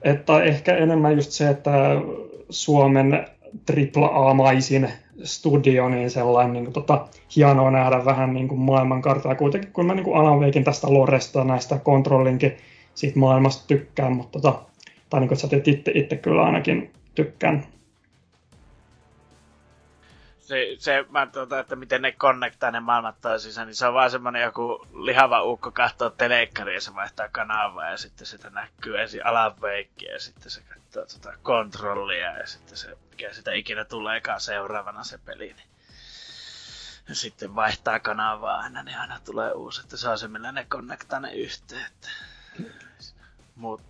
että 0.02 0.42
ehkä 0.42 0.76
enemmän 0.76 1.16
just 1.16 1.30
se, 1.30 1.50
että 1.50 1.72
Suomen 2.50 3.26
AAA-maisin 3.96 4.88
studio, 5.24 5.88
niin 5.88 6.10
sellainen 6.10 6.52
niin 6.52 6.64
kuin, 6.64 6.74
tota, 6.74 7.08
hienoa 7.36 7.70
nähdä 7.70 8.04
vähän 8.04 8.34
niin 8.34 8.48
kuin 8.48 8.60
maailmankartaa. 8.60 9.34
Kuitenkin 9.34 9.72
kun 9.72 9.86
mä 9.86 9.94
niin 9.94 10.04
kuin 10.04 10.16
Alan 10.16 10.40
Wakein 10.40 10.64
tästä 10.64 10.94
Loresta 10.94 11.44
näistä 11.44 11.78
kontrollinkin 11.78 12.56
siitä 12.96 13.18
maailmasta 13.18 13.66
tykkään, 13.66 14.12
mutta 14.12 14.40
tota, 14.40 14.62
tai 15.10 15.20
niin 15.20 15.28
kuin, 15.28 15.38
sä 15.38 15.48
itse, 15.64 15.92
itse 15.94 16.16
kyllä 16.16 16.42
ainakin 16.42 16.92
tykkään 17.14 17.66
se, 20.46 20.76
se 20.78 21.04
mä 21.08 21.26
tuota, 21.26 21.60
että 21.60 21.76
miten 21.76 22.02
ne 22.02 22.12
connectaa 22.12 22.70
ne 22.70 22.80
maailmat 22.80 23.20
toisiinsa, 23.20 23.64
niin 23.64 23.74
se 23.74 23.86
on 23.86 23.94
vaan 23.94 24.10
semmonen 24.10 24.42
joku 24.42 24.86
lihava 24.94 25.42
ukko 25.42 25.70
kahtoo 25.70 26.10
telekkaria 26.10 26.74
ja 26.74 26.80
se 26.80 26.94
vaihtaa 26.94 27.28
kanavaa 27.28 27.90
ja 27.90 27.96
sitten 27.96 28.26
sitä 28.26 28.50
näkyy 28.50 29.00
ensin 29.00 29.26
alaveikkiä 29.26 30.12
ja 30.12 30.20
sitten 30.20 30.50
se 30.50 30.62
katsoo 30.62 31.04
tota 31.06 31.38
kontrollia 31.42 32.38
ja 32.38 32.46
sitten 32.46 32.76
se, 32.76 32.98
mikä 33.10 33.32
sitä 33.32 33.52
ikinä 33.52 33.84
tuleekaan 33.84 34.40
seuraavana 34.40 35.04
se 35.04 35.18
peli, 35.18 35.46
niin 35.46 35.68
ja 37.08 37.14
sitten 37.14 37.54
vaihtaa 37.54 38.00
kanavaa 38.00 38.58
aina, 38.58 38.82
niin 38.82 38.98
aina 38.98 39.20
tulee 39.24 39.52
uusi, 39.52 39.80
että 39.80 39.96
se 39.96 40.08
on 40.08 40.18
se, 40.18 40.28
millä 40.28 40.52
ne 40.52 40.66
connectaa 40.70 41.20
ne 41.20 41.32
yhteen. 41.32 41.86
Että... 41.86 42.08
Mut 43.56 43.80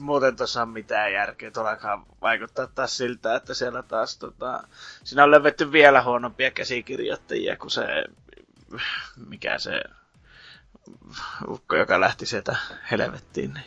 muuten 0.00 0.36
tuossa 0.36 0.62
on 0.62 0.68
mitään 0.68 1.12
järkeä. 1.12 1.50
Tuolla 1.50 2.02
vaikuttaa 2.22 2.66
taas 2.66 2.96
siltä, 2.96 3.34
että 3.34 3.54
siellä 3.54 3.82
taas 3.82 4.18
tota, 4.18 4.62
siinä 5.04 5.24
on 5.24 5.30
löydetty 5.30 5.72
vielä 5.72 6.02
huonompia 6.02 6.50
käsikirjoittajia 6.50 7.56
kuin 7.56 7.70
se, 7.70 8.04
mikä 9.28 9.58
se 9.58 9.82
ukko, 11.48 11.76
joka 11.76 12.00
lähti 12.00 12.26
sieltä 12.26 12.56
helvettiin. 12.90 13.58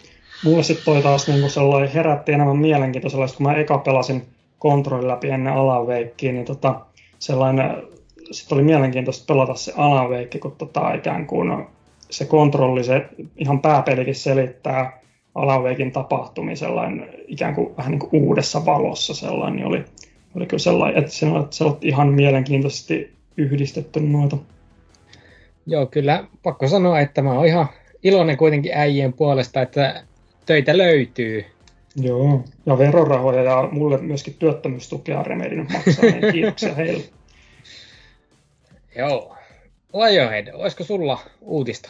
Mulle 0.44 0.64
sitten 0.64 0.86
toi 0.86 1.02
taas 1.02 1.28
niinku 1.28 1.50
sellainen 1.50 1.92
herätti 1.92 2.32
enemmän 2.32 2.58
mielenkiintoista, 2.58 3.38
kun 3.38 3.48
mä 3.48 3.56
eka 3.56 3.78
pelasin 3.78 4.30
kontrolli 4.60 5.08
läpi 5.08 5.30
ennen 5.30 5.54
alaveikkiä, 5.54 6.32
niin 6.32 6.46
tota, 6.46 6.86
sellainen, 7.20 7.84
sitten 8.32 8.56
oli 8.56 8.64
mielenkiintoista 8.64 9.26
pelata 9.34 9.56
se 9.56 9.74
alaveikki, 9.78 10.40
kun 10.40 10.56
tota, 10.56 10.94
ikään 10.94 11.28
kuin 11.28 11.68
se 12.10 12.26
kontrolli, 12.26 12.84
se 12.84 13.06
ihan 13.38 13.62
pääpelikin 13.62 14.16
selittää 14.16 15.00
Alaveikin 15.36 15.92
tapahtumia 15.92 16.56
sellainen 16.56 17.10
ikään 17.28 17.56
kuin 17.56 17.78
vähän 17.78 17.92
niin 17.92 18.00
kuin 18.00 18.24
uudessa 18.24 18.66
valossa 18.66 19.14
sellainen, 19.14 19.56
niin 19.56 19.66
oli, 19.66 19.86
oli 20.36 20.46
kyllä 20.46 20.62
sellainen, 20.62 21.00
että 21.00 21.12
se 21.12 21.26
on, 21.26 21.48
se 21.50 21.64
on 21.64 21.78
ihan 21.82 22.14
mielenkiintoisesti 22.14 23.14
yhdistetty 23.38 24.00
noita. 24.00 24.38
Joo, 25.66 25.86
kyllä 25.86 26.24
pakko 26.44 26.68
sanoa, 26.68 27.00
että 27.00 27.22
mä 27.22 27.34
oon 27.34 27.46
ihan 27.46 27.68
iloinen 28.04 28.38
kuitenkin 28.38 28.72
äijien 28.76 29.14
puolesta, 29.14 29.62
että 29.62 30.04
töitä 30.46 30.78
löytyy. 30.78 31.46
Joo, 31.96 32.44
ja 32.66 32.78
verorahoja 32.78 33.44
ja 33.44 33.70
mulle 33.72 33.98
myöskin 33.98 34.34
työttömyystukea 34.34 35.24
Remedin 35.24 35.68
maksaa, 35.74 36.06
niin 36.06 36.34
kiitoksia 36.34 36.76
heille. 36.76 37.04
Joo. 38.98 39.36
Lionhead, 39.94 40.48
olisiko 40.54 40.84
sulla 40.84 41.20
uutista? 41.42 41.90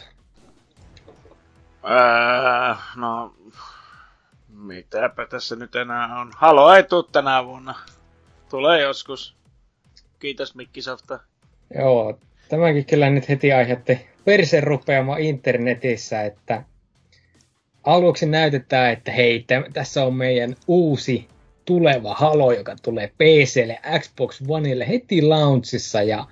Öö, 1.84 2.74
no, 2.96 3.34
mitäpä 4.48 5.26
tässä 5.26 5.56
nyt 5.56 5.76
enää 5.76 6.20
on. 6.20 6.32
Halo 6.36 6.74
ei 6.74 6.82
tuu 6.82 7.02
tänä 7.02 7.44
vuonna. 7.44 7.74
Tulee 8.50 8.80
joskus. 8.80 9.36
Kiitos 10.18 10.54
Mikkisofta. 10.54 11.20
Joo, 11.74 12.18
tämäkin 12.48 12.84
kyllä 12.84 13.10
nyt 13.10 13.28
heti 13.28 13.52
aiheutti 13.52 14.06
persen 14.24 14.62
rupeama 14.62 15.16
internetissä, 15.16 16.22
että 16.22 16.62
aluksi 17.84 18.26
näytetään, 18.26 18.92
että 18.92 19.12
hei, 19.12 19.44
tässä 19.72 20.04
on 20.04 20.14
meidän 20.14 20.56
uusi 20.66 21.28
tuleva 21.64 22.14
Halo, 22.14 22.52
joka 22.52 22.76
tulee 22.82 23.06
PClle, 23.06 23.78
Xbox 23.98 24.42
Oneille 24.48 24.88
heti 24.88 25.22
launchissa 25.22 26.02
ja 26.02 26.26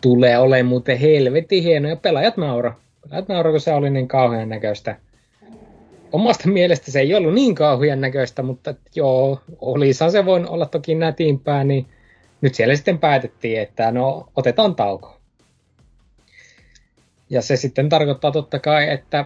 tulee 0.00 0.38
olemaan 0.38 0.66
muuten 0.66 0.98
helvetin 0.98 1.62
hieno 1.62 1.88
ja 1.88 1.96
pelaajat 1.96 2.36
naura 2.36 2.74
että 3.04 3.32
naurako 3.32 3.58
se 3.58 3.72
oli 3.72 3.90
niin 3.90 4.08
kauhean 4.08 4.48
näköistä. 4.48 4.96
Omasta 6.12 6.48
mielestä 6.48 6.90
se 6.90 7.00
ei 7.00 7.14
ollut 7.14 7.34
niin 7.34 7.54
kauhean 7.54 8.00
näköistä, 8.00 8.42
mutta 8.42 8.74
joo, 8.94 9.40
olisihan 9.60 10.12
se 10.12 10.24
voin 10.24 10.48
olla 10.48 10.66
toki 10.66 10.94
nätimpää, 10.94 11.64
niin 11.64 11.86
nyt 12.40 12.54
siellä 12.54 12.76
sitten 12.76 12.98
päätettiin, 12.98 13.60
että 13.60 13.90
no 13.90 14.28
otetaan 14.36 14.74
tauko. 14.74 15.16
Ja 17.30 17.42
se 17.42 17.56
sitten 17.56 17.88
tarkoittaa 17.88 18.30
totta 18.30 18.58
kai, 18.58 18.90
että 18.90 19.24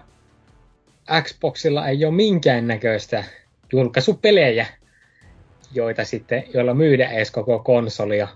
Xboxilla 1.22 1.88
ei 1.88 2.04
ole 2.04 2.14
minkään 2.14 2.66
näköistä 2.66 3.24
julkaisupelejä, 3.72 4.66
joita 5.72 6.04
sitten, 6.04 6.44
joilla 6.54 6.74
myydä 6.74 7.10
edes 7.10 7.30
koko 7.30 7.58
konsolia. 7.58 8.28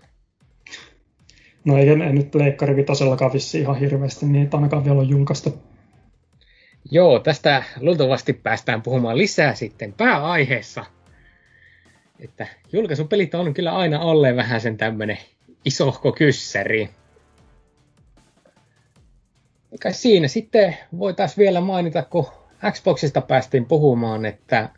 No 1.67 1.77
ei, 1.79 1.89
ei 1.89 2.13
nyt 2.13 2.31
Pleikkari 2.31 2.77
Vitosellakaan 2.77 3.33
vissi 3.33 3.61
ihan 3.61 3.79
hirveästi, 3.79 4.27
niin 4.27 4.49
ainakaan 4.53 4.85
vielä 4.85 4.99
on 4.99 5.09
julkaistu. 5.09 5.63
Joo, 6.91 7.19
tästä 7.19 7.65
luultavasti 7.81 8.33
päästään 8.33 8.83
puhumaan 8.83 9.19
lisää 9.19 9.55
sitten 9.55 9.93
pääaiheessa. 9.93 10.85
Että 12.21 12.47
julkaisupelit 12.73 13.35
on 13.35 13.55
kyllä 13.55 13.77
aina 13.77 14.01
olleen 14.01 14.37
vähän 14.37 14.61
sen 14.61 14.77
tämmönen 14.77 15.19
isohko 15.65 16.13
kyssäri. 16.13 16.89
Mikä 19.71 19.93
siinä 19.93 20.29
sitten 20.29 20.77
voitaisiin 20.99 21.39
vielä 21.39 21.61
mainita, 21.61 22.03
kun 22.03 22.27
Xboxista 22.71 23.21
päästiin 23.21 23.65
puhumaan, 23.65 24.27
että 24.27 24.69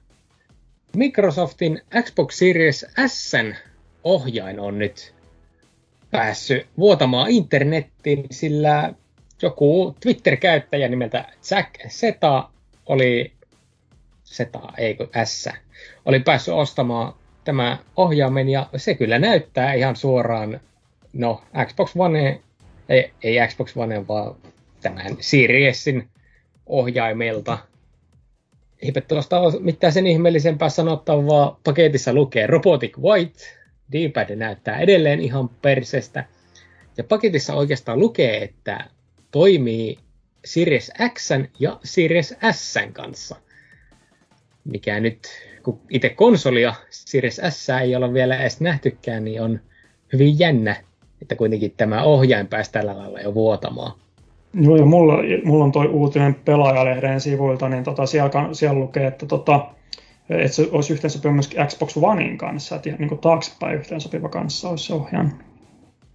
Microsoftin 0.97 1.81
Xbox 2.03 2.35
Series 2.35 2.87
S 3.07 3.33
ohjain 4.05 4.61
on 4.61 4.79
nyt 4.79 5.18
päässyt 6.11 6.67
vuotamaan 6.79 7.31
internettiin, 7.31 8.27
sillä 8.31 8.95
joku 9.43 9.97
Twitter-käyttäjä 10.01 10.89
nimeltä 10.89 11.25
Jack 11.51 11.75
Seta 11.89 12.49
oli 12.87 13.33
Seta, 14.25 14.61
ei 14.79 14.97
S, 15.25 15.49
oli 16.05 16.21
päässyt 16.21 16.55
ostamaan 16.55 17.15
tämä 17.45 17.79
ohjaimen 17.97 18.49
ja 18.49 18.67
se 18.77 18.95
kyllä 18.95 19.19
näyttää 19.19 19.73
ihan 19.73 19.97
suoraan, 19.97 20.61
no 21.13 21.43
Xbox 21.65 21.93
One, 21.97 22.41
ei, 22.89 23.11
ei 23.23 23.49
Xbox 23.49 23.77
One, 23.77 24.09
vaan 24.09 24.35
tämän 24.81 25.17
Seriesin 25.21 26.09
ohjaimelta. 26.67 27.59
Eipä 28.83 29.01
tuosta 29.01 29.41
ole 29.41 29.53
mitään 29.61 29.93
sen 29.93 30.07
ihmeellisempää 30.07 30.69
sanottavaa. 30.69 31.61
Paketissa 31.65 32.13
lukee 32.13 32.47
Robotic 32.47 32.99
White. 32.99 33.58
D-pad 33.93 34.37
näyttää 34.37 34.79
edelleen 34.79 35.21
ihan 35.21 35.49
persestä. 35.49 36.25
Ja 36.97 37.05
paketissa 37.05 37.55
oikeastaan 37.55 37.99
lukee, 37.99 38.43
että 38.45 38.85
toimii 39.31 39.99
Series 40.45 40.93
X 41.15 41.31
ja 41.59 41.81
Series 41.85 42.35
S 42.53 42.75
kanssa. 42.93 43.37
Mikä 44.65 45.01
nyt, 45.01 45.19
kun 45.63 45.81
itse 45.91 46.09
konsolia 46.09 46.75
Series 46.91 47.41
S 47.49 47.69
ei 47.83 47.97
olla 47.97 48.13
vielä 48.13 48.41
edes 48.41 48.61
nähtykään, 48.61 49.25
niin 49.25 49.43
on 49.43 49.61
hyvin 50.13 50.39
jännä, 50.39 50.77
että 51.23 51.37
kuitenkin 51.37 51.75
tämä 51.77 52.03
ohjain 52.03 52.47
pääsi 52.47 52.73
tällä 52.73 52.99
lailla 52.99 53.21
jo 53.21 53.35
vuotamaan. 53.35 53.93
Joo, 54.55 54.77
ja 54.77 54.85
mulla, 54.85 55.15
mulla 55.45 55.65
on 55.65 55.73
toi 55.73 55.87
uutinen 55.87 56.35
pelaajalehden 56.35 57.21
sivuilta, 57.21 57.69
niin 57.69 57.85
tota, 57.85 58.07
siellä, 58.07 58.31
siellä 58.53 58.79
lukee, 58.79 59.07
että, 59.07 59.27
tota, 59.27 59.67
että 60.31 60.57
se 60.57 60.69
olisi 60.73 60.93
yhteensopiva 60.93 61.33
myös 61.33 61.51
Xbox 61.67 61.97
Onein 61.97 62.39
kanssa, 62.39 62.77
että 62.77 62.91
niin 62.91 63.09
kuin 63.09 63.21
taaksepäin 63.21 63.79
yhteensopiva 63.79 64.29
kanssa 64.29 64.69
olisi 64.69 64.85
se 64.85 64.95
ohjaan. 64.95 65.45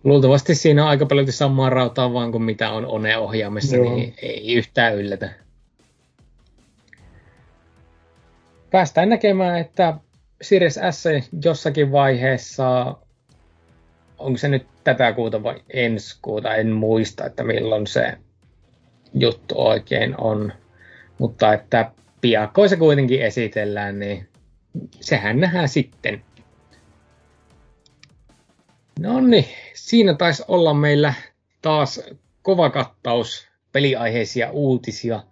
Luultavasti 0.03 0.55
siinä 0.55 0.83
on 0.83 0.89
aika 0.89 1.05
paljon 1.05 1.31
samaa 1.31 1.69
rautaa 1.69 2.13
vaan 2.13 2.31
kuin 2.31 2.43
mitä 2.43 2.71
on 2.71 2.85
One-ohjaamissa, 2.85 3.75
Joo. 3.75 3.95
niin 3.95 4.13
ei 4.21 4.53
yhtään 4.53 4.95
yllätä. 4.95 5.29
Päästään 8.71 9.09
näkemään, 9.09 9.59
että 9.59 9.93
Series 10.41 10.79
S 10.91 11.03
jossakin 11.45 11.91
vaiheessa, 11.91 12.95
onko 14.17 14.37
se 14.37 14.47
nyt 14.47 14.67
tätä 14.83 15.13
kuuta 15.13 15.43
vai 15.43 15.55
ensi 15.73 16.17
kuuta, 16.21 16.55
en 16.55 16.71
muista, 16.71 17.25
että 17.25 17.43
milloin 17.43 17.87
se 17.87 18.17
juttu 19.13 19.55
oikein 19.57 20.21
on. 20.21 20.53
Mutta 21.19 21.53
että 21.53 21.91
piakkoin 22.23 22.69
se 22.69 22.75
kuitenkin 22.75 23.21
esitellään, 23.21 23.99
niin 23.99 24.27
sehän 25.01 25.39
nähdään 25.39 25.69
sitten. 25.69 26.23
No 28.99 29.21
niin, 29.21 29.45
siinä 29.73 30.13
taisi 30.13 30.43
olla 30.47 30.73
meillä 30.73 31.13
taas 31.61 32.01
kova 32.41 32.69
kattaus 32.69 33.47
peliaiheisia 33.71 34.51
uutisia, 34.51 35.23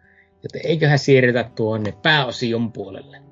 joten 0.44 0.62
eiköhän 0.64 1.00
siirretä 1.00 1.50
tuonne 1.56 1.94
pääosion 2.04 2.72
puolelle. 2.72 3.31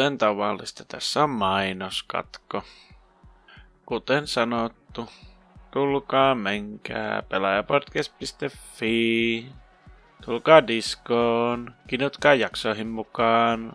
Kuten 0.00 0.18
tavallista, 0.18 0.84
tässä 0.84 1.24
on 1.24 1.30
mainoskatko. 1.30 2.62
Kuten 3.86 4.26
sanottu, 4.26 5.08
tulkaa 5.70 6.34
menkää 6.34 7.22
pelaajapodcast.fi. 7.22 9.46
Tulkaa 10.24 10.66
diskoon, 10.66 11.74
kinutkaa 11.86 12.34
jaksoihin 12.34 12.86
mukaan. 12.86 13.72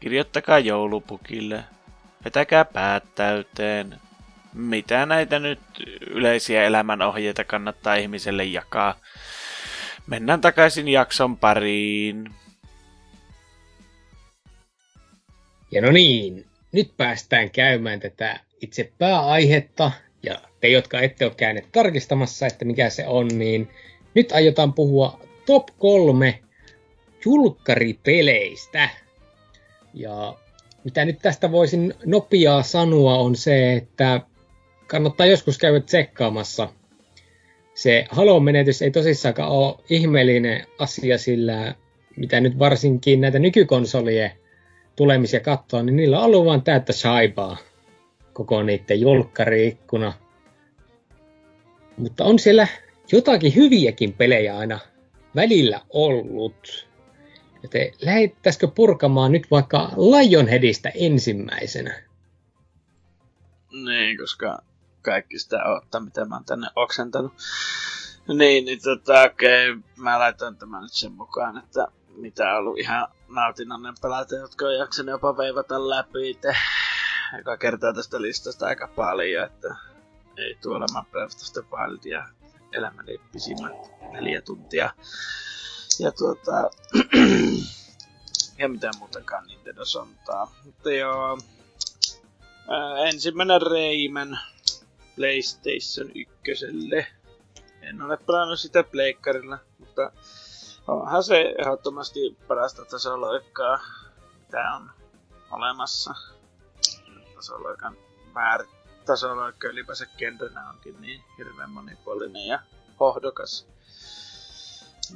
Kirjoittakaa 0.00 0.58
joulupukille. 0.58 1.64
Vetäkää 2.24 2.64
päät 2.64 3.04
täyteen. 3.14 4.00
Mitä 4.54 5.06
näitä 5.06 5.38
nyt 5.38 5.60
yleisiä 6.10 6.64
elämänohjeita 6.64 7.44
kannattaa 7.44 7.94
ihmiselle 7.94 8.44
jakaa? 8.44 8.94
Mennään 10.06 10.40
takaisin 10.40 10.88
jakson 10.88 11.36
pariin. 11.36 12.34
Ja 15.70 15.82
no 15.82 15.90
niin, 15.90 16.46
nyt 16.72 16.90
päästään 16.96 17.50
käymään 17.50 18.00
tätä 18.00 18.40
itse 18.60 18.92
pääaihetta, 18.98 19.90
ja 20.22 20.40
te, 20.60 20.68
jotka 20.68 21.00
ette 21.00 21.24
ole 21.24 21.34
käyneet 21.36 21.68
tarkistamassa, 21.72 22.46
että 22.46 22.64
mikä 22.64 22.90
se 22.90 23.06
on, 23.06 23.28
niin 23.28 23.68
nyt 24.14 24.32
aiotaan 24.32 24.72
puhua 24.72 25.20
top 25.46 25.68
kolme 25.78 26.38
julkkaripeleistä. 27.24 28.88
Ja 29.94 30.34
mitä 30.84 31.04
nyt 31.04 31.18
tästä 31.22 31.52
voisin 31.52 31.94
nopeaa 32.04 32.62
sanoa 32.62 33.18
on 33.18 33.36
se, 33.36 33.72
että 33.72 34.20
kannattaa 34.86 35.26
joskus 35.26 35.58
käydä 35.58 35.80
tsekkaamassa. 35.80 36.68
Se 37.74 38.04
Halo-menetys 38.10 38.82
ei 38.82 38.90
tosissaankaan 38.90 39.50
ole 39.50 39.74
ihmeellinen 39.90 40.66
asia, 40.78 41.18
sillä 41.18 41.74
mitä 42.16 42.40
nyt 42.40 42.58
varsinkin 42.58 43.20
näitä 43.20 43.38
nykykonsolien 43.38 44.30
tulemisia 44.98 45.40
katsoa, 45.40 45.82
niin 45.82 45.96
niillä 45.96 46.18
on 46.18 46.24
ollut 46.24 46.44
vaan 46.44 46.62
täyttä 46.62 46.92
saipaa 46.92 47.56
koko 48.32 48.62
niiden 48.62 49.00
julkkariikkuna. 49.00 50.12
Mutta 51.96 52.24
on 52.24 52.38
siellä 52.38 52.66
jotakin 53.12 53.54
hyviäkin 53.54 54.12
pelejä 54.12 54.58
aina 54.58 54.78
välillä 55.36 55.80
ollut. 55.90 56.88
Joten 57.62 57.92
lähettäisikö 58.00 58.68
purkamaan 58.68 59.32
nyt 59.32 59.50
vaikka 59.50 59.90
Lionheadistä 59.96 60.92
ensimmäisenä? 60.94 62.02
Niin, 63.84 64.18
koska 64.18 64.58
kaikki 65.02 65.38
sitä 65.38 65.64
ottaa, 65.64 66.00
mitä 66.00 66.24
mä 66.24 66.34
oon 66.34 66.44
tänne 66.44 66.66
oksentanut. 66.76 67.32
Niin, 68.28 68.64
niin 68.64 68.82
tota, 68.82 69.22
okei, 69.22 69.70
okay, 69.70 69.82
mä 69.96 70.18
laitan 70.18 70.56
tämän 70.56 70.82
nyt 70.82 70.92
sen 70.92 71.12
mukaan, 71.12 71.58
että 71.58 71.86
mitä 72.16 72.52
on 72.52 72.58
ollut 72.58 72.78
ihan 72.78 73.08
nautinnollinen 73.28 73.94
pelata, 74.02 74.34
jotka 74.34 74.66
on 74.66 74.76
jaksanut 74.76 75.10
jopa 75.10 75.36
veivata 75.36 75.88
läpi 75.88 76.30
itse 76.30 76.56
joka 77.36 77.56
kertaa 77.56 77.92
tästä 77.92 78.22
listasta 78.22 78.66
aika 78.66 78.88
paljon, 78.88 79.46
että 79.46 79.76
ei 80.36 80.58
tuolla 80.62 80.86
mä 80.92 80.98
of 80.98 81.32
Wildia 81.72 82.28
elämäni 82.72 83.20
pisimmät 83.32 83.72
neljä 84.12 84.42
tuntia. 84.42 84.90
Ja 86.00 86.12
tuota, 86.12 86.70
ja 88.58 88.68
mitä 88.68 88.90
muutenkaan 88.98 89.46
Nintendo 89.46 89.84
sontaa. 89.84 90.54
Mutta 90.64 90.90
joo, 90.92 91.38
ää, 92.68 93.08
ensimmäinen 93.08 93.62
Rayman 93.62 94.38
PlayStation 95.16 96.10
1. 96.14 96.66
En 97.82 98.02
ole 98.02 98.16
pelannut 98.16 98.60
sitä 98.60 98.82
pleikkarilla, 98.82 99.58
mutta 99.78 100.12
onhan 100.88 101.24
se 101.24 101.54
ehdottomasti 101.58 102.36
parasta 102.48 102.84
tasoloikkaa, 102.84 103.78
mitä 104.40 104.74
on 104.74 104.90
olemassa. 105.50 106.14
Tasoloikan 107.34 107.96
määrä, 108.34 108.64
tasoloikka 109.06 109.68
ylipäänsä 109.68 110.06
kentänä 110.06 110.68
onkin 110.70 111.00
niin 111.00 111.24
hirveän 111.38 111.70
monipuolinen 111.70 112.46
ja 112.46 112.58
hohdokas. 113.00 113.66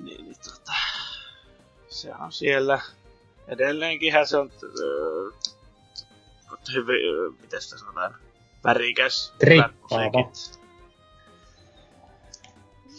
Niin, 0.03 0.24
niin 0.24 0.36
tota, 0.44 0.73
se 1.89 2.15
on 2.15 2.32
siellä. 2.32 2.81
Edelleenkin 3.49 4.12
se 4.27 4.36
on 4.36 4.51
hyvin, 6.74 7.35
miten 7.40 7.62
sitä 7.62 7.78
sanotaan, 7.78 8.15
värikäs. 8.65 9.35
Trippaava 9.39 10.31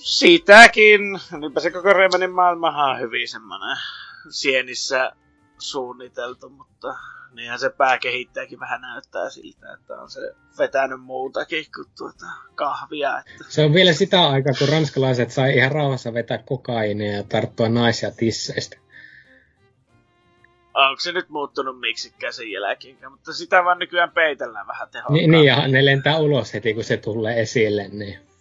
Siitäkin. 0.03 1.01
Niinpä 1.39 1.59
se 1.59 1.71
koko 1.71 1.93
Raymanin 1.93 2.31
maailmahan 2.31 2.89
on 2.89 2.99
hyvin 2.99 3.27
semmonen 3.27 3.77
sienissä 4.29 5.11
suunniteltu, 5.57 6.49
mutta 6.49 6.95
niinhän 7.33 7.59
se 7.59 7.69
pääkehittäjäkin 7.69 8.59
vähän 8.59 8.81
näyttää 8.81 9.29
siltä, 9.29 9.73
että 9.73 9.93
on 9.93 10.09
se 10.09 10.19
vetänyt 10.57 11.01
muutakin 11.01 11.65
kuin 11.75 11.87
tuota 11.97 12.25
kahvia. 12.55 13.19
Että... 13.19 13.43
Se 13.49 13.65
on 13.65 13.73
vielä 13.73 13.93
sitä 13.93 14.27
aikaa, 14.29 14.53
kun 14.59 14.69
ranskalaiset 14.69 15.31
sai 15.31 15.57
ihan 15.57 15.71
rauhassa 15.71 16.13
vetää 16.13 16.37
kokainia 16.37 17.17
ja 17.17 17.23
tarttua 17.23 17.69
naisia 17.69 18.11
tisseistä. 18.11 18.77
Onko 20.73 20.99
se 20.99 21.11
nyt 21.11 21.29
muuttunut 21.29 21.79
miksikään 21.79 22.33
sen 22.33 22.51
jälkeen, 22.51 23.11
mutta 23.11 23.33
sitä 23.33 23.63
vaan 23.63 23.79
nykyään 23.79 24.11
peitellään 24.11 24.67
vähän 24.67 24.89
tehokkaammin. 24.89 25.31
Niin, 25.31 25.31
niin, 25.31 25.45
ja 25.45 25.67
ne 25.67 25.85
lentää 25.85 26.17
ulos 26.17 26.53
heti, 26.53 26.73
kun 26.73 26.83
se 26.83 26.97
tulee 26.97 27.41
esille, 27.41 27.87
niin... 27.87 28.32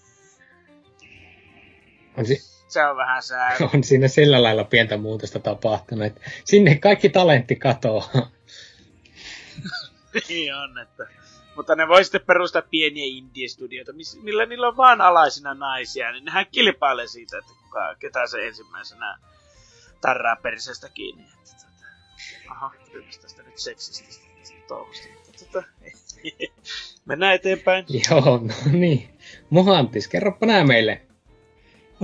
On 2.17 2.27
si- 2.27 2.53
se 2.69 2.85
on 2.85 2.97
vähän 2.97 3.23
sää. 3.23 3.57
On 3.75 3.85
siinä 3.85 4.09
sillä 4.09 4.43
lailla 4.43 4.65
pientä 4.65 4.97
muutosta 4.97 5.39
tapahtunut, 5.39 6.07
että 6.07 6.21
sinne 6.45 6.75
kaikki 6.75 7.09
talentti 7.09 7.57
katoaa. 7.57 8.11
niin 10.29 10.55
on, 10.55 10.79
että... 10.79 11.07
Mutta 11.57 11.75
ne 11.75 11.89
voi 11.89 12.05
sitten 12.05 12.27
perustaa 12.27 12.63
pieniä 12.63 13.05
indie-studioita, 13.07 13.93
millä 14.23 14.47
niillä 14.47 14.69
on 14.69 14.77
vaan 14.77 15.01
alaisina 15.01 15.55
naisia, 15.55 16.13
niin 16.13 16.25
nehän 16.25 16.47
kilpailee 16.53 17.07
siitä, 17.07 17.39
että 17.39 17.53
kuka, 17.63 17.95
ketä 17.95 18.27
se 18.27 18.47
ensimmäisenä 18.47 19.19
tarraa 20.01 20.37
perisestä 20.37 20.89
kiinni. 20.89 21.23
Että, 21.23 21.51
tota, 21.51 21.87
aha, 22.51 22.73
tästä 23.23 23.43
nyt 23.43 23.59
seksistä 23.59 24.29
touhusta. 24.69 25.09
Tota, 25.39 25.67
mennään 27.05 27.35
eteenpäin. 27.35 27.85
Joo, 28.11 28.39
no 28.39 28.55
niin. 28.73 29.19
Mohantis, 29.51 30.09
kerropa 30.09 30.47
nää 30.47 30.65
meille. 30.65 31.03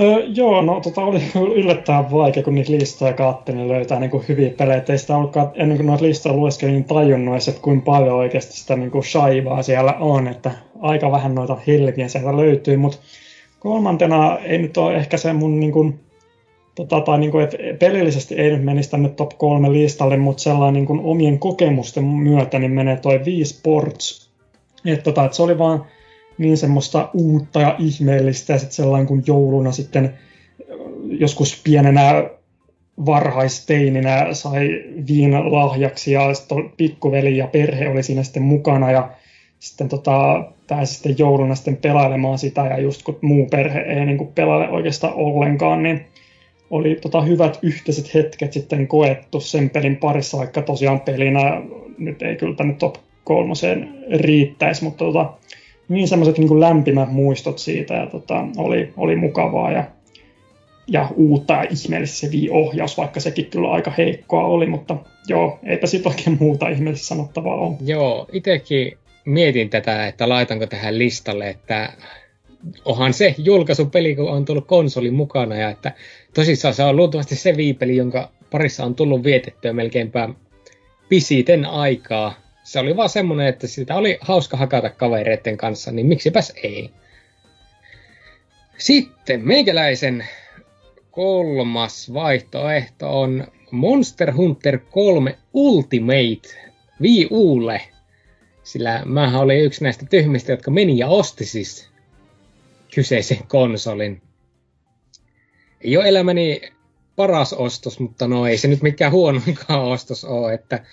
Öö, 0.01 0.25
joo, 0.35 0.63
no 0.63 0.81
tota 0.81 1.01
oli 1.01 1.23
yllättävän 1.55 2.11
vaikea, 2.11 2.43
kun 2.43 2.55
niitä 2.55 2.73
listoja 2.73 3.13
katselin, 3.13 3.59
niin 3.59 3.69
löytää 3.69 4.01
niin 4.01 4.11
kuin 4.11 4.25
hyviä 4.29 4.51
pelejä. 4.51 4.83
Ei 4.89 4.99
sitä 4.99 5.17
ollutkaan, 5.17 5.51
ennen 5.55 5.77
kuin 5.77 5.87
noita 5.87 6.05
listoja 6.05 6.35
lueskelin, 6.37 6.75
niin 6.75 6.85
tajunnut 6.85 7.49
että 7.49 7.63
kuinka 7.63 7.85
paljon 7.85 8.17
oikeasti 8.17 8.53
sitä 8.57 8.77
niin 8.77 8.91
kuin 8.91 9.05
shaivaa 9.05 9.63
siellä 9.63 9.93
on. 9.93 10.29
Että 10.29 10.51
aika 10.81 11.13
vähän 11.13 11.35
noita 11.35 11.57
helviä 11.67 12.09
sieltä 12.09 12.37
löytyy, 12.37 12.77
mutta 12.77 12.99
kolmantena 13.61 14.39
ei 14.39 14.59
nyt 14.59 14.77
ole 14.77 14.97
ehkä 14.97 15.17
se 15.17 15.33
mun 15.33 15.61
niin 15.61 15.73
kuin, 15.73 16.01
tota, 16.75 17.01
tai 17.01 17.19
niin 17.19 17.31
kuin, 17.31 17.45
että 17.45 17.57
pelillisesti 17.79 18.35
ei 18.35 18.51
nyt 18.51 18.65
menisi 18.65 18.91
tänne 18.91 19.09
top 19.09 19.31
kolme 19.39 19.73
listalle, 19.73 20.17
mutta 20.17 20.43
sellainen 20.43 20.75
niin 20.75 20.87
kuin 20.87 21.01
omien 21.01 21.39
kokemusten 21.39 22.05
myötä 22.05 22.59
niin 22.59 22.73
menee 22.73 22.97
toi 22.97 23.19
Wii 23.19 23.45
Sports. 23.45 24.31
Että, 24.87 25.05
tota, 25.05 25.25
että 25.25 25.37
se 25.37 25.43
oli 25.43 25.59
vaan 25.59 25.85
niin 26.39 26.57
semmoista 26.57 27.11
uutta 27.15 27.61
ja 27.61 27.77
ihmeellistä 27.79 28.53
ja 28.53 28.59
sitten 28.59 28.77
sellainen 28.77 29.07
kuin 29.07 29.23
jouluna 29.27 29.73
sitten 29.73 30.19
joskus 31.05 31.61
pienenä 31.65 32.31
varhaisteininä 33.07 34.27
sai 34.33 34.85
viin 35.09 35.53
lahjaksi 35.53 36.13
ja 36.13 36.35
sitten 36.35 36.71
pikkuveli 36.77 37.37
ja 37.37 37.47
perhe 37.47 37.89
oli 37.89 38.03
siinä 38.03 38.23
sitten 38.23 38.43
mukana 38.43 38.91
ja 38.91 39.11
sitten 39.59 39.89
tota, 39.89 40.45
pääsi 40.69 40.95
sitten 40.95 41.15
jouluna 41.19 41.55
sitten 41.55 41.77
pelailemaan 41.77 42.39
sitä 42.39 42.61
ja 42.61 42.79
just 42.79 43.03
kun 43.03 43.19
muu 43.21 43.47
perhe 43.47 43.81
ei 43.81 44.07
niin 44.07 44.19
kuin 44.19 44.33
pelaile 44.35 44.69
oikeastaan 44.69 45.15
ollenkaan, 45.15 45.83
niin 45.83 46.07
oli 46.71 46.99
tota 47.03 47.21
hyvät 47.21 47.59
yhteiset 47.63 48.15
hetket 48.15 48.53
sitten 48.53 48.89
koettu 48.89 49.41
sen 49.41 49.71
pelin 49.71 49.97
parissa, 49.97 50.39
vaikka 50.39 50.63
tosiaan 50.63 51.01
pelinä 51.01 51.63
nyt 51.99 52.23
ei 52.23 52.37
kyllä 52.37 52.55
tänne 52.55 52.75
top 52.75 52.95
kolmoseen 53.25 53.95
riittäisi, 54.15 54.85
mutta 54.85 55.05
tota, 55.05 55.33
niin 55.89 56.09
semmoiset 56.09 56.39
niin 56.39 56.61
lämpimät 56.61 57.13
muistot 57.13 57.59
siitä 57.59 57.95
ja 57.95 58.07
tota, 58.07 58.47
oli, 58.57 58.93
oli 58.97 59.17
mukavaa 59.17 59.73
ja, 59.73 59.85
ja 60.87 61.09
uutta 61.17 61.53
ja 61.53 61.67
ihmeellistä 61.71 62.17
se 62.17 62.31
ohjaus, 62.51 62.97
vaikka 62.97 63.21
sekin 63.21 63.47
kyllä 63.47 63.71
aika 63.71 63.93
heikkoa 63.99 64.45
oli, 64.45 64.67
mutta 64.67 64.97
joo, 65.29 65.59
eipä 65.63 65.87
sitten 65.87 66.13
oikein 66.13 66.37
muuta 66.41 66.69
ihmeellistä 66.69 67.07
sanottavaa 67.07 67.55
ole. 67.55 67.77
Joo, 67.85 68.27
itsekin 68.33 68.99
mietin 69.25 69.71
tätä, 69.71 70.07
että 70.07 70.29
laitanko 70.29 70.67
tähän 70.67 70.99
listalle, 70.99 71.49
että 71.49 71.93
onhan 72.85 73.13
se 73.13 73.35
julkaisupeli, 73.39 74.17
kun 74.17 74.31
on 74.31 74.45
tullut 74.45 74.67
konsoli 74.67 75.11
mukana 75.11 75.57
ja 75.57 75.71
että 75.71 75.93
tosissaan 76.35 76.75
se 76.75 76.85
on 76.85 76.97
luultavasti 76.97 77.37
se 77.37 77.57
viipeli, 77.57 77.97
jonka 77.97 78.31
parissa 78.51 78.85
on 78.85 78.95
tullut 78.95 79.25
vietettyä 79.25 79.73
melkeinpä 79.73 80.29
pisiten 81.09 81.65
aikaa 81.65 82.35
se 82.69 82.79
oli 82.79 82.97
vaan 82.97 83.09
semmoinen, 83.09 83.47
että 83.47 83.67
sitä 83.67 83.95
oli 83.95 84.19
hauska 84.21 84.57
hakata 84.57 84.91
kavereiden 84.91 85.57
kanssa, 85.57 85.93
niin 85.93 86.07
miksipäs 86.07 86.53
ei. 86.63 86.91
Sitten 88.79 89.41
meikäläisen 89.45 90.27
kolmas 91.11 92.15
vaihtoehto 92.15 93.21
on 93.21 93.47
Monster 93.71 94.33
Hunter 94.35 94.79
3 94.79 95.39
Ultimate 95.53 96.73
Wii 97.01 97.29
Ulle. 97.31 97.81
Sillä 98.63 99.03
mä 99.05 99.41
olin 99.41 99.65
yksi 99.65 99.85
näistä 99.85 100.07
tyhmistä, 100.07 100.53
jotka 100.53 100.71
meni 100.71 100.99
ja 100.99 101.09
osti 101.09 101.45
siis 101.45 101.89
kyseisen 102.95 103.47
konsolin. 103.47 104.23
Ei 105.81 105.97
ole 105.97 106.09
elämäni 106.09 106.61
paras 107.17 107.53
ostos, 107.53 108.01
mutta 108.01 108.29
no 108.29 108.47
ei 108.47 108.59
se 108.59 108.69
nyt 108.69 108.83
mikään 108.83 109.13
huonoinkaan 109.13 109.85
ostos 109.85 110.25
ole, 110.25 110.55
että 110.55 110.85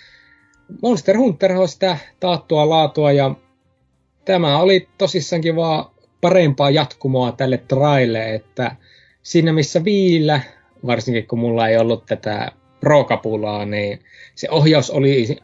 Monster 0.81 1.17
Hunter 1.17 1.51
on 1.51 1.67
sitä 1.67 1.97
taattua 2.19 2.69
laatua 2.69 3.11
ja 3.11 3.35
tämä 4.25 4.59
oli 4.59 4.87
tosissaankin 4.97 5.55
vaan 5.55 5.85
parempaa 6.21 6.69
jatkumoa 6.69 7.31
tälle 7.31 7.57
traille, 7.57 8.35
että 8.35 8.75
siinä 9.23 9.53
missä 9.53 9.83
viillä, 9.83 10.41
varsinkin 10.85 11.27
kun 11.27 11.39
mulla 11.39 11.67
ei 11.67 11.77
ollut 11.77 12.05
tätä 12.05 12.51
pro-kapulaa, 12.79 13.65
niin 13.65 13.99
se 14.35 14.49
ohjaus 14.49 14.89
oli 14.89 15.37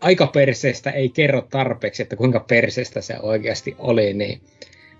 aika 0.00 0.26
perseestä, 0.26 0.90
ei 0.90 1.08
kerro 1.08 1.42
tarpeeksi, 1.42 2.02
että 2.02 2.16
kuinka 2.16 2.40
perseestä 2.40 3.00
se 3.00 3.16
oikeasti 3.22 3.74
oli, 3.78 4.14
niin 4.14 4.40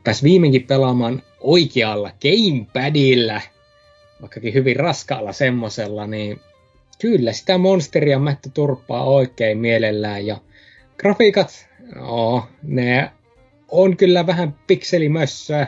pääsi 0.04 0.22
viimeinkin 0.22 0.66
pelaamaan 0.66 1.22
oikealla 1.40 2.10
gamepadilla, 2.22 3.40
vaikkakin 4.20 4.54
hyvin 4.54 4.76
raskaalla 4.76 5.32
semmosella, 5.32 6.06
niin 6.06 6.40
Kyllä, 7.00 7.32
sitä 7.32 7.58
monsteria 7.58 8.18
mättä 8.18 8.50
turppaa 8.54 9.04
oikein 9.04 9.58
mielellään 9.58 10.26
ja 10.26 10.40
grafiikat, 10.98 11.68
no, 11.94 12.48
ne 12.62 13.10
on 13.68 13.96
kyllä 13.96 14.26
vähän 14.26 14.54
pikselimössöä. 14.66 15.66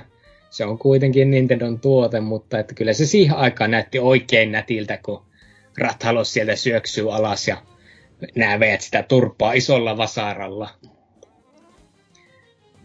Se 0.50 0.64
on 0.64 0.78
kuitenkin 0.78 1.30
Nintendon 1.30 1.80
tuote, 1.80 2.20
mutta 2.20 2.58
että 2.58 2.74
kyllä 2.74 2.92
se 2.92 3.06
siihen 3.06 3.36
aikaan 3.36 3.70
näytti 3.70 3.98
oikein 3.98 4.52
nätiltä, 4.52 4.98
kun 5.04 5.22
Rathalos 5.78 6.32
sieltä 6.32 6.56
syöksyy 6.56 7.14
alas 7.14 7.48
ja 7.48 7.56
näet 8.36 8.80
sitä 8.80 9.02
turppaa 9.02 9.52
isolla 9.52 9.96
vasaralla 9.96 10.70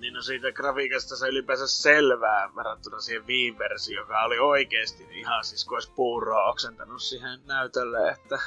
niin 0.03 0.13
no 0.13 0.21
siitä 0.21 0.51
grafiikasta 0.51 1.15
se 1.15 1.27
ylipäänsä 1.27 1.67
selvää 1.67 2.49
verrattuna 2.55 2.99
siihen 2.99 3.27
Wii-versioon, 3.27 4.03
joka 4.03 4.23
oli 4.23 4.39
oikeesti 4.39 5.07
ihan 5.11 5.43
siis 5.43 5.65
kuin 5.65 5.75
olisi 5.75 5.91
puuroa 5.95 6.49
oksentanut 6.49 7.01
siihen 7.01 7.39
näytölle, 7.45 8.09
että... 8.09 8.39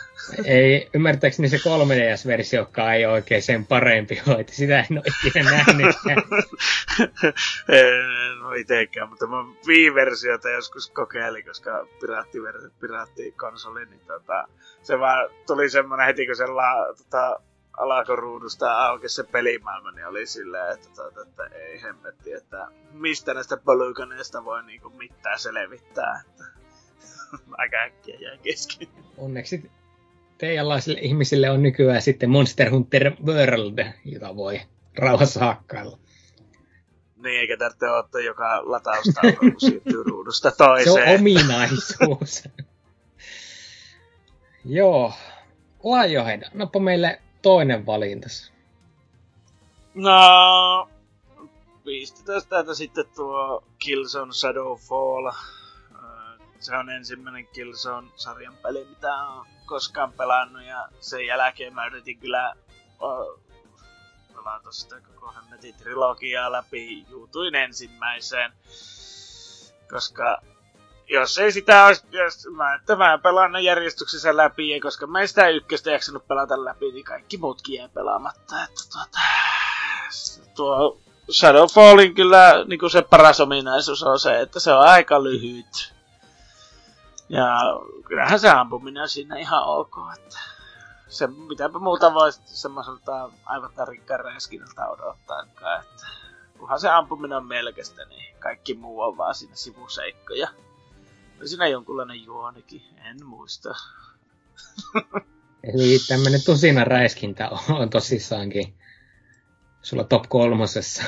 Ei, 0.45 0.91
ymmärtääkseni 0.95 1.49
se 1.49 1.57
3DS-versio, 1.57 2.61
joka 2.61 2.93
ei 2.93 3.07
oikein 3.07 3.43
sen 3.43 3.67
parempi 3.67 4.23
ole, 4.29 4.41
että 4.41 4.53
sitä 4.53 4.79
en 4.79 4.99
ole 4.99 5.03
ikinä 5.27 5.51
nähnyt. 5.51 5.97
en 7.69 8.43
ole 8.43 8.59
itekään, 8.59 9.09
mutta 9.09 9.27
mä 9.27 9.37
Wii-versiota 9.67 10.51
joskus 10.51 10.91
kokeilin, 10.91 11.45
koska 11.45 11.87
piraatti, 12.01 12.39
piraatti 12.81 13.33
konsoli, 13.33 13.87
niin 13.87 14.07
tota, 14.07 14.49
se 14.83 14.99
vaan 14.99 15.31
tuli 15.47 15.71
semmonen 15.71 16.07
heti, 16.07 16.27
kun 16.27 16.37
se 16.37 16.47
la, 16.47 16.95
tota, 16.99 17.41
alakoruudusta 17.77 18.87
auki 18.87 19.09
se 19.09 19.25
pelimaailma, 19.25 19.91
niin 19.91 20.07
oli 20.07 20.27
silleen, 20.27 20.75
että, 20.75 20.89
että, 21.09 21.21
että 21.23 21.45
ei 21.57 21.83
hemmetti, 21.83 22.33
että 22.33 22.69
mistä 22.93 23.35
näistä 23.35 23.57
polygoneista 23.57 24.45
voi 24.45 24.63
niinku 24.63 24.91
mitään 24.91 25.39
selvittää. 25.39 26.23
Että 26.27 26.45
aika 27.59 27.77
äkkiä 27.77 28.17
jäi 28.21 28.39
kesken. 28.39 28.89
Onneksi 29.17 29.71
teidänlaisille 30.39 30.99
ihmisille 31.01 31.51
on 31.51 31.63
nykyään 31.63 32.03
sitten 32.03 32.31
Monster 32.31 32.71
Hunter 32.71 33.13
World, 33.27 33.87
jota 34.05 34.37
voi 34.37 34.61
rauhassa 34.99 35.41
hakkailla. 35.41 35.99
Niin, 37.17 37.41
eikä 37.41 37.57
tarvitse 37.57 37.91
ottaa 37.91 38.21
joka 38.21 38.71
latausta, 38.71 39.21
kun 39.39 39.55
siirtyy 39.59 40.03
ruudusta 40.11 40.51
toiseen. 40.51 40.95
Se 40.95 41.11
on 41.11 41.21
ominaisuus. 41.21 42.49
Joo. 44.65 45.13
Lionhead, 45.85 46.43
annapa 46.53 46.81
meille 46.81 47.21
toinen 47.47 47.87
valintas? 47.87 48.53
No, 49.95 50.89
pistetään 51.85 52.43
täältä 52.49 52.75
sitten 52.75 53.05
tuo 53.17 53.65
Killzone 53.79 54.33
Shadowfall. 54.33 55.33
Se 56.61 56.77
on 56.77 56.91
ensimmäinen 56.91 57.47
Killzone-sarjan 57.47 58.57
peli, 58.63 58.85
mitä 58.85 59.15
on 59.15 59.47
koskaan 59.67 60.13
pelannut 60.13 60.63
ja 60.63 60.89
sen 61.01 61.27
jälkeen 61.27 61.75
mä 61.75 61.87
yritin 61.87 62.19
kyllä 62.19 62.55
pelata 64.35 64.73
sitä 64.73 65.01
koko 65.01 65.33
hemmetin 65.33 65.75
trilogiaa 65.75 66.53
läpi. 66.53 67.07
Juutuin 67.11 67.55
ensimmäiseen, 67.55 68.53
koska 69.91 70.43
jos 71.09 71.39
ei 71.39 71.53
sitä 71.53 71.85
olisi, 71.85 72.05
jos 72.11 72.49
mä, 72.51 72.81
mä 72.97 73.19
pelaan 73.19 73.53
ne 73.53 73.61
järjestyksessä 73.61 74.37
läpi, 74.37 74.71
ja 74.71 74.81
koska 74.81 75.07
mä 75.07 75.21
en 75.21 75.29
sitä 75.29 75.49
ykköstä 75.49 75.91
jaksanut 75.91 76.29
pelata 76.29 76.65
läpi, 76.65 76.93
niin 76.93 77.05
kaikki 77.05 77.37
muutkin 77.37 77.75
jää 77.75 77.89
pelaamatta. 77.89 78.65
Että 78.65 78.83
tuota, 78.93 79.19
tuo 80.55 81.01
Shadowfallin 81.31 82.15
kyllä 82.15 82.65
niin 82.65 82.79
kuin 82.81 82.91
se 82.91 83.03
paras 83.03 83.41
ominaisuus 83.41 84.03
on 84.03 84.19
se, 84.19 84.41
että 84.41 84.61
se 84.61 84.73
on 84.73 84.81
aika 84.81 85.23
lyhyt. 85.23 85.95
Ja 87.29 87.57
kyllähän 88.05 88.41
se 88.41 88.51
ampuminen 88.51 89.09
siinä 89.09 89.37
ihan 89.37 89.65
ok, 89.65 89.97
että 90.17 90.39
se 91.09 91.27
mitäpä 91.27 91.79
muuta 91.79 92.15
voisi 92.15 92.41
semmoiselta 92.45 93.31
aivan 93.45 93.73
tarikkaan 93.77 94.21
räiskinältä 94.21 94.83
että 95.13 95.47
kunhan 96.59 96.81
se 96.81 96.89
ampuminen 96.89 97.39
on 97.39 97.47
melkeistä, 97.47 98.05
niin 98.05 98.37
kaikki 98.39 98.75
muu 98.75 99.01
on 99.01 99.17
vaan 99.17 99.35
siinä 99.35 99.57
sivuseikkoja. 99.57 100.49
Oli 101.39 101.49
siinä 101.49 101.67
jonkunlainen 101.67 102.25
juonikin, 102.25 102.83
en 103.11 103.27
muista. 103.27 103.75
Eli 105.65 105.99
tämmönen 106.09 106.41
tusina 106.45 106.85
räiskintä 106.85 107.51
on, 107.69 107.91
tosissaankin 107.91 108.75
sulla 109.83 110.05
top 110.05 110.23
kolmosessa. 110.29 111.03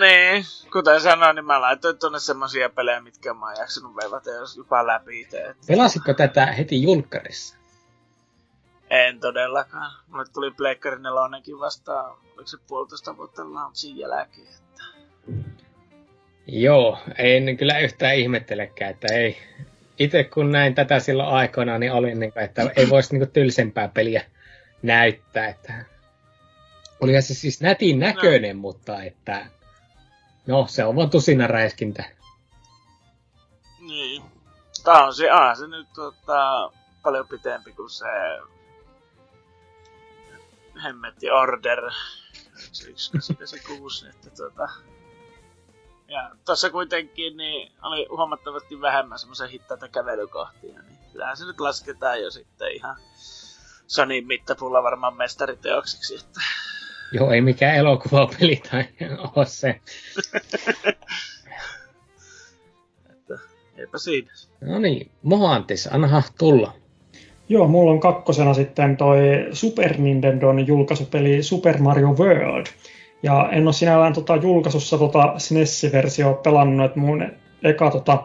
Niin, 0.00 0.44
kuten 0.72 1.00
sanoin, 1.00 1.36
niin 1.36 1.44
mä 1.44 1.60
laitoin 1.60 1.98
tuonne 1.98 2.20
semmosia 2.20 2.68
pelejä, 2.70 3.00
mitkä 3.00 3.34
mä 3.34 3.46
oon 3.46 3.56
jaksanut 3.58 3.96
veivata 3.96 4.30
jos 4.30 4.56
jopa 4.56 4.86
läpi 4.86 5.20
itse. 5.20 5.54
Pelasitko 5.66 6.14
tätä 6.14 6.46
heti 6.46 6.82
julkkarissa? 6.82 7.56
En 8.90 9.20
todellakaan. 9.20 9.92
Mulle 10.08 10.24
tuli 10.32 10.50
Pleikkari 10.50 11.02
4 11.02 11.58
vastaan, 11.58 12.10
oliko 12.10 12.46
se 12.46 12.58
puolitoista 12.68 13.16
vuotta 13.16 13.54
launchin 13.54 13.96
jälkeen. 13.96 14.61
Joo, 16.46 16.98
en 17.18 17.56
kyllä 17.56 17.78
yhtään 17.78 18.14
ihmettelekään, 18.14 18.90
että 18.90 19.14
ei. 19.14 19.38
Itse 19.98 20.24
kun 20.24 20.52
näin 20.52 20.74
tätä 20.74 21.00
silloin 21.00 21.28
aikoina, 21.28 21.78
niin 21.78 21.92
olin, 21.92 22.20
niin 22.20 22.32
kuin, 22.32 22.44
että 22.44 22.70
ei 22.76 22.90
voisi 22.90 23.18
niin 23.18 23.30
tylsempää 23.30 23.88
peliä 23.88 24.24
näyttää. 24.82 25.48
Että... 25.48 25.84
Olihan 27.00 27.22
se 27.22 27.34
siis 27.34 27.60
nätin 27.60 27.98
näköinen, 27.98 28.56
no. 28.56 28.60
mutta 28.60 29.02
että 29.02 29.46
No, 30.46 30.66
se 30.68 30.84
on 30.84 30.96
vaan 30.96 31.10
tusina 31.10 31.46
räiskintä. 31.46 32.04
Niin. 33.80 34.22
Tää 34.84 35.04
on 35.04 35.14
se, 35.14 35.30
ah, 35.30 35.58
se 35.58 35.66
nyt 35.66 35.88
tota, 35.94 36.72
paljon 37.02 37.28
pitempi 37.28 37.72
kuin 37.72 37.90
se 37.90 38.06
hemmetti 40.84 41.30
Order 41.30 41.80
1986, 41.80 44.08
että 44.08 44.30
tota, 44.30 44.68
ja 46.12 46.30
tuossa 46.46 46.70
kuitenkin 46.70 47.36
niin 47.36 47.72
oli 47.82 48.06
huomattavasti 48.10 48.80
vähemmän 48.80 49.18
semmoisen 49.18 49.50
hittaita 49.50 49.88
kävelykohtia, 49.88 50.82
niin 50.82 50.98
kyllähän 51.12 51.36
se 51.36 51.44
nyt 51.44 51.60
lasketaan 51.60 52.22
jo 52.22 52.30
sitten 52.30 52.72
ihan 52.72 52.96
Sonin 53.86 54.26
mittapulla 54.26 54.82
varmaan 54.82 55.16
mestariteoksiksi, 55.16 56.14
että 56.14 56.40
Joo, 57.12 57.30
ei 57.30 57.40
mikään 57.40 57.76
elokuvapeli 57.76 58.62
tai 58.70 58.84
ole 59.36 59.46
se. 59.46 59.80
että, 63.10 63.38
eipä 63.76 63.98
siinä. 63.98 64.32
No 64.60 64.78
niin, 64.78 65.10
Mohantis, 65.22 65.86
anna 65.86 66.22
tulla. 66.38 66.72
Joo, 67.48 67.68
mulla 67.68 67.90
on 67.90 68.00
kakkosena 68.00 68.54
sitten 68.54 68.96
toi 68.96 69.18
Super 69.52 69.98
Nintendon 69.98 70.66
julkaisupeli 70.66 71.42
Super 71.42 71.78
Mario 71.78 72.08
World. 72.08 72.66
Ja 73.22 73.48
en 73.52 73.64
ole 73.64 73.72
sinällään 73.72 74.12
tota 74.12 74.36
julkaisussa 74.36 74.98
tota 74.98 75.34
SNES-versio 75.38 76.34
pelannut, 76.34 76.86
että 76.86 77.00
mun 77.00 77.26
eka, 77.62 77.90
tota, 77.90 78.22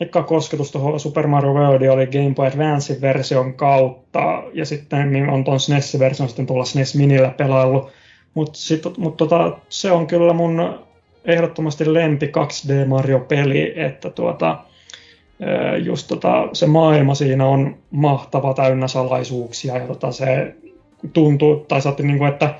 eka 0.00 0.22
kosketus 0.22 0.72
tuohon 0.72 1.00
Super 1.00 1.26
Mario 1.26 1.52
World 1.52 1.88
oli 1.88 2.06
Game 2.06 2.34
Boy 2.34 2.46
Advance-version 2.46 3.54
kautta, 3.54 4.42
ja 4.52 4.64
sitten 4.64 5.28
on 5.28 5.44
tuon 5.44 5.60
SNES-version 5.60 6.28
sitten 6.28 6.46
tuolla 6.46 6.64
SNES 6.64 6.94
Minillä 6.94 7.28
pelaillut. 7.28 7.90
Mutta 8.34 8.52
mut 8.98 9.16
tota, 9.16 9.58
se 9.68 9.92
on 9.92 10.06
kyllä 10.06 10.32
mun 10.32 10.78
ehdottomasti 11.24 11.94
lempi 11.94 12.26
2D 12.26 12.86
Mario-peli, 12.86 13.72
että 13.76 14.10
tuota, 14.10 14.58
just 15.84 16.08
tota, 16.08 16.48
se 16.52 16.66
maailma 16.66 17.14
siinä 17.14 17.46
on 17.46 17.76
mahtava, 17.90 18.54
täynnä 18.54 18.88
salaisuuksia 18.88 19.76
ja 19.76 19.86
tota, 19.86 20.12
se 20.12 20.54
tuntuu, 21.12 21.56
tai 21.56 21.82
saatte 21.82 22.02
niin 22.02 22.18
kuin, 22.18 22.32
että 22.32 22.54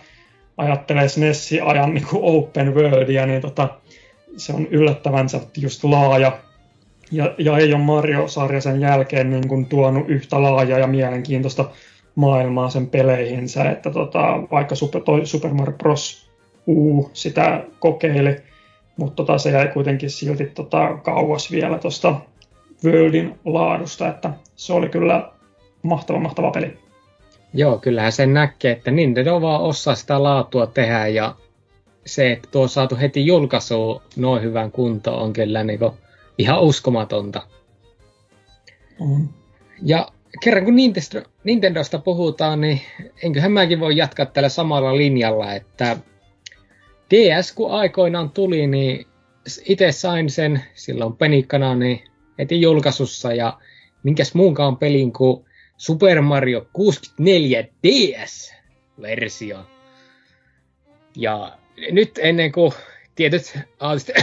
ajattelee 0.56 1.08
SNESin 1.08 1.62
ajan 1.64 1.94
niin 1.94 2.06
kuin 2.10 2.22
open 2.22 2.74
worldia, 2.74 3.26
niin 3.26 3.42
tota, 3.42 3.68
se 4.36 4.52
on 4.52 4.66
yllättävän 4.66 5.26
just 5.56 5.84
laaja. 5.84 6.38
Ja, 7.12 7.34
ja 7.38 7.58
ei 7.58 7.74
ole 7.74 7.82
Mario-sarja 7.82 8.60
sen 8.60 8.80
jälkeen 8.80 9.30
niin 9.30 9.48
kuin 9.48 9.66
tuonut 9.66 10.08
yhtä 10.08 10.42
laajaa 10.42 10.78
ja 10.78 10.86
mielenkiintoista 10.86 11.64
maailmaa 12.14 12.70
sen 12.70 12.86
peleihinsä, 12.86 13.70
että 13.70 13.90
tota, 13.90 14.20
vaikka 14.50 14.74
Super, 14.74 15.00
toi 15.00 15.26
Super 15.26 15.54
Mario 15.54 15.76
Bros. 15.76 16.26
U 16.68 17.10
sitä 17.12 17.64
kokeili, 17.78 18.36
mutta 18.96 19.16
tota, 19.16 19.38
se 19.38 19.50
jäi 19.50 19.68
kuitenkin 19.68 20.10
silti 20.10 20.46
tota, 20.46 20.96
kauas 21.02 21.50
vielä 21.50 21.78
tuosta 21.78 22.20
Worldin 22.84 23.38
laadusta, 23.44 24.08
että 24.08 24.30
se 24.56 24.72
oli 24.72 24.88
kyllä 24.88 25.30
mahtava, 25.82 26.20
mahtava 26.20 26.50
peli. 26.50 26.78
Joo, 27.54 27.78
kyllähän 27.78 28.12
sen 28.12 28.34
näkee, 28.34 28.72
että 28.72 28.90
Nintendo 28.90 29.40
vaan 29.40 29.62
osaa 29.62 29.94
sitä 29.94 30.22
laatua 30.22 30.66
tehdä 30.66 31.06
ja 31.06 31.34
se, 32.06 32.32
että 32.32 32.48
tuo 32.52 32.62
on 32.62 32.68
saatu 32.68 32.96
heti 32.96 33.26
julkaisu 33.26 34.02
noin 34.16 34.42
hyvän 34.42 34.72
kuntoon 34.72 35.22
on 35.22 35.32
kyllä 35.32 35.64
niin 35.64 35.80
ihan 36.38 36.60
uskomatonta. 36.60 37.42
Mm. 39.00 39.28
Ja 39.82 40.08
kerran 40.42 40.64
kun 40.64 40.76
Nintendo, 40.76 41.28
Nintendosta 41.44 41.98
puhutaan, 41.98 42.60
niin 42.60 42.80
enköhän 43.22 43.52
mäkin 43.52 43.80
voi 43.80 43.96
jatkaa 43.96 44.26
tällä 44.26 44.48
samalla 44.48 44.96
linjalla, 44.96 45.54
että 45.54 45.96
DS 47.10 47.52
kun 47.52 47.70
aikoinaan 47.70 48.30
tuli, 48.30 48.66
niin 48.66 49.06
itse 49.68 49.92
sain 49.92 50.30
sen 50.30 50.62
silloin 50.74 51.16
penikkana 51.16 51.74
niin 51.74 52.04
heti 52.38 52.60
julkaisussa 52.60 53.34
ja 53.34 53.58
minkäs 54.02 54.34
muunkaan 54.34 54.76
pelin 54.76 55.12
kuin 55.12 55.45
Super 55.76 56.20
Mario 56.20 56.66
64 56.72 57.64
DS-versio. 57.86 59.58
Ja 61.16 61.58
nyt 61.90 62.18
ennen 62.22 62.52
kuin 62.52 62.72
tietyt 63.14 63.58
aalistit 63.80 64.16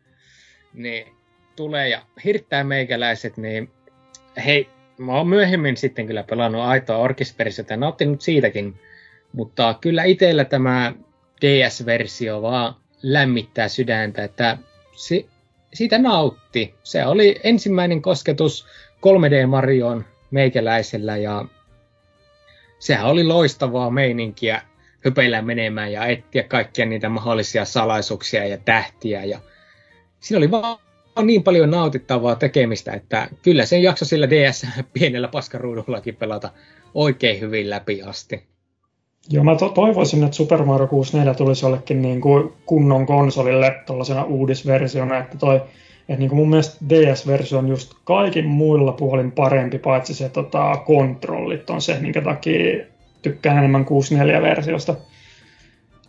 niin 0.74 1.06
tulee 1.56 1.88
ja 1.88 2.02
hirttää 2.24 2.64
meikäläiset, 2.64 3.36
niin 3.36 3.70
hei, 4.44 4.68
mä 4.98 5.16
oon 5.16 5.28
myöhemmin 5.28 5.76
sitten 5.76 6.06
kyllä 6.06 6.22
pelannut 6.22 6.62
aitoa 6.62 6.98
orkisversiota 6.98 7.72
ja 7.72 7.76
nauttinut 7.76 8.20
siitäkin, 8.20 8.80
mutta 9.32 9.78
kyllä 9.80 10.04
itsellä 10.04 10.44
tämä 10.44 10.92
DS-versio 11.40 12.42
vaan 12.42 12.74
lämmittää 13.02 13.68
sydäntä, 13.68 14.24
että 14.24 14.58
si- 14.96 15.28
siitä 15.74 15.98
nautti. 15.98 16.74
Se 16.82 17.06
oli 17.06 17.40
ensimmäinen 17.44 18.02
kosketus 18.02 18.66
3D 19.00 19.46
Marioon 19.46 20.04
meikäläisellä 20.30 21.16
ja 21.16 21.44
sehän 22.78 23.06
oli 23.06 23.24
loistavaa 23.24 23.90
meininkiä 23.90 24.62
hypeillä 25.04 25.42
menemään 25.42 25.92
ja 25.92 26.06
etsiä 26.06 26.42
kaikkia 26.42 26.86
niitä 26.86 27.08
mahdollisia 27.08 27.64
salaisuuksia 27.64 28.46
ja 28.46 28.58
tähtiä. 28.58 29.24
Ja 29.24 29.40
siinä 30.20 30.38
oli 30.38 30.50
vaan 30.50 30.78
niin 31.22 31.42
paljon 31.42 31.70
nautittavaa 31.70 32.36
tekemistä, 32.36 32.92
että 32.92 33.28
kyllä 33.42 33.66
sen 33.66 33.82
jakso 33.82 34.04
sillä 34.04 34.30
DS 34.30 34.66
pienellä 34.92 35.28
paskaruudullakin 35.28 36.16
pelata 36.16 36.50
oikein 36.94 37.40
hyvin 37.40 37.70
läpi 37.70 38.02
asti. 38.02 38.50
Joo, 39.30 39.44
mä 39.44 39.56
to- 39.56 39.68
toivoisin, 39.68 40.24
että 40.24 40.36
Super 40.36 40.64
Mario 40.64 40.86
64 40.86 41.34
tulisi 41.34 41.64
jollekin 41.64 42.02
niin 42.02 42.20
kuin 42.20 42.52
kunnon 42.66 43.06
konsolille 43.06 43.82
tuollaisena 43.86 44.24
uudisversiona, 44.24 45.18
että 45.18 45.38
toi, 45.38 45.62
että 46.10 46.20
niin 46.20 46.28
kuin 46.28 46.38
mun 46.38 46.50
mielestä 46.50 46.84
DS-versio 46.88 47.58
on 47.58 47.68
just 47.68 47.92
kaikin 48.04 48.46
muilla 48.46 48.92
puolin 48.92 49.32
parempi, 49.32 49.78
paitsi 49.78 50.14
se 50.14 50.28
tota, 50.28 50.76
kontrollit 50.86 51.70
on 51.70 51.80
se, 51.80 51.96
minkä 52.00 52.20
takia 52.20 52.84
tykkään 53.22 53.58
enemmän 53.58 53.86
64-versiosta. 53.86 54.94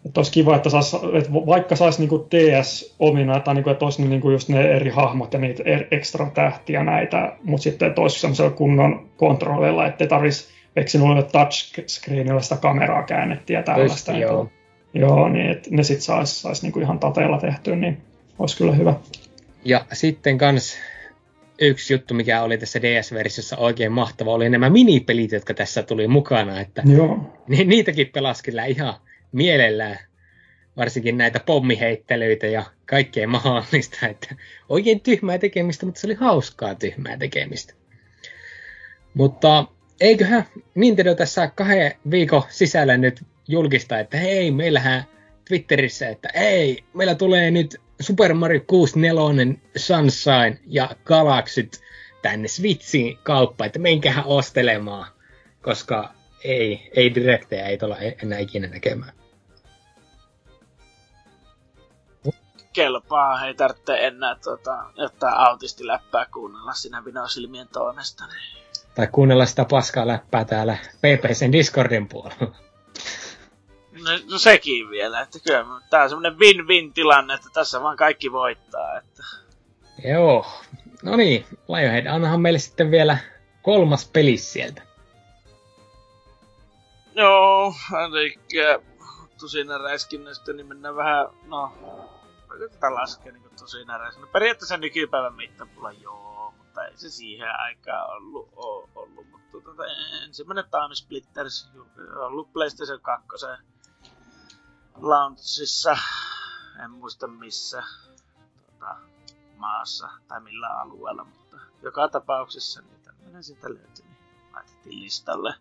Että 0.05 0.19
olisi 0.19 0.31
kiva, 0.31 0.55
että, 0.55 0.69
sais, 0.69 0.93
että 1.13 1.33
vaikka 1.33 1.75
saisi 1.75 1.99
niinku 1.99 2.27
DS-omina, 2.31 3.39
tai 3.39 3.55
niinku, 3.55 3.69
että 3.69 3.85
olisi 3.85 4.07
niinku 4.07 4.31
just 4.31 4.49
ne 4.49 4.61
eri 4.61 4.89
hahmot 4.89 5.33
ja 5.33 5.39
niitä 5.39 5.63
er, 5.65 5.85
ekstra 5.91 6.31
tähtiä 6.33 6.83
näitä, 6.83 7.33
mutta 7.43 7.63
sitten 7.63 7.87
että 7.87 8.01
olisi 8.01 8.19
sellaisella 8.19 8.51
kunnon 8.51 9.09
kontrollilla, 9.17 9.87
ettei 9.87 10.07
tarvitsisi 10.07 10.53
veksinulle 10.75 11.23
touchscreenillä 11.23 12.41
sitä 12.41 12.57
kameraa 12.57 13.03
käännettiä 13.03 13.59
ja 13.59 13.63
tällaista. 13.63 14.11
Just, 14.11 14.21
joo. 14.21 14.49
joo, 14.93 15.29
niin 15.29 15.51
että 15.51 15.69
ne 15.71 15.83
sitten 15.83 16.01
saisi 16.01 16.41
sais 16.41 16.63
niinku 16.63 16.79
ihan 16.79 16.99
tateella 16.99 17.37
tehtyä, 17.37 17.75
niin 17.75 17.97
olisi 18.39 18.57
kyllä 18.57 18.71
hyvä. 18.71 18.93
Ja 19.65 19.85
sitten 19.93 20.37
kans 20.37 20.77
yksi 21.61 21.93
juttu, 21.93 22.13
mikä 22.13 22.41
oli 22.41 22.57
tässä 22.57 22.81
DS-versiossa 22.81 23.57
oikein 23.57 23.91
mahtava, 23.91 24.31
oli 24.33 24.49
nämä 24.49 24.69
minipelit, 24.69 25.31
jotka 25.31 25.53
tässä 25.53 25.83
tuli 25.83 26.07
mukana. 26.07 26.59
Että 26.59 26.83
Joo. 26.85 27.33
Ni, 27.47 27.63
niitäkin 27.63 28.09
pelasi 28.13 28.43
kyllä 28.43 28.65
ihan 28.65 28.93
mielellään 29.31 29.97
varsinkin 30.77 31.17
näitä 31.17 31.39
pommiheittelyitä 31.39 32.47
ja 32.47 32.63
kaikkea 32.85 33.27
mahdollista, 33.27 34.07
että 34.07 34.35
oikein 34.69 35.01
tyhmää 35.01 35.37
tekemistä, 35.37 35.85
mutta 35.85 36.01
se 36.01 36.07
oli 36.07 36.13
hauskaa 36.13 36.75
tyhmää 36.75 37.17
tekemistä. 37.17 37.73
Mutta 39.13 39.65
eiköhän 40.01 40.45
Nintendo 40.75 41.15
tässä 41.15 41.47
kahden 41.55 41.91
viikon 42.11 42.43
sisällä 42.49 42.97
nyt 42.97 43.23
julkista, 43.47 43.99
että 43.99 44.17
hei, 44.17 44.51
meillähän 44.51 45.03
Twitterissä, 45.47 46.09
että 46.09 46.29
ei, 46.33 46.83
meillä 46.93 47.15
tulee 47.15 47.51
nyt 47.51 47.81
Super 48.01 48.33
Mario 48.33 48.61
64 48.67 49.55
Sunshine 49.77 50.59
ja 50.67 50.89
Galaxyt 51.05 51.81
tänne 52.21 52.47
Switchiin 52.47 53.17
kauppa, 53.23 53.65
että 53.65 53.79
menkähän 53.79 54.25
ostelemaan, 54.25 55.07
koska 55.61 56.13
ei, 56.43 56.91
ei 56.95 57.15
direktejä 57.15 57.65
ei 57.65 57.77
tulla 57.77 57.97
enää 57.97 58.39
ikinä 58.39 58.67
näkemään. 58.67 59.13
Kelpaa, 62.73 63.45
ei 63.45 63.53
tarvitse 63.53 64.07
enää 64.07 64.35
tota, 64.35 64.83
jotain 64.95 65.37
autistiläppää 65.37 66.25
kuunnella 66.33 66.73
sinä 66.73 67.05
vinosilmien 67.05 67.67
toimesta. 67.67 68.27
Niin. 68.27 68.61
Tai 68.95 69.07
kuunnella 69.11 69.45
sitä 69.45 69.65
paskaa 69.65 70.07
läppää 70.07 70.45
täällä 70.45 70.77
PPCn 70.97 71.51
Discordin 71.51 72.07
puolella. 72.07 72.55
No, 74.03 74.11
no 74.31 74.37
sekin 74.37 74.89
vielä, 74.89 75.21
että 75.21 75.39
kyllä 75.39 75.65
tää 75.89 76.03
on 76.03 76.09
semmonen 76.09 76.39
win-win 76.39 76.93
tilanne, 76.93 77.33
että 77.33 77.49
tässä 77.53 77.81
vaan 77.81 77.97
kaikki 77.97 78.31
voittaa. 78.31 78.97
Että... 78.97 79.23
Joo. 80.03 80.45
No 81.03 81.15
niin, 81.15 81.45
Lionhead, 81.67 82.05
annahan 82.05 82.41
meille 82.41 82.59
sitten 82.59 82.91
vielä 82.91 83.17
kolmas 83.61 84.09
peli 84.13 84.37
sieltä. 84.37 84.81
Joo, 87.15 87.73
eli 88.15 88.39
tusina 89.39 89.77
räiskinnästä, 89.77 90.53
niin 90.53 90.67
mennään 90.67 90.95
vähän, 90.95 91.27
no, 91.47 91.73
tätä 92.71 92.93
laskea 92.93 93.31
niin 93.31 93.43
tusina 93.59 93.97
räiskinnästä. 93.97 94.33
Periaatteessa 94.33 94.77
nykypäivän 94.77 95.33
mittapulla 95.33 95.91
joo, 95.91 96.53
mutta 96.57 96.85
ei 96.85 96.97
se 96.97 97.09
siihen 97.09 97.59
aikaan 97.59 98.09
ollut, 98.09 98.49
o, 98.55 98.89
ollut. 98.95 99.29
Mutta 99.31 99.47
tuota, 99.51 99.83
ensimmäinen 100.25 100.63
Time 100.63 100.95
Splitters 100.95 101.69
ollut 102.15 102.53
PlayStation 102.53 103.01
2 103.01 103.27
launchissa, 104.95 105.97
en 106.83 106.91
muista 106.91 107.27
missä 107.27 107.83
tuota, 108.65 108.95
maassa 109.57 110.09
tai 110.27 110.41
millä 110.41 110.67
alueella, 110.67 111.23
mutta 111.23 111.57
joka 111.81 112.07
tapauksessa 112.07 112.81
niin 112.81 113.01
tämmöinen 113.01 113.43
siitä 113.43 113.69
löytyi, 113.69 114.05
niin 114.05 114.17
laitettiin 114.53 115.01
listalle. 115.01 115.55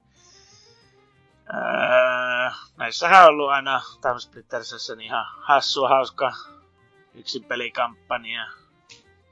Öö, 1.55 2.51
näissähän 2.77 3.23
on 3.23 3.28
ollut 3.28 3.51
aina 3.51 3.82
Time 4.01 4.20
Splittersissä 4.20 4.97
niin 4.97 5.07
ihan 5.07 5.27
hassua, 5.40 5.89
hauska 5.89 6.32
yksin 7.15 7.44
pelikampanja. 7.44 8.47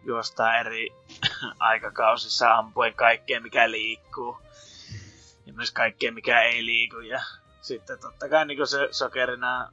Juostaa 0.05 0.59
eri 0.59 0.89
aikakausissa 1.59 2.55
ampuen 2.55 2.95
kaikkea, 2.95 3.41
mikä 3.41 3.71
liikkuu. 3.71 4.39
Ja 5.47 5.53
myös 5.53 5.73
kaikkea, 5.73 6.13
mikä 6.13 6.43
ei 6.43 6.67
liiku. 6.67 6.99
Ja 6.99 7.23
sitten 7.61 7.99
totta 7.99 8.29
kai 8.29 8.47
niin 8.47 8.67
se 8.67 8.89
sokerina 8.91 9.73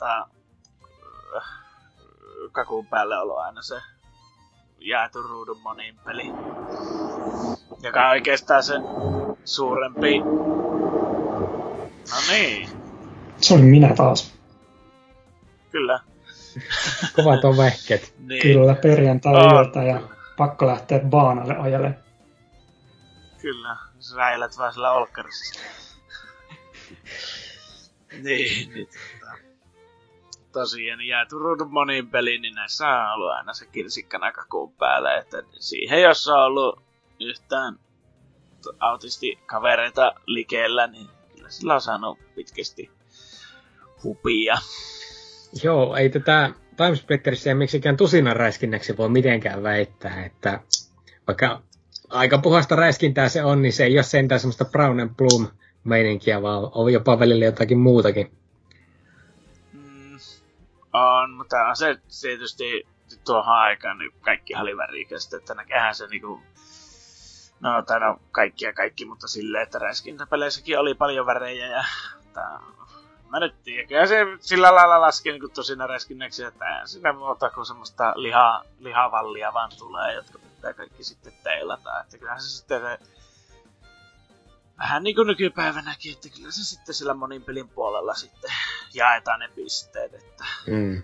tota, 0.00 0.26
kakun 2.52 2.86
päälle 2.86 3.18
olo 3.18 3.36
aina 3.36 3.62
se 3.62 3.80
jaetun 4.78 5.24
ruudun 5.24 5.60
moniin 5.62 5.98
peli. 6.04 6.26
Joka 7.82 8.04
on 8.04 8.10
oikeastaan 8.10 8.62
se 8.62 8.74
suurempi 9.44 10.20
No 12.10 12.16
niin. 12.32 12.68
Se 13.40 13.54
oli 13.54 13.62
minä 13.62 13.94
taas. 13.94 14.34
Kyllä. 15.70 16.00
Kovat 17.16 17.44
on 17.44 17.56
vehket. 17.56 18.14
niin. 18.28 18.42
Kyllä, 18.42 18.74
perjantai-ilta 18.74 19.82
ja 19.82 20.00
pakko 20.36 20.66
lähteä 20.66 21.00
baanalle 21.00 21.56
ajelle. 21.56 21.98
Kyllä, 23.42 23.76
sä 23.98 24.16
vaan 24.58 24.72
sillä 24.72 24.92
olkkarissa. 24.92 25.60
niin, 28.24 28.74
niin 28.74 28.88
tota. 30.52 30.60
Tosiaan, 30.60 30.98
niin 31.86 32.08
peliin, 32.10 32.42
niin 32.42 32.54
näissä 32.54 32.88
on 32.88 33.12
ollut 33.14 33.30
aina 33.30 33.54
se 33.54 33.66
kirsikkana 33.66 34.32
kakuun 34.32 34.72
päällä, 34.72 35.16
että 35.16 35.42
siihen 35.58 36.02
jos 36.02 36.28
on 36.28 36.44
ollut 36.44 36.82
yhtään 37.20 37.78
autistikavereita 38.78 40.14
likeellä, 40.26 40.86
niin 40.86 41.06
sillä 41.48 41.74
on 41.74 41.80
saanut 41.80 42.18
pitkästi 42.34 42.90
hupia. 44.04 44.54
Joo, 45.62 45.96
ei 45.96 46.08
tätä 46.08 46.50
Timesplitterissä 46.76 47.54
miksikään 47.54 47.96
tusinan 47.96 48.36
räiskinnäksi 48.36 48.96
voi 48.96 49.08
mitenkään 49.08 49.62
väittää, 49.62 50.24
että 50.24 50.60
vaikka 51.26 51.62
aika 52.08 52.38
puhasta 52.38 52.76
räiskintää 52.76 53.28
se 53.28 53.44
on, 53.44 53.62
niin 53.62 53.72
se 53.72 53.84
ei 53.84 53.96
ole 53.96 54.02
sentään 54.02 54.40
semmoista 54.40 54.64
Brown 54.64 55.00
and 55.00 55.10
Bloom 55.16 55.48
meininkiä, 55.84 56.42
vaan 56.42 56.70
on 56.74 56.92
jopa 56.92 57.18
välillä 57.18 57.44
jotakin 57.44 57.78
muutakin. 57.78 58.39
On, 60.92 61.30
mutta 61.30 61.56
on 61.68 61.76
se 61.76 62.00
tietysti 62.20 62.86
tuohon 63.24 63.54
aikaan 63.54 63.98
niin 63.98 64.12
kaikki 64.20 64.56
oli 64.56 64.76
värikästä, 64.76 65.36
että 65.36 65.54
näkehän 65.54 65.94
se 65.94 66.06
niinku 66.06 66.40
No, 67.60 67.82
tai 67.82 68.00
no, 68.00 68.20
kaikki 68.32 68.64
ja 68.64 68.72
kaikki, 68.72 69.04
mutta 69.04 69.28
silleen, 69.28 69.62
että 69.62 69.78
räiskintäpeleissäkin 69.78 70.78
oli 70.78 70.94
paljon 70.94 71.26
värejä 71.26 71.66
ja... 71.66 71.84
Tää, 72.32 72.60
mä 73.28 73.40
nyt 73.40 73.62
tiedän, 73.62 73.88
kyllä 73.88 74.06
se 74.06 74.26
sillä 74.40 74.74
lailla 74.74 75.00
laski 75.00 75.32
niin 75.32 75.50
tosina 75.54 75.86
räiskinnäksi, 75.86 76.44
että 76.44 76.82
sinä 76.84 77.12
muuta 77.12 77.50
kuin 77.50 77.66
semmoista 77.66 78.12
liha, 78.16 78.64
lihavallia 78.78 79.52
vaan 79.52 79.70
tulee, 79.78 80.14
jotka 80.14 80.38
pitää 80.38 80.72
kaikki 80.72 81.04
sitten 81.04 81.32
teilata. 81.42 82.00
Että 82.00 82.18
kyllähän 82.18 82.40
se 82.40 82.48
sitten 82.48 82.80
se 82.80 82.98
vähän 84.80 85.02
niin 85.02 85.16
kuin 85.16 85.26
nykypäivänäkin, 85.26 86.12
että 86.12 86.28
kyllä 86.28 86.50
se 86.50 86.64
sitten 86.64 86.94
sillä 86.94 87.14
monin 87.14 87.42
pelin 87.42 87.68
puolella 87.68 88.14
sitten 88.14 88.50
jaetaan 88.94 89.40
ne 89.40 89.48
pisteet, 89.48 90.14
että... 90.14 90.44
Mm 90.66 91.02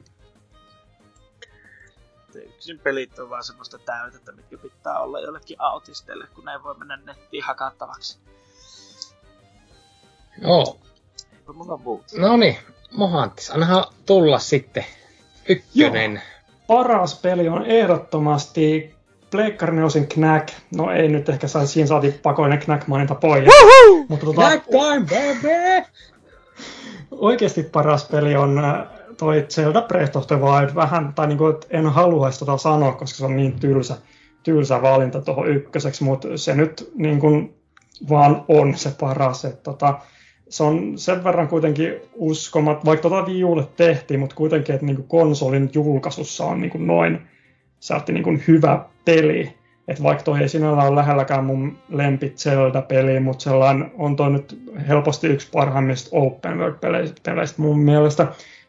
yksin 2.44 2.78
pelit 2.78 3.18
on 3.18 3.30
vaan 3.30 3.44
semmoista 3.44 3.78
täytettä, 3.78 4.32
mitkä 4.32 4.56
pitää 4.58 4.98
olla 4.98 5.20
jollekin 5.20 5.60
autisteille, 5.60 6.26
kun 6.34 6.44
ne 6.44 6.52
ei 6.52 6.62
voi 6.62 6.74
mennä 6.74 6.96
nettiin 6.96 7.44
hakattavaksi. 7.44 8.18
Joo. 10.42 10.78
Eipä 11.32 11.52
mulla 11.52 11.76
muuta. 11.76 12.18
No 12.18 12.36
niin, 12.36 12.58
Mohantis, 12.92 13.50
annahan 13.50 13.84
tulla 14.06 14.38
sitten. 14.38 14.84
Ykkönen. 15.48 16.12
Joo. 16.12 16.22
Paras 16.66 17.14
peli 17.14 17.48
on 17.48 17.66
ehdottomasti 17.66 18.95
Pleikkarin 19.36 19.82
osin 19.82 20.08
Knack. 20.08 20.48
No 20.76 20.90
ei 20.90 21.08
nyt 21.08 21.28
ehkä 21.28 21.48
saisi, 21.48 21.72
siinä 21.72 21.86
saatiin 21.86 22.14
pakoinen 22.22 22.58
Knack-maininta 22.58 23.14
pois. 23.14 23.44
Mutta 24.08 24.26
tota, 24.26 24.40
Knack 24.40 24.64
time, 24.64 25.06
baby! 25.06 25.86
Oikeasti 27.10 27.62
paras 27.62 28.04
peli 28.04 28.36
on 28.36 28.58
äh, 28.58 28.86
toi 29.16 29.46
Zelda 29.48 29.82
Breath 29.82 30.16
of 30.16 30.26
the 30.26 30.40
Wild 30.40 30.74
vähän, 30.74 31.12
tai 31.14 31.26
niin 31.26 31.38
kuin, 31.38 31.56
en 31.70 31.86
haluaisi 31.86 32.38
tota 32.38 32.56
sanoa, 32.56 32.92
koska 32.92 33.16
se 33.16 33.24
on 33.24 33.36
niin 33.36 33.60
tylsä, 33.60 33.96
tylsä 34.42 34.82
valinta 34.82 35.20
tuohon 35.20 35.48
ykköseksi, 35.48 36.04
mutta 36.04 36.28
se 36.36 36.54
nyt 36.54 36.92
niin 36.94 37.20
kuin 37.20 37.54
vaan 38.08 38.44
on 38.48 38.76
se 38.76 38.90
paras. 39.00 39.44
Että 39.44 39.62
tota, 39.62 39.98
se 40.48 40.62
on 40.62 40.98
sen 40.98 41.24
verran 41.24 41.48
kuitenkin 41.48 41.94
uskomat, 42.14 42.84
vaikka 42.84 43.08
tota 43.08 43.26
Wii 43.26 43.66
tehtiin, 43.76 44.20
mutta 44.20 44.36
kuitenkin, 44.36 44.74
että 44.74 44.86
niin 44.86 45.08
konsolin 45.08 45.70
julkaisussa 45.74 46.44
on 46.44 46.60
niin 46.60 46.70
kuin 46.70 46.86
noin 46.86 47.20
saatti 47.80 48.12
niin 48.12 48.24
kuin 48.24 48.42
hyvä 48.48 48.84
peli. 49.04 49.56
Että 49.88 50.02
vaikka 50.02 50.24
toi 50.24 50.40
ei 50.40 50.48
sinällään 50.48 50.88
ole 50.88 50.96
lähelläkään 50.96 51.44
mun 51.44 51.78
lempi 51.88 52.32
Zelda-peli, 52.36 53.20
mutta 53.20 53.42
sellainen 53.42 53.90
on 53.98 54.16
toi 54.16 54.30
nyt 54.30 54.60
helposti 54.88 55.26
yksi 55.26 55.48
parhaimmista 55.52 56.08
open 56.12 56.58
world-peleistä 56.58 57.54
mun 57.62 57.78
mielestä. 57.78 58.26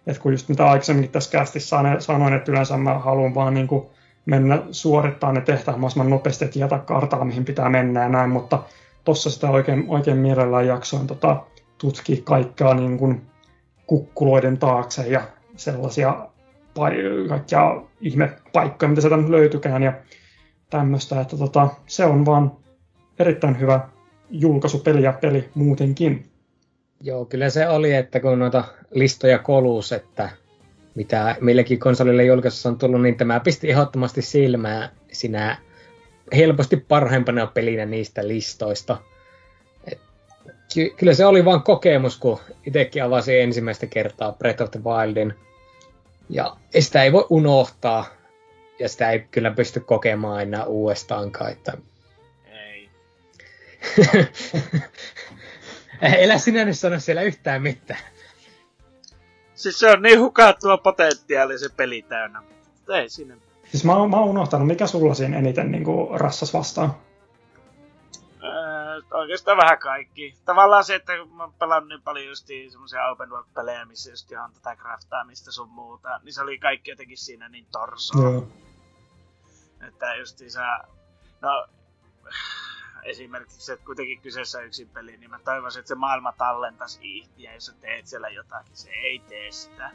Että 0.08 0.22
kun 0.22 0.32
just 0.32 0.50
mitä 0.50 0.66
aikaisemminkin 0.66 1.12
tässä 1.12 1.32
kästissä 1.32 1.78
sanoin, 2.00 2.34
että 2.34 2.52
yleensä 2.52 2.78
mä 2.78 3.00
haluan 3.00 3.36
vaan 3.36 3.54
niin 3.54 3.68
kuin 3.68 3.86
mennä 4.26 4.60
suorittaa 4.72 5.32
ne 5.32 5.42
tehtävät 5.42 5.78
mahdollisimman 5.78 6.10
nopeasti, 6.10 6.46
että 6.46 6.60
jätä 6.60 6.80
kartalla, 6.80 7.26
mihin 7.26 7.46
pitää 7.46 7.70
mennä 7.70 8.04
ja 8.04 8.10
näin, 8.10 8.30
mutta 8.30 8.64
tossa 9.04 9.30
sitä 9.30 9.50
oikein, 9.50 9.86
oikein 9.88 10.18
mielellään 10.18 10.68
jaksoin 10.68 11.08
tota, 11.08 11.44
tutkia 11.78 12.22
kaikkea 12.24 12.74
niin 12.74 12.98
kuin 12.98 13.22
kukkuloiden 13.88 14.58
taakse 14.58 15.08
ja 15.08 15.22
sellaisia 15.56 16.28
kaikkia 17.30 17.82
ihmepaikkoja, 18.02 18.90
mitä 18.90 19.02
sieltä 19.02 19.32
löytykään 19.32 19.84
ja 19.84 19.94
tämmöistä, 20.70 21.22
että 21.22 21.38
tota, 21.38 21.68
se 21.88 22.06
on 22.06 22.26
vaan 22.26 22.52
erittäin 23.20 23.60
hyvä 23.60 23.90
julkaisupeli 24.30 25.04
ja 25.04 25.14
peli 25.14 25.50
muutenkin. 25.56 26.26
Joo, 27.02 27.26
kyllä 27.26 27.50
se 27.50 27.70
oli, 27.70 27.94
että 27.94 28.20
kun 28.20 28.40
noita 28.40 28.64
listoja 28.92 29.40
koluus, 29.40 29.92
että 29.92 30.30
mitä 30.96 31.36
millekin 31.42 31.80
konsolille 31.80 32.26
julkaisussa 32.26 32.70
on 32.70 32.78
tullut, 32.78 33.02
niin 33.02 33.18
tämä 33.18 33.40
pisti 33.40 33.72
ehdottomasti 33.72 34.22
silmää 34.22 34.90
sinä 35.12 35.58
helposti 36.36 36.78
parhaimpana 36.78 37.48
pelinä 37.48 37.86
niistä 37.86 38.28
listoista. 38.28 38.98
Et 39.92 40.00
ky- 40.74 40.90
kyllä 40.98 41.14
se 41.14 41.26
oli 41.26 41.46
vain 41.46 41.62
kokemus, 41.62 42.18
kun 42.18 42.40
itsekin 42.66 43.04
avasin 43.04 43.42
ensimmäistä 43.42 43.88
kertaa 43.88 44.32
Breath 44.32 44.64
of 44.64 44.72
the 44.72 44.80
Wildin. 44.84 45.34
Ja 46.30 46.58
sitä 46.80 47.04
ei 47.04 47.12
voi 47.12 47.26
unohtaa. 47.30 48.06
Ja 48.80 48.90
sitä 48.90 49.12
ei 49.12 49.20
kyllä 49.20 49.52
pysty 49.52 49.80
kokemaan 49.80 50.42
enää 50.42 50.66
uudestaankaan. 50.66 51.52
Että... 51.52 51.74
Ei. 52.46 52.90
Elä 56.24 56.38
sinä 56.38 56.66
nyt 56.66 56.78
sano 56.78 57.00
siellä 57.00 57.22
yhtään 57.22 57.62
mitään. 57.62 58.00
Siis 59.56 59.80
se 59.80 59.90
on 59.90 60.02
niin 60.02 60.20
hukattua 60.20 60.78
potentiaalia 60.78 61.58
se 61.58 61.70
peli 61.78 62.02
täynnä. 62.02 62.44
Ei 62.90 63.10
sinne. 63.10 63.38
Siis 63.72 63.84
mä, 63.86 63.96
oon- 63.96 64.10
mä 64.10 64.18
oon 64.18 64.30
unohtanut, 64.30 64.68
mikä 64.68 64.88
sulla 64.88 65.14
siinä 65.14 65.38
eniten 65.38 65.72
niin 65.72 65.84
kuin, 65.84 66.20
rassas 66.20 66.54
vastaan. 66.54 66.96
Öö, 68.44 68.87
oikeastaan 69.12 69.58
vähän 69.58 69.80
kaikki. 69.80 70.38
Tavallaan 70.46 70.84
se, 70.84 70.96
että 70.96 71.18
kun 71.18 71.36
mä 71.36 71.44
oon 71.44 71.54
pelannut 71.54 71.90
niin 71.90 72.02
paljon 72.02 72.26
just 72.26 72.48
semmoisia 72.72 73.08
open 73.08 73.30
world-pelejä, 73.30 73.86
missä 73.86 74.10
just 74.10 74.32
on 74.44 74.54
tätä 74.54 74.76
craftaamista 74.76 75.52
sun 75.52 75.70
muuta, 75.70 76.20
niin 76.24 76.34
se 76.34 76.42
oli 76.42 76.58
kaikki 76.58 76.92
jotenkin 76.92 77.18
siinä 77.18 77.50
niin 77.50 77.68
torsoa. 77.72 78.22
Joo. 78.22 78.48
Että 79.88 80.16
justiinsa, 80.16 80.62
no 81.42 81.68
esimerkiksi, 83.04 83.72
että 83.72 83.86
kuitenkin 83.86 84.22
kyseessä 84.22 84.58
on 84.58 84.66
yksin 84.66 84.90
peli, 84.90 85.18
niin 85.18 85.30
mä 85.30 85.40
toivoisin, 85.40 85.80
että 85.80 85.88
se 85.88 85.96
maailma 85.96 86.32
tallentaisi 86.32 87.00
ihtiä, 87.02 87.54
jos 87.54 87.66
sä 87.66 87.74
teet 87.74 88.08
siellä 88.08 88.30
jotakin. 88.30 88.78
Se 88.78 88.90
ei 88.90 89.20
tee 89.20 89.52
sitä. 89.52 89.92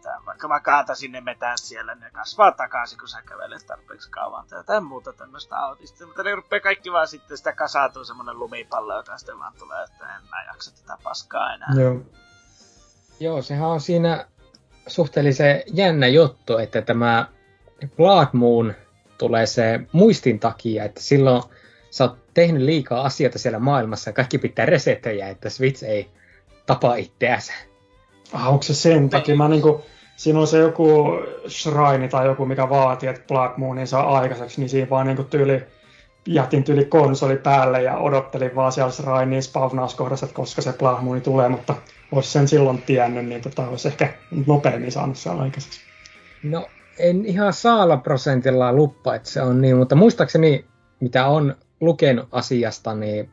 Että 0.00 0.20
vaikka 0.26 0.48
mä 0.48 0.60
kaataisin 0.60 1.12
ne 1.12 1.20
metät 1.20 1.56
siellä, 1.56 1.94
ne 1.94 2.10
kasvaa 2.10 2.52
takaisin, 2.52 2.98
kun 2.98 3.08
sä 3.08 3.22
kävelet 3.22 3.66
tarpeeksi 3.66 4.10
kauan 4.10 4.46
tai 4.46 4.58
jotain 4.58 4.84
muuta 4.84 5.12
tämmöistä 5.12 5.56
autista. 5.56 6.06
Mutta 6.06 6.22
ne 6.22 6.34
rupeaa 6.34 6.60
kaikki 6.60 6.92
vaan 6.92 7.08
sitten 7.08 7.36
sitä 7.38 7.52
kasautuu 7.52 8.04
semmonen 8.04 8.38
lumipallo, 8.38 8.96
joka 8.96 9.18
sitten 9.18 9.38
vaan 9.38 9.52
tulee, 9.58 9.84
että 9.84 10.16
en 10.16 10.22
mä 10.30 10.44
jaksa 10.46 10.76
tätä 10.76 10.98
paskaa 11.02 11.54
enää. 11.54 11.68
Joo. 11.76 12.00
Joo, 13.20 13.42
sehän 13.42 13.68
on 13.68 13.80
siinä 13.80 14.26
suhteellisen 14.86 15.62
jännä 15.66 16.06
juttu, 16.06 16.58
että 16.58 16.82
tämä 16.82 17.28
Blood 17.96 18.28
Moon 18.32 18.74
tulee 19.18 19.46
se 19.46 19.80
muistin 19.92 20.40
takia, 20.40 20.84
että 20.84 21.00
silloin 21.00 21.42
sä 21.90 22.04
oot 22.04 22.34
tehnyt 22.34 22.62
liikaa 22.62 23.02
asioita 23.04 23.38
siellä 23.38 23.58
maailmassa 23.58 24.10
ja 24.10 24.14
kaikki 24.14 24.38
pitää 24.38 24.66
resetejä, 24.66 25.28
että 25.28 25.50
Switch 25.50 25.84
ei 25.84 26.10
tapa 26.66 26.94
itseänsä. 26.94 27.52
Ah, 28.32 28.48
onko 28.48 28.62
se 28.62 28.74
sen 28.74 29.10
takia? 29.10 29.36
Mä 29.36 29.48
niinku, 29.48 29.84
siinä 30.16 30.40
on 30.40 30.46
se 30.46 30.58
joku 30.58 31.04
shrine 31.48 32.08
tai 32.08 32.26
joku, 32.26 32.46
mikä 32.46 32.68
vaatii, 32.68 33.08
että 33.08 33.24
Black 33.28 33.56
Moonin 33.56 33.86
saa 33.86 34.18
aikaiseksi, 34.18 34.60
niin 34.60 34.68
siinä 34.68 34.90
vaan 34.90 35.06
niinku 35.06 35.24
tyyli, 35.24 35.62
jätin 36.26 36.64
tyyli 36.64 36.84
konsoli 36.84 37.36
päälle 37.36 37.82
ja 37.82 37.96
odottelin 37.96 38.54
vaan 38.56 38.72
siellä 38.72 38.92
shrinein 38.92 39.42
spawnauskohdassa, 39.42 40.26
että 40.26 40.36
koska 40.36 40.62
se 40.62 40.72
Black 40.72 41.02
Moon 41.02 41.20
tulee, 41.20 41.48
mutta 41.48 41.74
olisi 42.12 42.30
sen 42.30 42.48
silloin 42.48 42.82
tiennyt, 42.82 43.26
niin 43.26 43.40
tota, 43.40 43.68
olisi 43.68 43.88
ehkä 43.88 44.12
nopeammin 44.46 44.92
saanut 44.92 45.16
siellä 45.16 45.42
aikaiseksi. 45.42 45.80
No, 46.42 46.66
en 46.98 47.26
ihan 47.26 47.52
saala 47.52 47.96
prosentilla 47.96 48.72
luppa, 48.72 49.14
että 49.14 49.30
se 49.30 49.42
on 49.42 49.60
niin, 49.60 49.76
mutta 49.76 49.96
muistaakseni, 49.96 50.64
mitä 51.00 51.26
on 51.26 51.56
lukenut 51.80 52.28
asiasta, 52.32 52.94
niin 52.94 53.30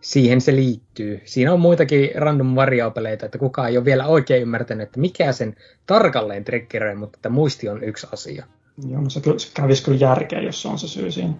siihen 0.00 0.40
se 0.40 0.56
liittyy. 0.56 1.20
Siinä 1.24 1.52
on 1.52 1.60
muitakin 1.60 2.10
random 2.14 2.54
variopeleita, 2.54 3.26
että 3.26 3.38
kukaan 3.38 3.68
ei 3.68 3.76
ole 3.76 3.84
vielä 3.84 4.06
oikein 4.06 4.42
ymmärtänyt, 4.42 4.88
että 4.88 5.00
mikä 5.00 5.32
sen 5.32 5.56
tarkalleen 5.86 6.44
triggeröi, 6.44 6.94
mutta 6.94 7.16
että 7.18 7.28
muisti 7.28 7.68
on 7.68 7.84
yksi 7.84 8.06
asia. 8.12 8.46
Joo, 8.88 9.00
no 9.00 9.10
se, 9.10 9.20
kyllä- 9.20 9.38
se 9.38 9.50
kävisi 9.54 9.84
kyllä 9.84 9.98
järkeä, 9.98 10.40
jos 10.40 10.62
se 10.62 10.68
on 10.68 10.78
se 10.78 10.88
syy 10.88 11.10
siinä. 11.10 11.34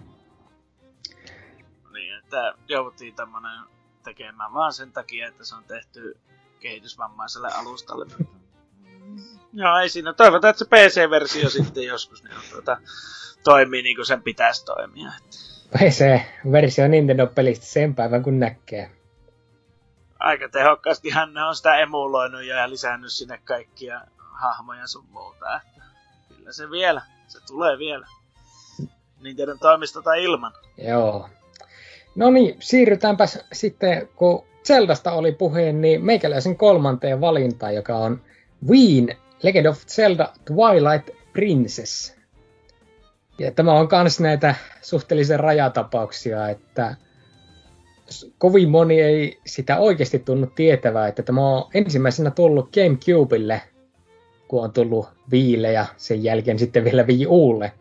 Niin, 1.93 2.17
että 2.17 2.53
jouduttiin 2.67 3.15
tämmönen 3.15 3.59
tekemään 4.03 4.53
vaan 4.53 4.73
sen 4.73 4.91
takia, 4.91 5.27
että 5.27 5.45
se 5.45 5.55
on 5.55 5.63
tehty 5.63 6.17
kehitysvammaiselle 6.59 7.47
alustalle. 7.47 8.05
Joo, 9.53 9.77
ei 9.77 9.89
siinä. 9.89 10.13
Toivotaan, 10.13 10.49
että 10.49 10.65
se 10.65 10.69
PC-versio 10.69 11.49
sitten 11.49 11.83
joskus 11.83 12.23
niin 12.23 12.35
on, 12.35 12.41
tuota, 12.51 12.77
toimii 13.43 13.81
niin 13.81 13.95
kuin 13.95 14.05
sen 14.05 14.23
pitäisi 14.23 14.65
toimia. 14.65 15.11
PC-versio 15.77 16.87
Nintendo-pelistä 16.87 17.65
sen 17.65 17.95
päivän 17.95 18.23
kun 18.23 18.39
näkee. 18.39 18.91
Aika 20.19 20.49
tehokkaasti 20.49 21.09
ne 21.33 21.43
on 21.43 21.55
sitä 21.55 21.77
emuloinut 21.77 22.43
ja 22.43 22.69
lisännyt 22.69 23.11
sinne 23.11 23.39
kaikkia 23.43 24.01
hahmoja 24.17 24.87
sun 24.87 25.05
muuta. 25.11 25.55
Että 25.55 25.81
kyllä 26.37 26.51
se 26.51 26.71
vielä, 26.71 27.01
se 27.27 27.39
tulee 27.47 27.77
vielä. 27.77 28.07
Nintendo 29.21 29.55
toimistota 29.55 30.13
ilman. 30.13 30.53
Joo. 30.77 31.29
No 32.15 32.31
niin, 32.31 32.55
siirrytäänpäs 32.59 33.39
sitten, 33.53 34.09
kun 34.15 34.45
Zeldasta 34.63 35.11
oli 35.11 35.31
puheen, 35.31 35.81
niin 35.81 36.05
meikäläisen 36.05 36.57
kolmanteen 36.57 37.21
valintaan, 37.21 37.75
joka 37.75 37.95
on 37.95 38.21
Wien 38.69 39.17
Legend 39.43 39.65
of 39.65 39.85
Zelda 39.87 40.33
Twilight 40.45 41.09
Princess. 41.33 42.18
Ja 43.39 43.51
tämä 43.51 43.73
on 43.73 43.87
myös 44.01 44.19
näitä 44.19 44.55
suhteellisen 44.81 45.39
rajatapauksia, 45.39 46.49
että 46.49 46.95
kovin 48.37 48.69
moni 48.69 49.01
ei 49.01 49.39
sitä 49.45 49.77
oikeasti 49.77 50.19
tunnu 50.19 50.47
tietävää, 50.47 51.07
että 51.07 51.23
tämä 51.23 51.47
on 51.47 51.69
ensimmäisenä 51.73 52.31
tullut 52.31 52.69
GameCubelle, 52.73 53.61
kun 54.47 54.63
on 54.63 54.71
tullut 54.71 55.09
Viille 55.31 55.71
ja 55.71 55.85
sen 55.97 56.23
jälkeen 56.23 56.59
sitten 56.59 56.83
vielä 56.83 57.03
Wii 57.03 57.27
Ulle. 57.27 57.71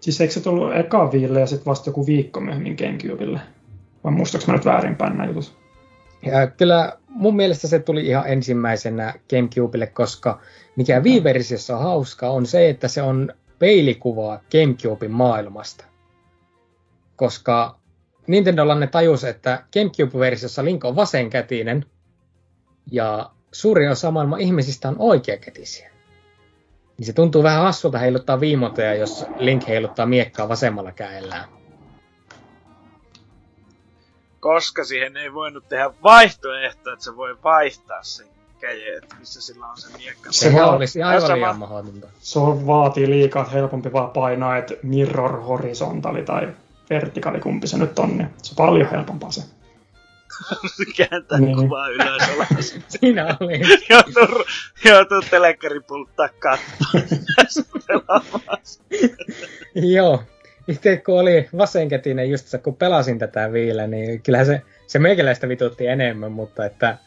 Siis 0.00 0.20
eikö 0.20 0.32
se 0.32 0.40
tullut 0.40 0.76
eka 0.76 1.12
viille 1.12 1.40
ja 1.40 1.46
sitten 1.46 1.66
vasta 1.66 1.90
joku 1.90 2.06
viikko 2.06 2.40
myöhemmin 2.40 2.76
Gamecubelle? 2.78 3.40
Vai 4.04 4.12
muistaaks 4.12 4.46
mä 4.46 4.54
nyt 4.54 4.64
väärinpäin 4.64 5.12
nämä 5.12 5.28
jutut? 5.28 5.56
Ja 6.22 6.46
kyllä 6.46 6.92
mun 7.08 7.36
mielestä 7.36 7.68
se 7.68 7.78
tuli 7.78 8.06
ihan 8.06 8.24
ensimmäisenä 8.26 9.14
GameCubelle, 9.30 9.86
koska 9.86 10.40
mikä 10.76 11.00
Wii-versiossa 11.00 11.76
on 11.76 11.82
hauska 11.82 12.30
on 12.30 12.46
se, 12.46 12.68
että 12.68 12.88
se 12.88 13.02
on 13.02 13.32
peilikuvaa 13.58 14.40
GameCuben 14.50 15.10
maailmasta. 15.10 15.84
Koska 17.16 17.78
Nintendolla 18.28 18.74
ne 18.74 18.86
tajus, 18.86 19.24
että 19.24 19.64
GameCube-versiossa 19.72 20.64
Link 20.64 20.84
on 20.84 20.96
vasenkätinen 20.96 21.86
ja 22.90 23.30
suurin 23.52 23.90
osa 23.90 24.10
maailman 24.10 24.40
ihmisistä 24.40 24.88
on 24.88 24.96
oikeakätisiä. 24.98 25.90
Niin 26.98 27.06
se 27.06 27.12
tuntuu 27.12 27.42
vähän 27.42 27.62
hassulta 27.62 27.98
heiluttaa 27.98 28.40
viimoteja, 28.40 28.94
jos 28.94 29.24
Link 29.38 29.68
heiluttaa 29.68 30.06
miekkaa 30.06 30.48
vasemmalla 30.48 30.92
käellään. 30.92 31.48
Koska 34.40 34.84
siihen 34.84 35.16
ei 35.16 35.34
voinut 35.34 35.68
tehdä 35.68 35.90
vaihtoehtoa, 36.02 36.92
että 36.92 37.04
se 37.04 37.16
voi 37.16 37.42
vaihtaa 37.44 38.02
sen 38.02 38.37
käjet, 38.60 39.04
missä 39.18 39.40
sillä 39.40 39.66
on 39.66 39.78
se 39.78 39.96
miekka. 39.98 40.32
Se 40.32 40.52
vaan- 40.52 40.74
olisi 40.76 41.02
aivan 41.02 41.20
sama- 41.22 41.34
liian 41.34 41.58
mahdotonta. 41.58 42.08
Se 42.20 42.38
on- 42.38 42.66
vaatii 42.66 43.10
liikaa, 43.10 43.42
että 43.42 43.54
helpompi 43.54 43.92
vaan 43.92 44.10
painaa, 44.10 44.56
että 44.56 44.74
mirror 44.82 45.40
horizontali 45.40 46.22
tai 46.22 46.48
vertikaali, 46.90 47.40
kumpi 47.40 47.66
se 47.66 47.78
nyt 47.78 47.98
on, 47.98 48.16
niin 48.18 48.28
se 48.42 48.52
on 48.52 48.56
paljon 48.66 48.90
helpompaa 48.90 49.30
se. 49.30 49.42
Kääntää 50.96 51.38
Niin. 51.38 51.56
kuvaa 51.56 51.88
ylös 51.88 52.22
alas. 52.36 52.74
Siinä 52.88 53.36
oli. 53.40 53.60
joutuu, 53.90 54.44
joutuu 54.84 55.20
telekkaripulttaa 55.30 56.28
kattoon. 56.38 57.02
pelaamaan. 57.86 58.58
Joo. 59.94 60.22
Itse 60.68 60.96
kun 60.96 61.20
oli 61.20 61.48
vasenkätinen 61.58 62.30
just 62.30 62.46
kun 62.62 62.76
pelasin 62.76 63.18
tätä 63.18 63.52
viillä, 63.52 63.86
niin 63.86 64.22
kyllähän 64.22 64.46
se, 64.46 64.62
se 64.86 64.98
meikäläistä 64.98 65.48
vitutti 65.48 65.86
enemmän, 65.86 66.32
mutta 66.32 66.64
että 66.64 66.98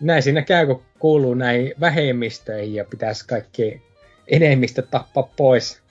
näin 0.00 0.22
siinä 0.22 0.42
käy, 0.42 0.66
kun 0.66 0.82
kuuluu 0.98 1.34
näihin 1.34 1.74
vähemmistöihin 1.80 2.74
ja 2.74 2.84
pitäisi 2.84 3.26
kaikki 3.26 3.82
enemmistö 4.28 4.82
tappaa 4.82 5.30
pois, 5.36 5.82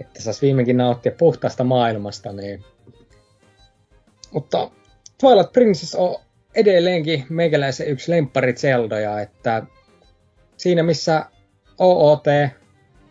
että 0.00 0.22
saisi 0.22 0.42
viimeinkin 0.42 0.76
nauttia 0.76 1.12
puhtaasta 1.18 1.64
maailmasta. 1.64 2.32
Niin. 2.32 2.64
Mutta 4.30 4.70
Twilight 5.20 5.52
Princess 5.52 5.94
on 5.94 6.16
edelleenkin 6.54 7.26
meikäläisen 7.28 7.88
yksi 7.88 8.10
lemppari 8.10 8.52
Zeldoja, 8.52 9.20
että 9.20 9.62
siinä 10.56 10.82
missä 10.82 11.26
OOT 11.78 12.24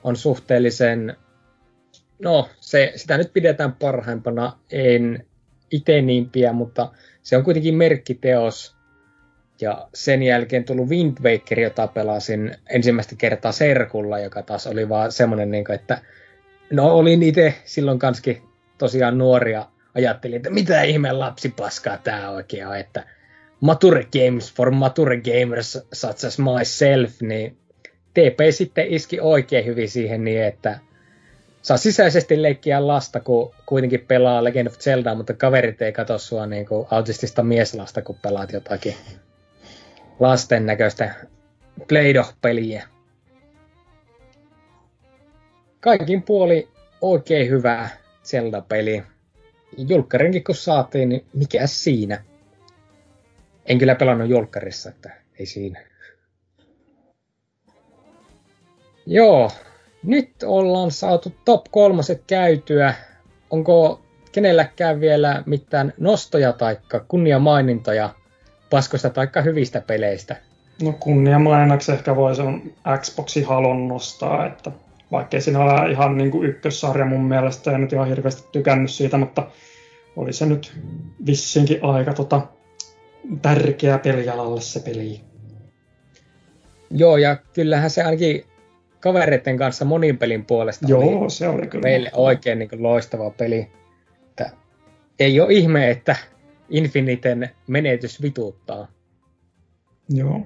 on 0.03 0.15
suhteellisen 0.15 1.17
no, 2.19 2.49
se, 2.59 2.93
sitä 2.95 3.17
nyt 3.17 3.33
pidetään 3.33 3.73
parhaimpana, 3.73 4.57
en 4.71 5.25
itse 5.71 6.01
niin 6.01 6.29
pian, 6.29 6.55
mutta 6.55 6.91
se 7.21 7.37
on 7.37 7.43
kuitenkin 7.43 7.75
merkkiteos. 7.75 8.78
Ja 9.61 9.87
sen 9.93 10.23
jälkeen 10.23 10.63
tullut 10.63 10.89
Wind 10.89 11.17
Waker, 11.23 11.59
jota 11.59 11.87
pelasin 11.87 12.55
ensimmäistä 12.69 13.15
kertaa 13.17 13.51
Serkulla, 13.51 14.19
joka 14.19 14.43
taas 14.43 14.67
oli 14.67 14.89
vaan 14.89 15.11
semmoinen, 15.11 15.51
niin 15.51 15.65
kuin, 15.65 15.75
että 15.75 16.01
no 16.71 16.93
olin 16.93 17.23
itse 17.23 17.53
silloin 17.65 17.99
kanskin 17.99 18.41
tosiaan 18.77 19.17
nuoria, 19.17 19.65
ajattelin, 19.95 20.35
että 20.37 20.49
mitä 20.49 20.81
ihmeen 20.81 21.19
lapsipaskaa 21.19 21.97
tää 21.97 22.29
oikein 22.29 22.67
on, 22.67 22.77
että 22.77 23.03
mature 23.61 24.07
games 24.13 24.53
for 24.53 24.71
mature 24.71 25.21
gamers 25.21 25.79
such 25.93 26.25
as 26.25 26.39
myself, 26.39 27.21
niin 27.21 27.57
TP 28.13 28.39
sitten 28.51 28.87
iski 28.87 29.19
oikein 29.19 29.65
hyvin 29.65 29.89
siihen 29.89 30.23
niin, 30.23 30.43
että 30.43 30.79
saa 31.61 31.77
sisäisesti 31.77 32.41
leikkiä 32.41 32.87
lasta, 32.87 33.19
kun 33.19 33.51
kuitenkin 33.65 34.05
pelaa 34.07 34.43
Legend 34.43 34.67
of 34.67 34.79
Zeldaa, 34.79 35.15
mutta 35.15 35.33
kaverit 35.33 35.81
ei 35.81 35.91
katso 35.91 36.17
sua 36.17 36.45
niin 36.45 36.65
kuin 36.65 36.87
autistista 36.91 37.43
mieslasta, 37.43 38.01
kun 38.01 38.15
pelaat 38.21 38.53
jotakin 38.53 38.95
lasten 40.19 40.65
näköistä 40.65 41.15
Play-Doh-peliä. 41.87 42.87
Kaikin 45.79 46.23
puoli 46.23 46.69
oikein 47.01 47.49
hyvä 47.49 47.89
Zelda-peli. 48.23 49.03
Julkkarinkin 49.77 50.43
kun 50.43 50.55
saatiin, 50.55 51.09
niin 51.09 51.25
mikä 51.33 51.67
siinä? 51.67 52.23
En 53.65 53.77
kyllä 53.77 53.95
pelannut 53.95 54.29
julkkarissa, 54.29 54.89
että 54.89 55.11
ei 55.39 55.45
siinä. 55.45 55.83
Joo, 59.05 59.51
nyt 60.03 60.43
ollaan 60.45 60.91
saatu 60.91 61.33
top 61.45 61.65
kolmoset 61.71 62.23
käytyä. 62.27 62.93
Onko 63.49 64.01
kenelläkään 64.31 64.99
vielä 64.99 65.43
mitään 65.45 65.93
nostoja 65.97 66.53
tai 66.53 66.77
kunniamainintoja 67.07 68.09
paskosta 68.69 69.09
tai 69.09 69.27
hyvistä 69.43 69.81
peleistä? 69.81 70.35
No 70.83 70.93
kunniamainnaksi 70.99 71.91
ehkä 71.91 72.15
voi 72.15 72.33
on 72.39 72.61
Xboxi 72.97 73.43
Halon 73.43 73.87
nostaa, 73.87 74.45
että 74.45 74.71
vaikkei 75.11 75.41
siinä 75.41 75.59
ole 75.59 75.91
ihan 75.91 76.17
niin 76.17 76.31
kuin 76.31 76.49
ykkössarja 76.49 77.05
mun 77.05 77.23
mielestä, 77.23 77.71
en 77.71 77.81
nyt 77.81 77.93
ihan 77.93 78.07
hirveästi 78.07 78.47
tykännyt 78.51 78.91
siitä, 78.91 79.17
mutta 79.17 79.47
oli 80.15 80.33
se 80.33 80.45
nyt 80.45 80.73
vissinkin 81.25 81.83
aika 81.83 82.13
tota, 82.13 82.41
tärkeä 83.41 83.97
pelialalle 83.97 84.61
se 84.61 84.79
peli. 84.79 85.21
Joo, 86.91 87.17
ja 87.17 87.37
kyllähän 87.53 87.89
se 87.89 88.03
ainakin 88.03 88.45
kavereiden 88.99 89.57
kanssa 89.57 89.85
monin 89.85 90.17
pelin 90.17 90.45
puolesta 90.45 90.85
Joo, 90.89 91.19
oli 91.19 91.29
se 91.29 91.47
oli 91.47 91.67
kyllä. 91.67 91.83
meille 91.83 92.11
oikein 92.13 92.59
niin 92.59 92.69
kuin 92.69 92.83
loistava 92.83 93.29
peli. 93.29 93.67
Että 94.29 94.49
ei 95.19 95.39
ole 95.39 95.53
ihme, 95.53 95.89
että 95.89 96.15
Infiniten 96.69 97.49
menetys 97.67 98.21
vituuttaa. 98.21 98.91
Joo. 100.09 100.45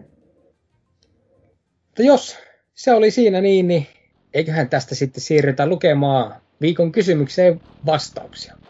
Mutta 1.86 2.04
jos 2.04 2.38
se 2.74 2.94
oli 2.94 3.12
siinä 3.12 3.42
niin, 3.42 3.68
niin 3.68 3.88
eiköhän 4.34 4.70
tästä 4.70 4.96
sitten 4.96 5.24
siirrytä 5.24 5.66
lukemaan 5.66 6.42
viikon 6.62 6.92
kysymykseen 6.92 7.62
vastauksia. 7.86 8.63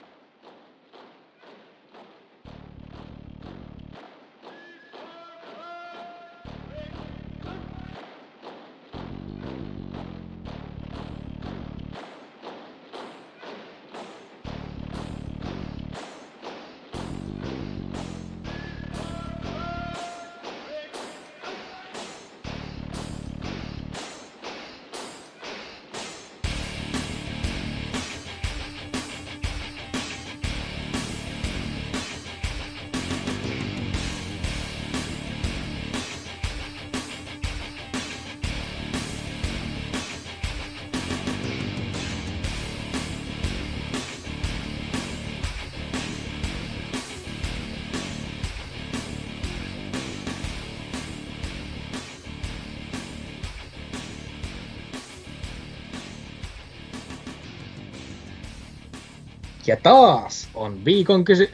Ja 59.73 59.77
taas 59.83 60.49
on 60.53 60.85
viikon, 60.85 61.25
kysy- 61.25 61.51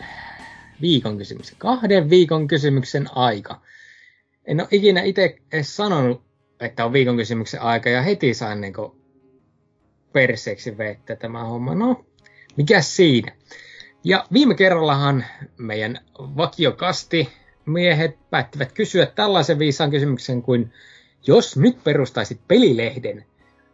viikon 0.82 1.18
kysymys, 1.18 1.56
kahden 1.58 2.10
viikon 2.10 2.48
kysymyksen 2.48 3.08
aika. 3.18 3.62
En 4.46 4.60
ole 4.60 4.68
ikinä 4.72 5.02
itse 5.02 5.36
edes 5.54 5.76
sanonut, 5.76 6.22
että 6.60 6.86
on 6.86 6.94
viikon 6.94 7.18
kysymyksen 7.18 7.62
aika, 7.62 7.90
ja 7.90 8.02
heti 8.02 8.34
sain 8.34 8.62
niin 8.62 8.74
perseeksi 10.14 10.78
vettä 10.78 11.16
tämä 11.16 11.44
homma. 11.44 11.76
No, 11.76 12.06
mikä 12.58 12.82
siinä? 12.82 13.32
Ja 14.04 14.28
viime 14.34 14.56
kerrallahan 14.56 15.26
meidän 15.58 16.00
vakiokasti 16.20 17.30
miehet 17.66 18.30
päättivät 18.30 18.72
kysyä 18.72 19.06
tällaisen 19.06 19.60
viisaan 19.60 19.92
kysymyksen 19.92 20.42
kuin, 20.42 20.74
jos 21.28 21.58
nyt 21.58 21.84
perustaisit 21.84 22.42
pelilehden, 22.48 23.26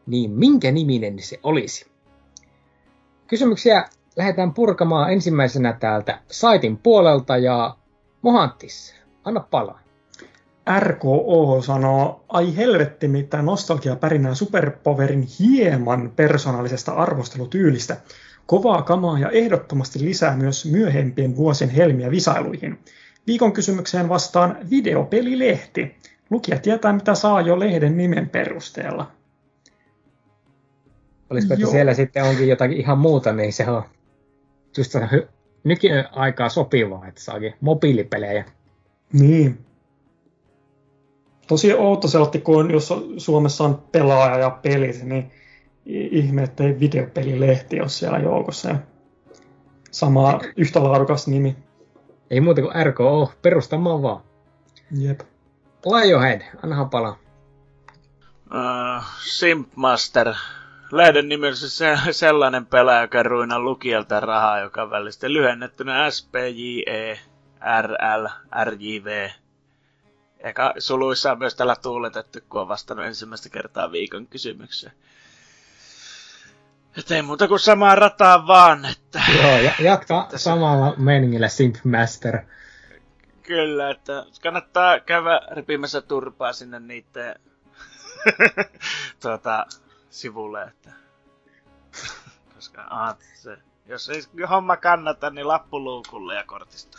niin 0.07 0.31
minkä 0.31 0.71
niminen 0.71 1.19
se 1.19 1.39
olisi? 1.43 1.85
Kysymyksiä 3.27 3.89
lähdetään 4.15 4.53
purkamaan 4.53 5.13
ensimmäisenä 5.13 5.73
täältä 5.73 6.19
saitin 6.27 6.77
puolelta 6.77 7.37
ja 7.37 7.75
Mohantis, 8.21 8.95
anna 9.23 9.39
palaa. 9.39 9.79
RKO 10.79 11.61
sanoo, 11.61 12.25
ai 12.29 12.55
helvetti 12.55 13.07
mitä 13.07 13.41
nostalgiapärinää 13.41 14.35
Superpowerin 14.35 15.27
hieman 15.39 16.11
persoonallisesta 16.15 16.91
arvostelutyylistä. 16.91 17.97
Kovaa 18.45 18.81
kamaa 18.81 19.19
ja 19.19 19.29
ehdottomasti 19.29 19.99
lisää 20.05 20.35
myös 20.35 20.65
myöhempien 20.65 21.35
vuosien 21.35 21.69
helmiä 21.69 22.11
visailuihin. 22.11 22.79
Viikon 23.27 23.53
kysymykseen 23.53 24.09
vastaan 24.09 24.57
videopelilehti. 24.69 25.95
Lukija 26.29 26.59
tietää 26.59 26.93
mitä 26.93 27.15
saa 27.15 27.41
jo 27.41 27.59
lehden 27.59 27.97
nimen 27.97 28.29
perusteella. 28.29 29.11
Olisiko, 31.29 31.53
että 31.53 31.63
Joo. 31.63 31.71
siellä 31.71 31.93
sitten 31.93 32.23
onkin 32.23 32.47
jotakin 32.47 32.77
ihan 32.77 32.97
muuta, 32.97 33.33
niin 33.33 33.53
se 33.53 33.69
on 33.69 33.83
just 34.77 34.95
nykyaikaa 35.63 36.49
sopivaa, 36.49 37.07
että 37.07 37.21
saakin 37.21 37.53
mobiilipelejä. 37.61 38.45
Niin. 39.13 39.65
Tosi 41.47 41.73
outo 41.73 42.07
se 42.07 42.17
otti, 42.17 42.39
kun 42.39 42.71
jos 42.71 42.93
Suomessa 43.17 43.63
on 43.63 43.83
pelaaja 43.91 44.37
ja 44.37 44.49
pelit, 44.49 45.03
niin 45.03 45.31
ihme, 45.85 46.43
että 46.43 46.63
ei 46.63 46.79
videopelilehti 46.79 47.79
ole 47.79 47.89
siellä 47.89 48.19
joukossa. 48.19 48.69
Ja 48.69 48.75
sama 49.91 50.39
yhtä 50.57 50.83
laadukas 50.83 51.27
nimi. 51.27 51.55
Ei 52.29 52.41
muuta 52.41 52.61
kuin 52.61 52.85
RKO, 52.85 53.31
perustamaan 53.41 54.01
vaan. 54.01 54.21
Jep. 54.91 55.19
Lionhead, 55.85 56.41
anna 56.63 56.85
pala. 56.85 57.17
Uh, 58.45 59.03
Simpmaster 59.23 60.33
lehden 60.91 61.29
nimessä 61.29 61.69
se, 61.69 61.97
sellainen 62.11 62.65
pelaaja, 62.65 63.01
joka 63.01 63.23
ruina 63.23 63.59
lukijalta 63.59 64.19
rahaa, 64.19 64.59
joka 64.59 64.83
on 64.83 64.89
välistä 64.89 65.33
lyhennettynä 65.33 66.11
SPJE, 66.11 67.19
RL, 67.81 68.27
RJV. 68.63 69.29
Eka 70.39 70.73
suluissa 70.79 71.31
on 71.31 71.39
myös 71.39 71.55
tällä 71.55 71.75
tuuletettu, 71.75 72.39
kun 72.49 72.61
on 72.61 72.67
vastannut 72.67 73.05
ensimmäistä 73.05 73.49
kertaa 73.49 73.91
viikon 73.91 74.27
kysymykseen. 74.27 74.93
että 76.97 77.15
ei 77.15 77.21
muuta 77.21 77.47
kuin 77.47 77.59
samaa 77.59 77.95
rataa 77.95 78.47
vaan, 78.47 78.85
että... 78.85 79.21
Joo, 79.41 79.57
ja 79.57 79.71
jatka 79.79 80.27
tässä... 80.31 80.43
samalla 80.43 80.93
meningillä 80.97 81.47
Simp 81.47 81.75
Master. 81.83 82.39
Kyllä, 83.43 83.89
että 83.89 84.25
kannattaa 84.41 84.99
käydä 84.99 85.41
repimässä 85.51 86.01
turpaa 86.01 86.53
sinne 86.53 86.79
niiden 86.79 87.35
tuota, 89.21 89.65
sivulle, 90.15 90.63
että 90.63 90.91
koska 92.55 92.87
ah, 92.89 93.17
se, 93.33 93.57
jos 93.85 94.09
ei 94.09 94.21
homma 94.49 94.77
kannata, 94.77 95.29
niin 95.29 95.47
lappuluukulle 95.47 96.35
ja 96.35 96.43
kortista. 96.43 96.97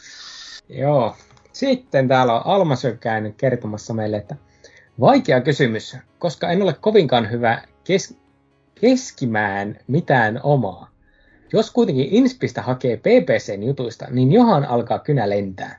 Joo. 0.69 1.17
Sitten 1.53 2.09
täällä 2.09 2.35
on 2.35 2.43
Almasö 2.45 2.97
käynyt 2.97 3.37
kertomassa 3.37 3.95
meille, 3.95 4.17
että 4.17 4.37
vaikea 5.01 5.41
kysymys, 5.41 5.97
koska 6.19 6.51
en 6.51 6.63
ole 6.63 6.73
kovinkaan 6.73 7.31
hyvä 7.31 7.63
kes- 7.85 8.19
keskimään 8.81 9.79
mitään 9.87 10.41
omaa. 10.43 10.91
Jos 11.53 11.71
kuitenkin 11.71 12.09
Inspistä 12.11 12.63
hakee 12.63 12.97
PPCn 12.97 13.63
jutuista, 13.63 14.07
niin 14.11 14.33
johan 14.33 14.65
alkaa 14.65 14.99
kynä 14.99 15.31
lentää. 15.31 15.79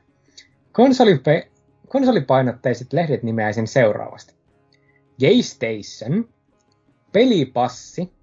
Konsolipe- 0.74 1.48
konsolipainotteiset 1.88 2.94
lehdet 2.94 3.24
nimeäisin 3.24 3.68
seuraavasti. 3.68 4.36
Gaystation, 5.20 6.30
pelipassi, 7.18 8.14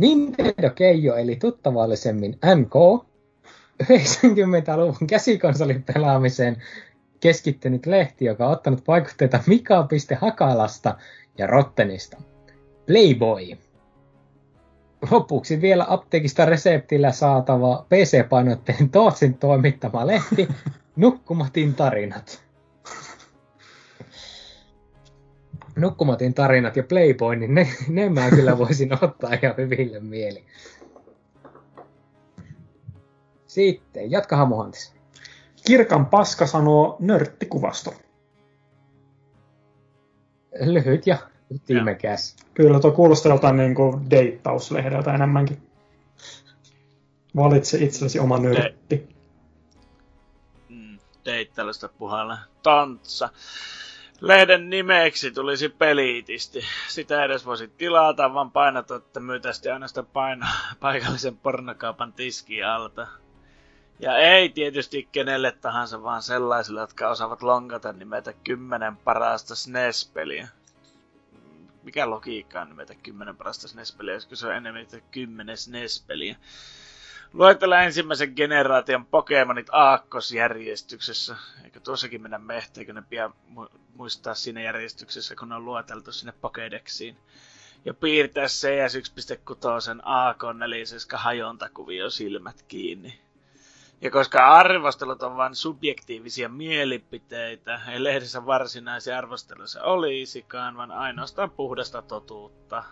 Nintendo 0.00 0.70
Keijo 0.74 1.16
eli 1.16 1.36
tuttavallisemmin 1.36 2.38
NK, 2.54 3.04
90-luvun 3.82 5.06
käsikonsolin 5.06 5.82
pelaamiseen 5.82 6.62
keskittynyt 7.20 7.86
lehti, 7.86 8.24
joka 8.24 8.46
on 8.46 8.52
ottanut 8.52 8.86
vaikutteita 8.88 9.40
Mika.hakalasta 9.46 10.96
ja 11.38 11.46
Rottenista. 11.46 12.16
Playboy. 12.86 13.42
lopuksi 15.10 15.60
vielä 15.60 15.86
apteekista 15.88 16.44
reseptillä 16.44 17.12
saatava 17.12 17.86
PC-painotteen 17.88 18.90
Tootsin 18.90 19.34
toimittama 19.34 20.06
lehti 20.06 20.48
Nukkumatin 20.96 21.74
tarinat. 21.74 22.44
Nukkumatin 25.76 26.34
tarinat 26.34 26.76
ja 26.76 26.82
Playboy, 26.82 27.36
niin 27.36 27.54
ne, 27.54 27.68
ne 27.88 28.08
mä 28.08 28.30
kyllä 28.30 28.58
voisin 28.64 29.04
ottaa 29.04 29.30
ihan 29.42 29.54
hyville 29.56 30.00
mieli. 30.00 30.44
Sitten, 33.46 34.10
jatka 34.10 34.36
Hamuhantis. 34.36 34.94
Kirkan 35.66 36.06
paska 36.06 36.46
sanoo 36.46 36.96
nörttikuvasto. 37.00 37.94
Lyhyt 40.60 41.06
ja 41.06 41.18
tiimekäs. 41.66 42.36
Kyllä, 42.54 42.80
tuo 42.80 42.90
kuulostaa 42.90 43.32
joltain 43.32 43.56
niin 43.56 43.74
kuin 43.74 44.10
deittauslehdeltä 44.10 45.14
enemmänkin. 45.14 45.62
Valitse 47.36 47.78
itsellesi 47.78 48.18
oma 48.18 48.38
nörtti. 48.38 49.08
Mm, 50.68 50.98
deittailusta 51.24 51.88
puhalla. 51.88 52.38
Tantsa. 52.62 53.28
Lehden 54.20 54.70
nimeksi 54.70 55.30
tulisi 55.30 55.68
peliitisti. 55.68 56.64
Sitä 56.88 57.24
edes 57.24 57.46
voisi 57.46 57.68
tilata, 57.68 58.34
vaan 58.34 58.50
painat, 58.50 58.90
että 58.90 59.20
myytästi 59.20 59.70
ainoastaan 59.70 60.06
paino 60.06 60.46
paikallisen 60.80 61.36
pornokaupan 61.36 62.12
tiski 62.12 62.62
alta. 62.62 63.06
Ja 64.00 64.16
ei 64.18 64.48
tietysti 64.48 65.08
kenelle 65.12 65.52
tahansa, 65.52 66.02
vaan 66.02 66.22
sellaisille, 66.22 66.80
jotka 66.80 67.08
osaavat 67.08 67.42
lonkata 67.42 67.92
nimetä 67.92 68.32
kymmenen 68.32 68.96
parasta 68.96 69.54
SNES-peliä. 69.54 70.48
Mikä 71.82 72.10
logiikka 72.10 72.60
on 72.60 72.68
nimetä 72.68 72.94
kymmenen 72.94 73.36
parasta 73.36 73.68
SNES-peliä, 73.68 74.14
koska 74.14 74.36
se 74.36 74.46
on 74.46 74.54
enemmän 74.54 74.86
kymmenen 75.10 75.56
SNES-peliä. 75.56 76.36
Luettele 77.34 77.84
ensimmäisen 77.84 78.32
generaation 78.36 79.06
Pokemonit 79.06 79.66
aakkosjärjestyksessä. 79.72 81.36
Eikö 81.64 81.80
tuossakin 81.80 82.22
mennä 82.22 82.38
mehteekö 82.38 82.92
ne 82.92 83.02
pian 83.08 83.34
muistaa 83.94 84.34
siinä 84.34 84.62
järjestyksessä, 84.62 85.36
kun 85.36 85.48
ne 85.48 85.54
on 85.54 85.64
lueteltu 85.64 86.12
sinne 86.12 86.32
Pokedexiin. 86.40 87.16
Ja 87.84 87.94
piirtää 87.94 88.46
CS 88.46 88.94
1.6 88.94 90.00
AK4 90.02 91.16
hajontakuvio 91.18 92.10
silmät 92.10 92.62
kiinni. 92.68 93.20
Ja 94.00 94.10
koska 94.10 94.46
arvostelut 94.48 95.22
on 95.22 95.36
vain 95.36 95.54
subjektiivisia 95.54 96.48
mielipiteitä, 96.48 97.80
ei 97.88 98.04
lehdessä 98.04 98.46
varsinaisia 98.46 99.18
arvosteluissa 99.18 99.82
olisikaan, 99.82 100.76
vaan 100.76 100.90
ainoastaan 100.92 101.50
puhdasta 101.50 102.02
totuutta. 102.02 102.84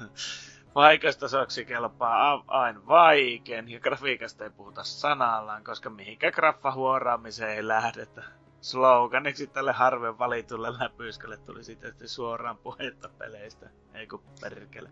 Vaikeasta 0.76 1.28
soksi 1.28 1.64
kelpaa 1.64 2.44
aina 2.46 2.86
vaikein, 2.86 3.68
ja 3.68 3.80
grafiikasta 3.80 4.44
ei 4.44 4.50
puhuta 4.50 4.84
sanallaan, 4.84 5.64
koska 5.64 5.90
mihinkä 5.90 6.32
graffahuoraamiseen 6.32 7.50
ei 7.50 7.68
lähdetä. 7.68 8.22
Sloganiksi 8.60 9.46
tälle 9.46 9.72
harven 9.72 10.18
valitulle 10.18 10.78
läpyskälle 10.78 11.36
tuli 11.36 11.64
sitten 11.64 11.94
suoraan 12.08 12.58
puhetta 12.58 13.08
peleistä, 13.18 13.70
ei 13.94 14.06
kun 14.06 14.22
perkele. 14.40 14.90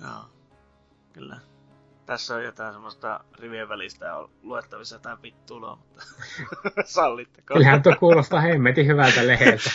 Joo, 0.00 0.24
kyllä 1.12 1.40
tässä 2.06 2.34
on 2.34 2.44
jotain 2.44 2.72
semmoista 2.72 3.20
rivien 3.38 3.68
välistä 3.68 4.16
on 4.16 4.30
luettavissa 4.42 4.94
jotain 4.94 5.22
vittuloa, 5.22 5.76
mutta 5.76 6.02
sallitteko? 6.84 7.54
Kyllähän 7.54 7.82
tuo 7.82 7.96
kuulostaa 8.00 8.40
hemmetin 8.40 8.86
hyvältä 8.86 9.26
leheltä. 9.26 9.70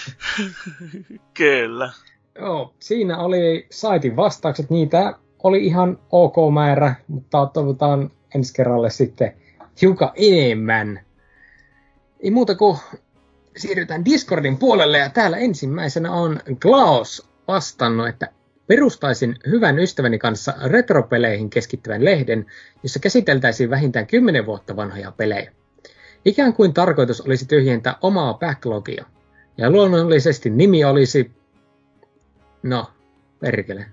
Kyllä. 1.34 1.94
Joo, 2.40 2.74
siinä 2.80 3.18
oli 3.18 3.68
saitin 3.72 4.16
vastaukset. 4.16 4.70
Niitä 4.70 5.14
oli 5.44 5.66
ihan 5.66 6.00
ok 6.12 6.36
määrä, 6.54 6.96
mutta 7.08 7.50
toivotaan 7.54 8.12
ensi 8.36 8.54
kerralle 8.54 8.90
sitten 8.90 9.34
hiukan 9.82 10.12
enemmän. 10.16 11.00
Ei 12.20 12.32
muuta 12.32 12.56
kuin 12.56 12.78
siirrytään 13.58 14.06
Discordin 14.06 14.58
puolelle 14.58 14.98
ja 14.98 15.10
täällä 15.10 15.38
ensimmäisenä 15.38 16.12
on 16.12 16.40
Klaus 16.62 17.30
vastannut, 17.48 18.08
että 18.08 18.30
Perustaisin 18.68 19.36
hyvän 19.48 19.80
ystäväni 19.80 20.20
kanssa 20.20 20.54
retropeleihin 20.66 21.50
keskittyvän 21.50 22.06
lehden, 22.06 22.46
jossa 22.84 23.00
käsiteltäisiin 23.00 23.70
vähintään 23.70 24.08
10 24.08 24.46
vuotta 24.46 24.76
vanhoja 24.76 25.12
pelejä. 25.12 25.52
Ikään 26.26 26.54
kuin 26.54 26.74
tarkoitus 26.74 27.22
olisi 27.22 27.48
tyhjentää 27.48 27.96
omaa 28.02 28.34
backlogia. 28.34 29.06
Ja 29.58 29.70
luonnollisesti 29.70 30.50
nimi 30.50 30.86
olisi... 30.86 31.32
No, 32.66 32.92
perkele. 33.40 33.86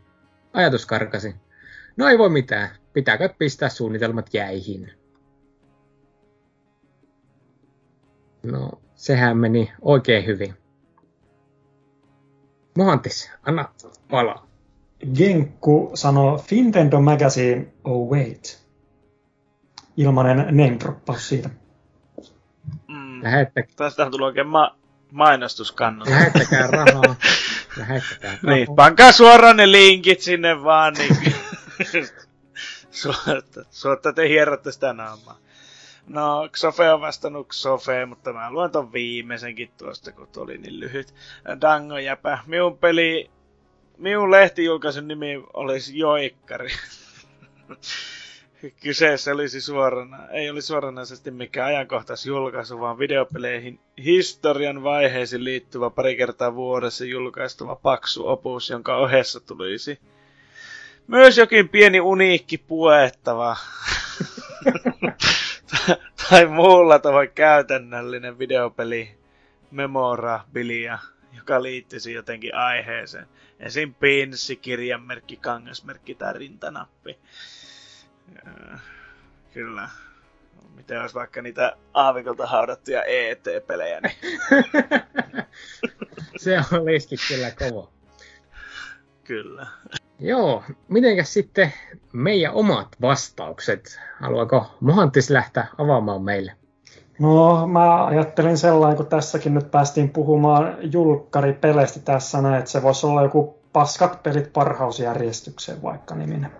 Ajatus 0.52 0.86
karkasi. 0.86 1.34
No 1.96 2.08
ei 2.08 2.18
voi 2.18 2.28
mitään. 2.30 2.68
Pitääkö 2.92 3.28
pistää 3.38 3.68
suunnitelmat 3.68 4.34
jäihin. 4.34 4.92
No, 8.42 8.70
sehän 8.94 9.36
meni 9.36 9.72
oikein 9.82 10.26
hyvin. 10.26 10.54
Mohantis, 12.76 13.30
anna 13.42 13.68
palaa. 14.10 14.46
Genkku 15.14 15.90
sanoo 15.94 16.38
Fintendo 16.38 17.00
Magazine, 17.00 17.72
oh 17.84 18.10
wait. 18.10 18.66
Ilmanen 19.96 20.36
name 20.36 20.76
droppaus 20.80 21.28
siitä. 21.28 21.50
Mm. 22.88 23.22
Lähettäkää. 23.22 23.74
Tästä 23.76 24.10
tulee 24.10 24.26
oikein 24.26 24.46
ma- 24.46 24.76
mainostuskannus. 25.10 26.08
Lähettäkää 26.08 26.66
rahaa. 26.66 27.16
Niin, 28.42 28.74
pankaa 28.76 29.12
suoraan 29.12 29.56
ne 29.56 29.72
linkit 29.72 30.20
sinne 30.20 30.64
vaan, 30.64 30.94
niin 30.94 31.16
suotta, 32.90 33.64
suotta 33.70 34.12
te 34.12 34.28
hierrotte 34.28 34.72
sitä 34.72 34.92
naamaa. 34.92 35.38
No, 36.06 36.48
Xofe 36.56 36.92
on 36.92 37.00
vastannut 37.00 37.48
Xofe, 37.52 38.06
mutta 38.06 38.32
mä 38.32 38.50
luen 38.50 38.70
ton 38.70 38.92
viimeisenkin 38.92 39.70
tuosta, 39.78 40.12
kun 40.12 40.28
tuli 40.28 40.58
niin 40.58 40.80
lyhyt. 40.80 41.14
Dango 41.60 41.98
jäpä. 41.98 42.38
Minun 42.46 42.78
peli 42.78 43.30
minun 43.98 44.30
lehtijulkaisun 44.30 45.08
nimi 45.08 45.44
olisi 45.54 45.98
Joikkari. 45.98 46.68
Kyseessä 48.82 49.32
olisi 49.32 49.60
suorana, 49.60 50.28
ei 50.28 50.50
olisi 50.50 50.66
suoranaisesti 50.66 51.30
mikään 51.30 51.68
ajankohtaisjulkaisu, 51.68 52.80
vaan 52.80 52.98
videopeleihin 52.98 53.80
historian 54.04 54.82
vaiheisiin 54.82 55.44
liittyvä 55.44 55.90
pari 55.90 56.16
kertaa 56.16 56.54
vuodessa 56.54 57.04
julkaistuva 57.04 57.76
paksu 57.76 58.28
opus, 58.28 58.70
jonka 58.70 58.96
ohessa 58.96 59.40
tulisi 59.40 59.98
myös 61.06 61.38
jokin 61.38 61.68
pieni 61.68 62.00
uniikki 62.00 62.58
puettava 62.58 63.56
tai 66.30 66.46
muulla 66.46 66.98
tavoin 66.98 67.30
käytännöllinen 67.34 68.38
videopeli 68.38 69.14
memorabilia, 69.70 70.98
joka 71.36 71.62
liittyisi 71.62 72.12
jotenkin 72.12 72.54
aiheeseen. 72.54 73.26
Esim. 73.60 73.94
pinssi, 73.94 74.56
kirjanmerkki, 74.56 75.36
kangasmerkki 75.36 76.14
tai 76.14 76.32
rintanappi. 76.32 77.18
Kyllä. 79.54 79.88
Miten 80.74 81.00
olisi 81.00 81.14
vaikka 81.14 81.42
niitä 81.42 81.76
aavikolta 81.94 82.46
haudattuja 82.46 83.02
ET-pelejä, 83.04 84.00
niin... 84.00 84.16
Se 86.36 86.58
olisikin 86.72 87.18
kyllä 87.28 87.50
kova. 87.50 87.88
Kyllä. 89.24 89.66
Joo, 90.18 90.64
mitenkäs 90.88 91.32
sitten 91.32 91.72
meidän 92.12 92.52
omat 92.52 92.88
vastaukset? 93.00 94.00
Haluaako 94.20 94.66
Mohantis 94.80 95.30
lähteä 95.30 95.66
avaamaan 95.78 96.22
meille? 96.22 96.52
No, 97.18 97.66
mä 97.66 98.06
ajattelin 98.06 98.58
sellainen, 98.58 98.96
kun 98.96 99.06
tässäkin 99.06 99.54
nyt 99.54 99.70
päästiin 99.70 100.10
puhumaan 100.10 100.76
julkkaripeleistä 100.92 102.00
tässä 102.00 102.42
näin, 102.42 102.58
että 102.58 102.70
se 102.70 102.82
voisi 102.82 103.06
olla 103.06 103.22
joku 103.22 103.58
paskat 103.72 104.22
pelit 104.22 104.52
parhausjärjestykseen 104.52 105.82
vaikka 105.82 106.14
niminen. 106.14 106.50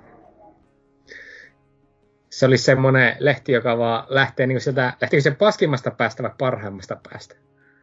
Se 2.32 2.46
olisi 2.46 2.64
semmoinen 2.64 3.16
lehti, 3.18 3.52
joka 3.52 3.78
vaan 3.78 4.04
lähtee 4.08 4.46
niin 4.46 4.60
sieltä, 4.60 4.92
lähtikö 5.00 5.20
se 5.20 5.30
paskimmasta 5.30 5.90
päästä 5.90 6.22
vai 6.22 6.30
parhaimmasta 6.38 6.96
päästä? 7.10 7.34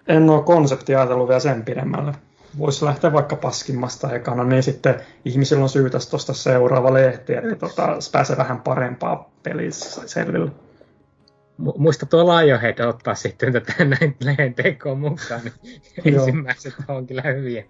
En 0.07 0.29
ole 0.29 0.43
konsepti 0.43 0.95
ajatellut 0.95 1.27
vielä 1.27 1.39
sen 1.39 1.63
pidemmälle. 1.63 2.13
Voisi 2.57 2.85
lähteä 2.85 3.13
vaikka 3.13 3.35
paskimmasta 3.35 4.15
ekana, 4.15 4.43
niin 4.43 4.63
sitten 4.63 5.01
ihmisillä 5.25 5.63
on 5.63 5.69
syytä 5.69 5.97
tuosta 6.09 6.33
seuraava 6.33 6.93
lehti, 6.93 7.33
että 7.33 7.55
tota, 7.55 8.01
se 8.01 8.11
pääsee 8.11 8.37
vähän 8.37 8.61
parempaa 8.61 9.31
pelissä 9.43 10.07
selville 10.07 10.51
muista 11.77 12.05
tuo 12.05 12.23
Lionhead 12.25 12.79
ottaa 12.79 13.15
sitten 13.15 13.53
tätä 13.53 13.73
näin 13.85 14.15
lehen 14.23 14.53
tekoon 14.53 14.99
mukaan, 14.99 15.41
niin 15.43 15.81
ensimmäiset 16.15 16.73
on 16.87 17.07
kyllä 17.07 17.21
hyviä. 17.21 17.63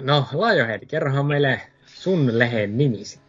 No, 0.00 0.26
Lionhead, 0.32 0.86
kerrohan 0.86 1.26
meille 1.26 1.60
sun 1.86 2.38
lehen 2.38 2.78
nimi 2.78 3.04
sitten. 3.04 3.25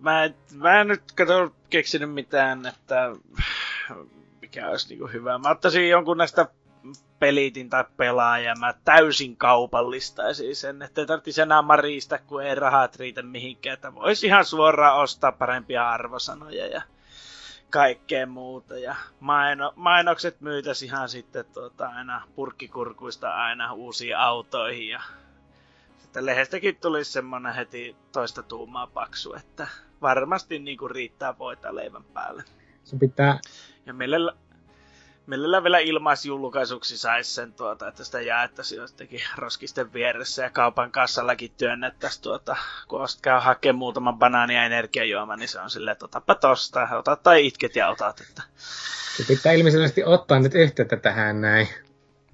Mä, 0.00 0.30
mä 0.54 0.80
en 0.80 0.88
nyt 0.88 1.12
kato 1.12 1.54
keksinyt 1.70 2.12
mitään, 2.12 2.66
että 2.66 3.12
mikä 4.42 4.68
olisi 4.68 4.88
niinku 4.88 5.06
hyvä. 5.06 5.38
Mä 5.38 5.50
ottaisin 5.50 5.88
jonkun 5.88 6.18
näistä 6.18 6.48
pelitin 7.18 7.70
tai 7.70 7.84
pelaaja, 7.96 8.54
mä 8.54 8.74
täysin 8.84 9.36
kaupallistaisin 9.36 10.56
sen, 10.56 10.82
että 10.82 11.00
ei 11.00 11.06
tarvitsisi 11.06 11.40
enää 11.40 11.62
marista, 11.62 12.18
kun 12.18 12.42
ei 12.44 12.54
rahat 12.54 12.96
riitä 12.96 13.22
mihinkään, 13.22 13.74
että 13.74 13.94
voisi 13.94 14.26
ihan 14.26 14.44
suoraan 14.44 14.96
ostaa 14.96 15.32
parempia 15.32 15.90
arvosanoja 15.90 16.66
ja 16.66 16.82
kaikkea 17.70 18.26
muuta. 18.26 18.78
Ja 18.78 18.96
maino, 19.20 19.72
mainokset 19.76 20.40
myytäisi 20.40 20.84
ihan 20.84 21.08
sitten 21.08 21.44
tuota, 21.54 21.88
aina 21.88 22.22
purkkikurkuista 22.34 23.34
aina 23.34 23.72
uusiin 23.72 24.16
autoihin 24.18 24.88
ja 24.88 25.02
sitten 26.18 26.26
lehdestäkin 26.26 26.76
tulisi 26.76 27.12
semmonen 27.12 27.54
heti 27.54 27.96
toista 28.12 28.42
tuumaa 28.42 28.86
paksu, 28.86 29.34
että 29.34 29.66
varmasti 30.02 30.58
niin 30.58 30.78
kuin 30.78 30.90
riittää 30.90 31.38
voita 31.38 31.74
leivän 31.74 32.04
päälle. 32.04 32.44
Se 32.84 32.96
pitää... 32.96 33.38
Ja 33.86 33.94
meillä, 33.94 34.32
meillä 35.26 35.62
vielä 35.62 35.78
ilmaisjulkaisuksi 35.78 36.98
saisi 36.98 37.34
sen, 37.34 37.52
tuota, 37.52 37.88
että 37.88 38.04
sitä 38.04 38.20
jaettaisiin 38.20 38.80
jostakin 38.80 39.20
roskisten 39.36 39.92
vieressä 39.92 40.42
ja 40.42 40.50
kaupan 40.50 40.92
kassallakin 40.92 41.50
työnnettäisiin, 41.56 42.22
tuota, 42.22 42.56
kun 42.88 43.00
käy 43.22 43.40
hakemaan 43.40 43.78
muutaman 43.78 44.18
banaani 44.18 44.54
ja 44.54 44.64
energiajuoma, 44.64 45.36
niin 45.36 45.48
se 45.48 45.60
on 45.60 45.70
silleen, 45.70 45.92
että 45.92 46.04
otapa 46.04 46.34
tosta, 46.34 46.88
ota 46.98 47.16
tai 47.16 47.46
itket 47.46 47.76
ja 47.76 47.88
otat. 47.88 48.20
Että... 48.20 48.42
Se 49.16 49.24
pitää 49.28 49.52
ilmeisesti 49.52 50.04
ottaa 50.04 50.40
nyt 50.40 50.54
yhteyttä 50.54 50.96
tähän 50.96 51.40
näin 51.40 51.68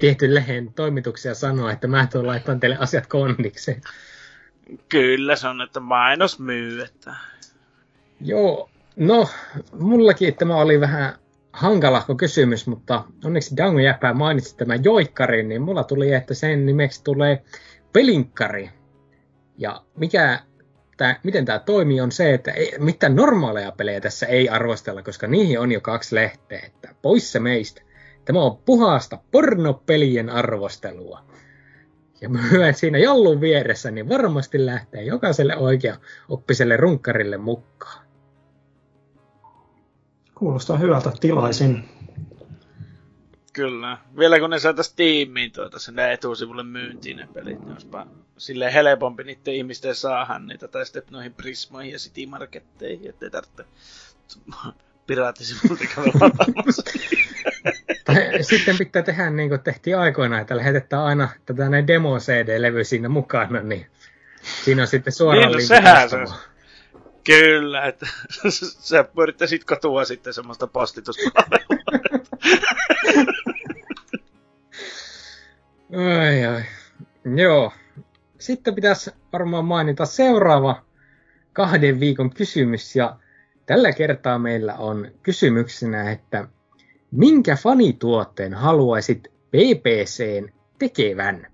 tietyn 0.04 0.34
lehen 0.34 0.72
toimituksia 0.74 1.34
sanoa, 1.34 1.72
että 1.72 1.86
mä 1.86 2.06
tuon 2.12 2.26
laittamaan 2.26 2.60
teille 2.60 2.76
asiat 2.80 3.06
kondikseen. 3.06 3.80
Kyllä, 4.88 5.36
se 5.36 5.48
on, 5.48 5.62
että 5.62 5.80
mainos 5.80 6.38
myy. 6.38 6.82
Että... 6.82 7.14
Joo, 8.20 8.70
no, 8.96 9.28
mullakin 9.72 10.34
tämä 10.34 10.56
oli 10.56 10.80
vähän 10.80 11.14
hankalahko 11.52 12.14
kysymys, 12.14 12.66
mutta 12.66 13.04
onneksi 13.24 13.56
Dango 13.56 13.78
Jäpää 13.78 14.14
mainitsi 14.14 14.56
tämän 14.56 14.84
joikkarin, 14.84 15.48
niin 15.48 15.62
mulla 15.62 15.84
tuli, 15.84 16.12
että 16.12 16.34
sen 16.34 16.66
nimeksi 16.66 17.04
tulee 17.04 17.42
pelinkkari. 17.92 18.70
Ja 19.58 19.82
mikä 19.96 20.40
tää, 20.96 21.20
miten 21.22 21.44
tämä 21.44 21.58
toimii 21.58 22.00
on 22.00 22.12
se, 22.12 22.34
että 22.34 22.50
ei, 22.50 22.74
mitään 22.78 23.16
normaaleja 23.16 23.72
pelejä 23.72 24.00
tässä 24.00 24.26
ei 24.26 24.48
arvostella, 24.48 25.02
koska 25.02 25.26
niihin 25.26 25.60
on 25.60 25.72
jo 25.72 25.80
kaksi 25.80 26.14
lehteä, 26.14 26.60
että 26.66 26.94
pois 27.02 27.32
se 27.32 27.40
meistä. 27.40 27.93
Tämä 28.24 28.42
on 28.42 28.56
puhasta 28.56 29.18
pornopelien 29.30 30.30
arvostelua. 30.30 31.24
Ja 32.20 32.28
mä 32.28 32.40
siinä 32.72 32.98
jallun 32.98 33.40
vieressä, 33.40 33.90
niin 33.90 34.08
varmasti 34.08 34.66
lähtee 34.66 35.02
jokaiselle 35.02 35.56
oikea 35.56 35.96
oppiselle 36.28 36.76
runkkarille 36.76 37.36
mukaan. 37.36 38.04
Kuulostaa 40.34 40.78
hyvältä, 40.78 41.12
tilaisin. 41.20 41.84
Kyllä. 43.52 43.98
Vielä 44.18 44.40
kun 44.40 44.50
ne 44.50 44.58
saataisiin 44.58 44.96
tiimiin 44.96 45.52
tuota 45.52 45.78
sinne 45.78 46.12
etusivulle 46.12 46.62
myyntiin 46.62 47.16
ne 47.16 47.28
pelit, 47.34 47.60
niin 47.60 47.72
olisipa 47.72 48.06
silleen 48.36 48.72
helpompi 48.72 49.24
niiden 49.24 49.54
ihmisten 49.54 49.94
saada 49.94 50.38
niitä 50.38 50.68
tai 50.68 50.86
sitten 50.86 51.04
noihin 51.10 51.34
Prismoihin 51.34 51.92
ja 51.92 51.98
City 51.98 52.26
Marketteihin, 52.26 53.08
ettei 53.08 53.30
tarvitse 53.30 53.64
piraattisivuilta 55.06 55.84
Sitten 58.50 58.78
pitää 58.78 59.02
tehdä 59.02 59.30
niin 59.30 59.48
kuin 59.48 59.60
tehtiin 59.60 59.98
aikoinaan, 59.98 60.42
että 60.42 60.56
lähetetään 60.56 61.02
aina 61.02 61.28
tätä 61.46 61.68
näin 61.68 61.86
demo-CD-levy 61.86 62.84
siinä 62.84 63.08
mukana, 63.08 63.60
niin 63.60 63.86
siinä 64.64 64.82
on 64.82 64.88
sitten 64.88 65.12
suoraan 65.12 65.52
niin, 65.52 65.58
no, 65.58 65.66
sehän 65.66 66.10
se, 66.10 66.16
Kyllä, 67.24 67.84
että 67.84 68.06
sä 68.80 69.04
yrittäisit 69.22 69.64
katua 69.64 70.04
sitten 70.04 70.34
semmoista 70.34 70.66
postituspalvelua. 70.66 71.84
ai 75.96 76.44
ai. 76.44 76.62
Joo. 77.36 77.72
Sitten 78.38 78.74
pitäisi 78.74 79.10
varmaan 79.32 79.64
mainita 79.64 80.06
seuraava 80.06 80.84
kahden 81.52 82.00
viikon 82.00 82.30
kysymys, 82.30 82.96
ja 82.96 83.16
tällä 83.66 83.92
kertaa 83.92 84.38
meillä 84.38 84.74
on 84.74 85.10
kysymyksenä, 85.22 86.10
että 86.10 86.48
minkä 87.14 87.56
fanituotteen 87.56 88.54
haluaisit 88.54 89.28
BBCn 89.50 90.48
tekevän? 90.78 91.46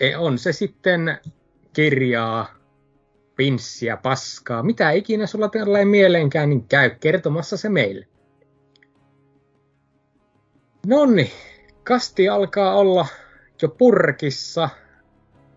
E, 0.00 0.16
on 0.16 0.38
se 0.38 0.52
sitten 0.52 1.18
kirjaa, 1.72 2.46
pinssiä, 3.36 3.96
paskaa, 3.96 4.62
mitä 4.62 4.90
ikinä 4.90 5.26
sulla 5.26 5.48
tällainen 5.48 5.88
mieleenkään, 5.88 6.50
niin 6.50 6.64
käy 6.68 6.90
kertomassa 6.90 7.56
se 7.56 7.68
meille. 7.68 8.08
Nonni, 10.86 11.32
kasti 11.84 12.28
alkaa 12.28 12.74
olla 12.74 13.06
jo 13.62 13.68
purkissa. 13.68 14.68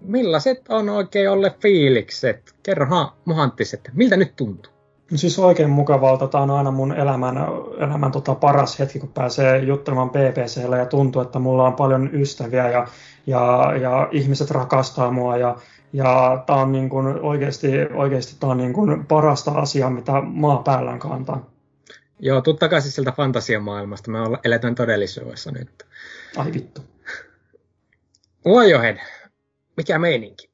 Millaiset 0.01 0.61
on 0.69 0.89
oikein 0.89 1.29
olle 1.29 1.55
fiilikset? 1.61 2.55
Kerrohan 2.63 3.11
muhanttiset, 3.25 3.89
miltä 3.93 4.17
nyt 4.17 4.35
tuntuu? 4.35 4.76
No 5.11 5.17
siis 5.17 5.39
oikein 5.39 5.69
mukavalta. 5.69 6.27
Tämä 6.27 6.43
on 6.43 6.51
aina 6.51 6.71
mun 6.71 6.93
elämän, 6.93 7.37
elämän 7.77 8.11
tota 8.11 8.35
paras 8.35 8.79
hetki, 8.79 8.99
kun 8.99 9.11
pääsee 9.13 9.57
juttelemaan 9.57 10.09
BBCllä 10.09 10.77
ja 10.77 10.85
tuntuu, 10.85 11.21
että 11.21 11.39
mulla 11.39 11.67
on 11.67 11.73
paljon 11.73 12.09
ystäviä 12.13 12.69
ja, 12.69 12.87
ja, 13.27 13.73
ja 13.81 14.09
ihmiset 14.11 14.51
rakastaa 14.51 15.11
mua 15.11 15.37
ja, 15.37 15.55
ja 15.93 16.43
tämä 16.45 16.59
on 16.59 16.71
niin 16.71 16.89
kuin 16.89 17.07
oikeasti, 17.07 17.67
oikeasti 17.93 18.35
tämä 18.39 18.51
on 18.51 18.57
niin 18.57 18.73
kuin 18.73 19.05
parasta 19.05 19.51
asiaa, 19.51 19.89
mitä 19.89 20.21
maa 20.21 20.63
päällään 20.63 20.99
kantaa. 20.99 21.49
Joo, 22.19 22.41
tuu 22.41 22.53
takaisin 22.53 22.91
sieltä 22.91 23.11
fantasiamaailmasta. 23.11 24.11
Me 24.11 24.19
eletään 24.43 24.75
todellisuudessa 24.75 25.51
nyt. 25.51 25.69
Ai 26.37 26.53
vittu. 26.53 26.81
Uojohen, 28.45 29.01
mikä 29.77 29.99
meininki? 29.99 30.49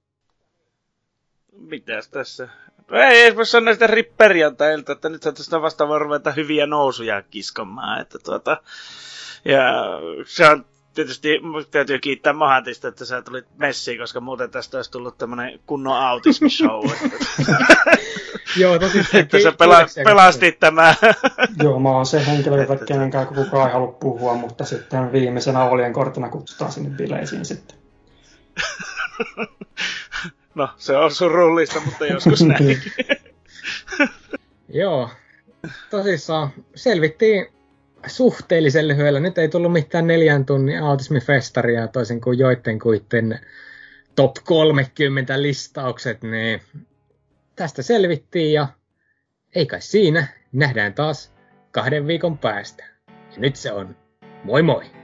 Mitäs 1.57 2.07
tässä? 2.07 2.49
No 2.91 2.97
ei, 2.99 3.22
ei 3.22 3.35
voi 3.35 3.45
sanoa 3.45 3.73
sitä 3.73 3.88
ripperiantailta, 3.88 4.91
että 4.91 5.10
nyt 5.10 5.23
saataisiin 5.23 5.61
vasta 5.61 5.99
ruveta 5.99 6.31
hyviä 6.31 6.65
nousuja 6.65 7.22
kiskomaan. 7.22 8.01
Että 8.01 8.19
tuota, 8.19 8.61
ja 9.45 9.61
se 10.26 10.49
on 10.49 10.65
tietysti 10.93 11.30
täytyy 11.72 11.99
kiittää 11.99 12.34
Mahantista, 12.34 12.88
että 12.88 13.05
sä 13.05 13.22
tulit 13.22 13.45
messiin, 13.57 13.97
koska 13.97 14.19
muuten 14.19 14.51
tästä 14.51 14.77
olisi 14.77 14.91
tullut 14.91 15.18
tämmönen 15.18 15.60
kunnon 15.65 15.97
autismishow. 15.97 16.85
Joo, 18.57 18.80
tosi 18.80 18.99
että 19.14 19.39
sä 19.39 19.49
pela- 19.49 20.03
pelastit 20.03 20.60
tämä. 20.60 20.95
Joo, 21.64 21.80
mä 21.80 21.89
oon 21.89 22.05
se 22.05 22.26
henkilö, 22.26 22.57
jota 22.57 22.85
kenenkään 22.85 23.27
kukaan 23.27 23.68
ei 23.68 23.73
halua 23.73 23.91
puhua, 23.91 24.34
mutta 24.34 24.65
sitten 24.65 25.11
viimeisenä 25.11 25.64
olien 25.64 25.93
korttina 25.93 26.30
kutsutaan 26.30 26.72
sinne 26.72 26.89
bileisiin 26.97 27.45
sitten. 27.45 27.77
no, 30.55 30.69
se 30.77 30.97
on 30.97 31.11
surullista, 31.11 31.81
mutta 31.85 32.05
joskus 32.05 32.41
näin. 32.47 32.81
Joo, 34.69 35.09
tosissaan 35.89 36.49
selvittiin 36.75 37.47
suhteellisen 38.07 38.88
lyhyellä. 38.88 39.19
Nyt 39.19 39.38
ei 39.38 39.49
tullut 39.49 39.73
mitään 39.73 40.07
neljän 40.07 40.45
tunnin 40.45 40.84
autismifestaria 40.84 41.88
toisin 41.88 42.21
kuin 42.21 42.39
joiden 42.39 42.80
kuitten 42.80 43.39
top 44.15 44.35
30 44.43 45.41
listaukset, 45.41 46.23
niin 46.23 46.61
tästä 47.55 47.81
selvittiin 47.81 48.53
ja 48.53 48.67
ei 49.55 49.65
kai 49.65 49.81
siinä. 49.81 50.27
Nähdään 50.51 50.93
taas 50.93 51.31
kahden 51.71 52.07
viikon 52.07 52.38
päästä. 52.38 52.85
Ja 53.07 53.39
nyt 53.39 53.55
se 53.55 53.71
on 53.71 53.95
moi 54.43 54.61
moi! 54.61 55.02